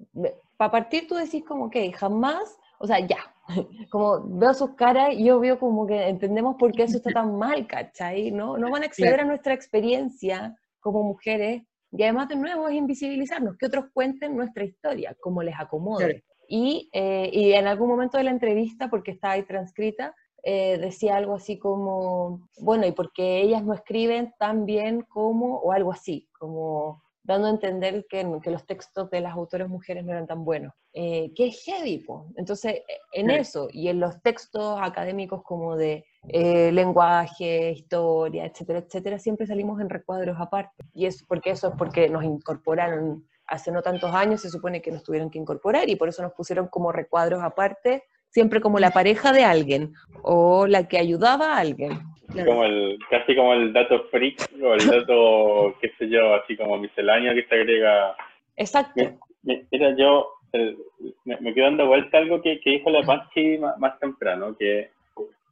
Para 0.57 0.71
partir 0.71 1.07
tú 1.09 1.15
decís 1.15 1.45
como 1.45 1.71
que 1.71 1.93
jamás, 1.93 2.59
o 2.79 2.87
sea, 2.87 3.01
ya, 3.01 3.35
como 3.91 4.21
veo 4.39 4.55
sus 4.55 4.75
caras 4.75 5.15
y 5.15 5.25
yo 5.25 5.41
veo 5.41 5.59
como 5.59 5.87
que 5.87 6.09
entendemos 6.09 6.57
por 6.57 6.73
qué 6.73 6.85
eso 6.85 6.99
está 6.99 7.11
tan 7.13 7.37
mal, 7.37 7.67
¿cachai? 7.67 8.31
No, 8.31 8.57
no 8.59 8.71
van 8.71 8.83
a 8.83 8.87
acceder 8.87 9.15
Claro. 9.15 9.25
a 9.25 9.29
nuestra 9.29 9.55
experiencia 9.55 10.57
como 10.81 11.03
mujeres 11.03 11.63
y 11.93 12.03
además 12.03 12.29
de 12.29 12.37
nuevo 12.37 12.69
es 12.69 12.75
invisibilizarnos, 12.75 13.57
que 13.57 13.67
otros 13.67 13.87
cuenten 13.93 14.37
nuestra 14.37 14.65
historia, 14.65 15.17
como 15.21 15.43
les 15.43 15.59
acomode. 15.59 16.05
Claro. 16.05 16.21
Y, 16.49 16.89
eh, 16.93 17.31
y 17.33 17.53
en 17.53 17.67
algún 17.67 17.89
momento 17.89 18.19
de 18.19 18.25
la 18.25 18.31
entrevista, 18.31 18.89
porque 18.89 19.13
está 19.13 19.33
ahí 19.33 19.45
transcrita, 19.45 20.15
eh, 20.43 20.79
decía 20.79 21.17
algo 21.17 21.35
así 21.35 21.59
como, 21.59 22.49
bueno, 22.59 22.87
y 22.87 22.93
porque 22.93 23.41
ellas 23.41 23.63
no 23.65 23.75
escriben 23.75 24.35
tan 24.39 24.67
bien 24.67 25.03
como, 25.03 25.59
o 25.59 25.73
algo 25.73 25.93
así, 25.93 26.29
como 26.39 27.03
dando 27.23 27.47
a 27.47 27.51
entender 27.51 28.07
que, 28.09 28.27
que 28.43 28.51
los 28.51 28.67
textos 28.67 29.11
de 29.11 29.21
las 29.21 29.35
autoras 29.35 29.69
mujeres 29.69 30.05
no 30.05 30.13
eran 30.13 30.27
tan 30.27 30.45
buenos. 30.45 30.73
Eh, 30.93 31.33
que 31.37 31.47
es 31.47 31.63
heavy, 31.65 31.99
po. 31.99 32.27
Entonces, 32.37 32.75
eh, 32.75 32.85
en 33.13 33.31
eso, 33.31 33.69
y 33.71 33.89
en 33.89 34.01
los 34.01 34.21
textos 34.23 34.79
académicos 34.83 35.43
como 35.45 35.77
de 35.77 36.05
eh, 36.29 36.73
lenguaje, 36.73 37.71
historia, 37.71 38.45
etcétera, 38.47 38.81
etcétera, 38.81 39.19
siempre 39.19 39.47
salimos 39.47 39.81
en 39.81 39.89
recuadros 39.89 40.37
aparte. 40.41 40.85
Y 40.93 41.07
es 41.07 41.23
porque 41.23 41.51
eso 41.51 41.69
es 41.69 41.75
porque 41.79 42.09
nos 42.09 42.25
incorporaron 42.25 43.25
hace 43.47 43.71
no 43.71 43.83
tantos 43.83 44.13
años, 44.13 44.41
se 44.41 44.51
supone 44.51 44.83
que 44.83 44.93
nos 44.93 45.03
tuvieron 45.03 45.31
que 45.31 45.39
incorporar 45.39 45.89
y 45.89 45.97
por 45.97 46.09
eso 46.09 46.23
nos 46.23 46.33
pusieron 46.33 46.69
como 46.69 46.93
recuadros 46.93 47.43
aparte, 47.43 48.05
siempre 48.31 48.61
como 48.61 48.79
la 48.79 48.91
pareja 48.91 49.33
de 49.33 49.45
alguien 49.45 49.93
o 50.23 50.67
la 50.67 50.89
que 50.89 50.99
ayudaba 50.99 51.55
a 51.55 51.59
alguien. 51.59 51.91
Claro. 52.33 52.51
Como 52.51 52.65
el, 52.65 52.99
casi 53.11 53.35
como 53.35 53.53
el 53.55 53.73
dato 53.73 54.05
freak 54.11 54.49
o 54.63 54.75
el 54.75 54.87
dato, 54.87 55.75
qué 55.81 55.91
sé 55.99 56.09
yo, 56.09 56.35
así 56.35 56.57
como 56.57 56.79
misceláneo 56.79 57.35
que 57.35 57.45
se 57.45 57.55
agrega. 57.55 58.15
Exacto. 58.57 59.03
Mi- 59.43 59.63
Mira, 59.73 59.97
yo 59.97 60.29
el- 60.53 60.77
me, 61.25 61.37
me 61.41 61.53
quedo 61.55 61.65
dando 61.67 61.87
vuelta 61.87 62.19
algo 62.19 62.41
que, 62.41 62.61
que 62.61 62.71
dijo 62.71 62.91
la 62.91 63.03
Panchi 63.03 63.59
más, 63.59 63.77
más 63.79 63.99
temprano, 63.99 64.57
que 64.57 64.91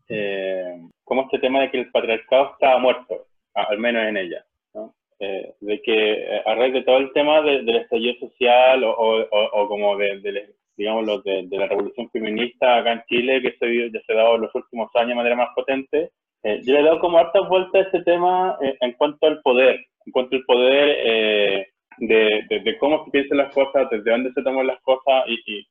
eh, 0.09 0.81
como 1.05 1.23
este 1.23 1.39
tema 1.39 1.61
de 1.63 1.71
que 1.71 1.81
el 1.81 1.91
patriarcado 1.91 2.53
estaba 2.53 2.79
muerto, 2.79 3.27
al 3.55 3.79
menos 3.79 4.05
en 4.07 4.17
ella, 4.17 4.45
¿no? 4.75 4.95
Eh, 5.21 5.53
de 5.61 5.83
que 5.83 6.13
eh, 6.13 6.43
a 6.47 6.55
raíz 6.55 6.73
de 6.75 6.83
todo 6.83 6.99
el 6.99 7.13
tema 7.13 7.43
de- 7.43 7.63
del 7.63 7.77
estallido 7.77 8.15
social 8.21 8.85
o, 8.85 8.91
o- 8.93 9.23
o- 9.23 9.63
o 9.63 9.69
como 9.69 9.97
de, 9.97 10.21
de, 10.21 10.55
digámoslo, 10.79 11.21
de, 11.23 11.47
de 11.49 11.59
la 11.59 11.67
revolución 11.67 12.09
feminista 12.11 12.77
acá 12.79 12.93
en 12.93 13.03
Chile, 13.09 13.43
que 13.43 13.53
se, 13.59 13.91
ya 13.93 14.01
se 14.07 14.13
ha 14.13 14.17
dado 14.17 14.37
en 14.37 14.43
los 14.43 14.55
últimos 14.55 14.89
años 14.95 15.11
de 15.11 15.15
manera 15.17 15.37
más 15.37 15.51
potente, 15.55 16.11
eh, 16.45 16.61
yo 16.65 16.73
le 16.75 16.81
he 16.81 16.85
dado 16.85 17.01
como 17.01 17.19
hartas 17.19 17.49
vueltas 17.49 17.75
a 17.85 17.89
ese 17.89 18.03
tema 18.05 18.57
eh, 18.63 18.77
en 18.81 18.93
cuanto 18.93 19.27
al 19.27 19.43
poder, 19.43 19.77
en 20.07 20.13
cuanto 20.13 20.37
al 20.37 20.45
poder 20.45 20.97
eh, 21.05 21.67
de, 21.99 22.43
de- 22.49 22.61
de 22.61 22.79
cómo 22.79 23.05
se 23.05 23.11
piensan 23.11 23.39
las 23.39 23.53
cosas, 23.53 23.91
desde 23.91 24.11
dónde 24.11 24.33
se 24.33 24.43
toman 24.43 24.67
las 24.69 24.81
cosas 24.83 25.25
y, 25.27 25.35
y, 25.47 25.67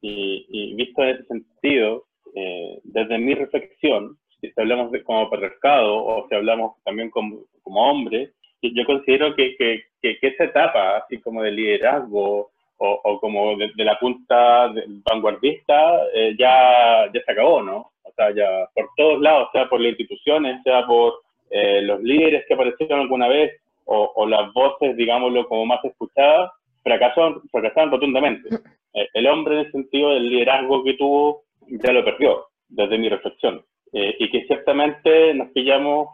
y- 0.00 0.46
y 0.48 0.74
visto 0.74 1.02
en 1.02 1.08
ese 1.10 1.24
sentido, 1.24 2.04
eh, 2.34 2.78
desde 2.84 3.18
mi 3.18 3.34
reflexión, 3.34 4.16
si 4.40 4.52
hablamos 4.56 4.92
de 4.92 5.02
como 5.02 5.28
patriarcado 5.28 5.96
o 5.96 6.28
si 6.28 6.34
hablamos 6.36 6.76
también 6.84 7.10
como, 7.10 7.40
como 7.62 7.90
hombre, 7.90 8.30
yo 8.62 8.84
considero 8.86 9.34
que, 9.34 9.56
que, 9.56 9.82
que, 10.00 10.18
que 10.18 10.26
esa 10.28 10.44
etapa, 10.44 10.98
así 10.98 11.18
como 11.20 11.42
de 11.42 11.50
liderazgo 11.52 12.50
o, 12.78 13.18
como 13.20 13.56
de, 13.56 13.84
la 13.84 13.98
punta 13.98 14.72
vanguardista, 15.10 16.00
eh, 16.14 16.34
ya, 16.38 17.10
ya 17.12 17.20
se 17.24 17.32
acabó, 17.32 17.62
¿no? 17.62 17.90
O 18.02 18.12
sea, 18.14 18.32
ya 18.34 18.68
por 18.74 18.88
todos 18.96 19.20
lados, 19.20 19.48
sea 19.52 19.68
por 19.68 19.80
las 19.80 19.90
instituciones, 19.90 20.62
sea 20.62 20.86
por 20.86 21.20
eh, 21.50 21.82
los 21.82 22.02
líderes 22.02 22.44
que 22.46 22.54
aparecieron 22.54 23.00
alguna 23.00 23.28
vez 23.28 23.60
o, 23.90 24.26
las 24.26 24.52
voces, 24.52 24.94
digámoslo, 24.98 25.48
como 25.48 25.64
más 25.64 25.82
escuchadas, 25.82 26.50
fracasaron, 26.82 27.40
fracasaron 27.50 27.90
rotundamente. 27.90 28.54
Eh, 28.92 29.08
el 29.14 29.26
hombre 29.26 29.54
en 29.54 29.60
el 29.60 29.72
sentido 29.72 30.10
del 30.10 30.28
liderazgo 30.28 30.84
que 30.84 30.92
tuvo 30.92 31.44
ya 31.68 31.92
lo 31.92 32.04
perdió, 32.04 32.48
desde 32.68 32.98
mi 32.98 33.08
reflexión. 33.08 33.64
Eh, 33.94 34.14
y 34.18 34.30
que 34.30 34.46
ciertamente 34.46 35.32
nos 35.32 35.48
pillamos 35.52 36.08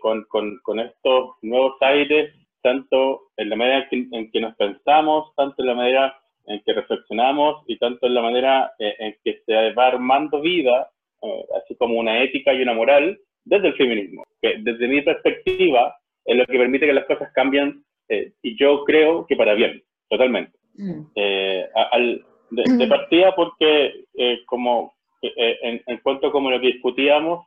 con, 0.00 0.24
con 0.62 0.80
estos 0.80 1.34
nuevos 1.42 1.74
aires, 1.82 2.32
tanto 2.68 2.98
en 3.36 3.48
la 3.50 3.56
manera 3.56 3.78
en 3.78 3.88
que, 4.10 4.16
en 4.16 4.30
que 4.32 4.40
nos 4.40 4.54
pensamos, 4.56 5.32
tanto 5.36 5.56
en 5.62 5.66
la 5.68 5.74
manera 5.74 6.04
en 6.46 6.60
que 6.64 6.72
reflexionamos 6.72 7.62
y 7.68 7.78
tanto 7.78 8.06
en 8.06 8.14
la 8.14 8.22
manera 8.22 8.72
eh, 8.80 8.94
en 8.98 9.14
que 9.22 9.32
se 9.46 9.72
va 9.78 9.86
armando 9.86 10.40
vida, 10.40 10.90
eh, 11.22 11.44
así 11.58 11.76
como 11.76 11.94
una 11.98 12.22
ética 12.24 12.52
y 12.52 12.62
una 12.62 12.74
moral, 12.74 13.18
desde 13.44 13.68
el 13.68 13.74
feminismo. 13.74 14.24
Que 14.42 14.56
desde 14.58 14.88
mi 14.88 15.00
perspectiva 15.02 15.94
es 16.24 16.36
lo 16.36 16.44
que 16.46 16.58
permite 16.58 16.86
que 16.86 16.92
las 17.00 17.04
cosas 17.06 17.30
cambien 17.32 17.84
eh, 18.08 18.32
y 18.42 18.56
yo 18.58 18.82
creo 18.84 19.26
que 19.26 19.36
para 19.36 19.54
bien, 19.54 19.80
totalmente. 20.08 20.56
Mm. 20.74 21.00
Eh, 21.14 21.66
al- 21.92 22.24
de, 22.50 22.62
de 22.78 22.86
partida 22.86 23.34
porque 23.34 24.04
eh, 24.14 24.38
como 24.46 24.94
eh, 25.22 25.56
en, 25.62 25.82
en 25.86 25.98
cuanto 26.04 26.30
como 26.30 26.48
lo 26.50 26.60
que 26.60 26.68
discutíamos, 26.74 27.46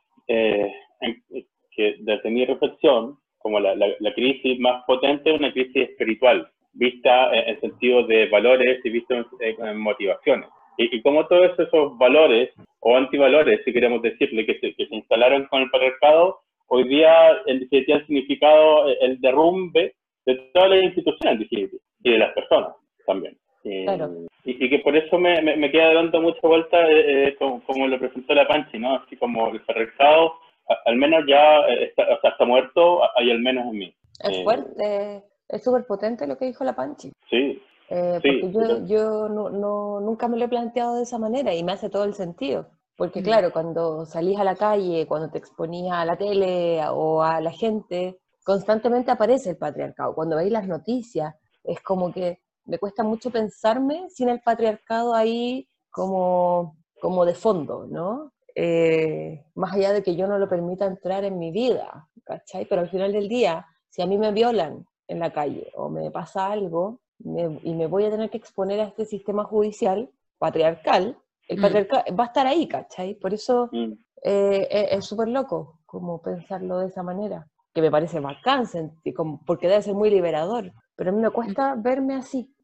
que 1.76 1.96
desde 2.00 2.30
mi 2.30 2.44
reflexión, 2.44 3.16
como 3.40 3.58
la, 3.60 3.74
la, 3.74 3.88
la 3.98 4.14
crisis 4.14 4.58
más 4.60 4.84
potente 4.86 5.32
una 5.32 5.52
crisis 5.52 5.88
espiritual, 5.90 6.48
vista 6.72 7.32
en, 7.34 7.48
en 7.50 7.60
sentido 7.60 8.06
de 8.06 8.26
valores 8.28 8.80
y 8.84 8.90
vista 8.90 9.16
en, 9.40 9.66
en 9.66 9.78
motivaciones. 9.78 10.48
Y, 10.78 10.96
y 10.96 11.02
como 11.02 11.26
todos 11.26 11.58
esos 11.58 11.98
valores 11.98 12.50
o 12.80 12.96
antivalores, 12.96 13.60
si 13.64 13.72
queremos 13.72 14.00
decirle, 14.02 14.46
que 14.46 14.58
se, 14.60 14.74
que 14.74 14.86
se 14.86 14.94
instalaron 14.94 15.46
con 15.46 15.62
el 15.62 15.70
patriarcado, 15.70 16.38
hoy 16.68 16.84
día 16.88 17.12
en 17.46 17.60
definitiva 17.60 18.00
significado 18.06 18.88
el 19.00 19.20
derrumbe 19.20 19.94
de 20.26 20.34
todas 20.54 20.70
las 20.70 20.84
instituciones 20.84 21.46
y 21.50 21.68
de 21.98 22.18
las 22.18 22.32
personas 22.32 22.70
también. 23.06 23.36
Eh, 23.64 23.84
Claro. 23.84 24.08
y, 24.44 24.64
y 24.64 24.70
que 24.70 24.78
por 24.78 24.96
eso 24.96 25.18
me, 25.18 25.42
me, 25.42 25.56
me 25.56 25.70
queda 25.70 25.92
dando 25.92 26.22
mucha 26.22 26.40
vuelta, 26.42 26.90
eh, 26.90 27.28
eh, 27.28 27.36
como, 27.38 27.62
como 27.64 27.86
lo 27.88 27.98
presentó 27.98 28.32
la 28.34 28.46
Panchi, 28.48 28.78
¿no? 28.78 28.94
Así 28.94 29.16
como 29.16 29.50
el 29.50 29.60
patriarcado, 29.60 30.34
al 30.84 30.96
menos 30.96 31.24
ya 31.28 31.60
eh, 31.68 31.84
está, 31.84 32.02
o 32.04 32.20
sea, 32.20 32.30
está 32.30 32.44
muerto, 32.44 33.00
hay 33.16 33.30
al 33.30 33.40
menos 33.40 33.64
en 33.66 33.78
mí. 33.78 33.94
Es 34.20 34.38
Eh, 34.38 34.44
fuerte, 34.44 35.24
es 35.48 35.62
súper 35.64 35.86
potente 35.86 36.26
lo 36.26 36.36
que 36.36 36.46
dijo 36.46 36.64
la 36.64 36.74
Panchi. 36.74 37.12
Sí, 37.28 37.62
Eh, 37.92 38.20
Sí, 38.22 38.38
porque 38.40 38.52
yo, 38.52 38.60
pero- 38.60 38.86
yo 38.86 39.28
no, 39.28 39.50
no- 39.50 40.00
nunca 40.00 40.28
me 40.28 40.36
lo 40.36 40.44
he 40.44 40.48
planteado 40.48 40.94
de 40.94 41.02
esa 41.02 41.18
manera 41.18 41.52
y 41.52 41.64
me 41.64 41.72
hace 41.72 41.90
todo 41.90 42.04
el 42.04 42.14
sentido. 42.14 42.68
Porque 42.96 43.20
Mm. 43.20 43.24
claro, 43.24 43.52
cuando 43.52 44.04
salís 44.06 44.38
a 44.38 44.44
la 44.44 44.54
calle, 44.54 45.08
cuando 45.08 45.28
te 45.28 45.38
exponías 45.38 45.96
a 45.96 46.04
la 46.04 46.16
tele 46.16 46.80
o 46.88 47.20
a 47.22 47.40
la 47.40 47.50
gente, 47.50 48.20
constantemente 48.44 49.10
aparece 49.10 49.50
el 49.50 49.56
patriarcado. 49.56 50.14
Cuando 50.14 50.36
veis 50.36 50.52
las 50.52 50.68
noticias, 50.68 51.34
es 51.64 51.80
como 51.82 52.12
que 52.12 52.38
me 52.64 52.78
cuesta 52.78 53.02
mucho 53.02 53.30
pensarme 53.30 54.08
sin 54.10 54.28
el 54.28 54.40
patriarcado 54.40 55.12
ahí 55.12 55.66
como, 55.90 56.76
como 57.00 57.24
de 57.24 57.34
fondo, 57.34 57.86
¿no? 57.90 58.30
Eh, 58.54 59.44
más 59.54 59.74
allá 59.74 59.92
de 59.92 60.02
que 60.02 60.16
yo 60.16 60.26
no 60.26 60.38
lo 60.38 60.48
permita 60.48 60.86
entrar 60.86 61.24
en 61.24 61.38
mi 61.38 61.50
vida, 61.52 62.08
¿cachai? 62.24 62.66
Pero 62.66 62.80
al 62.82 62.90
final 62.90 63.12
del 63.12 63.28
día, 63.28 63.66
si 63.88 64.02
a 64.02 64.06
mí 64.06 64.18
me 64.18 64.32
violan 64.32 64.84
en 65.08 65.18
la 65.18 65.32
calle 65.32 65.70
o 65.74 65.88
me 65.88 66.10
pasa 66.10 66.50
algo 66.50 67.00
me- 67.18 67.60
y 67.64 67.74
me 67.74 67.86
voy 67.86 68.04
a 68.04 68.10
tener 68.10 68.30
que 68.30 68.38
exponer 68.38 68.80
a 68.80 68.84
este 68.84 69.04
sistema 69.04 69.44
judicial 69.44 70.10
patriarcal, 70.38 71.18
el 71.48 71.58
Mm. 71.58 71.60
patriarcal 71.62 72.04
va 72.18 72.24
a 72.24 72.26
estar 72.28 72.46
ahí, 72.46 72.66
¿cachai? 72.66 73.14
Por 73.14 73.34
eso 73.34 73.68
Mm. 73.72 73.92
eh, 74.22 74.68
es 74.70 74.98
es 74.98 75.04
súper 75.06 75.28
loco 75.28 75.80
como 75.86 76.20
pensarlo 76.22 76.78
de 76.78 76.86
esa 76.88 77.02
manera, 77.02 77.46
que 77.74 77.80
me 77.82 77.90
parece 77.90 78.20
bacán, 78.20 78.64
porque 79.46 79.68
debe 79.68 79.82
ser 79.82 79.94
muy 79.94 80.10
liberador, 80.10 80.72
pero 80.96 81.10
a 81.10 81.12
mí 81.12 81.20
me 81.20 81.30
cuesta 81.30 81.74
verme 81.76 82.14
así. 82.14 82.54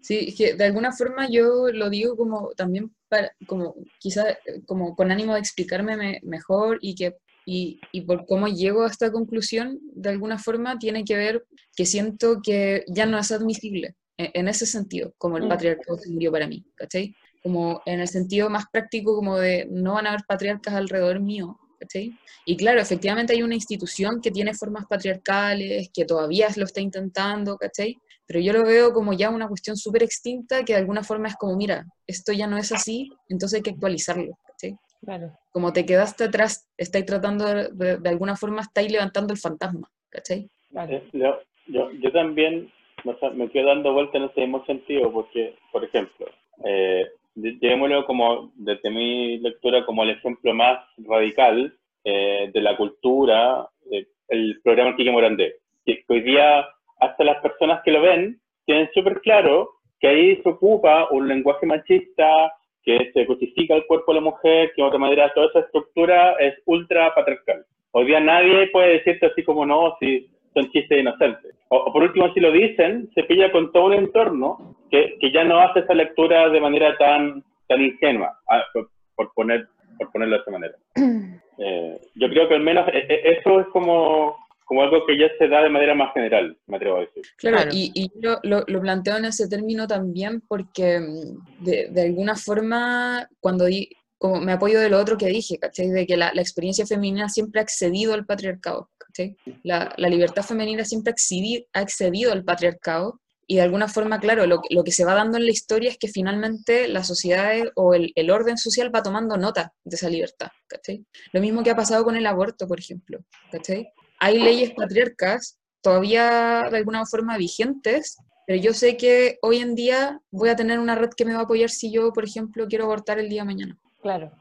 Sí, 0.00 0.26
es 0.28 0.36
que 0.36 0.54
de 0.54 0.64
alguna 0.64 0.92
forma 0.92 1.26
yo 1.30 1.68
lo 1.72 1.88
digo 1.90 2.16
como 2.16 2.50
también 2.56 2.94
para, 3.14 3.28
como 3.46 3.74
quizá 3.98 4.22
eh, 4.30 4.38
como 4.66 4.94
con 4.96 5.10
ánimo 5.10 5.34
de 5.34 5.40
explicarme 5.40 5.96
me- 5.96 6.20
mejor 6.36 6.78
y 6.80 6.94
que 6.98 7.14
y, 7.46 7.78
y 7.92 8.00
por 8.08 8.24
cómo 8.26 8.46
llego 8.48 8.84
a 8.84 8.88
esta 8.94 9.12
conclusión, 9.12 9.78
de 10.04 10.08
alguna 10.14 10.38
forma 10.38 10.78
tiene 10.78 11.04
que 11.04 11.16
ver 11.24 11.44
que 11.76 11.84
siento 11.84 12.40
que 12.46 12.84
ya 12.88 13.04
no 13.06 13.18
es 13.18 13.30
admisible 13.32 13.94
en, 14.16 14.30
en 14.38 14.48
ese 14.48 14.64
sentido, 14.66 15.12
como 15.18 15.36
el 15.36 15.44
Mm. 15.44 15.48
patriarcado 15.52 15.98
se 15.98 16.10
murió 16.10 16.32
para 16.32 16.46
mí, 16.48 16.64
¿cachai? 16.74 17.14
Como 17.42 17.82
en 17.84 18.00
el 18.00 18.08
sentido 18.08 18.48
más 18.48 18.64
práctico 18.72 19.14
como 19.14 19.38
de 19.38 19.66
no 19.70 19.92
van 19.94 20.06
a 20.06 20.10
haber 20.10 20.22
patriarcas 20.26 20.72
alrededor 20.74 21.20
mío, 21.20 21.46
¿cachai? 21.78 22.12
Y 22.46 22.56
claro, 22.56 22.80
efectivamente 22.80 23.34
hay 23.34 23.42
una 23.42 23.54
institución 23.62 24.20
que 24.22 24.30
tiene 24.30 24.54
formas 24.54 24.86
patriarcales, 24.88 25.90
que 25.92 26.04
todavía 26.06 26.48
lo 26.56 26.64
está 26.64 26.80
intentando, 26.80 27.56
¿cachai? 27.58 27.98
Pero 28.26 28.40
yo 28.40 28.52
lo 28.52 28.62
veo 28.64 28.92
como 28.92 29.12
ya 29.12 29.30
una 29.30 29.48
cuestión 29.48 29.76
súper 29.76 30.02
extinta 30.02 30.64
que 30.64 30.72
de 30.72 30.78
alguna 30.80 31.02
forma 31.02 31.28
es 31.28 31.36
como, 31.36 31.56
mira, 31.56 31.84
esto 32.06 32.32
ya 32.32 32.46
no 32.46 32.56
es 32.56 32.72
así, 32.72 33.10
entonces 33.28 33.58
hay 33.58 33.62
que 33.62 33.70
actualizarlo, 33.70 34.38
¿cachai? 34.46 34.76
Claro. 35.04 35.32
Como 35.52 35.72
te 35.72 35.84
quedaste 35.84 36.24
atrás, 36.24 36.66
estáis 36.78 37.04
tratando 37.04 37.44
de, 37.44 37.98
de- 38.00 38.08
alguna 38.08 38.36
forma, 38.36 38.62
estáis 38.62 38.90
levantando 38.90 39.32
el 39.34 39.38
fantasma, 39.38 39.90
¿cachai? 40.08 40.48
claro. 40.70 40.92
Eh, 40.96 41.02
Yo, 41.12 41.38
yo, 41.66 41.90
yo 41.92 42.12
también 42.12 42.72
o 43.04 43.14
sea, 43.18 43.30
me 43.30 43.50
quedo 43.50 43.66
dando 43.68 43.92
vuelta 43.92 44.16
en 44.16 44.24
ese 44.24 44.40
mismo 44.40 44.64
sentido, 44.64 45.12
porque, 45.12 45.54
por 45.70 45.84
ejemplo, 45.84 46.26
eh, 46.64 47.04
lle- 47.36 47.58
llevémoslo 47.60 48.06
como, 48.06 48.52
desde 48.54 48.88
mi 48.90 49.38
lectura, 49.38 49.84
como 49.84 50.02
el 50.04 50.10
ejemplo 50.10 50.54
más 50.54 50.78
radical 50.98 51.76
eh, 52.04 52.50
de 52.52 52.60
la 52.62 52.74
cultura, 52.76 53.68
eh, 53.90 54.06
el 54.28 54.60
programa 54.62 54.96
Quique 54.96 55.10
Morandé, 55.10 55.56
que 55.84 56.02
hoy 56.08 56.22
día 56.22 56.66
hasta 57.04 57.24
las 57.24 57.40
personas 57.42 57.82
que 57.84 57.92
lo 57.92 58.02
ven 58.02 58.40
tienen 58.66 58.88
súper 58.94 59.20
claro 59.20 59.70
que 60.00 60.08
ahí 60.08 60.42
se 60.42 60.48
ocupa 60.48 61.08
un 61.10 61.28
lenguaje 61.28 61.66
machista, 61.66 62.52
que 62.82 63.10
se 63.12 63.24
justifica 63.26 63.74
el 63.74 63.86
cuerpo 63.86 64.12
de 64.12 64.20
la 64.20 64.24
mujer, 64.24 64.72
que 64.74 64.82
de 64.82 64.88
otra 64.88 64.98
manera 64.98 65.32
toda 65.34 65.46
esa 65.46 65.60
estructura 65.60 66.32
es 66.38 66.54
ultra 66.66 67.14
patriarcal. 67.14 67.64
Hoy 67.92 68.06
día 68.06 68.20
nadie 68.20 68.68
puede 68.68 68.98
decirte 68.98 69.26
así 69.26 69.42
como 69.42 69.64
no, 69.64 69.96
si 70.00 70.28
son 70.52 70.70
chistes 70.70 71.00
inocentes. 71.00 71.54
O, 71.68 71.76
o 71.76 71.92
por 71.92 72.02
último, 72.02 72.32
si 72.34 72.40
lo 72.40 72.52
dicen, 72.52 73.08
se 73.14 73.22
pilla 73.24 73.50
con 73.50 73.72
todo 73.72 73.86
un 73.86 73.94
entorno 73.94 74.76
que, 74.90 75.16
que 75.20 75.32
ya 75.32 75.44
no 75.44 75.58
hace 75.58 75.80
esa 75.80 75.94
lectura 75.94 76.48
de 76.50 76.60
manera 76.60 76.96
tan, 76.98 77.42
tan 77.68 77.80
ingenua, 77.80 78.38
ah, 78.48 78.62
por, 78.72 78.90
por 79.16 79.32
poner, 79.34 79.66
por 79.98 80.10
ponerlo 80.12 80.36
de 80.36 80.42
esa 80.42 80.50
manera. 80.50 80.74
Eh, 81.56 82.00
yo 82.16 82.28
creo 82.30 82.48
que 82.48 82.54
al 82.56 82.62
menos 82.62 82.88
eh, 82.88 83.06
eh, 83.08 83.38
eso 83.38 83.60
es 83.60 83.68
como, 83.68 84.36
como 84.64 84.82
algo 84.82 85.04
que 85.06 85.18
ya 85.18 85.28
se 85.38 85.46
da 85.48 85.62
de 85.62 85.68
manera 85.70 85.94
más 85.94 86.12
general, 86.14 86.58
me 86.66 86.76
atrevo 86.76 86.96
a 86.96 87.00
decir. 87.00 87.22
Claro, 87.36 87.56
Claro. 87.58 87.70
y, 87.72 87.90
y 87.94 88.10
yo 88.20 88.38
lo, 88.42 88.64
lo 88.66 88.80
planteo 88.80 89.16
en 89.18 89.26
ese 89.26 89.48
término 89.48 89.86
también 89.86 90.40
porque 90.48 91.00
mm, 91.00 91.64
de, 91.64 91.88
de 91.90 92.02
alguna 92.02 92.34
forma, 92.36 93.28
cuando 93.40 93.66
di, 93.66 93.90
como 94.18 94.40
me 94.40 94.52
apoyo 94.52 94.80
de 94.80 94.88
lo 94.88 94.98
otro 94.98 95.18
que 95.18 95.26
dije, 95.26 95.58
¿cachai? 95.58 95.88
De 95.88 96.06
que 96.06 96.16
la, 96.16 96.32
la 96.34 96.40
experiencia 96.40 96.86
femenina 96.86 97.28
siempre 97.28 97.60
ha 97.60 97.62
accedido 97.64 98.14
al 98.14 98.24
patriarcado, 98.24 98.90
¿cachai? 98.96 99.36
La, 99.62 99.92
la 99.98 100.08
libertad 100.08 100.42
femenina 100.42 100.84
siempre 100.84 101.10
ha 101.12 101.14
accedi- 101.14 101.66
ha 101.74 101.80
accedido 101.80 102.32
al 102.32 102.42
patriarcado 102.44 103.20
y 103.46 103.56
de 103.56 103.62
alguna 103.62 103.88
forma, 103.88 104.18
claro, 104.20 104.46
lo, 104.46 104.62
que- 104.62 104.74
lo 104.74 104.82
que 104.82 104.92
se 104.92 105.04
va 105.04 105.12
dando 105.14 105.36
en 105.36 105.44
la 105.44 105.50
historia 105.52 105.90
es 105.90 105.98
que 105.98 106.08
finalmente 106.08 106.88
la 106.88 107.04
sociedad 107.04 107.52
o 107.74 107.92
el, 107.92 108.12
el 108.14 108.30
orden 108.30 108.56
social 108.56 108.90
va 108.94 109.02
tomando 109.02 109.36
nota 109.36 109.74
de 109.84 109.96
esa 109.96 110.08
libertad, 110.08 110.48
¿cachai? 110.66 111.04
Lo 111.32 111.42
mismo 111.42 111.62
que 111.62 111.70
ha 111.70 111.76
pasado 111.76 112.02
con 112.04 112.16
el 112.16 112.24
aborto, 112.26 112.66
por 112.66 112.78
ejemplo, 112.80 113.18
¿cachai? 113.52 113.90
Hay 114.20 114.38
leyes 114.38 114.72
patriarcas 114.74 115.58
todavía 115.80 116.62
de 116.70 116.78
alguna 116.78 117.04
forma 117.06 117.36
vigentes, 117.36 118.16
pero 118.46 118.60
yo 118.60 118.72
sé 118.74 118.96
que 118.96 119.38
hoy 119.42 119.58
en 119.58 119.74
día 119.74 120.20
voy 120.30 120.48
a 120.48 120.56
tener 120.56 120.78
una 120.78 120.94
red 120.94 121.10
que 121.16 121.24
me 121.24 121.34
va 121.34 121.40
a 121.40 121.42
apoyar 121.44 121.70
si 121.70 121.92
yo, 121.92 122.12
por 122.12 122.24
ejemplo, 122.24 122.66
quiero 122.68 122.84
abortar 122.84 123.18
el 123.18 123.28
día 123.28 123.42
de 123.42 123.46
mañana. 123.46 123.78
Claro. 124.02 124.32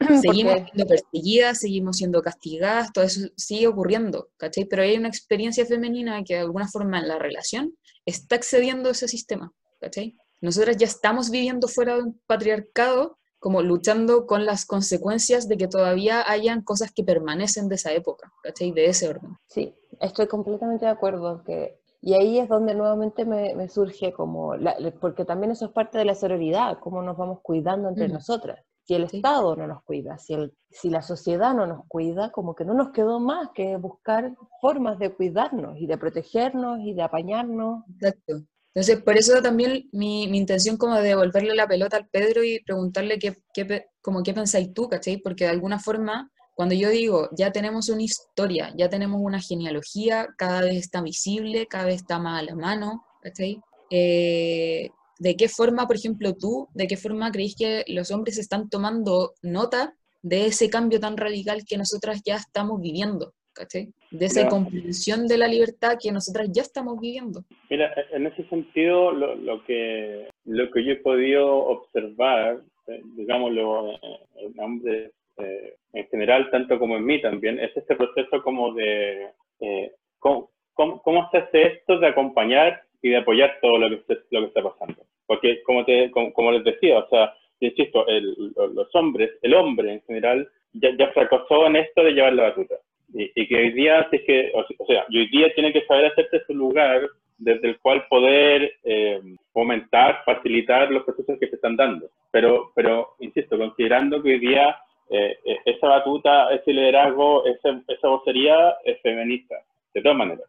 Seguimos 0.22 0.54
siendo 0.64 0.86
perseguidas, 0.86 1.60
seguimos 1.60 1.96
siendo 1.96 2.22
castigadas, 2.22 2.92
todo 2.92 3.04
eso 3.04 3.28
sigue 3.36 3.66
ocurriendo, 3.66 4.28
¿cachai? 4.36 4.66
Pero 4.66 4.82
hay 4.82 4.96
una 4.96 5.08
experiencia 5.08 5.64
femenina 5.64 6.22
que 6.22 6.34
de 6.34 6.40
alguna 6.40 6.68
forma 6.68 6.98
en 6.98 7.08
la 7.08 7.18
relación 7.18 7.74
está 8.04 8.36
accediendo 8.36 8.90
a 8.90 8.92
ese 8.92 9.08
sistema, 9.08 9.52
¿cachai? 9.80 10.14
Nosotras 10.40 10.76
ya 10.76 10.86
estamos 10.86 11.30
viviendo 11.30 11.66
fuera 11.66 11.96
de 11.96 12.02
un 12.02 12.20
patriarcado, 12.26 13.18
como 13.46 13.62
luchando 13.62 14.26
con 14.26 14.44
las 14.44 14.66
consecuencias 14.66 15.46
de 15.46 15.56
que 15.56 15.68
todavía 15.68 16.28
hayan 16.28 16.62
cosas 16.62 16.90
que 16.92 17.04
permanecen 17.04 17.68
de 17.68 17.76
esa 17.76 17.92
época, 17.92 18.32
¿cachai? 18.42 18.72
De 18.72 18.86
ese 18.86 19.08
orden. 19.08 19.36
Sí, 19.46 19.72
estoy 20.00 20.26
completamente 20.26 20.84
de 20.84 20.90
acuerdo. 20.90 21.44
Que, 21.44 21.78
y 22.00 22.14
ahí 22.14 22.40
es 22.40 22.48
donde 22.48 22.74
nuevamente 22.74 23.24
me, 23.24 23.54
me 23.54 23.68
surge 23.68 24.12
como, 24.12 24.56
la- 24.56 24.74
porque 25.00 25.24
también 25.24 25.52
eso 25.52 25.66
es 25.66 25.70
parte 25.70 25.96
de 25.96 26.04
la 26.04 26.16
sororidad, 26.16 26.78
cómo 26.80 27.02
nos 27.02 27.16
vamos 27.16 27.38
cuidando 27.40 27.88
entre 27.88 28.08
nosotras. 28.08 28.58
Si 28.82 28.94
el 28.96 29.08
Sí. 29.08 29.18
Estado 29.18 29.54
no 29.54 29.68
nos 29.68 29.84
cuida, 29.84 30.18
si, 30.18 30.34
el, 30.34 30.52
si 30.68 30.90
la 30.90 31.02
sociedad 31.02 31.54
no 31.54 31.68
nos 31.68 31.86
cuida, 31.86 32.32
como 32.32 32.56
que 32.56 32.64
no 32.64 32.74
nos 32.74 32.90
quedó 32.90 33.20
más 33.20 33.50
que 33.54 33.76
buscar 33.76 34.34
formas 34.60 34.98
de 34.98 35.14
cuidarnos 35.14 35.78
y 35.78 35.86
de 35.86 35.96
protegernos 35.98 36.80
y 36.80 36.94
de 36.94 37.02
apañarnos. 37.02 37.84
Exacto. 37.94 38.42
Entonces, 38.76 39.02
por 39.02 39.16
eso 39.16 39.40
también 39.40 39.88
mi, 39.90 40.28
mi 40.28 40.36
intención 40.36 40.76
como 40.76 40.96
de 40.96 41.08
devolverle 41.08 41.54
la 41.54 41.66
pelota 41.66 41.96
al 41.96 42.08
Pedro 42.08 42.44
y 42.44 42.60
preguntarle 42.60 43.18
qué, 43.18 43.38
qué, 43.54 43.86
como 44.02 44.22
qué 44.22 44.34
pensáis 44.34 44.74
tú, 44.74 44.86
¿cachai? 44.90 45.16
Porque 45.16 45.44
de 45.44 45.50
alguna 45.50 45.78
forma, 45.78 46.30
cuando 46.54 46.74
yo 46.74 46.90
digo, 46.90 47.30
ya 47.32 47.52
tenemos 47.52 47.88
una 47.88 48.02
historia, 48.02 48.74
ya 48.76 48.90
tenemos 48.90 49.18
una 49.22 49.40
genealogía, 49.40 50.28
cada 50.36 50.60
vez 50.60 50.76
está 50.76 51.00
visible, 51.00 51.66
cada 51.68 51.86
vez 51.86 52.02
está 52.02 52.18
más 52.18 52.42
a 52.42 52.44
la 52.44 52.54
mano, 52.54 53.06
¿cachai? 53.22 53.62
Eh, 53.88 54.90
¿de 55.20 55.36
qué 55.36 55.48
forma, 55.48 55.86
por 55.86 55.96
ejemplo, 55.96 56.34
tú, 56.34 56.68
de 56.74 56.86
qué 56.86 56.98
forma 56.98 57.32
creéis 57.32 57.56
que 57.56 57.82
los 57.88 58.10
hombres 58.10 58.36
están 58.36 58.68
tomando 58.68 59.32
nota 59.40 59.96
de 60.20 60.48
ese 60.48 60.68
cambio 60.68 61.00
tan 61.00 61.16
radical 61.16 61.64
que 61.64 61.78
nosotras 61.78 62.20
ya 62.26 62.36
estamos 62.36 62.78
viviendo, 62.82 63.32
¿cachai? 63.54 63.94
De 64.10 64.26
esa 64.26 64.42
Ya. 64.42 64.48
comprensión 64.48 65.26
de 65.26 65.36
la 65.38 65.48
libertad 65.48 65.98
que 66.00 66.12
nosotras 66.12 66.48
ya 66.52 66.62
estamos 66.62 67.00
viviendo. 67.00 67.40
Mira, 67.68 67.92
e- 67.96 68.16
en 68.16 68.26
ese 68.26 68.44
sentido, 68.48 69.10
lo, 69.12 69.34
lo 69.34 69.64
que, 69.64 70.28
lo 70.44 70.70
que 70.70 70.84
yo 70.84 70.92
he 70.92 70.96
podido 70.96 71.54
observar, 71.56 72.60
eh, 72.86 73.00
digámoslo, 73.16 73.92
eh, 73.92 73.98
en 74.36 74.60
hombres 74.60 75.12
eh, 75.38 75.74
en 75.92 76.06
general, 76.08 76.48
tanto 76.50 76.78
como 76.78 76.96
en 76.96 77.04
mí 77.04 77.20
también, 77.20 77.58
es 77.58 77.76
este 77.76 77.94
proceso 77.96 78.42
como 78.42 78.72
de 78.74 79.28
eh, 79.60 79.92
cómo, 80.18 80.50
cómo, 80.74 81.02
cómo 81.02 81.28
se 81.30 81.38
hace 81.38 81.62
esto 81.62 81.98
de 81.98 82.06
acompañar 82.06 82.82
y 83.02 83.10
de 83.10 83.18
apoyar 83.18 83.58
todo 83.60 83.78
lo 83.78 83.88
que, 83.90 84.18
lo 84.30 84.40
que 84.40 84.46
está 84.46 84.62
pasando. 84.62 85.02
Porque, 85.26 85.62
como, 85.64 85.84
te, 85.84 86.10
como, 86.10 86.32
como 86.32 86.52
les 86.52 86.64
decía, 86.64 86.98
o 87.00 87.08
sea, 87.08 87.34
yo 87.60 87.68
insisto, 87.68 88.06
el- 88.06 88.52
lo- 88.54 88.68
los 88.68 88.94
hombres, 88.94 89.32
el 89.42 89.52
hombre 89.54 89.92
en 89.94 90.02
general, 90.02 90.48
ya, 90.72 90.90
ya 90.98 91.08
fracasó 91.12 91.66
en 91.66 91.76
esto 91.76 92.02
de 92.04 92.12
llevar 92.12 92.32
la 92.34 92.44
batuta. 92.44 92.76
Y, 93.14 93.30
y 93.34 93.46
que 93.48 93.56
hoy 93.56 93.72
día, 93.72 94.06
si 94.10 94.16
es 94.16 94.22
que, 94.24 94.52
o, 94.54 94.86
sea, 94.86 95.06
hoy 95.08 95.28
día 95.28 95.52
tiene 95.54 95.72
que 95.72 95.84
saber 95.86 96.06
hacerse 96.06 96.42
su 96.46 96.54
lugar 96.54 97.08
desde 97.38 97.68
el 97.68 97.78
cual 97.80 98.06
poder 98.08 98.72
eh, 98.84 99.20
fomentar, 99.52 100.22
facilitar 100.24 100.90
los 100.90 101.04
procesos 101.04 101.38
que 101.38 101.48
se 101.48 101.56
están 101.56 101.76
dando. 101.76 102.08
Pero, 102.30 102.72
pero 102.74 103.10
insisto, 103.20 103.58
considerando 103.58 104.22
que 104.22 104.30
hoy 104.30 104.38
día 104.38 104.76
eh, 105.10 105.36
eh, 105.44 105.58
esa 105.66 105.88
batuta, 105.88 106.52
ese 106.52 106.72
liderazgo, 106.72 107.44
esa, 107.46 107.80
esa 107.88 108.08
vocería 108.08 108.74
es 108.84 109.00
feminista, 109.02 109.54
de 109.94 110.02
todas 110.02 110.16
maneras. 110.18 110.44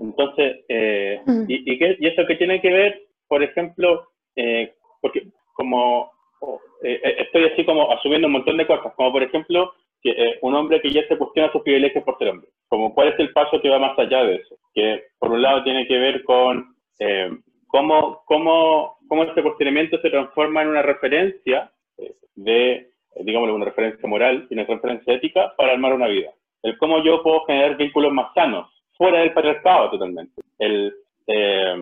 Entonces, 0.00 0.64
eh, 0.68 1.20
y, 1.48 1.72
y, 1.72 1.78
qué- 1.78 1.96
y 2.00 2.06
eso 2.08 2.26
que 2.26 2.36
tiene 2.36 2.60
que 2.60 2.70
ver, 2.72 3.02
por 3.28 3.42
ejemplo, 3.42 4.08
eh, 4.36 4.72
porque 5.00 5.26
como 5.54 6.10
oh, 6.40 6.60
estoy 6.82 7.44
así 7.44 7.64
como 7.64 7.90
asumiendo 7.92 8.26
un 8.26 8.32
montón 8.34 8.56
de 8.56 8.66
cosas, 8.66 8.92
como 8.94 9.12
por 9.12 9.22
ejemplo, 9.22 9.72
que 10.02 10.10
eh, 10.10 10.38
un 10.42 10.54
hombre 10.54 10.80
que 10.80 10.90
ya 10.90 11.06
se 11.06 11.16
cuestiona 11.16 11.52
sus 11.52 11.62
privilegios 11.62 12.04
por 12.04 12.18
ser 12.18 12.28
hombre. 12.28 12.48
Como 12.68 12.94
cuál 12.94 13.08
es 13.08 13.18
el 13.18 13.32
paso 13.32 13.60
que 13.60 13.68
va 13.68 13.78
más 13.78 13.98
allá 13.98 14.24
de 14.24 14.36
eso, 14.36 14.56
que 14.74 15.04
por 15.18 15.30
un 15.32 15.42
lado 15.42 15.62
tiene 15.62 15.86
que 15.86 15.98
ver 15.98 16.24
con 16.24 16.74
eh, 16.98 17.30
cómo, 17.68 18.22
cómo, 18.26 18.98
cómo 19.08 19.24
este 19.24 19.42
cuestionamiento 19.42 20.00
se 20.00 20.10
transforma 20.10 20.62
en 20.62 20.68
una 20.68 20.82
referencia 20.82 21.70
eh, 21.98 22.14
de 22.34 22.88
digamos, 23.20 23.50
una 23.50 23.66
referencia 23.66 24.08
moral 24.08 24.46
y 24.48 24.54
una 24.54 24.64
referencia 24.64 25.14
ética 25.14 25.52
para 25.56 25.72
armar 25.72 25.92
una 25.92 26.08
vida. 26.08 26.30
El 26.62 26.78
cómo 26.78 27.02
yo 27.02 27.22
puedo 27.22 27.44
generar 27.44 27.76
vínculos 27.76 28.12
más 28.12 28.32
sanos, 28.34 28.70
fuera 28.96 29.20
del 29.20 29.32
patriarcado 29.32 29.90
totalmente. 29.90 30.40
El, 30.58 30.94
eh, 31.26 31.76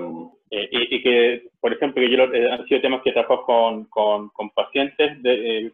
y, 0.50 1.02
que, 1.02 1.48
por 1.60 1.72
ejemplo, 1.72 2.02
que 2.02 2.10
yo 2.10 2.24
han 2.24 2.66
sido 2.66 2.80
temas 2.80 3.02
que 3.02 3.12
trabajo 3.12 3.44
con, 3.44 3.84
con, 3.84 4.30
con 4.30 4.50
pacientes 4.50 5.22
de, 5.22 5.72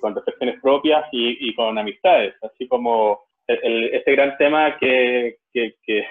con 0.00 0.14
reflexiones 0.14 0.60
propias 0.60 1.04
y, 1.12 1.54
con 1.54 1.78
amistades, 1.78 2.34
así 2.42 2.66
como 2.68 3.20
el, 3.46 3.84
este 3.92 4.12
gran 4.12 4.36
tema 4.36 4.76
que, 4.78 5.36
que, 5.52 5.74
que, 5.84 6.04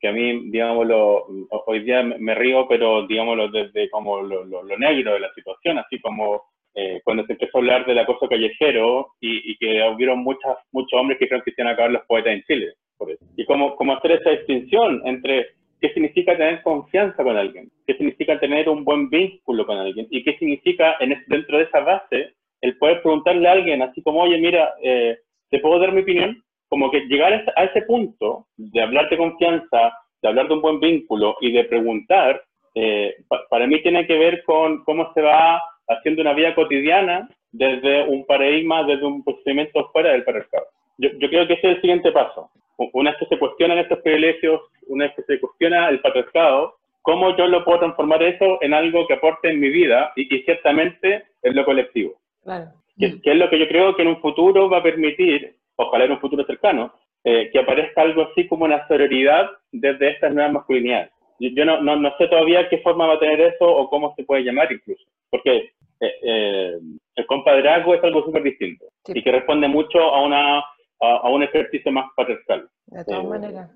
que 0.00 0.08
a 0.08 0.12
mí, 0.12 0.50
digámoslo, 0.50 1.26
hoy 1.66 1.80
día 1.80 2.02
me 2.02 2.34
río, 2.34 2.66
pero 2.68 3.06
digámoslo 3.06 3.48
desde 3.48 3.88
como 3.90 4.20
lo, 4.22 4.44
lo, 4.44 4.78
negro 4.78 5.14
de 5.14 5.20
la 5.20 5.32
situación, 5.34 5.78
así 5.78 6.00
como 6.00 6.42
eh, 6.74 7.00
cuando 7.04 7.24
se 7.26 7.32
empezó 7.32 7.58
a 7.58 7.60
hablar 7.60 7.86
del 7.86 7.98
acoso 7.98 8.28
callejero 8.28 9.08
y, 9.20 9.52
y 9.52 9.56
que 9.58 9.82
hubieron 9.94 10.20
muchas, 10.20 10.56
muchos 10.72 10.98
hombres 10.98 11.18
que 11.18 11.28
creen 11.28 11.42
que 11.44 11.52
iban 11.56 11.68
a 11.68 11.70
acabar 11.72 11.92
los 11.92 12.06
poetas 12.06 12.32
en 12.34 12.42
Chile. 12.42 12.72
Por 12.96 13.10
eso. 13.10 13.24
Y 13.36 13.44
cómo 13.44 13.76
hacer 13.96 14.12
esa 14.12 14.30
distinción 14.30 15.02
entre 15.04 15.48
qué 15.82 15.92
significa 15.92 16.36
tener 16.36 16.62
confianza 16.62 17.22
con 17.22 17.36
alguien, 17.36 17.68
qué 17.86 17.94
significa 17.94 18.38
tener 18.38 18.68
un 18.68 18.84
buen 18.84 19.10
vínculo 19.10 19.66
con 19.66 19.76
alguien 19.76 20.06
y 20.10 20.22
qué 20.22 20.38
significa 20.38 20.94
en, 21.00 21.22
dentro 21.26 21.58
de 21.58 21.64
esa 21.64 21.80
base 21.80 22.34
el 22.62 22.78
poder 22.78 23.02
preguntarle 23.02 23.48
a 23.48 23.52
alguien 23.52 23.82
así 23.82 24.02
como, 24.02 24.22
oye, 24.22 24.38
mira, 24.38 24.72
eh, 24.82 25.18
¿te 25.50 25.58
puedo 25.58 25.78
dar 25.78 25.92
mi 25.92 26.00
opinión? 26.00 26.42
como 26.72 26.90
que 26.90 27.00
llegar 27.00 27.44
a 27.54 27.64
ese 27.64 27.82
punto 27.82 28.46
de 28.56 28.80
hablar 28.80 29.10
de 29.10 29.18
confianza, 29.18 29.92
de 30.22 30.28
hablar 30.28 30.48
de 30.48 30.54
un 30.54 30.62
buen 30.62 30.80
vínculo 30.80 31.36
y 31.42 31.52
de 31.52 31.64
preguntar, 31.64 32.42
eh, 32.74 33.14
para 33.50 33.66
mí 33.66 33.82
tiene 33.82 34.06
que 34.06 34.16
ver 34.16 34.42
con 34.44 34.82
cómo 34.84 35.12
se 35.12 35.20
va 35.20 35.60
haciendo 35.86 36.22
una 36.22 36.32
vida 36.32 36.54
cotidiana 36.54 37.28
desde 37.50 38.04
un 38.04 38.24
paradigma, 38.24 38.84
desde 38.84 39.04
un 39.04 39.22
procedimiento 39.22 39.90
fuera 39.92 40.12
del 40.12 40.24
patriarcado. 40.24 40.64
Yo, 40.96 41.10
creo 41.18 41.46
que 41.46 41.52
ese 41.52 41.72
es 41.72 41.74
el 41.76 41.80
siguiente 41.82 42.10
paso. 42.10 42.50
Una 42.94 43.10
vez 43.10 43.20
que 43.20 43.26
se 43.26 43.38
cuestionan 43.38 43.76
estos 43.76 43.98
privilegios, 43.98 44.62
una 44.86 45.04
vez 45.04 45.14
que 45.14 45.24
se 45.24 45.40
cuestiona 45.40 45.90
el 45.90 46.00
patriarcado, 46.00 46.76
¿cómo 47.02 47.36
yo 47.36 47.48
lo 47.48 47.66
puedo 47.66 47.80
transformar 47.80 48.22
eso 48.22 48.56
en 48.62 48.72
algo 48.72 49.06
que 49.06 49.12
aporte 49.12 49.50
en 49.50 49.60
mi 49.60 49.68
vida 49.68 50.10
y, 50.16 50.26
que 50.26 50.42
ciertamente 50.44 51.24
en 51.42 51.54
lo 51.54 51.66
colectivo? 51.66 52.14
Claro. 52.42 52.72
Que, 52.98 53.20
que, 53.20 53.30
es 53.32 53.36
lo 53.36 53.48
que 53.48 53.58
yo 53.58 53.68
creo 53.68 53.96
que 53.96 54.02
en 54.02 54.08
un 54.08 54.20
futuro 54.20 54.68
va 54.68 54.78
a 54.78 54.82
permitir 54.82 55.56
ojalá 55.76 56.04
en 56.04 56.12
un 56.12 56.20
futuro 56.20 56.44
cercano, 56.44 56.92
eh, 57.24 57.50
que 57.52 57.58
aparezca 57.58 58.02
algo 58.02 58.22
así 58.22 58.46
como 58.48 58.64
una 58.64 58.86
sororidad 58.88 59.50
desde 59.70 60.10
estas 60.10 60.32
nuevas 60.32 60.52
masculinidades. 60.52 61.10
Yo, 61.38 61.64
no, 61.64 61.80
no, 61.80 61.96
no, 61.96 62.16
sé 62.18 62.28
todavía 62.28 62.68
qué 62.68 62.78
forma 62.78 63.06
va 63.06 63.14
a 63.14 63.18
tener 63.18 63.40
eso 63.40 63.66
o 63.66 63.88
cómo 63.90 64.14
se 64.16 64.22
puede 64.22 64.44
llamar 64.44 64.70
incluso, 64.70 65.02
porque 65.28 65.72
eh, 66.00 66.14
eh, 66.22 66.78
el 67.16 67.26
compadrazgo 67.26 67.94
es 67.94 68.04
algo 68.04 68.24
súper 68.24 68.44
distinto 68.44 68.86
y 69.08 69.22
que 69.22 69.32
responde 69.32 69.66
mucho 69.66 69.98
a, 70.00 70.22
una, 70.22 70.64
a, 71.00 71.28
un 71.28 71.42
ejercicio 71.42 71.90
más 71.90 72.06
patriarcal. 72.16 72.68
De 72.86 73.04
todas 73.04 73.24
maneras. 73.24 73.70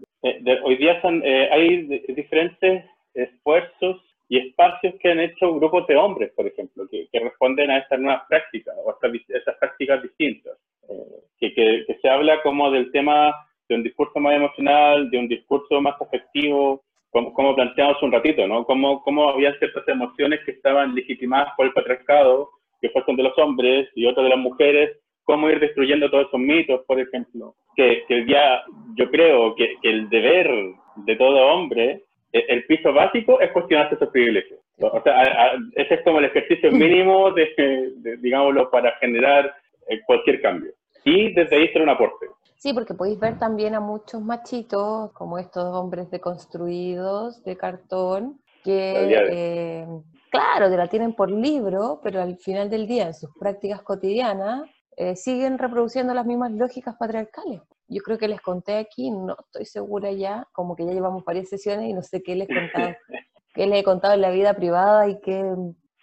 hoy 0.62 0.76
día 0.76 1.01
son, 1.02 1.22
hay 1.24 1.86
diferentes 2.09 2.84
esfuerzos 3.14 4.01
y 4.28 4.38
espacios 4.38 4.94
que 5.00 5.10
han 5.10 5.20
hecho 5.20 5.54
grupos 5.54 5.86
de 5.86 5.96
hombres, 5.96 6.32
por 6.34 6.46
ejemplo, 6.46 6.86
que, 6.90 7.06
que 7.12 7.20
responden 7.20 7.70
a 7.70 7.78
estas 7.78 8.00
nuevas 8.00 8.22
prácticas 8.28 8.74
o 8.84 8.90
a 8.90 8.96
estas, 9.28 9.56
prácticas 9.58 10.02
distintas. 10.02 10.58
Eh, 10.88 11.22
que, 11.38 11.54
que, 11.54 11.98
se 12.00 12.08
habla 12.08 12.42
como 12.42 12.70
del 12.70 12.90
tema 12.90 13.34
de 13.68 13.74
un 13.76 13.82
discurso 13.82 14.18
más 14.18 14.34
emocional, 14.34 15.10
de 15.10 15.18
un 15.18 15.28
discurso 15.28 15.80
más 15.80 16.00
afectivo, 16.00 16.82
como, 17.10 17.32
como 17.32 17.54
planteamos 17.54 18.02
un 18.02 18.12
ratito, 18.12 18.46
¿no? 18.46 18.64
Como, 18.64 19.02
como 19.02 19.28
había 19.30 19.56
ciertas 19.58 19.86
emociones 19.88 20.40
que 20.44 20.52
estaban 20.52 20.94
legitimadas 20.94 21.52
por 21.56 21.66
el 21.66 21.72
patriarcado, 21.72 22.50
que 22.80 22.90
fueron 22.90 23.16
de 23.16 23.22
los 23.24 23.38
hombres 23.38 23.88
y 23.94 24.06
otras 24.06 24.24
de 24.24 24.30
las 24.30 24.38
mujeres, 24.38 24.98
cómo 25.24 25.50
ir 25.50 25.60
destruyendo 25.60 26.10
todos 26.10 26.28
esos 26.28 26.40
mitos, 26.40 26.82
por 26.86 27.00
ejemplo. 27.00 27.54
Que, 27.74 28.04
que 28.08 28.26
ya 28.26 28.64
yo 28.94 29.10
creo 29.10 29.54
que, 29.54 29.76
que 29.82 29.90
el 29.90 30.08
deber 30.08 30.50
de 30.96 31.16
todo 31.16 31.46
hombre 31.48 32.05
el 32.48 32.64
piso 32.66 32.92
básico 32.92 33.40
es 33.40 33.50
cuestionarse 33.52 33.94
esos 33.94 34.08
privilegios. 34.10 34.60
O 34.78 35.02
sea, 35.02 35.52
ese 35.74 35.94
es 35.94 36.02
como 36.02 36.18
el 36.18 36.26
ejercicio 36.26 36.70
mínimo, 36.70 37.30
de, 37.32 38.18
digámoslo, 38.18 38.70
para 38.70 38.92
generar 38.98 39.54
eh, 39.88 40.00
cualquier 40.06 40.42
cambio. 40.42 40.72
Y 41.04 41.32
desde 41.32 41.56
ahí 41.56 41.68
ser 41.68 41.82
un 41.82 41.88
aporte. 41.88 42.26
Sí, 42.56 42.72
porque 42.72 42.94
podéis 42.94 43.18
ver 43.18 43.38
también 43.38 43.74
a 43.74 43.80
muchos 43.80 44.20
machitos, 44.22 45.12
como 45.12 45.38
estos 45.38 45.64
hombres 45.64 46.10
deconstruidos 46.10 47.42
de 47.44 47.56
cartón, 47.56 48.40
que, 48.64 48.94
eh, 49.30 49.86
claro, 50.30 50.68
te 50.68 50.76
la 50.76 50.88
tienen 50.88 51.14
por 51.14 51.30
libro, 51.30 52.00
pero 52.02 52.20
al 52.20 52.36
final 52.38 52.68
del 52.68 52.86
día, 52.86 53.06
en 53.06 53.14
sus 53.14 53.30
prácticas 53.38 53.82
cotidianas, 53.82 54.62
siguen 55.14 55.59
reproduciendo 55.59 56.14
las 56.14 56.27
mismas 56.27 56.52
lógicas 56.52 56.97
patriarcales 56.97 57.60
yo 57.89 58.02
creo 58.02 58.18
que 58.18 58.28
les 58.28 58.40
conté 58.40 58.78
aquí, 58.78 59.10
no 59.10 59.36
estoy 59.39 59.64
segura 59.64 60.10
ya, 60.12 60.48
como 60.52 60.74
que 60.74 60.85
ya 60.85 60.93
llevamos 60.93 61.24
varias 61.24 61.48
sesiones 61.48 61.89
y 61.89 61.93
no 61.93 62.02
sé 62.02 62.23
qué 62.23 62.35
les 62.35 62.48
he 62.51 62.55
contado, 62.55 62.94
qué 63.55 63.66
les 63.66 63.81
he 63.81 63.85
contado 63.85 64.14
en 64.14 64.20
la 64.23 64.31
vida 64.31 64.55
privada 64.55 65.09
y 65.09 65.20
qué, 65.20 65.55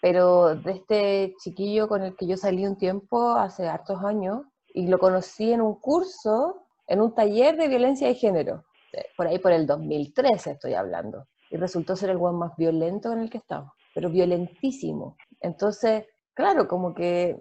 pero 0.01 0.55
de 0.55 0.71
este 0.71 1.33
chiquillo 1.43 1.87
con 1.87 2.03
el 2.03 2.15
que 2.15 2.27
yo 2.27 2.37
salí 2.37 2.65
un 2.65 2.77
tiempo 2.77 3.31
hace 3.31 3.67
hartos 3.67 4.03
años 4.03 4.41
y 4.73 4.87
lo 4.87 4.97
conocí 4.97 5.51
en 5.51 5.61
un 5.61 5.79
curso, 5.79 6.67
en 6.87 7.01
un 7.01 7.13
taller 7.13 7.57
de 7.57 7.67
violencia 7.67 8.07
de 8.07 8.15
género, 8.15 8.63
eh, 8.93 9.05
por 9.17 9.27
ahí 9.27 9.39
por 9.39 9.51
el 9.51 9.67
2013 9.67 10.51
estoy 10.51 10.73
hablando, 10.73 11.27
y 11.49 11.57
resultó 11.57 11.95
ser 11.95 12.09
el 12.09 12.17
buen 12.17 12.35
más 12.35 12.55
violento 12.57 13.11
en 13.11 13.19
el 13.19 13.29
que 13.29 13.37
estaba, 13.37 13.73
pero 13.93 14.09
violentísimo. 14.09 15.17
Entonces, 15.41 16.05
claro, 16.33 16.67
como 16.67 16.93
que 16.93 17.39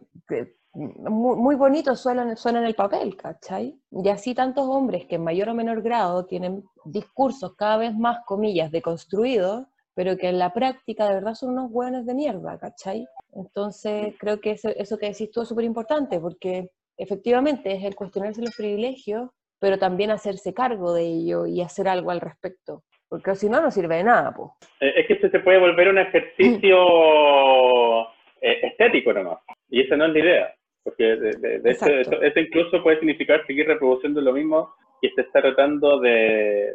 muy, 0.74 1.36
muy 1.36 1.54
bonito 1.54 1.94
suena, 1.94 2.34
suena 2.36 2.60
en 2.60 2.66
el 2.66 2.74
papel, 2.74 3.16
¿cachai? 3.16 3.78
Y 3.90 4.08
así 4.08 4.34
tantos 4.34 4.66
hombres 4.66 5.06
que 5.06 5.16
en 5.16 5.24
mayor 5.24 5.50
o 5.50 5.54
menor 5.54 5.82
grado 5.82 6.24
tienen 6.24 6.64
discursos 6.84 7.54
cada 7.56 7.76
vez 7.76 7.94
más, 7.94 8.24
comillas, 8.24 8.70
deconstruidos, 8.70 9.66
pero 9.94 10.16
que 10.16 10.28
en 10.28 10.38
la 10.38 10.52
práctica 10.52 11.06
de 11.06 11.14
verdad 11.14 11.34
son 11.34 11.50
unos 11.50 11.70
hueones 11.70 12.06
de 12.06 12.14
mierda, 12.14 12.58
¿cachai? 12.58 13.06
Entonces 13.34 14.14
creo 14.18 14.40
que 14.40 14.52
eso, 14.52 14.70
eso 14.70 14.96
que 14.96 15.06
decís 15.06 15.30
tú 15.30 15.42
es 15.42 15.48
súper 15.48 15.64
importante, 15.64 16.18
porque 16.18 16.70
efectivamente 16.96 17.72
es 17.72 17.84
el 17.84 17.94
cuestionarse 17.94 18.40
los 18.40 18.56
privilegios, 18.56 19.28
pero 19.58 19.78
también 19.78 20.10
hacerse 20.10 20.54
cargo 20.54 20.94
de 20.94 21.04
ello 21.04 21.46
y 21.46 21.60
hacer 21.60 21.88
algo 21.88 22.10
al 22.10 22.20
respecto. 22.20 22.82
Porque 23.08 23.34
si 23.34 23.50
no, 23.50 23.60
no 23.60 23.70
sirve 23.70 23.96
de 23.96 24.04
nada, 24.04 24.32
pues. 24.34 24.50
Es 24.80 25.06
que 25.06 25.12
esto 25.12 25.28
se 25.28 25.40
puede 25.40 25.58
volver 25.58 25.88
un 25.88 25.98
ejercicio 25.98 28.02
eh, 28.40 28.58
estético 28.62 29.12
nomás. 29.12 29.38
Y 29.68 29.82
esa 29.82 29.96
no 29.96 30.06
es 30.06 30.12
la 30.12 30.18
idea. 30.18 30.54
Porque 30.84 31.04
de, 31.04 31.60
de, 31.60 31.70
eso, 31.70 32.40
incluso 32.40 32.82
puede 32.82 32.98
significar 32.98 33.46
seguir 33.46 33.66
reproduciendo 33.66 34.20
lo 34.20 34.32
mismo 34.32 34.74
que 35.00 35.10
se 35.14 35.22
está 35.22 35.40
tratando 35.40 36.00
de, 36.00 36.74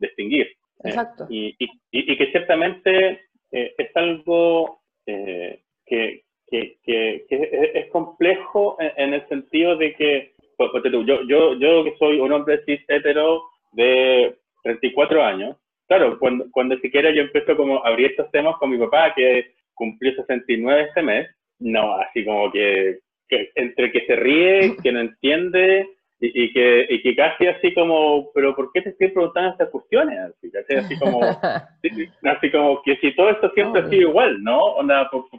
extinguir. 0.00 0.46
Eh, 0.46 0.90
Exacto. 0.90 1.26
y, 1.28 1.54
y, 1.58 1.68
y, 1.90 2.16
que 2.16 2.30
ciertamente 2.30 3.20
eh, 3.50 3.74
es 3.76 3.96
algo 3.96 4.80
eh, 5.06 5.60
que, 5.86 6.22
que, 6.46 6.76
que, 6.82 7.26
es 7.74 7.90
complejo 7.90 8.76
en, 8.78 9.14
el 9.14 9.26
sentido 9.28 9.76
de 9.76 9.94
que, 9.94 10.32
pues, 10.56 10.70
yo, 10.84 11.22
yo, 11.24 11.54
yo 11.54 11.84
que 11.84 11.96
soy 11.98 12.20
un 12.20 12.32
hombre 12.32 12.62
cis 12.64 12.80
hetero 12.88 13.42
de 13.72 14.36
34 14.62 15.22
años, 15.24 15.56
claro, 15.88 16.18
cuando, 16.18 16.46
cuando 16.52 16.78
siquiera 16.78 17.10
yo 17.10 17.22
empiezo 17.22 17.56
como 17.56 17.84
a 17.84 17.88
abrir 17.88 18.10
estos 18.10 18.30
temas 18.30 18.56
con 18.58 18.70
mi 18.70 18.78
papá, 18.78 19.14
que 19.14 19.52
cumplió 19.74 20.14
69 20.14 20.82
este 20.82 21.02
mes, 21.02 21.28
no, 21.60 21.96
así 21.96 22.24
como 22.24 22.50
que 22.52 22.98
entre 23.54 23.92
que 23.92 24.06
se 24.06 24.16
ríe, 24.16 24.76
que 24.82 24.92
no 24.92 25.00
entiende 25.00 25.88
y, 26.20 26.52
que, 26.52 26.86
y 26.88 27.02
que 27.02 27.14
casi 27.14 27.46
así 27.46 27.72
como, 27.74 28.30
pero 28.32 28.54
¿por 28.54 28.72
qué 28.72 28.82
te 28.82 28.90
estoy 28.90 29.08
preguntando 29.08 29.50
estas 29.50 29.70
cuestiones? 29.70 30.18
Así, 30.18 30.50
así, 30.76 30.98
como, 30.98 31.20
así 32.24 32.50
como 32.50 32.82
que 32.82 32.96
si 32.96 33.14
todo 33.14 33.30
esto 33.30 33.50
siempre 33.54 33.82
ha 33.82 33.88
sido 33.88 34.10
igual, 34.10 34.42
¿no? 34.42 34.76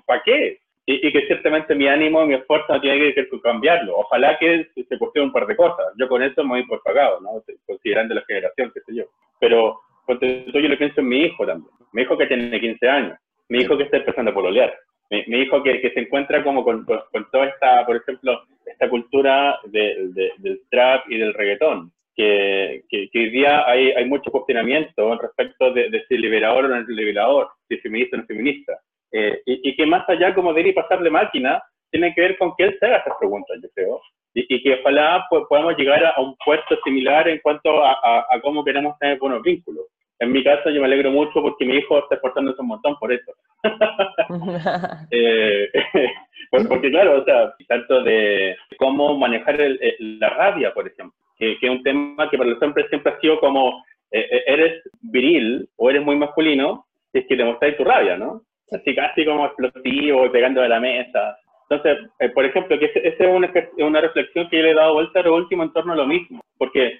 ¿Para 0.05 0.21
qué? 0.23 0.59
Y, 0.85 1.07
y, 1.07 1.11
que 1.11 1.27
ciertamente 1.27 1.75
mi 1.75 1.87
ánimo, 1.87 2.25
mi 2.25 2.33
esfuerzo 2.33 2.73
no 2.73 2.81
tiene 2.81 3.13
que 3.13 3.27
con 3.29 3.39
cambiarlo. 3.41 3.95
Ojalá 3.97 4.39
que 4.39 4.69
se 4.73 4.97
cuestione 4.97 5.27
un 5.27 5.33
par 5.33 5.45
de 5.45 5.55
cosas. 5.55 5.85
Yo 5.99 6.07
con 6.07 6.23
eso 6.23 6.43
me 6.43 6.49
voy 6.49 6.65
por 6.65 6.81
pagado, 6.81 7.19
¿no? 7.21 7.43
Considerando 7.67 8.15
la 8.15 8.23
generación, 8.25 8.71
qué 8.73 8.79
sé 8.81 8.95
yo. 8.95 9.03
Pero 9.39 9.79
yo 10.07 10.59
lo 10.61 10.77
pienso 10.77 11.01
en 11.01 11.07
mi 11.07 11.25
hijo 11.25 11.45
también. 11.45 11.71
Mi 11.91 12.01
hijo 12.01 12.17
que 12.17 12.25
tiene 12.25 12.59
15 12.59 12.89
años. 12.89 13.19
Mi 13.49 13.59
hijo 13.59 13.77
que 13.77 13.83
está 13.83 13.97
empezando 13.97 14.31
a 14.31 14.33
pololear 14.33 14.73
mi, 15.09 15.23
mi 15.27 15.41
hijo 15.41 15.63
que, 15.63 15.81
que, 15.81 15.91
se 15.91 16.01
encuentra 16.01 16.43
como 16.43 16.63
con, 16.63 16.85
con, 16.85 17.31
toda 17.31 17.47
esta, 17.47 17.85
por 17.85 17.97
ejemplo, 17.97 18.43
esta 18.65 18.89
cultura 18.89 19.59
de, 19.65 20.09
del 20.37 20.61
trap 20.69 21.09
y 21.09 21.17
del 21.17 21.33
reggaetón, 21.33 21.91
que, 22.15 22.83
que, 22.89 23.09
hoy 23.15 23.29
día 23.29 23.67
hay, 23.67 23.91
hay 23.91 24.05
mucho 24.05 24.31
cuestionamiento 24.31 25.17
respecto 25.19 25.71
de, 25.73 25.89
de, 25.89 26.03
si 26.07 26.17
liberador 26.17 26.65
o 26.65 26.67
no 26.67 26.81
liberador, 26.81 27.49
si 27.67 27.77
feminista 27.77 28.17
o 28.17 28.19
no 28.19 28.25
feminista. 28.25 28.79
Eh, 29.11 29.41
y, 29.45 29.69
y, 29.69 29.75
que 29.75 29.85
más 29.85 30.07
allá 30.07 30.35
como 30.35 30.53
de 30.53 30.61
ir 30.61 30.67
y 30.67 30.73
pasarle 30.73 31.09
máquina, 31.09 31.63
tiene 31.89 32.13
que 32.13 32.21
ver 32.21 32.37
con 32.37 32.53
que 32.55 32.65
él 32.65 32.77
se 32.79 32.85
haga 32.85 32.97
estas 32.97 33.17
preguntas, 33.17 33.57
yo 33.63 33.69
creo. 33.73 34.01
Y, 34.35 34.55
y 34.55 34.61
que 34.61 34.75
ojalá 34.75 35.25
pues, 35.29 35.43
podamos 35.49 35.75
llegar 35.75 36.05
a, 36.05 36.19
un 36.21 36.35
puesto 36.45 36.77
similar 36.83 37.27
en 37.27 37.39
cuanto 37.39 37.83
a, 37.83 37.93
a, 37.93 38.25
a 38.29 38.41
cómo 38.41 38.63
queremos 38.63 38.97
tener 38.99 39.17
buenos 39.17 39.41
vínculos 39.41 39.85
en 40.19 40.31
mi 40.31 40.43
caso 40.43 40.69
yo 40.69 40.79
me 40.81 40.87
alegro 40.87 41.11
mucho 41.11 41.41
porque 41.41 41.65
mi 41.65 41.75
hijo 41.75 41.99
está 41.99 42.15
esforzándose 42.15 42.61
un 42.61 42.67
montón 42.67 42.95
por 42.99 43.11
eso. 43.13 43.31
Eh, 45.11 45.69
Por- 46.51 46.67
Porque 46.67 46.89
claro, 46.89 47.21
o 47.21 47.25
sea, 47.25 47.53
tanto 47.67 48.01
de 48.03 48.55
cómo 48.77 49.17
manejar 49.17 49.59
el- 49.61 49.79
el- 49.81 50.19
la 50.19 50.29
rabia, 50.29 50.73
por 50.73 50.87
ejemplo, 50.87 51.15
que, 51.37 51.57
que 51.59 51.65
es 51.67 51.71
un 51.71 51.83
tema 51.83 52.29
que 52.29 52.37
para 52.37 52.49
los 52.49 52.61
hombres 52.61 52.87
siempre 52.89 53.13
ha 53.13 53.19
sido 53.19 53.39
como, 53.39 53.83
eh, 54.11 54.27
eh, 54.31 54.43
eres 54.47 54.81
viril 55.01 55.67
o 55.77 55.89
eres 55.89 56.01
muy 56.03 56.15
masculino, 56.15 56.85
si 57.11 57.19
es 57.19 57.27
que 57.27 57.35
demostráis 57.35 57.77
tu 57.77 57.83
rabia, 57.83 58.17
¿no? 58.17 58.41
Así 58.71 58.95
casi 58.95 59.25
como 59.25 59.45
explosivo 59.45 60.25
y 60.25 60.29
pegando 60.29 60.61
de 60.61 60.69
la 60.69 60.79
mesa. 60.79 61.37
Entonces, 61.69 62.09
eh, 62.19 62.29
por 62.29 62.45
ejemplo, 62.45 62.79
que 62.79 62.85
esa 62.85 62.99
es 63.23 63.29
una, 63.29 63.51
una 63.77 64.01
reflexión 64.01 64.49
que 64.49 64.57
yo 64.57 64.63
le 64.63 64.71
he 64.71 64.75
dado 64.75 64.93
vuelta 64.93 65.19
a 65.19 65.23
lo 65.23 65.35
último 65.35 65.63
en 65.63 65.73
torno 65.73 65.93
a 65.93 65.97
lo 65.97 66.07
mismo, 66.07 66.41
porque 66.57 66.99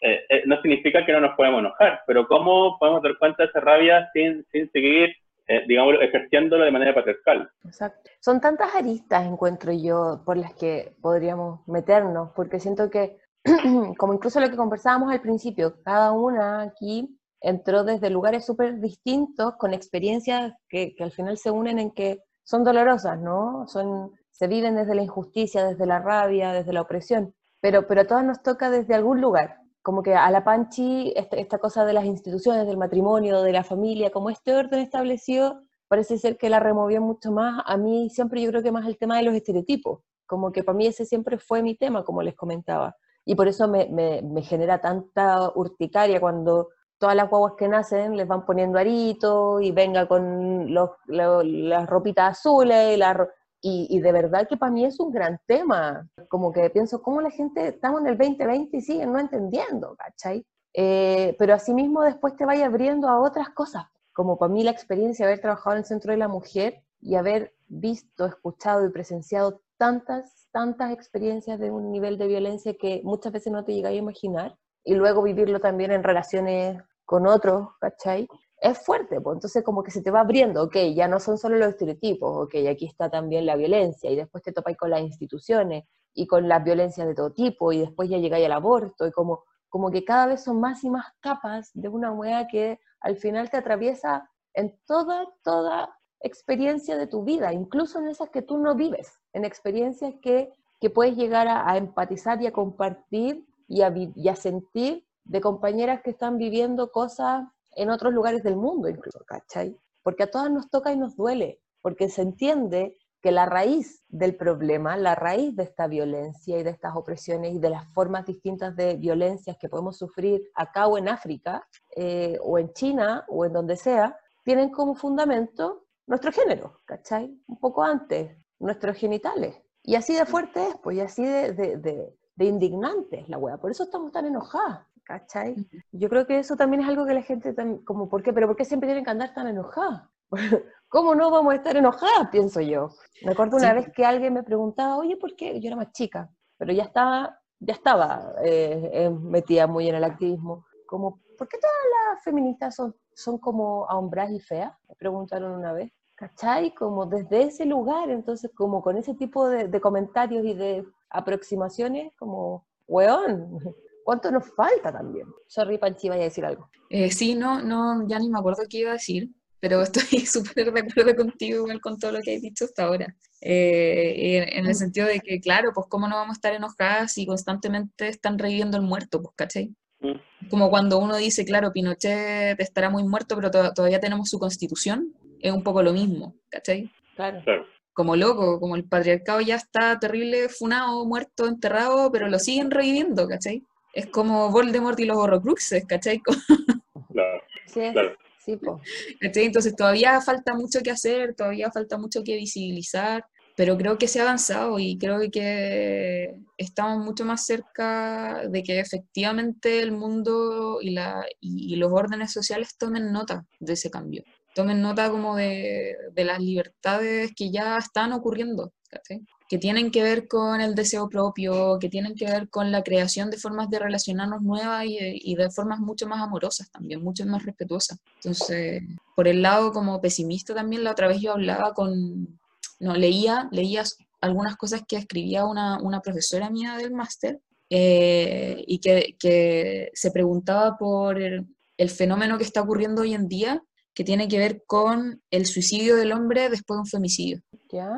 eh, 0.00 0.24
eh, 0.28 0.42
no 0.46 0.60
significa 0.62 1.04
que 1.04 1.12
no 1.12 1.20
nos 1.20 1.36
podemos 1.36 1.60
enojar, 1.60 2.02
pero 2.06 2.26
cómo 2.26 2.78
podemos 2.78 3.02
dar 3.02 3.18
cuenta 3.18 3.42
de 3.42 3.48
esa 3.48 3.60
rabia 3.60 4.08
sin, 4.12 4.44
sin 4.52 4.70
seguir, 4.70 5.10
eh, 5.46 5.64
digamos, 5.66 5.94
ejerciéndolo 6.00 6.64
de 6.64 6.70
manera 6.70 6.94
patriarcal. 6.94 7.50
Exacto. 7.64 8.10
Son 8.20 8.40
tantas 8.40 8.74
aristas, 8.74 9.26
encuentro 9.26 9.72
yo, 9.72 10.22
por 10.24 10.36
las 10.36 10.54
que 10.54 10.94
podríamos 11.00 11.66
meternos, 11.66 12.30
porque 12.36 12.60
siento 12.60 12.90
que, 12.90 13.16
como 13.98 14.14
incluso 14.14 14.40
lo 14.40 14.50
que 14.50 14.56
conversábamos 14.56 15.12
al 15.12 15.20
principio, 15.20 15.76
cada 15.84 16.12
una 16.12 16.62
aquí 16.62 17.08
entró 17.40 17.84
desde 17.84 18.10
lugares 18.10 18.46
súper 18.46 18.80
distintos, 18.80 19.56
con 19.56 19.74
experiencias 19.74 20.54
que, 20.68 20.94
que 20.94 21.04
al 21.04 21.12
final 21.12 21.36
se 21.36 21.50
unen 21.50 21.78
en 21.78 21.90
que 21.90 22.20
son 22.42 22.64
dolorosas, 22.64 23.18
¿no? 23.18 23.66
Son, 23.66 24.12
se 24.30 24.48
viven 24.48 24.76
desde 24.76 24.94
la 24.94 25.02
injusticia, 25.02 25.64
desde 25.64 25.86
la 25.86 25.98
rabia, 25.98 26.52
desde 26.52 26.72
la 26.72 26.82
opresión, 26.82 27.34
pero, 27.60 27.86
pero 27.86 28.02
a 28.02 28.06
todas 28.06 28.24
nos 28.24 28.42
toca 28.42 28.70
desde 28.70 28.94
algún 28.94 29.20
lugar. 29.20 29.63
Como 29.84 30.02
que 30.02 30.14
a 30.14 30.30
la 30.30 30.42
Panchi, 30.44 31.12
esta, 31.14 31.58
cosa 31.58 31.84
de 31.84 31.92
las 31.92 32.06
instituciones, 32.06 32.66
del 32.66 32.78
matrimonio, 32.78 33.42
de 33.42 33.52
la 33.52 33.62
familia, 33.62 34.10
como 34.10 34.30
este 34.30 34.54
orden 34.56 34.80
establecido, 34.80 35.60
parece 35.88 36.16
ser 36.16 36.38
que 36.38 36.48
la 36.48 36.58
removió 36.58 37.02
mucho 37.02 37.30
más. 37.32 37.62
A 37.66 37.76
mí 37.76 38.08
siempre 38.08 38.40
yo 38.40 38.48
creo 38.48 38.62
que 38.62 38.72
más 38.72 38.86
el 38.86 38.96
tema 38.96 39.18
de 39.18 39.24
los 39.24 39.34
estereotipos, 39.34 40.00
como 40.24 40.52
que 40.52 40.64
para 40.64 40.74
mí 40.78 40.86
ese 40.86 41.04
siempre 41.04 41.36
fue 41.36 41.62
mi 41.62 41.76
tema, 41.76 42.02
como 42.02 42.22
les 42.22 42.34
comentaba. 42.34 42.96
Y 43.26 43.34
por 43.34 43.46
eso 43.46 43.68
me, 43.68 43.90
me, 44.22 44.40
genera 44.42 44.80
tanta 44.80 45.50
urticaria 45.54 46.18
cuando 46.18 46.70
todas 46.96 47.14
las 47.14 47.28
guaguas 47.28 47.52
que 47.58 47.68
nacen 47.68 48.16
les 48.16 48.26
van 48.26 48.46
poniendo 48.46 48.78
aritos 48.78 49.60
y 49.60 49.70
venga 49.70 50.08
con 50.08 50.72
los, 50.72 50.92
lo- 51.08 51.42
las 51.42 51.86
ropitas 51.86 52.38
azules 52.38 52.94
y, 52.94 52.96
la 52.96 53.28
y, 53.64 53.86
y 53.88 54.00
de 54.00 54.12
verdad 54.12 54.46
que 54.46 54.58
para 54.58 54.70
mí 54.70 54.84
es 54.84 55.00
un 55.00 55.10
gran 55.10 55.40
tema. 55.46 56.06
Como 56.28 56.52
que 56.52 56.68
pienso, 56.68 57.00
¿cómo 57.00 57.22
la 57.22 57.30
gente, 57.30 57.68
estamos 57.68 58.02
en 58.02 58.08
el 58.08 58.18
2020 58.18 58.76
y 58.76 58.80
siguen 58.82 59.10
no 59.10 59.18
entendiendo, 59.18 59.96
¿cachai? 59.96 60.44
Eh, 60.74 61.34
pero 61.38 61.54
asimismo 61.54 62.02
después 62.02 62.36
te 62.36 62.44
vaya 62.44 62.66
abriendo 62.66 63.08
a 63.08 63.20
otras 63.20 63.48
cosas, 63.48 63.86
como 64.12 64.36
para 64.38 64.52
mí 64.52 64.64
la 64.64 64.70
experiencia 64.70 65.24
de 65.24 65.32
haber 65.32 65.40
trabajado 65.40 65.76
en 65.76 65.78
el 65.78 65.86
Centro 65.86 66.12
de 66.12 66.18
la 66.18 66.28
Mujer 66.28 66.82
y 67.00 67.14
haber 67.14 67.54
visto, 67.66 68.26
escuchado 68.26 68.84
y 68.84 68.90
presenciado 68.90 69.62
tantas, 69.78 70.46
tantas 70.52 70.92
experiencias 70.92 71.58
de 71.58 71.70
un 71.70 71.90
nivel 71.90 72.18
de 72.18 72.26
violencia 72.26 72.76
que 72.78 73.00
muchas 73.02 73.32
veces 73.32 73.50
no 73.50 73.64
te 73.64 73.72
llegáis 73.72 73.96
a 73.96 74.02
imaginar, 74.02 74.58
y 74.84 74.94
luego 74.94 75.22
vivirlo 75.22 75.60
también 75.60 75.90
en 75.90 76.04
relaciones 76.04 76.82
con 77.06 77.26
otros, 77.26 77.68
¿cachai? 77.80 78.28
Es 78.64 78.78
fuerte, 78.78 79.20
pues 79.20 79.36
entonces 79.36 79.62
como 79.62 79.82
que 79.82 79.90
se 79.90 80.00
te 80.00 80.10
va 80.10 80.20
abriendo, 80.20 80.62
ok, 80.62 80.76
ya 80.94 81.06
no 81.06 81.20
son 81.20 81.36
solo 81.36 81.58
los 81.58 81.68
estereotipos, 81.68 82.46
ok, 82.46 82.54
aquí 82.70 82.86
está 82.86 83.10
también 83.10 83.44
la 83.44 83.56
violencia, 83.56 84.10
y 84.10 84.16
después 84.16 84.42
te 84.42 84.52
topáis 84.52 84.78
con 84.78 84.88
las 84.88 85.02
instituciones, 85.02 85.84
y 86.14 86.26
con 86.26 86.48
las 86.48 86.64
violencias 86.64 87.06
de 87.06 87.14
todo 87.14 87.30
tipo, 87.30 87.72
y 87.72 87.80
después 87.80 88.08
ya 88.08 88.16
llegáis 88.16 88.46
al 88.46 88.52
aborto, 88.52 89.06
y 89.06 89.12
como, 89.12 89.44
como 89.68 89.90
que 89.90 90.02
cada 90.02 90.24
vez 90.24 90.42
son 90.42 90.60
más 90.60 90.82
y 90.82 90.88
más 90.88 91.04
capas 91.20 91.72
de 91.74 91.90
una 91.90 92.10
hueá 92.12 92.46
que 92.48 92.80
al 93.00 93.18
final 93.18 93.50
te 93.50 93.58
atraviesa 93.58 94.30
en 94.54 94.74
toda, 94.86 95.26
toda 95.42 95.94
experiencia 96.20 96.96
de 96.96 97.06
tu 97.06 97.22
vida, 97.22 97.52
incluso 97.52 97.98
en 97.98 98.08
esas 98.08 98.30
que 98.30 98.40
tú 98.40 98.56
no 98.56 98.74
vives, 98.74 99.20
en 99.34 99.44
experiencias 99.44 100.14
que, 100.22 100.54
que 100.80 100.88
puedes 100.88 101.16
llegar 101.16 101.48
a, 101.48 101.76
empatizar 101.76 102.40
y 102.40 102.46
a 102.46 102.52
compartir 102.54 103.46
y 103.68 103.82
a, 103.82 103.92
y 103.94 104.26
a 104.30 104.36
sentir 104.36 105.04
de 105.24 105.42
compañeras 105.42 106.00
que 106.00 106.10
están 106.10 106.38
viviendo 106.38 106.90
cosas 106.92 107.44
en 107.76 107.90
otros 107.90 108.12
lugares 108.12 108.42
del 108.42 108.56
mundo 108.56 108.88
incluso, 108.88 109.24
¿cachai? 109.26 109.76
Porque 110.02 110.24
a 110.24 110.30
todas 110.30 110.50
nos 110.50 110.70
toca 110.70 110.92
y 110.92 110.96
nos 110.96 111.16
duele, 111.16 111.60
porque 111.80 112.08
se 112.08 112.22
entiende 112.22 112.96
que 113.24 113.32
la 113.32 113.46
raíz 113.46 114.04
del 114.08 114.36
problema, 114.36 114.98
la 114.98 115.14
raíz 115.14 115.56
de 115.56 115.62
esta 115.62 115.86
violencia 115.86 116.58
y 116.58 116.62
de 116.62 116.68
estas 116.68 116.94
opresiones 116.94 117.54
y 117.54 117.58
de 117.58 117.70
las 117.70 117.90
formas 117.94 118.26
distintas 118.26 118.76
de 118.76 118.96
violencias 118.96 119.56
que 119.58 119.70
podemos 119.70 119.96
sufrir 119.96 120.42
acá 120.54 120.88
o 120.88 120.98
en 120.98 121.08
África, 121.08 121.66
eh, 121.96 122.36
o 122.42 122.58
en 122.58 122.74
China, 122.74 123.24
o 123.28 123.46
en 123.46 123.54
donde 123.54 123.76
sea, 123.78 124.14
tienen 124.44 124.70
como 124.70 124.94
fundamento 124.94 125.86
nuestro 126.06 126.32
género, 126.32 126.80
¿cachai? 126.84 127.34
Un 127.46 127.58
poco 127.58 127.82
antes, 127.82 128.36
nuestros 128.58 128.98
genitales. 128.98 129.56
Y 129.82 129.94
así 129.94 130.14
de 130.14 130.26
fuerte 130.26 130.66
es, 130.68 130.76
pues, 130.82 130.98
y 130.98 131.00
así 131.00 131.24
de, 131.24 131.52
de, 131.52 131.76
de, 131.78 132.14
de 132.36 132.44
indignante 132.44 133.20
es 133.20 133.28
la 133.30 133.38
wea. 133.38 133.56
Por 133.56 133.70
eso 133.70 133.84
estamos 133.84 134.12
tan 134.12 134.26
enojadas, 134.26 134.86
¿cachai? 135.04 135.54
Yo 135.92 136.08
creo 136.08 136.26
que 136.26 136.38
eso 136.38 136.56
también 136.56 136.82
es 136.82 136.88
algo 136.88 137.06
que 137.06 137.14
la 137.14 137.22
gente, 137.22 137.54
tam- 137.54 137.82
como, 137.84 138.08
¿por 138.08 138.22
qué? 138.22 138.32
¿Pero 138.32 138.46
por 138.46 138.56
qué 138.56 138.64
siempre 138.64 138.86
tienen 138.88 139.04
que 139.04 139.10
andar 139.10 139.32
tan 139.34 139.46
enojadas? 139.48 140.02
¿Cómo 140.88 141.14
no 141.14 141.30
vamos 141.30 141.52
a 141.52 141.56
estar 141.56 141.76
enojadas? 141.76 142.28
Pienso 142.30 142.60
yo. 142.60 142.90
Me 143.22 143.32
acuerdo 143.32 143.56
una 143.56 143.70
Sí. 143.70 143.74
vez 143.80 143.92
que 143.94 144.04
alguien 144.04 144.32
me 144.34 144.42
preguntaba, 144.42 144.96
oye, 144.96 145.16
¿por 145.16 145.34
qué? 145.36 145.60
Yo 145.60 145.68
era 145.68 145.76
más 145.76 145.92
chica, 145.92 146.30
pero 146.56 146.72
ya 146.72 146.84
estaba, 146.84 147.38
ya 147.58 147.74
estaba 147.74 148.34
eh, 148.44 148.90
eh, 148.92 149.10
metida 149.10 149.66
muy 149.66 149.88
en 149.88 149.96
el 149.96 150.04
activismo. 150.04 150.64
Como, 150.86 151.20
¿por 151.36 151.48
qué 151.48 151.58
todas 151.58 151.74
las 152.14 152.22
feministas 152.24 152.74
son, 152.76 152.94
son 153.14 153.38
como 153.38 153.86
ahombradas 153.90 154.32
y 154.32 154.40
feas? 154.40 154.72
Me 154.88 154.94
preguntaron 154.96 155.52
una 155.52 155.72
vez. 155.72 155.92
¿Cachai? 156.16 156.72
Como 156.74 157.06
desde 157.06 157.42
ese 157.42 157.64
lugar, 157.66 158.08
entonces 158.08 158.48
como 158.54 158.82
con 158.82 158.96
ese 158.96 159.14
tipo 159.14 159.48
de, 159.48 159.66
de 159.66 159.80
comentarios 159.80 160.44
y 160.44 160.54
de 160.54 160.84
aproximaciones, 161.10 162.12
como, 162.16 162.66
weón, 162.86 163.58
¿cuánto 164.04 164.30
nos 164.30 164.46
falta 164.54 164.92
también? 164.92 165.26
Sorry, 165.46 165.78
Panchi, 165.78 166.08
vaya 166.08 166.22
a 166.22 166.24
decir 166.26 166.44
algo. 166.44 166.68
Eh, 166.90 167.10
sí, 167.10 167.34
no, 167.34 167.60
no, 167.62 168.06
ya 168.06 168.18
ni 168.18 168.28
me 168.28 168.38
acuerdo 168.38 168.62
qué 168.68 168.78
iba 168.78 168.90
a 168.90 168.94
decir, 168.94 169.30
pero 169.60 169.82
estoy 169.82 170.20
súper 170.26 170.72
de 170.72 170.80
acuerdo 170.80 171.16
contigo 171.16 171.58
igual 171.58 171.80
con 171.80 171.98
todo 171.98 172.12
lo 172.12 172.20
que 172.20 172.36
has 172.36 172.42
dicho 172.42 172.66
hasta 172.66 172.84
ahora. 172.84 173.16
Eh, 173.40 174.48
en, 174.52 174.66
el 174.66 174.74
sentido 174.74 175.06
de 175.06 175.20
que, 175.20 175.40
claro, 175.40 175.72
pues 175.74 175.86
cómo 175.88 176.08
no 176.08 176.16
vamos 176.16 176.34
a 176.36 176.38
estar 176.38 176.54
enojadas 176.54 177.12
si 177.12 177.26
constantemente 177.26 178.08
están 178.08 178.38
reviviendo 178.38 178.76
el 178.76 178.82
muerto, 178.82 179.20
pues, 179.20 179.34
¿cachai? 179.36 179.74
Mm. 180.00 180.48
Como 180.50 180.70
cuando 180.70 180.98
uno 180.98 181.16
dice, 181.16 181.44
claro, 181.44 181.72
Pinochet 181.72 182.58
estará 182.60 182.90
muy 182.90 183.04
muerto, 183.04 183.36
pero 183.36 183.50
to- 183.50 183.72
todavía 183.74 184.00
tenemos 184.00 184.28
su 184.30 184.38
constitución, 184.38 185.12
es 185.40 185.52
un 185.52 185.62
poco 185.62 185.82
lo 185.82 185.92
mismo, 185.92 186.34
¿cachai? 186.50 186.90
Claro. 187.16 187.42
Claro. 187.44 187.66
Como 187.92 188.16
loco, 188.16 188.58
como 188.58 188.74
el 188.76 188.84
patriarcado 188.84 189.40
ya 189.40 189.54
está 189.56 189.98
terrible, 190.00 190.48
funado, 190.48 191.04
muerto, 191.06 191.46
enterrado, 191.46 192.10
pero 192.10 192.28
lo 192.28 192.38
siguen 192.38 192.70
reviviendo, 192.70 193.28
¿cachai? 193.28 193.62
Es 193.94 194.06
como 194.06 194.50
Voldemort 194.50 194.98
y 195.00 195.04
los 195.04 195.16
Horrocruxes, 195.16 195.84
¿cachai? 195.86 196.20
Claro. 197.12 197.42
Sí. 197.66 197.80
Claro. 197.92 198.16
Sí, 198.44 198.56
po. 198.56 198.80
¿Cachai? 199.20 199.44
Entonces 199.44 199.76
todavía 199.76 200.20
falta 200.20 200.54
mucho 200.54 200.80
que 200.80 200.90
hacer, 200.90 201.34
todavía 201.34 201.70
falta 201.70 201.96
mucho 201.96 202.24
que 202.24 202.36
visibilizar, 202.36 203.24
pero 203.56 203.78
creo 203.78 203.96
que 203.98 204.08
se 204.08 204.20
ha 204.20 204.24
avanzado 204.24 204.78
y 204.78 204.98
creo 204.98 205.20
que 205.30 206.34
estamos 206.58 207.04
mucho 207.04 207.24
más 207.24 207.46
cerca 207.46 208.42
de 208.48 208.62
que 208.62 208.80
efectivamente 208.80 209.80
el 209.80 209.92
mundo 209.92 210.78
y, 210.82 210.90
la, 210.90 211.24
y, 211.40 211.72
y 211.72 211.76
los 211.76 211.92
órdenes 211.92 212.32
sociales 212.32 212.76
tomen 212.76 213.12
nota 213.12 213.46
de 213.60 213.74
ese 213.74 213.90
cambio, 213.90 214.24
tomen 214.54 214.82
nota 214.82 215.08
como 215.10 215.36
de, 215.36 215.96
de 216.12 216.24
las 216.24 216.40
libertades 216.40 217.32
que 217.34 217.50
ya 217.50 217.78
están 217.78 218.12
ocurriendo, 218.12 218.72
¿cachai? 218.90 219.22
Que 219.48 219.58
tienen 219.58 219.90
que 219.90 220.02
ver 220.02 220.26
con 220.26 220.60
el 220.60 220.74
deseo 220.74 221.08
propio, 221.08 221.78
que 221.78 221.88
tienen 221.88 222.14
que 222.14 222.24
ver 222.24 222.48
con 222.48 222.72
la 222.72 222.82
creación 222.82 223.30
de 223.30 223.36
formas 223.36 223.68
de 223.68 223.78
relacionarnos 223.78 224.42
nuevas 224.42 224.84
y, 224.86 225.34
de 225.34 225.50
formas 225.50 225.80
mucho 225.80 226.06
más 226.06 226.22
amorosas 226.22 226.70
también, 226.70 227.02
mucho 227.02 227.26
más 227.26 227.44
respetuosas. 227.44 227.98
Entonces, 228.16 228.82
por 229.14 229.28
el 229.28 229.42
lado 229.42 229.72
como 229.72 230.00
pesimista 230.00 230.54
también, 230.54 230.84
la 230.84 230.92
otra 230.92 231.08
vez 231.08 231.20
yo 231.20 231.32
hablaba 231.32 231.74
con, 231.74 232.38
no, 232.80 232.94
leía, 232.94 233.48
leía 233.52 233.84
algunas 234.20 234.56
cosas 234.56 234.82
que 234.88 234.96
escribía 234.96 235.44
una, 235.44 235.78
una 235.78 236.00
profesora 236.00 236.48
mía 236.48 236.76
del 236.78 236.92
máster 236.92 237.40
eh, 237.68 238.64
y 238.66 238.78
que, 238.78 239.16
que 239.18 239.90
se 239.92 240.10
preguntaba 240.10 240.78
por 240.78 241.20
el 241.20 241.90
fenómeno 241.90 242.38
que 242.38 242.44
está 242.44 242.62
ocurriendo 242.62 243.02
hoy 243.02 243.12
en 243.12 243.28
día 243.28 243.62
que 243.94 244.04
tiene 244.04 244.28
que 244.28 244.38
ver 244.38 244.62
con 244.66 245.22
el 245.30 245.46
suicidio 245.46 245.96
del 245.96 246.12
hombre 246.12 246.48
después 246.48 246.76
de 246.76 246.80
un 246.80 246.86
femicidio 246.86 247.40
¿Ya? 247.70 247.88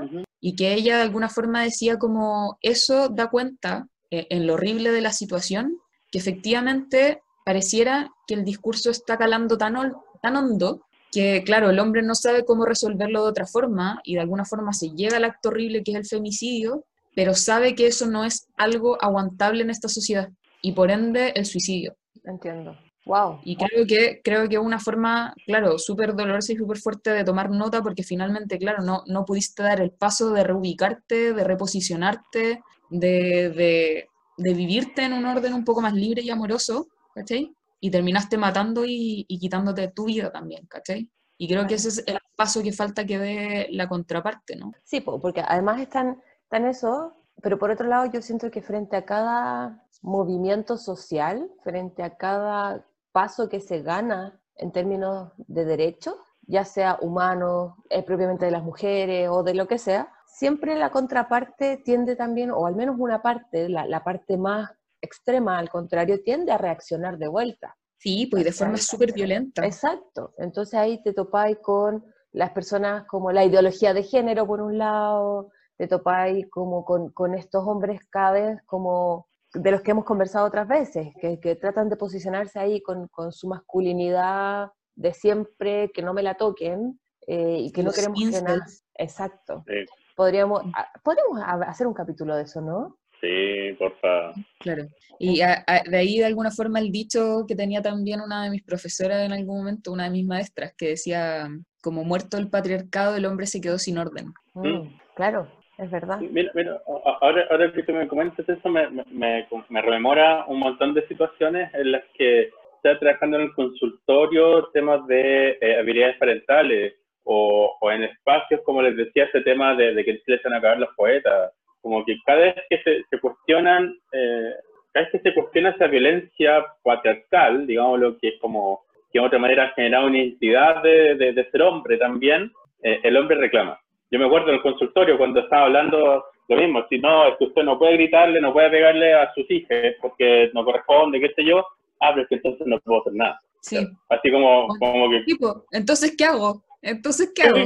y 0.41 0.55
que 0.55 0.75
ella 0.75 0.97
de 0.97 1.03
alguna 1.03 1.29
forma 1.29 1.63
decía 1.63 1.99
como 1.99 2.59
eso 2.61 3.09
da 3.09 3.29
cuenta 3.29 3.89
eh, 4.11 4.27
en 4.31 4.47
lo 4.47 4.55
horrible 4.55 4.93
de 4.93 5.01
la 5.01 5.13
situación 5.13 5.79
que 6.11 6.19
efectivamente 6.19 7.21
pareciera 7.45 8.11
que 8.27 8.35
el 8.35 8.45
discurso 8.45 8.91
está 8.91 9.17
calando 9.17 9.57
tan, 9.57 9.75
tan 10.23 10.37
hondo 10.37 10.83
que 11.13 11.43
claro, 11.45 11.71
el 11.71 11.79
hombre 11.79 12.03
no 12.03 12.15
sabe 12.15 12.45
cómo 12.45 12.67
resolverlo 12.67 13.23
de 13.23 13.31
otra 13.31 13.47
forma 13.47 14.01
y 14.05 14.15
de 14.15 14.21
alguna 14.21 14.45
forma 14.45 14.73
se 14.73 14.91
llega 14.91 15.17
al 15.17 15.25
acto 15.25 15.49
horrible 15.49 15.83
que 15.83 15.93
es 15.93 15.97
el 15.97 16.05
femicidio, 16.05 16.85
pero 17.15 17.35
sabe 17.35 17.75
que 17.75 17.87
eso 17.87 18.07
no 18.07 18.25
es 18.25 18.49
algo 18.57 19.03
aguantable 19.03 19.63
en 19.63 19.71
esta 19.71 19.89
sociedad 19.89 20.29
y 20.61 20.73
por 20.73 20.91
ende 20.91 21.33
el 21.37 21.47
suicidio. 21.47 21.97
entiendo. 22.25 22.77
Wow. 23.07 23.39
Y 23.45 23.57
creo 23.57 23.87
que, 23.87 24.21
creo 24.23 24.49
que 24.49 24.59
una 24.59 24.81
forma, 24.81 25.33
claro, 25.47 25.79
súper 25.79 26.15
dolorosa 26.17 26.53
y 26.53 26.57
súper 26.57 26.79
fuerte 26.79 27.11
de 27.11 27.23
tomar 27.23 27.51
nota 27.51 27.81
porque 27.81 28.03
finalmente, 28.03 28.59
claro, 28.59 28.83
no, 28.83 29.05
no 29.07 29.25
pudiste 29.25 29.63
dar 29.63 29.81
el 29.81 29.93
paso 29.93 30.33
de 30.33 30.43
reubicarte, 30.43 31.33
de 31.33 31.45
reposicionarte, 31.45 32.63
de, 32.91 33.51
de, 33.51 34.09
de 34.37 34.55
vivirte 34.55 35.05
en 35.05 35.13
un 35.13 35.25
orden 35.25 35.55
un 35.55 35.65
poco 35.65 35.81
más 35.81 35.95
libre 35.95 36.23
y 36.23 36.31
amoroso, 36.31 36.89
¿cachai? 37.15 37.55
Y 37.79 37.93
terminaste 37.93 38.37
matando 38.39 38.85
y, 38.85 39.25
y 39.29 39.39
quitándote 39.39 39.87
tu 39.89 40.07
vida 40.07 40.33
también, 40.33 40.67
¿cachai? 40.67 41.09
Y 41.39 41.49
creo 41.49 41.65
que 41.67 41.75
ese 41.75 41.89
es 41.89 42.05
el 42.09 42.19
paso 42.35 42.61
que 42.61 42.73
falta 42.73 43.07
que 43.07 43.19
dé 43.19 43.69
la 43.71 43.89
contraparte, 43.89 44.57
¿no? 44.57 44.73
Sí, 44.83 45.01
po, 45.01 45.21
porque 45.21 45.43
además 45.47 45.81
están, 45.81 46.21
están 46.43 46.67
eso, 46.67 47.15
pero 47.41 47.57
por 47.57 47.71
otro 47.71 47.87
lado 47.87 48.11
yo 48.11 48.21
siento 48.21 48.51
que 48.51 48.63
frente 48.63 48.97
a 48.97 49.05
cada 49.05 49.87
movimiento 50.03 50.77
social, 50.77 51.49
frente 51.63 52.03
a 52.03 52.17
cada 52.17 52.85
paso 53.17 53.49
que 53.49 53.61
se 53.61 53.81
gana 53.81 54.39
en 54.57 54.73
términos 54.73 55.33
de 55.39 55.65
derechos, 55.65 56.17
ya 56.43 56.67
sea 56.67 56.99
humano, 57.01 57.79
eh, 57.89 58.03
propiamente 58.03 58.45
de 58.45 58.51
las 58.51 58.63
mujeres 58.63 59.31
o 59.31 59.43
de 59.43 59.55
lo 59.55 59.67
que 59.67 59.79
sea, 59.79 60.13
siempre 60.27 60.77
la 60.77 60.91
contraparte 60.91 61.79
tiende 61.79 62.15
también, 62.15 62.51
o 62.51 62.67
al 62.67 62.77
menos 62.77 62.97
una 62.99 63.23
parte, 63.23 63.71
la, 63.71 63.87
la 63.87 64.05
parte 64.05 64.37
más 64.37 64.71
extrema 65.01 65.59
al 65.59 65.71
contrario, 65.71 66.23
tiende 66.23 66.53
a 66.53 66.59
reaccionar 66.59 67.17
de 67.17 67.29
vuelta. 67.29 67.75
Sí, 67.97 68.27
pues 68.27 68.45
de 68.45 68.53
forma 68.53 68.77
súper 68.77 69.15
violenta. 69.15 69.65
Exacto. 69.65 70.35
Entonces 70.37 70.75
ahí 70.75 71.03
te 71.03 71.15
topáis 71.15 71.57
con 71.63 72.05
las 72.33 72.51
personas 72.51 73.07
como 73.07 73.33
la 73.33 73.47
ideología 73.47 73.95
de 73.95 74.03
género 74.03 74.47
por 74.47 74.61
un 74.61 74.77
lado, 74.77 75.53
te 75.79 75.89
topáis 75.89 76.51
como 76.51 76.85
con, 76.85 77.13
con 77.13 77.33
estos 77.35 77.67
hombres 77.67 77.99
cada 78.11 78.33
vez 78.33 78.63
como 78.67 79.27
de 79.59 79.71
los 79.71 79.81
que 79.83 79.91
hemos 79.93 80.05
conversado 80.05 80.47
otras 80.47 80.67
veces, 80.69 81.09
que, 81.21 81.39
que 81.41 81.57
tratan 81.57 81.89
de 81.89 81.97
posicionarse 81.97 82.59
ahí 82.59 82.81
con, 82.81 83.09
con 83.09 83.33
su 83.33 83.49
masculinidad 83.49 84.71
de 84.95 85.13
siempre, 85.13 85.91
que 85.93 86.03
no 86.03 86.15
me 86.15 86.23
la 86.23 86.35
toquen 86.35 86.99
eh, 87.27 87.59
y 87.61 87.73
que 87.73 87.83
no 87.83 87.91
queremos 87.93 88.19
que 88.31 88.43
nada. 88.43 88.65
Exacto. 88.95 89.65
Sí, 89.67 89.75
Podríamos, 90.17 90.63
ah, 90.75 90.89
podríamos 91.05 91.41
ha- 91.43 91.69
hacer 91.71 91.87
un 91.87 91.93
capítulo 91.95 92.35
de 92.37 92.43
eso, 92.45 92.61
¿no? 92.61 92.97
sí, 93.21 93.73
porfa. 93.79 94.33
Claro. 94.61 94.87
Y 95.19 95.41
a- 95.41 95.65
a- 95.67 95.83
de 95.83 95.97
ahí, 95.97 96.19
de 96.19 96.27
alguna 96.27 96.51
forma, 96.51 96.79
el 96.79 96.91
dicho 96.93 97.45
que 97.49 97.57
tenía 97.57 97.81
también 97.83 98.21
una 98.21 98.45
de 98.45 98.51
mis 98.51 98.63
profesoras 98.63 99.25
en 99.25 99.33
algún 99.33 99.59
momento, 99.59 99.91
una 99.93 100.05
de 100.05 100.11
mis 100.11 100.27
maestras, 100.27 100.73
que 100.77 100.89
decía, 100.91 101.49
como 101.83 102.05
muerto 102.05 102.37
el 102.37 102.51
patriarcado, 102.51 103.17
el 103.17 103.25
hombre 103.27 103.47
se 103.47 103.61
quedó 103.61 103.79
sin 103.79 103.97
orden. 103.99 104.33
Mm, 104.55 104.89
claro, 105.15 105.49
es 105.79 105.91
verdad. 105.91 106.19
Mira, 106.21 106.51
mira, 106.55 106.81
ahora, 107.21 107.47
ahora 107.51 107.73
que 107.73 107.83
tú 107.83 107.93
me 107.93 108.09
comentas 108.09 108.49
eso, 108.49 108.69
me, 108.69 108.89
me, 108.91 109.05
me- 109.11 109.47
me 109.69 109.83
rememora 109.83 110.45
un 110.47 110.59
montón 110.59 110.95
de 110.95 111.07
situaciones 111.07 111.73
en 111.75 111.93
las 111.93 112.03
que 112.17 112.51
está 112.77 112.99
trabajando 112.99 113.37
en 113.39 113.45
el 113.45 113.53
consultorio 113.55 114.69
temas 114.73 115.07
de 115.07 115.59
eh, 115.61 115.77
habilidades 115.79 116.17
parentales 116.19 116.95
o, 117.25 117.77
o 117.81 117.91
en 117.91 118.05
espacios, 118.05 118.61
como 118.65 118.83
les 118.83 118.97
decía, 118.97 119.25
ese 119.25 119.41
tema 119.43 119.75
de, 119.75 119.95
de 119.95 120.05
que 120.05 120.21
van 120.45 120.55
a 120.55 120.59
acabar 120.59 120.79
los 120.79 120.95
poetas. 120.97 121.53
Como 121.83 122.05
que 122.05 122.17
cada 122.25 122.39
vez 122.41 122.55
que 122.71 122.79
se, 122.83 123.03
se 123.11 123.21
cuestionan, 123.21 123.95
eh, 124.13 124.53
cada 124.93 125.05
vez 125.07 125.13
que 125.13 125.29
se 125.31 125.35
cuestiona 125.35 125.71
esa 125.71 125.87
violencia 125.89 126.65
patriarcal, 126.83 127.67
digamos 127.67 128.01
lo 128.01 128.19
que 128.19 128.29
es 128.29 128.35
como 128.41 128.85
que 129.13 129.19
de 129.21 129.27
otra 129.27 129.39
manera 129.39 129.65
ha 129.65 129.73
generado 129.75 130.07
una 130.07 130.19
identidad 130.19 130.83
de, 130.83 131.15
de, 131.17 131.33
de 131.33 131.51
ser 131.51 131.63
hombre 131.63 131.97
también, 131.99 132.51
eh, 132.83 133.01
el 133.03 133.17
hombre 133.17 133.37
reclama. 133.39 133.79
Yo 134.11 134.19
me 134.19 134.27
acuerdo 134.27 134.49
en 134.49 134.55
el 134.57 134.63
consultorio 134.63 135.19
cuando 135.19 135.41
estaba 135.41 135.65
hablando 135.67 136.25
lo 136.49 136.57
mismo, 136.57 136.81
si 136.89 136.99
no, 136.99 137.27
es 137.27 137.35
que 137.39 137.45
usted 137.47 137.63
no 137.65 137.79
puede 137.79 137.95
gritarle, 137.95 138.41
no 138.41 138.53
puede 138.53 138.71
pegarle 138.71 139.15
a 139.15 139.33
sus 139.35 139.51
hijos 139.51 139.77
porque 140.01 140.51
no 140.55 140.65
corresponde, 140.65 141.19
qué 141.21 141.33
sé 141.35 141.45
yo, 141.45 141.59
ah, 142.01 142.11
pero 142.11 142.23
es 142.23 142.29
que 142.29 142.35
entonces 142.37 142.67
no 142.67 142.79
puedo 142.81 143.01
hacer 143.01 143.15
nada. 143.15 143.41
Sí. 143.61 143.79
Así 144.09 144.31
como, 144.31 144.69
como 144.79 145.11
que, 145.11 145.23
Tipo, 145.25 145.65
entonces, 145.73 146.15
¿qué 146.17 146.25
hago? 146.25 146.63
Entonces, 146.83 147.33
¿qué 147.35 147.43
hago? 147.43 147.59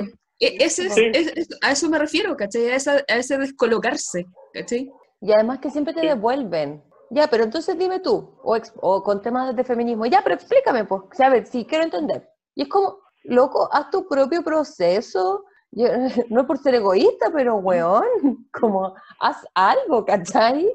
E- 0.43 0.57
Ese 0.65 0.87
es, 0.87 0.95
Sí. 0.95 1.11
es- 1.13 1.37
es- 1.37 1.59
a 1.63 1.73
eso 1.73 1.91
me 1.91 1.99
refiero, 1.99 2.35
¿cachai? 2.37 2.71
A, 2.71 2.77
esa- 2.77 3.05
a 3.07 3.17
ese 3.17 3.37
descolocarse, 3.37 4.25
¿cachai? 4.55 4.91
Y 5.21 5.33
además 5.33 5.59
que 5.59 5.69
siempre 5.69 5.93
te 5.93 6.01
Sí. 6.01 6.07
devuelven. 6.07 6.83
Ya, 7.11 7.27
pero 7.27 7.45
entonces 7.45 7.77
dime 7.77 8.01
tú, 8.01 8.35
o, 8.43 8.57
ex- 8.57 8.73
o 8.81 9.03
con 9.03 9.21
temas 9.21 9.55
de 9.55 9.65
feminismo, 9.65 10.07
ya, 10.07 10.23
pero 10.23 10.37
explícame, 10.37 10.85
pues, 10.87 11.03
o 11.03 11.09
sea, 11.13 11.27
a 11.27 11.31
ver, 11.31 11.45
sí, 11.45 11.67
quiero 11.69 11.85
entender. 11.85 12.27
Y 12.55 12.63
es 12.63 12.69
como, 12.69 12.97
loco, 13.25 13.69
haz 13.71 13.91
tu 13.91 14.09
propio 14.09 14.43
proceso, 14.43 15.45
Yo- 15.73 15.87
no 16.31 16.47
por 16.47 16.59
ser 16.59 16.75
egoísta, 16.75 17.31
pero 17.33 17.57
weón, 17.57 18.05
como, 18.53 18.95
haz 19.21 19.47
algo, 19.55 20.05
¿cachai? 20.05 20.67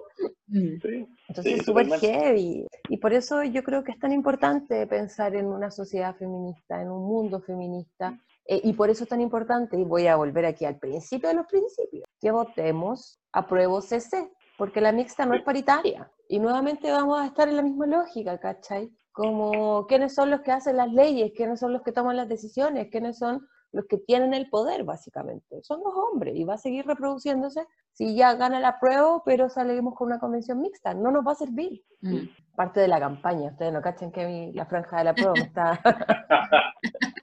Mm. 0.47 0.80
sí, 0.81 1.07
Entonces 1.27 1.53
Sí, 1.53 1.59
es 1.59 1.65
súper 1.65 1.89
heavy. 1.99 2.67
Y 2.89 2.97
por 2.97 3.13
eso 3.13 3.43
yo 3.43 3.63
creo 3.63 3.84
que 3.84 3.91
es 3.91 3.99
tan 3.99 4.11
importante 4.13 4.85
pensar 4.88 5.35
en 5.35 5.47
una 5.47 5.72
sociedad 5.72 6.15
feminista, 6.15 6.81
en 6.81 6.89
un 6.91 7.03
mundo 7.03 7.41
feminista. 7.41 8.17
Eh, 8.47 8.61
y 8.63 8.73
por 8.73 8.89
eso 8.91 9.03
es 9.03 9.09
tan 9.09 9.22
importante, 9.22 9.76
y 9.76 9.84
voy 9.84 10.05
a 10.05 10.15
volver 10.15 10.45
aquí 10.45 10.65
al 10.65 10.77
principio 10.77 11.30
de 11.30 11.35
los 11.35 11.47
principios, 11.47 12.05
que 12.22 12.30
votemos 12.30 13.19
apruebo 13.34 13.81
CC, 13.81 14.31
porque 14.57 14.81
la 14.81 14.91
mixta 14.91 15.26
no 15.26 15.34
es 15.34 15.41
paritaria. 15.41 16.09
Y 16.30 16.39
nuevamente 16.39 16.91
vamos 16.91 17.19
a 17.19 17.26
estar 17.26 17.49
en 17.49 17.55
la 17.57 17.63
misma 17.63 17.88
lógica, 17.88 18.39
¿cachai? 18.39 18.91
Como 19.11 19.88
quiénes 19.88 20.13
son 20.13 20.30
los 20.30 20.41
que 20.41 20.51
hacen 20.51 20.77
las 20.77 20.91
leyes, 20.93 21.31
quiénes 21.35 21.59
son 21.59 21.73
los 21.73 21.81
que 21.81 21.91
toman 21.91 22.17
las 22.17 22.30
decisiones, 22.30 22.89
quiénes 22.91 23.17
son 23.17 23.47
los 23.76 23.85
que 23.85 23.97
tienen 23.97 24.34
el 24.34 24.49
poder, 24.49 24.84
básicamente. 24.85 25.61
Son 25.61 25.81
los 25.84 25.93
hombres 25.93 26.35
y 26.35 26.43
va 26.45 26.53
a 26.56 26.57
seguir 26.57 26.85
reproduciéndose 26.88 27.68
si 27.91 28.15
ya 28.15 28.34
gana 28.35 28.60
la 28.60 28.80
prueba, 28.80 29.22
pero 29.23 29.49
salimos 29.49 29.93
con 29.95 30.07
una 30.07 30.19
convención 30.19 30.60
mixta. 30.61 30.93
No 30.93 31.11
nos 31.11 31.26
va 31.27 31.34
a 31.34 31.35
servir. 31.35 31.84
Mm. 32.02 32.27
Parte 32.56 32.80
de 32.80 32.88
la 32.88 32.99
campaña. 32.99 33.52
Ustedes 33.52 33.73
no 33.73 33.81
cachan 33.81 34.11
que 34.11 34.26
mi- 34.26 34.53
la 34.53 34.65
franja 34.65 34.97
de 34.99 35.03
la 35.03 35.14
prueba 35.14 35.34
me 35.34 35.41
está... 35.41 35.80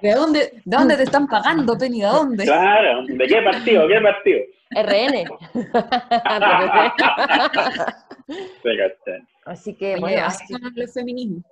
¿De 0.00 0.12
dónde, 0.12 0.62
¿De 0.64 0.76
dónde 0.76 0.96
te 0.96 1.04
están 1.04 1.26
pagando, 1.26 1.76
Penny? 1.78 2.00
¿De 2.00 2.06
dónde? 2.06 2.44
claro, 2.44 3.04
¿de 3.06 3.26
qué 3.26 3.42
partido? 3.42 3.88
¿Qué 3.88 4.00
partido? 4.00 4.40
RN. 4.74 5.24
Así 9.44 9.74
que, 9.74 9.94
Oye, 9.94 10.00
bueno, 10.00 10.24
así 10.24 10.44
así- 10.44 10.52
son 10.54 10.72
los 10.74 10.94
feminismos. 10.94 11.44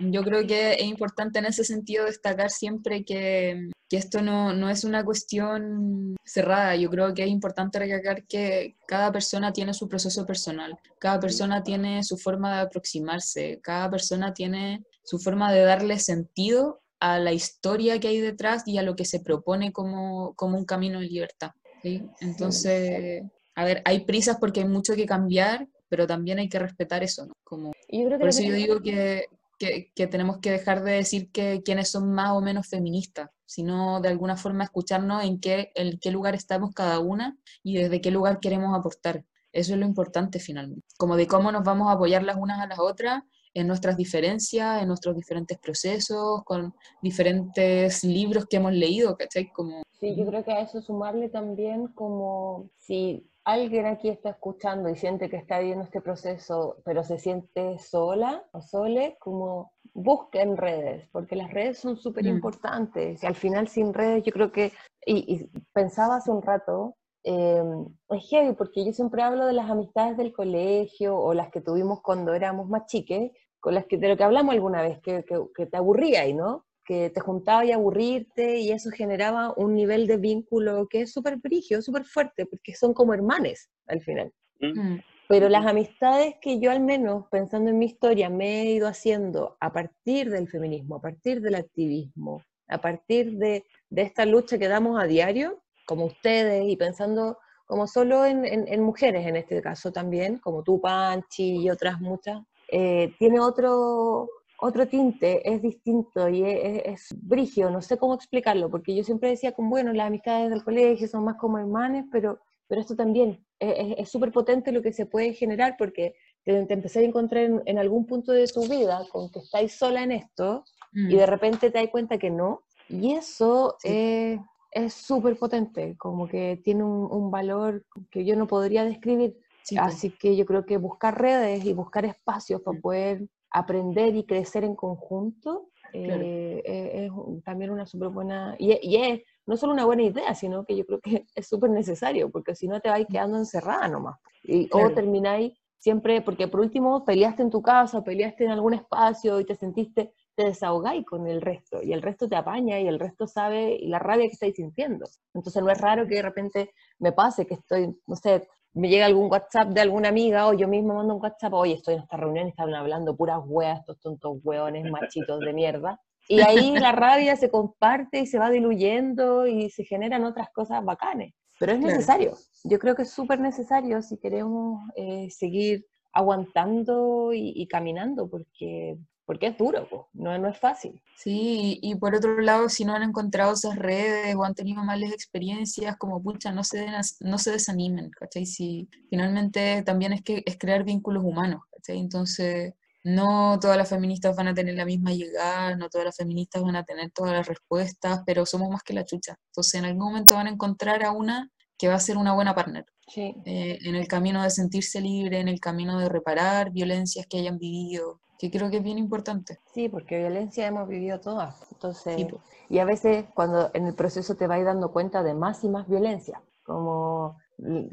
Yo 0.00 0.22
creo 0.24 0.46
que 0.46 0.72
es 0.72 0.82
importante 0.82 1.38
en 1.38 1.46
ese 1.46 1.64
sentido 1.64 2.04
destacar 2.04 2.50
siempre 2.50 3.04
que, 3.04 3.70
que 3.88 3.96
esto 3.96 4.20
no, 4.20 4.52
no 4.52 4.68
es 4.68 4.82
una 4.84 5.04
cuestión 5.04 6.16
cerrada. 6.24 6.74
Yo 6.74 6.90
creo 6.90 7.14
que 7.14 7.22
es 7.22 7.28
importante 7.30 7.78
recalcar 7.78 8.24
que 8.26 8.74
cada 8.86 9.12
persona 9.12 9.52
tiene 9.52 9.72
su 9.74 9.88
proceso 9.88 10.26
personal, 10.26 10.76
cada 10.98 11.20
persona 11.20 11.62
tiene 11.62 12.02
su 12.02 12.18
forma 12.18 12.56
de 12.56 12.62
aproximarse, 12.62 13.60
cada 13.62 13.88
persona 13.90 14.34
tiene 14.34 14.82
su 15.04 15.18
forma 15.20 15.52
de 15.52 15.60
darle 15.60 16.00
sentido 16.00 16.80
a 17.00 17.18
la 17.18 17.32
historia 17.32 18.00
que 18.00 18.08
hay 18.08 18.20
detrás 18.20 18.62
y 18.66 18.78
a 18.78 18.82
lo 18.82 18.96
que 18.96 19.04
se 19.04 19.20
propone 19.20 19.72
como, 19.72 20.34
como 20.34 20.56
un 20.56 20.64
camino 20.64 21.00
de 21.00 21.06
libertad. 21.06 21.52
¿sí? 21.82 22.02
Entonces, 22.20 23.24
a 23.54 23.64
ver, 23.64 23.82
hay 23.84 24.04
prisas 24.04 24.38
porque 24.38 24.60
hay 24.60 24.68
mucho 24.68 24.94
que 24.94 25.06
cambiar, 25.06 25.68
pero 25.88 26.06
también 26.06 26.38
hay 26.38 26.48
que 26.48 26.58
respetar 26.58 27.02
eso, 27.02 27.26
¿no? 27.26 27.34
Como, 27.44 27.72
yo 27.88 28.06
creo 28.06 28.10
que 28.10 28.18
por 28.18 28.28
eso 28.28 28.40
que 28.40 28.48
yo 28.48 28.54
digo 28.54 28.80
que, 28.82 29.26
que, 29.58 29.92
que 29.94 30.06
tenemos 30.06 30.38
que 30.38 30.50
dejar 30.50 30.82
de 30.82 30.92
decir 30.92 31.30
que 31.30 31.62
quienes 31.64 31.90
son 31.90 32.12
más 32.12 32.32
o 32.32 32.40
menos 32.40 32.66
feministas, 32.68 33.30
sino 33.46 34.00
de 34.00 34.08
alguna 34.08 34.36
forma 34.36 34.64
escucharnos 34.64 35.24
en 35.24 35.40
qué, 35.40 35.70
en 35.74 35.98
qué 35.98 36.10
lugar 36.10 36.34
estamos 36.34 36.72
cada 36.74 36.98
una 36.98 37.36
y 37.62 37.76
desde 37.76 38.00
qué 38.00 38.10
lugar 38.10 38.40
queremos 38.40 38.76
aportar. 38.76 39.24
Eso 39.52 39.72
es 39.72 39.78
lo 39.78 39.86
importante 39.86 40.38
finalmente. 40.38 40.86
Como 40.98 41.16
de 41.16 41.26
cómo 41.26 41.50
nos 41.52 41.64
vamos 41.64 41.88
a 41.88 41.92
apoyar 41.92 42.22
las 42.22 42.36
unas 42.36 42.60
a 42.60 42.66
las 42.66 42.78
otras 42.78 43.22
en 43.56 43.66
nuestras 43.66 43.96
diferencias, 43.96 44.82
en 44.82 44.88
nuestros 44.88 45.16
diferentes 45.16 45.58
procesos, 45.58 46.44
con 46.44 46.74
diferentes 47.02 48.04
libros 48.04 48.46
que 48.46 48.56
hemos 48.58 48.72
leído, 48.72 49.16
¿cachai? 49.16 49.50
Como, 49.52 49.82
Sí, 49.98 50.14
yo 50.14 50.26
creo 50.26 50.44
que 50.44 50.52
a 50.52 50.60
eso 50.60 50.82
sumarle 50.82 51.30
también 51.30 51.88
como 51.88 52.68
si 52.76 53.30
alguien 53.44 53.86
aquí 53.86 54.08
está 54.10 54.30
escuchando 54.30 54.90
y 54.90 54.96
siente 54.96 55.30
que 55.30 55.36
está 55.38 55.58
viendo 55.60 55.84
este 55.84 56.02
proceso, 56.02 56.76
pero 56.84 57.02
se 57.02 57.18
siente 57.18 57.78
sola 57.78 58.44
o 58.52 58.60
sole, 58.60 59.16
como 59.20 59.72
busque 59.94 60.42
en 60.42 60.58
redes, 60.58 61.08
porque 61.12 61.34
las 61.36 61.50
redes 61.50 61.78
son 61.78 61.96
súper 61.96 62.24
Mm. 62.24 62.28
importantes. 62.36 63.22
Y 63.22 63.26
al 63.26 63.36
final 63.36 63.68
sin 63.68 63.94
redes 63.94 64.22
yo 64.24 64.32
creo 64.32 64.52
que, 64.52 64.72
y, 65.06 65.34
y 65.34 65.50
pensaba 65.72 66.16
hace 66.16 66.30
un 66.30 66.42
rato, 66.42 66.96
eh, 67.24 67.62
es 68.10 68.28
heavy, 68.28 68.54
porque 68.54 68.84
yo 68.84 68.92
siempre 68.92 69.22
hablo 69.22 69.46
de 69.46 69.52
las 69.54 69.70
amistades 69.70 70.16
del 70.16 70.32
colegio 70.32 71.18
o 71.18 71.32
las 71.34 71.50
que 71.50 71.60
tuvimos 71.60 72.00
cuando 72.02 72.34
éramos 72.34 72.68
más 72.68 72.86
chiques, 72.86 73.32
con 73.66 73.74
las 73.74 73.86
que 73.86 73.98
de 73.98 74.06
lo 74.06 74.16
que 74.16 74.22
hablamos 74.22 74.54
alguna 74.54 74.80
vez, 74.80 75.00
que, 75.02 75.24
que, 75.24 75.40
que 75.52 75.66
te 75.66 75.76
aburría 75.76 76.24
y 76.24 76.32
no, 76.34 76.64
que 76.84 77.10
te 77.10 77.18
juntaba 77.18 77.64
y 77.64 77.72
aburrirte 77.72 78.60
y 78.60 78.70
eso 78.70 78.90
generaba 78.92 79.52
un 79.56 79.74
nivel 79.74 80.06
de 80.06 80.18
vínculo 80.18 80.86
que 80.88 81.00
es 81.00 81.12
súper 81.12 81.38
brigio, 81.38 81.82
súper 81.82 82.04
fuerte, 82.04 82.46
porque 82.46 82.76
son 82.76 82.94
como 82.94 83.12
hermanes 83.12 83.68
al 83.88 84.00
final. 84.02 84.32
¿Mm? 84.60 84.80
mm, 84.80 85.00
Pero 85.28 85.48
las 85.48 85.66
amistades 85.66 86.36
que 86.40 86.60
yo 86.60 86.70
al 86.70 86.78
menos, 86.78 87.24
pensando 87.28 87.70
en 87.70 87.78
mi 87.80 87.86
historia, 87.86 88.30
me 88.30 88.62
he 88.62 88.70
ido 88.70 88.86
haciendo 88.86 89.56
a 89.58 89.72
partir 89.72 90.30
del 90.30 90.46
feminismo, 90.48 90.94
a 90.94 91.00
partir 91.00 91.40
del 91.40 91.56
activismo, 91.56 92.42
a 92.68 92.78
partir 92.78 93.32
de, 93.36 93.64
de 93.90 94.02
esta 94.02 94.26
lucha 94.26 94.58
que 94.58 94.68
damos 94.68 95.02
a 95.02 95.06
diario, 95.08 95.60
como 95.88 96.04
ustedes, 96.04 96.62
y 96.68 96.76
pensando 96.76 97.38
como 97.66 97.88
solo 97.88 98.24
en, 98.26 98.44
en- 98.44 98.68
en 98.68 98.80
mujeres 98.80 99.26
en 99.26 99.34
este 99.34 99.60
caso 99.60 99.90
también, 99.90 100.38
como 100.38 100.62
tú, 100.62 100.80
Panchi, 100.80 101.62
y 101.64 101.68
otras 101.68 102.00
muchas 102.00 102.42
eh, 102.68 103.14
tiene 103.18 103.40
otro, 103.40 104.28
otro 104.60 104.86
tinte, 104.88 105.48
es 105.48 105.62
distinto 105.62 106.28
y 106.28 106.42
es, 106.44 106.82
es, 106.84 107.08
brigio, 107.16 107.70
no 107.70 107.82
sé 107.82 107.96
cómo 107.98 108.14
explicarlo, 108.14 108.70
porque 108.70 108.94
yo 108.94 109.04
siempre 109.04 109.30
decía 109.30 109.52
como, 109.52 109.70
bueno, 109.70 109.92
las 109.92 110.06
amistades 110.08 110.50
del 110.50 110.64
colegio 110.64 111.08
son 111.08 111.24
más 111.24 111.36
como 111.36 111.58
hermanes, 111.58 112.04
pero, 112.10 112.40
pero 112.66 112.80
esto 112.80 112.96
también 112.96 113.44
es 113.58 114.10
súper 114.10 114.32
potente 114.32 114.72
lo 114.72 114.82
que 114.82 114.92
se 114.92 115.06
puede 115.06 115.32
generar 115.32 115.76
porque 115.78 116.14
te, 116.44 116.66
te 116.66 116.74
empecé 116.74 117.00
a 117.00 117.04
encontrar 117.04 117.44
en, 117.44 117.62
en, 117.64 117.78
algún 117.78 118.06
punto 118.06 118.32
de 118.32 118.46
tu 118.46 118.68
vida 118.68 119.00
con 119.10 119.30
que 119.30 119.38
estáis 119.38 119.72
sola 119.72 120.02
en 120.02 120.12
esto 120.12 120.64
mm. 120.92 121.10
y 121.10 121.16
de 121.16 121.26
repente 121.26 121.70
te 121.70 121.78
das 121.78 121.90
cuenta 121.90 122.18
que 122.18 122.30
no, 122.30 122.62
y 122.88 123.14
eso 123.14 123.76
sí. 123.80 124.38
es 124.70 124.94
súper 124.94 125.38
potente, 125.38 125.96
como 125.96 126.28
que 126.28 126.60
tiene 126.62 126.84
un, 126.84 127.08
un, 127.10 127.30
valor 127.30 127.84
que 128.10 128.24
yo 128.24 128.36
no 128.36 128.46
podría 128.46 128.84
describir. 128.84 129.36
Sí, 129.66 129.76
Así 129.76 130.10
que 130.10 130.36
yo 130.36 130.46
creo 130.46 130.64
que 130.64 130.76
buscar 130.76 131.20
redes 131.20 131.64
y 131.64 131.72
buscar 131.72 132.04
espacios 132.04 132.62
para 132.62 132.78
poder 132.78 133.28
aprender 133.50 134.14
y 134.14 134.24
crecer 134.24 134.62
en 134.62 134.76
conjunto 134.76 135.70
claro. 135.90 136.22
eh, 136.22 136.62
es, 136.64 137.10
es, 137.10 137.44
también 137.44 137.72
una 137.72 137.84
súper 137.84 138.10
buena, 138.10 138.54
y, 138.60 138.78
y, 138.80 138.96
es 138.96 139.22
no 139.44 139.56
solo 139.56 139.72
una 139.72 139.84
buena 139.84 140.04
idea, 140.04 140.32
sino 140.36 140.64
que 140.64 140.76
yo 140.76 140.86
creo 140.86 141.00
que 141.00 141.26
es 141.34 141.48
súper 141.48 141.70
necesario, 141.70 142.30
porque 142.30 142.54
si 142.54 142.68
no 142.68 142.78
te 142.80 142.90
vais 142.90 143.08
quedando 143.08 143.38
encerrada 143.38 143.88
nomás. 143.88 144.20
Y, 144.44 144.68
claro. 144.68 144.90
O 144.90 144.92
termináis 144.92 145.52
siempre, 145.78 146.22
porque 146.22 146.46
por 146.46 146.60
último 146.60 147.04
peleaste 147.04 147.42
en 147.42 147.50
tu 147.50 147.60
casa, 147.60 148.04
peleaste 148.04 148.44
en 148.44 148.52
algún 148.52 148.74
espacio 148.74 149.40
y 149.40 149.44
te 149.44 149.56
sentiste, 149.56 150.12
te 150.36 150.44
desahogáis 150.44 151.04
con 151.06 151.26
el 151.26 151.40
resto, 151.40 151.82
y 151.82 151.92
el 151.92 152.02
resto 152.02 152.28
te 152.28 152.36
apaña 152.36 152.78
y 152.78 152.86
el 152.86 153.00
resto 153.00 153.26
sabe 153.26 153.78
la 153.82 153.98
rabia 153.98 154.26
que 154.26 154.34
estáis 154.34 154.54
sintiendo. 154.54 155.06
Entonces 155.34 155.62
no 155.62 155.70
es 155.70 155.80
raro 155.80 156.06
que 156.06 156.16
de 156.16 156.22
repente 156.22 156.70
me 156.98 157.12
pase 157.12 157.46
que 157.46 157.54
estoy, 157.54 157.98
no 158.06 158.16
sé, 158.16 158.46
me 158.74 158.90
llega 158.90 159.06
algún 159.06 159.30
WhatsApp 159.30 159.68
de 159.68 159.80
alguna 159.80 160.10
amiga 160.10 160.46
o 160.48 160.52
yo 160.52 160.68
mismo 160.68 160.94
mando 160.94 161.14
un 161.14 161.22
WhatsApp, 161.22 161.54
oye, 161.54 161.72
estoy 161.72 161.94
en 161.94 162.00
esta 162.00 162.18
reunión 162.18 162.46
y 162.46 162.50
estaban 162.50 162.74
hablando 162.74 163.16
puras 163.16 163.40
hueas, 163.42 163.80
estos 163.80 163.98
tontos 164.00 164.38
hueones 164.44 164.90
machitos 164.90 165.40
de 165.40 165.52
mierda. 165.54 166.00
Y 166.28 166.40
ahí 166.40 166.76
la 166.78 166.92
rabia 166.92 167.36
se 167.36 167.50
comparte 167.50 168.20
y 168.20 168.26
se 168.26 168.38
va 168.38 168.50
diluyendo 168.50 169.46
y 169.46 169.70
se 169.70 169.84
generan 169.84 170.24
otras 170.24 170.50
cosas 170.50 170.84
bacanes. 170.84 171.32
Pero 171.58 171.72
es 171.72 171.80
necesario. 171.80 172.32
Claro. 172.32 172.44
Yo 172.64 172.78
creo 172.78 172.94
que 172.94 173.02
es 173.02 173.10
súper 173.10 173.40
necesario 173.40 174.02
si 174.02 174.18
queremos 174.18 174.82
eh, 174.96 175.30
seguir 175.30 175.86
aguantando 176.12 177.32
y, 177.32 177.52
y, 177.54 177.66
caminando, 177.68 178.28
porque 178.28 178.98
porque 179.26 179.48
es 179.48 179.58
duro, 179.58 179.86
pues, 179.90 180.02
no, 180.14 180.38
no 180.38 180.48
es 180.48 180.58
fácil. 180.58 181.02
Sí, 181.16 181.78
y, 181.82 181.96
por 181.96 182.14
otro 182.14 182.40
lado, 182.40 182.68
si 182.68 182.84
no 182.84 182.94
han 182.94 183.02
encontrado 183.02 183.52
esas 183.52 183.76
redes 183.76 184.34
o 184.36 184.44
han 184.44 184.54
tenido 184.54 184.82
malas 184.84 185.12
experiencias, 185.12 185.96
como 185.96 186.22
pucha, 186.22 186.52
no 186.52 186.62
se, 186.62 186.86
no 187.20 187.38
se 187.38 187.50
desanimen, 187.50 188.10
¿cachai? 188.10 188.46
Si 188.46 188.88
finalmente 189.10 189.82
también 189.82 190.12
es 190.12 190.22
que 190.22 190.42
es 190.46 190.56
crear 190.56 190.84
vínculos 190.84 191.24
humanos, 191.24 191.62
¿cachai? 191.72 191.98
Entonces, 191.98 192.74
no 193.02 193.58
todas 193.60 193.76
las 193.76 193.88
feministas 193.88 194.36
van 194.36 194.48
a 194.48 194.54
tener 194.54 194.74
la 194.74 194.84
misma 194.84 195.12
llegada, 195.12 195.76
no 195.76 195.88
todas 195.88 196.06
las 196.06 196.16
feministas 196.16 196.62
van 196.62 196.76
a 196.76 196.84
tener 196.84 197.10
todas 197.10 197.32
las 197.32 197.46
respuestas, 197.46 198.22
pero 198.24 198.46
somos 198.46 198.70
más 198.70 198.82
que 198.82 198.94
la 198.94 199.04
chucha. 199.04 199.36
Entonces, 199.50 199.74
en 199.74 199.86
algún 199.86 200.06
momento 200.06 200.34
van 200.34 200.46
a 200.46 200.50
encontrar 200.50 201.04
a 201.04 201.10
una 201.10 201.50
que 201.78 201.88
va 201.88 201.94
a 201.94 202.00
ser 202.00 202.16
una 202.16 202.32
buena 202.32 202.54
partner. 202.54 202.86
Sí. 203.08 203.34
Eh, 203.44 203.78
en 203.82 203.94
el 203.94 204.08
camino 204.08 204.42
de 204.42 204.50
sentirse 204.50 205.00
libre, 205.00 205.40
en 205.40 205.48
el 205.48 205.60
camino 205.60 205.98
de 205.98 206.08
reparar 206.08 206.72
violencias 206.72 207.26
que 207.26 207.38
hayan 207.38 207.58
vivido, 207.58 208.20
que 208.38 208.50
creo 208.50 208.70
que 208.70 208.78
es 208.78 208.82
bien 208.82 208.98
importante. 208.98 209.58
Sí, 209.72 209.88
porque 209.88 210.18
violencia 210.18 210.66
hemos 210.66 210.88
vivido 210.88 211.20
todas. 211.20 211.56
Entonces, 211.72 212.16
sí. 212.16 212.28
y 212.68 212.78
a 212.78 212.84
veces 212.84 213.26
cuando 213.34 213.70
en 213.74 213.86
el 213.86 213.94
proceso 213.94 214.34
te 214.34 214.46
vas 214.46 214.64
dando 214.64 214.92
cuenta 214.92 215.22
de 215.22 215.34
más 215.34 215.64
y 215.64 215.68
más 215.68 215.88
violencia, 215.88 216.42
como, 216.62 217.38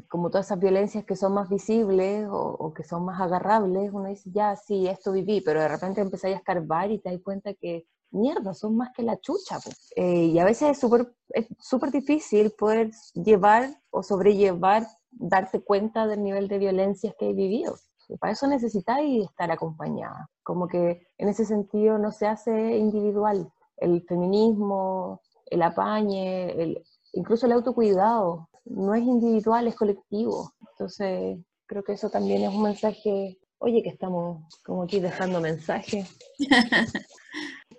como 0.08 0.30
todas 0.30 0.46
esas 0.46 0.58
violencias 0.58 1.04
que 1.04 1.16
son 1.16 1.34
más 1.34 1.48
visibles 1.48 2.26
o, 2.28 2.56
o, 2.58 2.74
que 2.74 2.82
son 2.82 3.04
más 3.04 3.20
agarrables, 3.20 3.92
uno 3.92 4.08
dice, 4.08 4.30
ya, 4.32 4.56
sí, 4.56 4.88
esto 4.88 5.12
viví, 5.12 5.40
pero 5.40 5.60
de 5.60 5.68
repente 5.68 6.00
empezáis 6.00 6.34
a 6.34 6.38
escarbar 6.38 6.90
y 6.90 6.98
te 6.98 7.10
das 7.10 7.20
cuenta 7.22 7.54
que, 7.54 7.86
mierda, 8.14 8.54
son 8.54 8.76
más 8.76 8.90
que 8.94 9.02
la 9.02 9.18
chucha. 9.20 9.58
Pues. 9.62 9.92
Eh, 9.96 10.26
y 10.26 10.38
a 10.38 10.44
veces 10.44 10.70
es 10.70 10.78
súper 10.78 11.12
es 11.30 11.46
súper 11.58 11.90
difícil 11.90 12.52
poder 12.52 12.92
llevar 13.14 13.70
o 13.90 14.02
sobrellevar, 14.02 14.86
darte 15.10 15.60
cuenta 15.60 16.06
del 16.06 16.22
nivel 16.22 16.48
de 16.48 16.58
violencias 16.58 17.14
que 17.18 17.30
he 17.30 17.34
vivido. 17.34 17.76
Y 18.08 18.16
para 18.16 18.32
eso 18.32 18.46
necesitáis 18.46 19.24
estar 19.24 19.50
acompañada. 19.50 20.28
Como 20.42 20.68
que 20.68 21.06
en 21.18 21.28
ese 21.28 21.44
sentido 21.44 21.98
no 21.98 22.12
se 22.12 22.26
hace 22.26 22.76
individual. 22.76 23.52
El 23.76 24.02
feminismo, 24.02 25.20
el 25.46 25.62
apañe, 25.62 26.50
el, 26.50 26.84
incluso 27.12 27.46
el 27.46 27.52
autocuidado, 27.52 28.48
no 28.64 28.94
es 28.94 29.02
individual, 29.02 29.66
es 29.66 29.74
colectivo. 29.74 30.52
Entonces, 30.72 31.38
creo 31.66 31.82
que 31.82 31.92
eso 31.92 32.10
también 32.10 32.42
es 32.42 32.54
un 32.54 32.62
mensaje, 32.62 33.38
oye, 33.58 33.82
que 33.82 33.90
estamos 33.90 34.44
como 34.64 34.82
aquí 34.84 35.00
dejando 35.00 35.40
mensajes. 35.40 36.16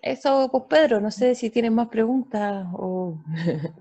Eso, 0.01 0.49
pues 0.51 0.65
Pedro, 0.69 1.01
no 1.01 1.09
sé 1.09 1.33
si 1.33 1.49
tienes 1.49 1.71
más 1.71 1.87
preguntas 1.87 2.67
o, 2.73 3.17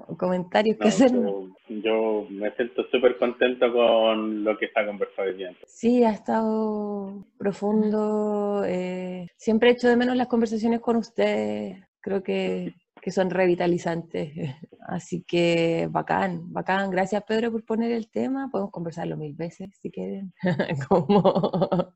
o 0.08 0.16
comentarios 0.16 0.78
que 0.78 0.84
no, 0.84 0.88
hacer. 0.88 1.12
Yo, 1.12 1.53
yo, 1.68 2.26
me 2.30 2.50
siento 2.52 2.84
súper 2.90 3.16
contento 3.18 3.72
con 3.72 4.44
lo 4.44 4.56
que 4.56 4.66
está 4.66 4.86
conversado 4.86 5.28
hoy 5.28 5.36
día. 5.36 5.52
Sí, 5.66 6.04
ha 6.04 6.10
estado 6.10 7.24
profundo. 7.38 8.64
Eh, 8.66 9.26
siempre 9.36 9.70
he 9.70 9.72
hecho 9.72 9.88
de 9.88 9.96
menos 9.96 10.16
las 10.16 10.28
conversaciones 10.28 10.80
con 10.80 10.96
usted. 10.96 11.76
Creo 12.00 12.22
que 12.22 12.74
que 13.04 13.10
son 13.10 13.28
revitalizantes. 13.28 14.32
Así 14.88 15.24
que 15.28 15.88
bacán, 15.90 16.50
bacán. 16.50 16.90
Gracias 16.90 17.22
Pedro 17.24 17.52
por 17.52 17.62
poner 17.64 17.92
el 17.92 18.10
tema. 18.10 18.48
Podemos 18.50 18.72
conversarlo 18.72 19.18
mil 19.18 19.34
veces 19.34 19.68
si 19.78 19.90
quieren. 19.90 20.32
Como... 20.88 21.20
no, 21.20 21.94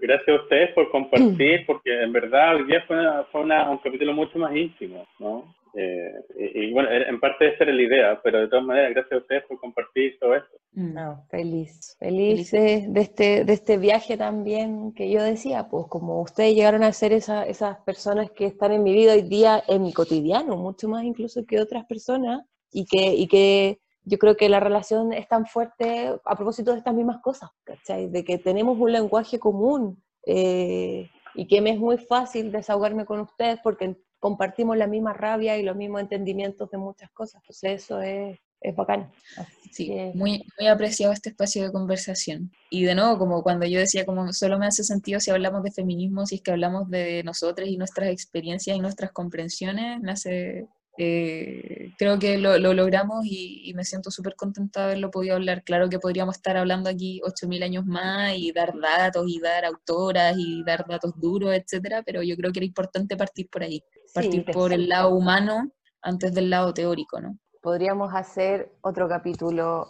gracias 0.00 0.28
a 0.28 0.42
ustedes 0.42 0.72
por 0.74 0.90
compartir, 0.90 1.64
porque 1.66 2.02
en 2.02 2.12
verdad 2.12 2.56
hoy 2.56 2.64
día 2.64 2.82
fue, 2.86 2.98
una, 2.98 3.24
fue 3.24 3.42
una, 3.42 3.68
un 3.68 3.78
capítulo 3.78 4.14
mucho 4.14 4.38
más 4.38 4.56
íntimo, 4.56 5.06
¿no? 5.18 5.54
Eh, 5.76 6.12
y, 6.36 6.64
y, 6.66 6.72
bueno, 6.72 6.88
en 6.90 7.18
parte 7.20 7.48
esa 7.48 7.64
era 7.64 7.72
la 7.72 7.82
idea, 7.82 8.20
pero 8.22 8.40
de 8.40 8.48
todas 8.48 8.64
maneras, 8.64 8.92
gracias 8.92 9.12
a 9.12 9.22
ustedes 9.22 9.44
por 9.44 9.58
compartir 9.58 10.16
todo 10.20 10.34
esto. 10.34 10.56
No, 10.72 11.24
feliz, 11.30 11.96
feliz 11.98 12.50
de, 12.50 12.86
de, 12.88 13.00
este, 13.00 13.44
de 13.44 13.52
este 13.52 13.78
viaje 13.78 14.16
también 14.16 14.92
que 14.92 15.10
yo 15.10 15.22
decía, 15.22 15.68
pues 15.68 15.86
como 15.88 16.20
ustedes 16.22 16.54
llegaron 16.54 16.82
a 16.82 16.92
ser 16.92 17.12
esa, 17.12 17.44
esas 17.44 17.78
personas 17.80 18.30
que 18.30 18.46
están 18.46 18.72
en 18.72 18.82
mi 18.82 18.92
vida 18.92 19.14
hoy 19.14 19.22
día, 19.22 19.62
en 19.68 19.82
mi 19.82 19.92
cotidiano, 19.92 20.56
mucho 20.56 20.88
más 20.88 21.04
incluso 21.04 21.44
que 21.46 21.60
otras 21.60 21.84
personas, 21.86 22.42
y 22.72 22.86
que, 22.86 23.14
y 23.14 23.26
que 23.28 23.78
yo 24.02 24.18
creo 24.18 24.36
que 24.36 24.48
la 24.48 24.60
relación 24.60 25.12
es 25.12 25.28
tan 25.28 25.46
fuerte 25.46 26.12
a 26.24 26.36
propósito 26.36 26.72
de 26.72 26.78
estas 26.78 26.94
mismas 26.94 27.20
cosas, 27.20 27.50
¿cachai? 27.64 28.08
De 28.08 28.24
que 28.24 28.38
tenemos 28.38 28.78
un 28.78 28.92
lenguaje 28.92 29.38
común. 29.38 30.02
Eh, 30.26 31.08
y 31.34 31.46
que 31.46 31.60
me 31.60 31.70
es 31.70 31.78
muy 31.78 31.98
fácil 31.98 32.52
desahogarme 32.52 33.04
con 33.04 33.20
ustedes 33.20 33.58
porque 33.62 33.96
compartimos 34.24 34.74
la 34.78 34.86
misma 34.86 35.12
rabia 35.12 35.58
y 35.58 35.62
los 35.62 35.76
mismos 35.76 36.00
entendimientos 36.00 36.70
de 36.70 36.78
muchas 36.78 37.10
cosas. 37.10 37.42
Entonces 37.42 37.82
eso 37.82 38.00
es, 38.00 38.38
es 38.58 38.74
bacán. 38.74 39.12
Así 39.36 39.68
sí, 39.70 39.86
que... 39.88 40.12
muy, 40.14 40.46
muy 40.58 40.66
apreciado 40.66 41.12
este 41.12 41.28
espacio 41.28 41.62
de 41.62 41.70
conversación. 41.70 42.50
Y 42.70 42.84
de 42.84 42.94
nuevo, 42.94 43.18
como 43.18 43.42
cuando 43.42 43.66
yo 43.66 43.78
decía, 43.78 44.06
como 44.06 44.32
solo 44.32 44.58
me 44.58 44.64
hace 44.64 44.82
sentido 44.82 45.20
si 45.20 45.30
hablamos 45.30 45.62
de 45.62 45.72
feminismo, 45.72 46.24
si 46.24 46.36
es 46.36 46.40
que 46.40 46.52
hablamos 46.52 46.88
de 46.88 47.22
nosotras 47.22 47.68
y 47.68 47.76
nuestras 47.76 48.08
experiencias 48.08 48.74
y 48.74 48.80
nuestras 48.80 49.12
comprensiones, 49.12 50.00
me 50.00 50.12
hace 50.12 50.68
eh, 50.96 51.92
creo 51.98 52.18
que 52.18 52.38
lo, 52.38 52.58
lo 52.58 52.72
logramos 52.72 53.24
y, 53.24 53.62
y, 53.64 53.74
me 53.74 53.84
siento 53.84 54.10
súper 54.10 54.36
contenta 54.36 54.80
de 54.80 54.86
haberlo 54.86 55.10
podido 55.10 55.34
hablar. 55.34 55.64
Claro 55.64 55.88
que 55.88 55.98
podríamos 55.98 56.36
estar 56.36 56.56
hablando 56.56 56.88
aquí 56.88 57.20
8.000 57.24 57.64
años 57.64 57.84
más 57.84 58.34
y 58.36 58.52
dar 58.52 58.72
datos 58.78 59.24
y 59.26 59.40
dar 59.40 59.64
autoras 59.64 60.36
y 60.38 60.62
dar 60.64 60.86
datos 60.86 61.12
duros, 61.16 61.52
etcétera, 61.52 62.02
pero 62.04 62.22
yo 62.22 62.36
creo 62.36 62.52
que 62.52 62.60
era 62.60 62.66
importante 62.66 63.16
partir 63.16 63.48
por 63.50 63.64
ahí, 63.64 63.82
partir 64.12 64.44
sí, 64.46 64.52
por 64.52 64.72
el 64.72 64.88
lado 64.88 65.14
humano 65.14 65.72
antes 66.00 66.32
del 66.32 66.50
lado 66.50 66.72
teórico, 66.72 67.20
¿no? 67.20 67.38
Podríamos 67.60 68.14
hacer 68.14 68.70
otro 68.82 69.08
capítulo 69.08 69.88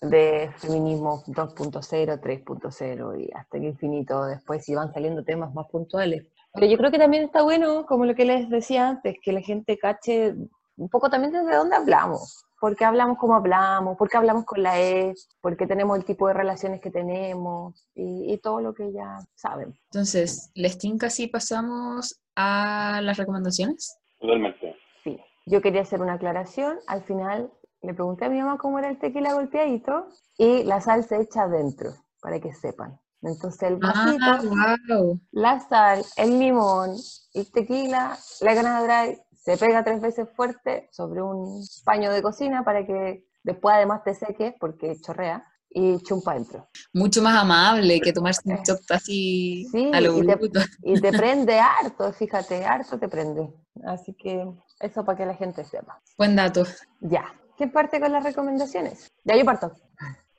de 0.00 0.50
feminismo 0.58 1.24
2.0, 1.26 2.20
3.0 2.20 3.20
y 3.20 3.30
hasta 3.34 3.56
el 3.58 3.64
infinito 3.64 4.24
después 4.26 4.64
si 4.64 4.74
van 4.74 4.92
saliendo 4.92 5.24
temas 5.24 5.52
más 5.52 5.66
puntuales 5.66 6.24
pero 6.56 6.66
yo 6.66 6.76
creo 6.78 6.90
que 6.90 6.98
también 6.98 7.24
está 7.24 7.42
bueno, 7.42 7.86
como 7.86 8.04
lo 8.06 8.14
que 8.14 8.24
les 8.24 8.48
decía 8.48 8.88
antes, 8.88 9.18
que 9.22 9.32
la 9.32 9.42
gente 9.42 9.78
cache 9.78 10.34
un 10.76 10.88
poco 10.88 11.08
también 11.10 11.32
desde 11.32 11.54
dónde 11.54 11.76
hablamos. 11.76 12.44
¿Por 12.58 12.74
qué 12.74 12.86
hablamos 12.86 13.18
como 13.18 13.34
hablamos? 13.34 13.96
¿Por 13.98 14.08
qué 14.08 14.16
hablamos 14.16 14.44
con 14.46 14.62
la 14.62 14.80
E? 14.80 15.14
¿Por 15.42 15.56
qué 15.56 15.66
tenemos 15.66 15.98
el 15.98 16.04
tipo 16.04 16.26
de 16.26 16.34
relaciones 16.34 16.80
que 16.80 16.90
tenemos? 16.90 17.86
Y, 17.94 18.32
y 18.32 18.38
todo 18.38 18.60
lo 18.60 18.72
que 18.72 18.90
ya 18.92 19.18
saben. 19.34 19.78
Entonces, 19.92 20.50
¿les 20.54 20.78
tinca 20.78 21.10
si 21.10 21.28
pasamos 21.28 22.18
a 22.34 23.00
las 23.02 23.18
recomendaciones? 23.18 23.98
Totalmente. 24.18 24.74
Sí. 25.04 25.20
Yo 25.44 25.60
quería 25.60 25.82
hacer 25.82 26.00
una 26.00 26.14
aclaración. 26.14 26.78
Al 26.86 27.02
final 27.02 27.52
le 27.82 27.92
pregunté 27.92 28.24
a 28.24 28.30
mi 28.30 28.40
mamá 28.40 28.56
cómo 28.56 28.78
era 28.78 28.88
el 28.88 28.98
tequila 28.98 29.34
golpeadito 29.34 30.08
y 30.38 30.64
la 30.64 30.80
sal 30.80 31.04
se 31.04 31.20
echa 31.20 31.42
adentro, 31.42 31.90
para 32.22 32.40
que 32.40 32.54
sepan. 32.54 32.98
Entonces 33.26 33.62
el 33.64 33.76
vasito, 33.76 34.24
ah, 34.24 34.76
wow. 34.88 35.20
la 35.32 35.60
sal, 35.60 36.04
el 36.16 36.38
limón, 36.38 36.94
el 37.34 37.50
tequila, 37.50 38.16
la 38.40 38.54
granada 38.54 39.04
dry, 39.04 39.18
se 39.34 39.56
pega 39.56 39.84
tres 39.84 40.00
veces 40.00 40.28
fuerte 40.36 40.88
sobre 40.92 41.22
un 41.22 41.64
paño 41.84 42.12
de 42.12 42.22
cocina 42.22 42.64
para 42.64 42.86
que 42.86 43.26
después 43.42 43.74
además 43.74 44.02
te 44.04 44.14
seque 44.14 44.54
porque 44.60 44.96
chorrea. 45.00 45.44
y 45.70 45.98
chumpa 46.02 46.32
adentro. 46.32 46.68
Mucho 46.94 47.20
más 47.20 47.36
amable 47.42 48.00
que 48.00 48.12
tomarse 48.12 48.40
un 48.44 48.56
shot 48.62 48.80
así 48.90 49.66
Sí, 49.70 49.90
a 49.92 50.00
lo 50.00 50.22
y 50.22 50.26
te-. 50.26 50.64
Y 50.84 51.00
te 51.00 51.12
prende 51.20 51.58
harto, 51.58 52.12
fíjate, 52.12 52.64
harto 52.64 52.98
te 52.98 53.08
prende. 53.08 53.52
Así 53.84 54.14
que 54.14 54.48
eso 54.80 55.04
para 55.04 55.18
que 55.18 55.26
la 55.26 55.34
gente 55.34 55.64
sepa. 55.64 56.00
Buen 56.16 56.36
dato. 56.36 56.64
Ya. 57.00 57.24
¿Quién 57.56 57.72
parte 57.72 58.00
con 58.00 58.12
las 58.12 58.22
recomendaciones? 58.22 59.10
Ya 59.24 59.36
yo 59.36 59.44
parto. 59.44 59.72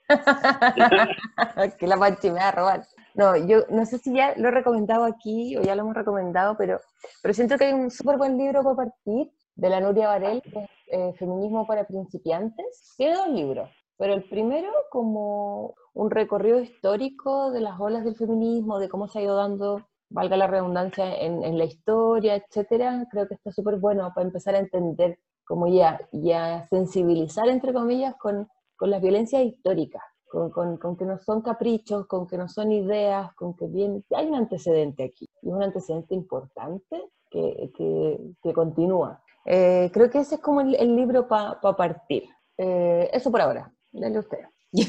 que 1.78 1.86
la 1.86 1.96
Panchi 1.96 2.30
me 2.30 2.40
va 2.40 2.48
a 2.48 2.52
robar. 2.52 2.86
No, 3.14 3.36
yo 3.36 3.64
no 3.68 3.84
sé 3.84 3.98
si 3.98 4.14
ya 4.14 4.34
lo 4.36 4.48
he 4.48 4.50
recomendado 4.52 5.04
aquí 5.04 5.56
o 5.56 5.62
ya 5.62 5.74
lo 5.74 5.82
hemos 5.82 5.94
recomendado, 5.94 6.56
pero, 6.56 6.80
pero 7.22 7.34
siento 7.34 7.58
que 7.58 7.66
hay 7.66 7.72
un 7.72 7.90
súper 7.90 8.16
buen 8.16 8.38
libro 8.38 8.62
para 8.62 8.76
partir 8.76 9.32
de 9.56 9.70
la 9.70 9.80
Nuria 9.80 10.08
Varel, 10.08 10.40
que 10.42 10.60
es 10.60 10.70
eh, 10.92 11.12
Feminismo 11.18 11.66
para 11.66 11.84
principiantes. 11.84 12.94
Tiene 12.96 13.16
dos 13.16 13.28
libros, 13.28 13.68
pero 13.96 14.14
el 14.14 14.24
primero 14.28 14.70
como 14.90 15.74
un 15.94 16.10
recorrido 16.10 16.60
histórico 16.60 17.50
de 17.50 17.60
las 17.60 17.78
olas 17.80 18.04
del 18.04 18.14
feminismo, 18.14 18.78
de 18.78 18.88
cómo 18.88 19.08
se 19.08 19.18
ha 19.18 19.22
ido 19.22 19.34
dando, 19.36 19.84
valga 20.10 20.36
la 20.36 20.46
redundancia, 20.46 21.12
en, 21.20 21.58
la 21.58 21.64
historia, 21.64 22.36
etcétera. 22.36 23.04
Creo 23.10 23.26
que 23.26 23.34
está 23.34 23.50
súper 23.50 23.76
bueno 23.76 24.12
para 24.14 24.28
empezar 24.28 24.54
a 24.54 24.60
entender, 24.60 25.18
como 25.44 25.66
ya, 25.66 25.98
ya 26.12 26.66
sensibilizar, 26.68 27.48
entre 27.48 27.72
comillas, 27.72 28.14
con, 28.16 28.48
con 28.78 28.90
las 28.90 29.02
violencias 29.02 29.44
históricas, 29.44 30.02
con, 30.30 30.50
con, 30.50 30.78
con 30.78 30.96
que 30.96 31.04
no 31.04 31.18
son 31.18 31.42
caprichos, 31.42 32.06
con 32.06 32.26
que 32.26 32.38
no 32.38 32.48
son 32.48 32.72
ideas, 32.72 33.34
con 33.34 33.54
que 33.56 33.66
bien, 33.66 34.04
hay 34.16 34.26
un 34.28 34.36
antecedente 34.36 35.04
aquí, 35.04 35.26
y 35.42 35.48
un 35.48 35.62
antecedente 35.62 36.14
importante 36.14 37.02
que, 37.30 37.70
que, 37.76 38.18
que 38.42 38.52
continúa. 38.54 39.22
Eh, 39.44 39.90
creo 39.92 40.10
que 40.10 40.20
ese 40.20 40.36
es 40.36 40.40
como 40.40 40.60
el, 40.62 40.74
el 40.76 40.94
libro 40.96 41.26
para 41.28 41.60
partir. 41.76 42.24
Eh, 42.56 43.10
eso 43.12 43.30
por 43.30 43.40
ahora, 43.42 43.70
dale 43.92 44.18
usted. 44.20 44.38
Ya. 44.70 44.84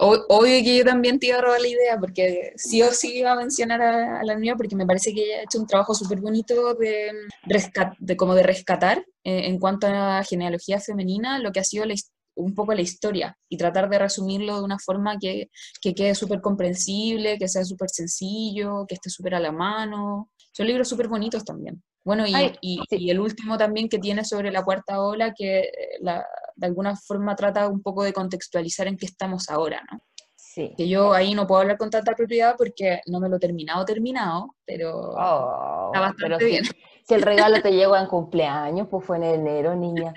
O- 0.00 0.24
Obvio 0.28 0.64
que 0.64 0.78
yo 0.78 0.84
también 0.84 1.20
te 1.20 1.28
iba 1.28 1.38
a 1.38 1.40
robar 1.42 1.60
la 1.60 1.68
idea, 1.68 1.98
porque 2.00 2.52
sí 2.56 2.82
o 2.82 2.88
sí 2.90 3.18
iba 3.18 3.32
a 3.32 3.36
mencionar 3.36 3.80
a, 3.80 4.20
a 4.20 4.24
la 4.24 4.34
niña, 4.34 4.56
porque 4.56 4.74
me 4.76 4.86
parece 4.86 5.14
que 5.14 5.22
ella 5.24 5.38
ha 5.40 5.42
hecho 5.44 5.60
un 5.60 5.66
trabajo 5.68 5.94
súper 5.94 6.20
bonito 6.20 6.74
de, 6.74 7.12
rescat- 7.46 7.96
de 8.00 8.16
como 8.16 8.34
de 8.34 8.42
rescatar 8.42 8.98
eh, 9.24 9.46
en 9.46 9.58
cuanto 9.60 9.86
a 9.86 10.22
genealogía 10.24 10.80
femenina 10.80 11.38
lo 11.38 11.52
que 11.52 11.60
ha 11.60 11.64
sido 11.64 11.84
la 11.84 11.94
his- 11.94 12.10
un 12.34 12.54
poco 12.54 12.72
la 12.74 12.80
historia 12.82 13.36
y 13.48 13.56
tratar 13.56 13.88
de 13.88 13.98
resumirlo 13.98 14.56
de 14.56 14.62
una 14.62 14.78
forma 14.78 15.18
que, 15.18 15.50
que 15.80 15.94
quede 15.94 16.14
súper 16.14 16.40
comprensible, 16.40 17.38
que 17.38 17.48
sea 17.48 17.64
súper 17.64 17.90
sencillo, 17.90 18.86
que 18.86 18.94
esté 18.94 19.10
súper 19.10 19.34
a 19.34 19.40
la 19.40 19.52
mano. 19.52 20.30
Son 20.52 20.66
libros 20.66 20.88
súper 20.88 21.08
bonitos 21.08 21.44
también. 21.44 21.82
Bueno, 22.02 22.26
y, 22.26 22.34
Ay, 22.34 22.52
y- 22.62 22.80
sí. 22.88 22.96
y 22.98 23.10
el 23.10 23.20
último 23.20 23.58
también 23.58 23.88
que 23.88 23.98
tiene 23.98 24.24
sobre 24.24 24.50
la 24.50 24.64
cuarta 24.64 25.00
ola, 25.02 25.34
que 25.34 25.60
eh, 25.60 25.70
la- 26.00 26.24
de 26.56 26.66
alguna 26.66 26.96
forma 26.96 27.36
trata 27.36 27.68
un 27.68 27.82
poco 27.82 28.02
de 28.02 28.12
contextualizar 28.12 28.86
en 28.86 28.96
qué 28.96 29.06
estamos 29.06 29.48
ahora, 29.50 29.82
¿no? 29.92 29.98
Sí. 30.36 30.72
Que 30.76 30.88
yo 30.88 31.12
ahí 31.12 31.34
no 31.34 31.46
puedo 31.46 31.60
hablar 31.60 31.76
con 31.78 31.90
tanta 31.90 32.14
propiedad 32.14 32.54
porque 32.58 33.00
no 33.06 33.20
me 33.20 33.28
lo 33.28 33.36
he 33.36 33.38
terminado, 33.38 33.84
terminado, 33.84 34.56
pero 34.64 35.10
Oh, 35.10 35.90
está 35.92 36.00
bastante 36.00 36.22
pero 36.22 36.38
si- 36.38 36.44
bien. 36.46 36.64
Si 37.10 37.14
el 37.16 37.22
regalo 37.22 37.60
te 37.60 37.72
llegó 37.72 37.96
en 37.96 38.06
cumpleaños, 38.06 38.86
pues 38.88 39.04
fue 39.04 39.16
en 39.16 39.24
enero, 39.24 39.74
niña. 39.74 40.14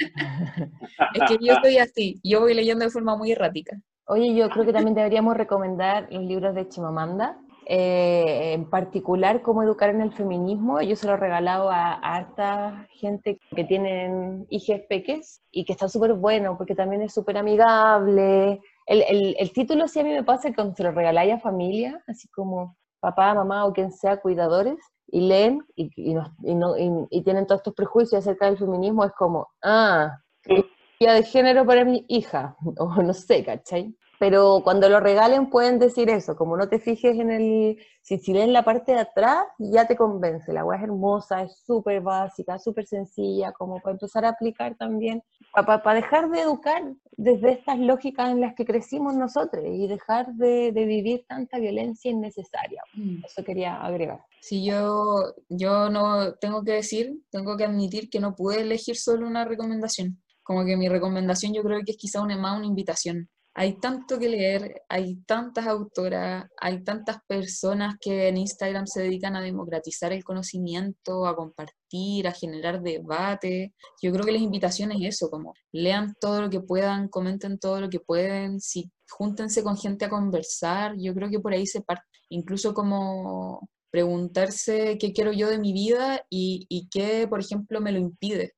Es 1.15 1.23
que 1.27 1.37
yo 1.43 1.55
soy 1.63 1.79
así, 1.79 2.19
yo 2.23 2.41
voy 2.41 2.53
leyendo 2.53 2.85
de 2.85 2.91
forma 2.91 3.15
muy 3.17 3.31
errática. 3.31 3.75
Oye, 4.05 4.35
yo 4.35 4.47
creo 4.51 4.63
que 4.63 4.73
también 4.73 4.93
deberíamos 4.93 5.35
recomendar 5.35 6.07
los 6.11 6.21
libros 6.23 6.53
de 6.53 6.69
Chimamanda, 6.69 7.39
eh, 7.65 8.53
en 8.53 8.69
particular 8.69 9.41
cómo 9.41 9.63
educar 9.63 9.89
en 9.89 10.01
el 10.01 10.11
feminismo. 10.13 10.81
Yo 10.81 10.95
se 10.95 11.07
lo 11.07 11.13
he 11.13 11.17
regalado 11.17 11.71
a, 11.71 11.93
a 11.93 12.15
harta 12.15 12.85
gente 12.91 13.39
que 13.55 13.63
tienen 13.63 14.45
hijas 14.51 14.81
peques 14.87 15.41
y 15.49 15.65
que 15.65 15.73
está 15.73 15.89
súper 15.89 16.13
bueno 16.13 16.57
porque 16.59 16.75
también 16.75 17.01
es 17.01 17.11
súper 17.11 17.37
amigable. 17.37 18.61
El, 18.85 19.01
el- 19.09 19.35
el 19.39 19.51
título 19.51 19.87
sí 19.87 19.99
a 19.99 20.03
mí 20.03 20.11
me 20.11 20.23
pasa 20.23 20.49
que 20.49 20.55
cuando 20.55 20.75
se 20.75 20.83
lo 20.83 20.91
regaláis 20.91 21.33
a 21.33 21.39
familia, 21.39 22.03
así 22.07 22.27
como 22.27 22.77
papá, 22.99 23.33
mamá 23.33 23.65
o 23.65 23.73
quien 23.73 23.91
sea, 23.91 24.21
cuidadores, 24.21 24.77
y 25.15 25.21
leen 25.21 25.63
y, 25.75 25.91
y 25.95 26.13
no- 26.15 26.33
y 26.43 26.55
no- 26.55 26.75
y- 27.11 27.21
tienen 27.21 27.45
todos 27.45 27.59
estos 27.59 27.75
prejuicios 27.75 28.19
acerca 28.21 28.47
del 28.47 28.57
feminismo, 28.57 29.05
es 29.05 29.11
como, 29.11 29.47
ah, 29.63 30.17
identidad 30.43 31.15
de 31.15 31.23
género 31.23 31.65
para 31.67 31.85
mi 31.85 32.03
hija, 32.07 32.55
o 32.79 33.01
no 33.03 33.13
sé, 33.13 33.43
¿cachai? 33.45 33.95
Pero 34.23 34.61
cuando 34.63 34.87
lo 34.87 35.01
regalen 35.01 35.49
pueden 35.49 35.79
decir 35.79 36.09
eso, 36.09 36.37
como 36.37 36.55
no 36.55 36.69
te 36.69 36.79
fijes 36.79 37.19
en 37.19 37.29
el, 37.29 37.77
si, 38.01 38.19
si 38.19 38.31
leen 38.31 38.53
la 38.53 38.63
parte 38.63 38.93
de 38.93 38.99
atrás, 38.99 39.43
ya 39.59 39.85
te 39.85 39.97
convence, 39.97 40.53
la 40.53 40.63
weá 40.63 40.77
es 40.77 40.85
hermosa, 40.85 41.43
es 41.43 41.61
súper 41.65 41.99
básica, 41.99 42.57
súper 42.57 42.85
sencilla, 42.85 43.51
como 43.51 43.81
para 43.81 43.95
empezar 43.95 44.23
a 44.23 44.29
aplicar 44.29 44.77
también, 44.77 45.21
para 45.51 45.95
dejar 45.95 46.29
de 46.29 46.39
educar 46.39 46.81
desde 47.17 47.51
estas 47.51 47.77
lógicas 47.79 48.31
en 48.31 48.39
las 48.39 48.55
que 48.55 48.63
crecimos 48.63 49.13
nosotros 49.13 49.65
y 49.67 49.87
dejar 49.87 50.27
de, 50.35 50.71
de 50.71 50.85
vivir 50.85 51.25
tanta 51.27 51.59
violencia 51.59 52.09
innecesaria. 52.09 52.81
Eso 53.25 53.43
quería 53.43 53.75
agregar. 53.83 54.23
Si 54.39 54.63
yo, 54.63 55.33
yo 55.49 55.89
no 55.89 56.35
tengo 56.35 56.63
que 56.63 56.71
decir, 56.71 57.19
tengo 57.29 57.57
que 57.57 57.65
admitir 57.65 58.09
que 58.09 58.21
no 58.21 58.35
pude 58.35 58.61
elegir 58.61 58.95
solo 58.95 59.27
una 59.27 59.43
recomendación. 59.43 60.23
Como 60.43 60.63
que 60.63 60.77
mi 60.77 60.87
recomendación 60.87 61.53
yo 61.53 61.61
creo 61.61 61.81
que 61.85 61.91
es 61.91 61.97
quizá 61.97 62.21
una 62.21 62.37
más 62.37 62.57
una 62.57 62.67
invitación. 62.67 63.29
Hay 63.55 63.79
tanto 63.79 64.17
que 64.17 64.29
leer, 64.29 64.81
hay 64.89 65.17
tantas 65.27 65.67
autoras, 65.67 66.45
hay 66.59 66.83
tantas 66.83 67.17
personas 67.27 67.95
que 68.01 68.27
en 68.27 68.37
Instagram 68.37 68.87
se 68.87 69.03
dedican 69.03 69.35
a 69.35 69.41
democratizar 69.41 70.11
el 70.11 70.23
conocimiento, 70.23 71.27
a 71.27 71.35
compartir, 71.35 72.27
a 72.27 72.31
generar 72.31 72.81
debate. 72.81 73.73
Yo 74.01 74.11
creo 74.11 74.25
que 74.25 74.31
la 74.31 74.39
invitación 74.39 74.91
es 74.91 75.15
eso, 75.15 75.29
como 75.29 75.53
lean 75.71 76.15
todo 76.19 76.41
lo 76.41 76.49
que 76.49 76.61
puedan, 76.61 77.09
comenten 77.09 77.59
todo 77.59 77.79
lo 77.79 77.89
que 77.89 77.99
pueden, 77.99 78.59
si, 78.59 78.91
júntense 79.09 79.63
con 79.63 79.77
gente 79.77 80.05
a 80.05 80.09
conversar. 80.09 80.95
Yo 80.97 81.13
creo 81.13 81.29
que 81.29 81.39
por 81.39 81.53
ahí 81.53 81.67
se 81.67 81.81
parte, 81.81 82.05
incluso 82.29 82.73
como 82.73 83.69
preguntarse 83.91 84.97
qué 84.97 85.13
quiero 85.13 85.31
yo 85.31 85.51
de 85.51 85.59
mi 85.59 85.71
vida 85.71 86.25
y, 86.27 86.89
qué, 86.91 87.27
por 87.27 87.39
ejemplo, 87.39 87.79
me 87.79 87.91
lo 87.91 87.99
impide. 87.99 88.55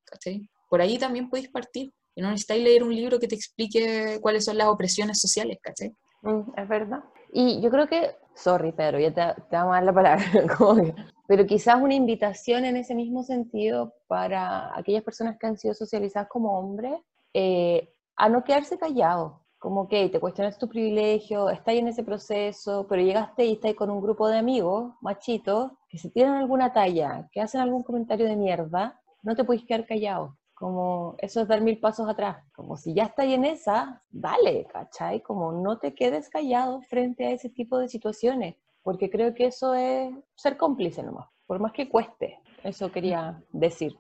Por 0.70 0.80
ahí 0.80 0.98
también 0.98 1.30
podéis 1.30 1.50
partir. 1.50 1.92
Y 2.16 2.22
no 2.22 2.30
necesitáis 2.30 2.64
leer 2.64 2.84
un 2.84 2.96
libro 2.96 3.20
que 3.20 3.28
te 3.28 3.36
explique 3.36 4.20
cuáles 4.22 4.46
son 4.46 4.58
las 4.58 4.68
opresiones 4.68 5.20
sociales, 5.20 5.58
¿cachai? 5.62 5.94
Mm, 6.22 6.42
es 6.58 6.68
verdad. 6.68 7.04
Y 7.32 7.62
yo 7.62 7.70
creo 7.70 7.88
que, 7.88 8.16
sorry 8.34 8.72
Pedro, 8.72 9.00
ya 9.00 9.14
te, 9.14 9.42
te 9.50 9.56
vamos 9.58 9.74
a 9.74 9.76
dar 9.76 9.84
la 9.84 9.94
palabra, 9.94 10.24
pero 11.28 11.46
quizás 11.46 11.82
una 11.82 11.94
invitación 11.94 12.66
en 12.66 12.78
ese 12.78 12.96
mismo 12.96 13.24
sentido 13.24 13.94
para 14.08 14.78
aquellas 14.78 15.04
personas 15.04 15.38
que 15.38 15.48
han 15.48 15.58
sido 15.58 15.74
socializadas 15.74 16.30
como 16.30 16.58
hombres 16.58 16.94
eh, 17.34 17.94
a 18.16 18.30
no 18.30 18.44
quedarse 18.44 18.78
callados. 18.78 19.34
Como 19.60 19.88
que 19.88 20.10
te 20.10 20.20
cuestionas 20.20 20.58
tu 20.58 20.70
privilegio, 20.70 21.50
estás 21.50 21.76
en 21.76 21.88
ese 21.88 22.04
proceso, 22.04 22.86
pero 22.88 23.02
llegaste 23.02 23.46
y 23.46 23.54
estás 23.54 23.74
con 23.74 23.90
un 23.90 24.02
grupo 24.02 24.28
de 24.30 24.38
amigos 24.38 24.94
machitos 25.02 25.72
que 25.90 25.98
si 25.98 26.12
tienen 26.12 26.36
alguna 26.36 26.72
talla, 26.72 27.28
que 27.32 27.42
hacen 27.42 27.62
algún 27.62 27.84
comentario 27.84 28.28
de 28.28 28.36
mierda, 28.36 29.02
no 29.24 29.36
te 29.36 29.44
puedes 29.44 29.66
quedar 29.66 29.86
callado. 29.86 30.38
Como 30.56 31.16
eso 31.20 31.42
es 31.42 31.48
dar 31.48 31.62
mil 31.62 31.78
pasos 31.80 32.10
atrás. 32.10 32.38
Como 32.54 32.78
si 32.78 32.94
ya 32.94 33.04
estás 33.04 33.26
en 33.26 33.46
esa, 33.46 34.02
dale, 34.10 34.66
¿cachai? 34.72 35.22
Como 35.22 35.52
no 35.52 35.78
te 35.78 35.94
quedes 35.94 36.30
callado 36.30 36.82
frente 36.82 37.26
a 37.26 37.32
ese 37.32 37.50
tipo 37.50 37.78
de 37.78 37.90
situaciones, 37.90 38.56
porque 38.82 39.10
creo 39.10 39.34
que 39.34 39.48
eso 39.48 39.76
es 39.76 40.12
ser 40.36 40.58
cómplice 40.58 41.04
nomás, 41.04 41.28
por 41.46 41.60
más 41.60 41.74
que 41.74 41.90
cueste. 41.90 42.40
Eso 42.64 42.92
quería 42.92 43.40
decir. 43.52 43.94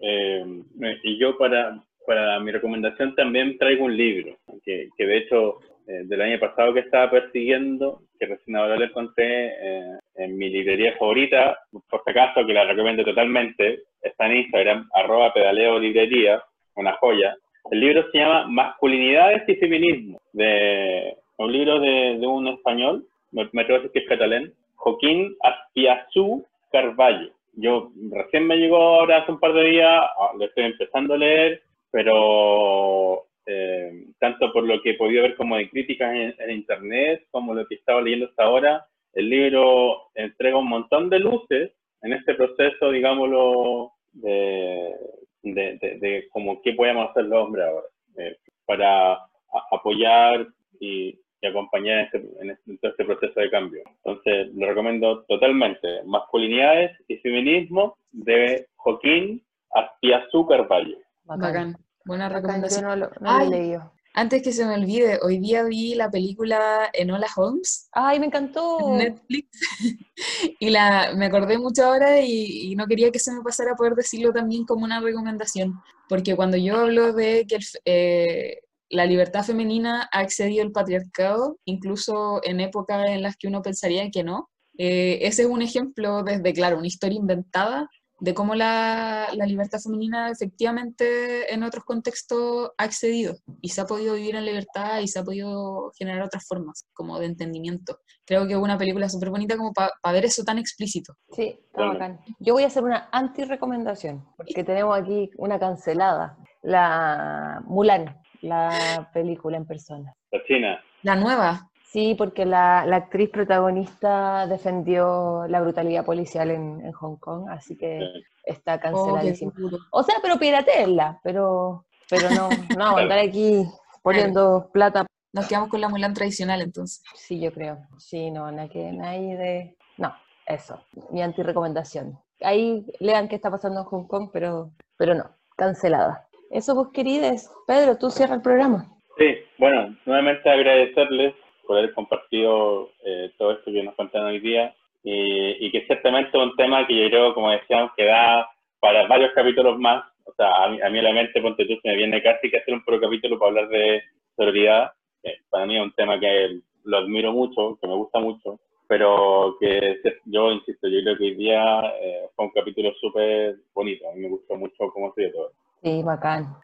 Eh, 0.00 0.64
y 1.02 1.18
yo 1.18 1.36
para, 1.36 1.82
para 2.06 2.38
mi 2.40 2.52
recomendación 2.52 3.14
también 3.16 3.58
traigo 3.58 3.86
un 3.86 3.96
libro, 3.96 4.36
que, 4.62 4.90
que 4.96 5.06
de 5.06 5.18
hecho 5.18 5.58
eh, 5.88 6.02
del 6.04 6.20
año 6.20 6.38
pasado 6.38 6.74
que 6.74 6.80
estaba 6.80 7.10
persiguiendo, 7.10 8.02
que 8.20 8.26
recién 8.26 8.56
ahora 8.56 8.76
lo 8.76 8.84
encontré 8.84 9.46
eh, 9.48 9.98
en 10.16 10.36
mi 10.36 10.50
librería 10.50 10.94
favorita, 10.98 11.58
por 11.70 12.02
si 12.04 12.10
acaso 12.10 12.46
que 12.46 12.52
la 12.52 12.64
recomiendo 12.64 13.02
totalmente, 13.02 13.84
está 14.08 14.26
en 14.26 14.38
Instagram, 14.38 14.88
arroba 14.92 15.32
pedaleo 15.32 15.78
librería, 15.78 16.42
una 16.74 16.92
joya. 16.94 17.36
El 17.70 17.80
libro 17.80 18.10
se 18.10 18.18
llama 18.18 18.46
Masculinidades 18.48 19.48
y 19.48 19.56
Feminismo, 19.56 20.20
de 20.32 21.16
un 21.36 21.52
libro 21.52 21.80
de, 21.80 22.18
de 22.18 22.26
un 22.26 22.48
español, 22.48 23.06
me, 23.32 23.48
me 23.52 23.62
atrevo 23.62 23.80
a 23.80 23.82
decir 23.82 23.92
que 23.92 23.98
es 24.00 24.08
catalán, 24.08 24.52
Joaquín 24.76 25.36
Aspiazú 25.42 26.46
Carballo. 26.72 27.30
Yo 27.54 27.90
recién 28.10 28.46
me 28.46 28.56
llegó 28.56 28.76
ahora 28.76 29.18
hace 29.18 29.32
un 29.32 29.40
par 29.40 29.52
de 29.52 29.64
días, 29.64 29.88
ah, 29.90 30.30
lo 30.38 30.44
estoy 30.44 30.64
empezando 30.64 31.14
a 31.14 31.18
leer, 31.18 31.62
pero 31.90 33.24
eh, 33.46 34.04
tanto 34.18 34.52
por 34.52 34.64
lo 34.64 34.80
que 34.80 34.90
he 34.90 34.94
podido 34.94 35.22
ver 35.22 35.34
como 35.36 35.56
de 35.56 35.68
críticas 35.68 36.14
en, 36.14 36.34
en, 36.38 36.50
internet, 36.50 37.26
como 37.30 37.54
lo 37.54 37.66
que 37.66 37.74
estaba 37.74 38.00
leyendo 38.00 38.26
hasta 38.26 38.44
ahora, 38.44 38.86
el 39.14 39.28
libro 39.28 40.10
entrega 40.14 40.58
un 40.58 40.68
montón 40.68 41.10
de 41.10 41.18
luces 41.18 41.72
en 42.02 42.12
este 42.12 42.34
proceso, 42.34 42.90
digámoslo, 42.92 43.92
de, 44.12 44.94
de, 45.42 45.78
de, 45.80 45.98
de 45.98 46.28
como 46.30 46.60
qué 46.62 46.72
podemos 46.72 47.10
hacer 47.10 47.24
los 47.24 47.44
hombres 47.44 47.66
ahora, 47.66 47.86
eh, 48.16 48.36
para 48.66 49.14
a, 49.14 49.28
apoyar 49.72 50.46
y, 50.80 51.18
y 51.40 51.46
acompañar 51.46 51.98
en, 51.98 52.04
este, 52.04 52.42
en, 52.42 52.50
este, 52.50 52.70
en 52.70 52.78
todo 52.78 52.90
este 52.90 53.04
proceso 53.04 53.40
de 53.40 53.50
cambio. 53.50 53.82
Entonces, 54.04 54.54
lo 54.54 54.66
recomiendo 54.66 55.24
totalmente. 55.24 56.02
Masculinidades 56.04 56.92
y 57.08 57.16
Feminismo 57.18 57.96
de 58.12 58.66
Joaquín 58.76 59.42
Aspiazú 59.70 60.46
Carvalho. 60.46 60.98
Bacán. 61.24 61.76
Buena 62.04 62.28
recomendación. 62.28 62.82
Yo 62.82 62.88
no 62.88 62.96
lo, 62.96 63.10
no 63.20 63.38
lo 63.38 63.44
he 63.44 63.48
leído. 63.48 63.92
Antes 64.14 64.42
que 64.42 64.52
se 64.52 64.64
me 64.64 64.74
olvide, 64.74 65.18
hoy 65.22 65.38
día 65.38 65.62
vi 65.64 65.94
la 65.94 66.10
película 66.10 66.90
Enola 66.92 67.28
Holmes 67.36 67.88
Ay, 67.92 68.18
me 68.18 68.26
encantó. 68.26 68.78
en 68.80 68.98
Netflix 68.98 69.48
y 70.60 70.70
la, 70.70 71.14
me 71.16 71.26
acordé 71.26 71.58
mucho 71.58 71.84
ahora 71.84 72.20
y, 72.20 72.72
y 72.72 72.76
no 72.76 72.86
quería 72.86 73.10
que 73.10 73.18
se 73.18 73.32
me 73.32 73.42
pasara 73.42 73.76
poder 73.76 73.94
decirlo 73.94 74.32
también 74.32 74.64
como 74.64 74.84
una 74.84 75.00
recomendación, 75.00 75.74
porque 76.08 76.34
cuando 76.34 76.56
yo 76.56 76.76
hablo 76.76 77.12
de 77.12 77.46
que 77.46 77.56
el 77.56 77.64
eh, 77.84 78.58
la 78.90 79.06
libertad 79.06 79.44
femenina 79.44 80.08
ha 80.12 80.22
excedido 80.22 80.62
el 80.62 80.72
patriarcado, 80.72 81.58
incluso 81.64 82.40
en 82.44 82.60
épocas 82.60 83.06
en 83.08 83.22
las 83.22 83.36
que 83.36 83.48
uno 83.48 83.62
pensaría 83.62 84.10
que 84.10 84.24
no, 84.24 84.48
eh, 84.78 85.18
ese 85.22 85.42
es 85.42 85.48
un 85.48 85.60
ejemplo 85.60 86.22
desde, 86.22 86.52
claro, 86.52 86.78
una 86.78 86.86
historia 86.86 87.18
inventada 87.18 87.88
de 88.20 88.34
cómo 88.34 88.54
la, 88.54 89.28
la 89.34 89.46
libertad 89.46 89.78
femenina 89.78 90.30
efectivamente 90.30 91.52
en 91.52 91.62
otros 91.62 91.84
contextos 91.84 92.70
ha 92.76 92.84
excedido 92.84 93.36
y 93.60 93.68
se 93.68 93.80
ha 93.80 93.86
podido 93.86 94.14
vivir 94.14 94.34
en 94.34 94.44
libertad 94.44 95.00
y 95.00 95.08
se 95.08 95.18
ha 95.20 95.24
podido 95.24 95.92
generar 95.96 96.22
otras 96.22 96.46
formas 96.46 96.86
como 96.92 97.18
de 97.18 97.26
entendimiento. 97.26 97.98
Creo 98.26 98.46
que 98.46 98.54
es 98.54 98.58
una 98.58 98.76
película 98.76 99.08
súper 99.08 99.30
bonita 99.30 99.56
como 99.56 99.72
para 99.72 99.92
ver 100.12 100.24
eso 100.24 100.42
tan 100.44 100.58
explícito. 100.58 101.14
Sí, 101.32 101.58
está 101.64 101.78
Bueno. 101.78 101.92
bacán. 101.92 102.20
Yo 102.40 102.54
voy 102.54 102.64
a 102.64 102.66
hacer 102.66 102.82
una 102.82 103.08
anti-recomendación, 103.12 104.24
porque 104.36 104.64
tenemos 104.64 104.98
aquí 104.98 105.30
una 105.36 105.58
cancelada. 105.58 106.36
La 106.62 107.62
Mulan, 107.66 108.20
la 108.42 109.10
película 109.14 109.56
en 109.56 109.66
persona. 109.66 110.12
La 110.32 110.42
China. 110.44 110.80
La 111.02 111.14
nueva, 111.14 111.70
Sí, 111.90 112.14
porque 112.16 112.44
la, 112.44 112.84
la 112.84 112.96
actriz 112.96 113.30
protagonista 113.30 114.46
defendió 114.46 115.46
la 115.48 115.62
brutalidad 115.62 116.04
policial 116.04 116.50
en, 116.50 116.84
en 116.84 116.92
Hong 116.92 117.16
Kong, 117.16 117.48
así 117.48 117.78
que 117.78 117.98
Sí. 117.98 118.24
está 118.44 118.74
oh, 118.74 118.80
canceladísima. 118.80 119.52
O 119.90 120.02
sea, 120.02 120.16
pero 120.20 120.38
piratenla, 120.38 121.18
pero, 121.24 121.86
pero 122.10 122.28
no, 122.30 122.48
no 122.76 122.84
vamos 122.84 123.00
a 123.00 123.02
andar 123.04 123.18
aquí 123.18 123.64
poniendo 124.02 124.68
plata. 124.70 125.06
Nos 125.32 125.48
quedamos 125.48 125.70
con 125.70 125.80
la 125.80 125.88
Mulan 125.88 126.12
tradicional 126.12 126.60
entonces. 126.60 127.02
Sí, 127.14 127.40
yo 127.40 127.52
creo. 127.54 127.78
Sí, 127.96 128.30
no, 128.30 128.50
nada 128.52 128.68
que 128.68 128.92
nadie 128.92 129.36
de. 129.36 129.76
No, 129.96 130.14
eso. 130.46 130.82
Mi 131.10 131.22
anti-recomendación. 131.22 132.18
Ahí 132.42 132.84
lean 133.00 133.28
qué 133.28 133.36
está 133.36 133.50
pasando 133.50 133.80
en 133.80 133.86
Hong 133.86 134.06
Kong, 134.06 134.28
pero, 134.30 134.72
pero 134.98 135.14
no, 135.14 135.24
cancelada. 135.56 136.28
Eso, 136.50 136.74
pues, 136.74 136.88
querides. 136.92 137.50
Pedro, 137.66 137.96
tú 137.96 138.10
cierra 138.10 138.34
el 138.34 138.42
programa. 138.42 138.94
Sí, 139.16 139.36
bueno, 139.58 139.96
nuevamente 140.06 140.48
agradecerles 140.48 141.34
por 141.68 141.76
haber 141.76 141.92
compartido 141.92 142.90
eh, 143.04 143.30
todo 143.36 143.52
esto 143.52 143.70
que 143.70 143.82
nos 143.82 143.94
contaron 143.94 144.28
hoy 144.28 144.40
día 144.40 144.74
y, 145.04 145.66
y 145.66 145.70
que 145.70 145.84
ciertamente 145.84 146.30
es 146.36 146.42
un 146.42 146.56
tema 146.56 146.86
que 146.86 146.96
yo 146.98 147.08
creo, 147.10 147.34
como 147.34 147.50
decíamos, 147.50 147.92
que 147.94 148.06
da 148.06 148.48
para 148.80 149.06
varios 149.06 149.32
capítulos 149.34 149.78
más. 149.78 150.02
O 150.24 150.32
sea, 150.32 150.64
a 150.64 150.68
mí, 150.70 150.80
a 150.80 150.88
mí 150.88 151.02
la 151.02 151.12
mente, 151.12 151.42
ponte 151.42 151.66
tú, 151.66 151.74
se 151.82 151.88
me 151.88 151.96
viene 151.96 152.22
casi 152.22 152.50
que 152.50 152.56
hacer 152.56 152.72
un 152.72 152.82
puro 152.84 152.98
capítulo 152.98 153.38
para 153.38 153.50
hablar 153.50 153.68
de 153.68 154.02
sororidad. 154.34 154.92
que 155.22 155.34
para 155.50 155.66
mí 155.66 155.76
es 155.76 155.82
un 155.82 155.92
tema 155.92 156.18
que 156.18 156.60
lo 156.84 156.96
admiro 156.96 157.32
mucho, 157.32 157.78
que 157.80 157.86
me 157.86 157.94
gusta 157.94 158.18
mucho, 158.18 158.58
pero 158.86 159.56
que 159.60 160.00
yo, 160.24 160.50
insisto, 160.52 160.88
yo 160.88 161.02
creo 161.02 161.18
que 161.18 161.24
hoy 161.24 161.34
día 161.34 161.80
eh, 162.00 162.28
fue 162.34 162.46
un 162.46 162.52
capítulo 162.52 162.94
súper 162.94 163.56
bonito. 163.74 164.08
A 164.08 164.14
mí 164.14 164.22
me 164.22 164.30
gustó 164.30 164.56
mucho 164.56 164.90
cómo 164.94 165.12
se 165.12 165.22
dio 165.22 165.32
todo. 165.32 165.52
Sí, 165.82 166.02
bacán. 166.02 166.56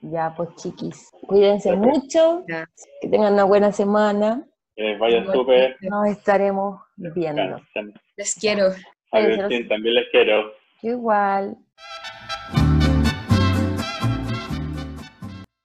Ya, 0.00 0.34
pues, 0.36 0.54
chiquis. 0.56 1.10
Cuídense 1.26 1.70
Perfecto. 1.70 2.00
mucho. 2.00 2.44
Ya. 2.48 2.68
Que 3.00 3.08
tengan 3.08 3.34
una 3.34 3.44
buena 3.44 3.72
semana. 3.72 4.44
Que 4.74 4.82
les 4.82 4.98
vaya 4.98 5.24
súper. 5.32 5.76
Nos 5.80 6.08
estaremos 6.08 6.80
viendo. 6.96 7.42
Descansen. 7.42 7.94
Les 8.16 8.34
quiero. 8.34 8.66
A 9.12 9.18
Agustín, 9.18 9.68
también 9.68 9.94
les 9.94 10.08
quiero. 10.10 10.52
Yo 10.82 10.90
igual. 10.90 11.56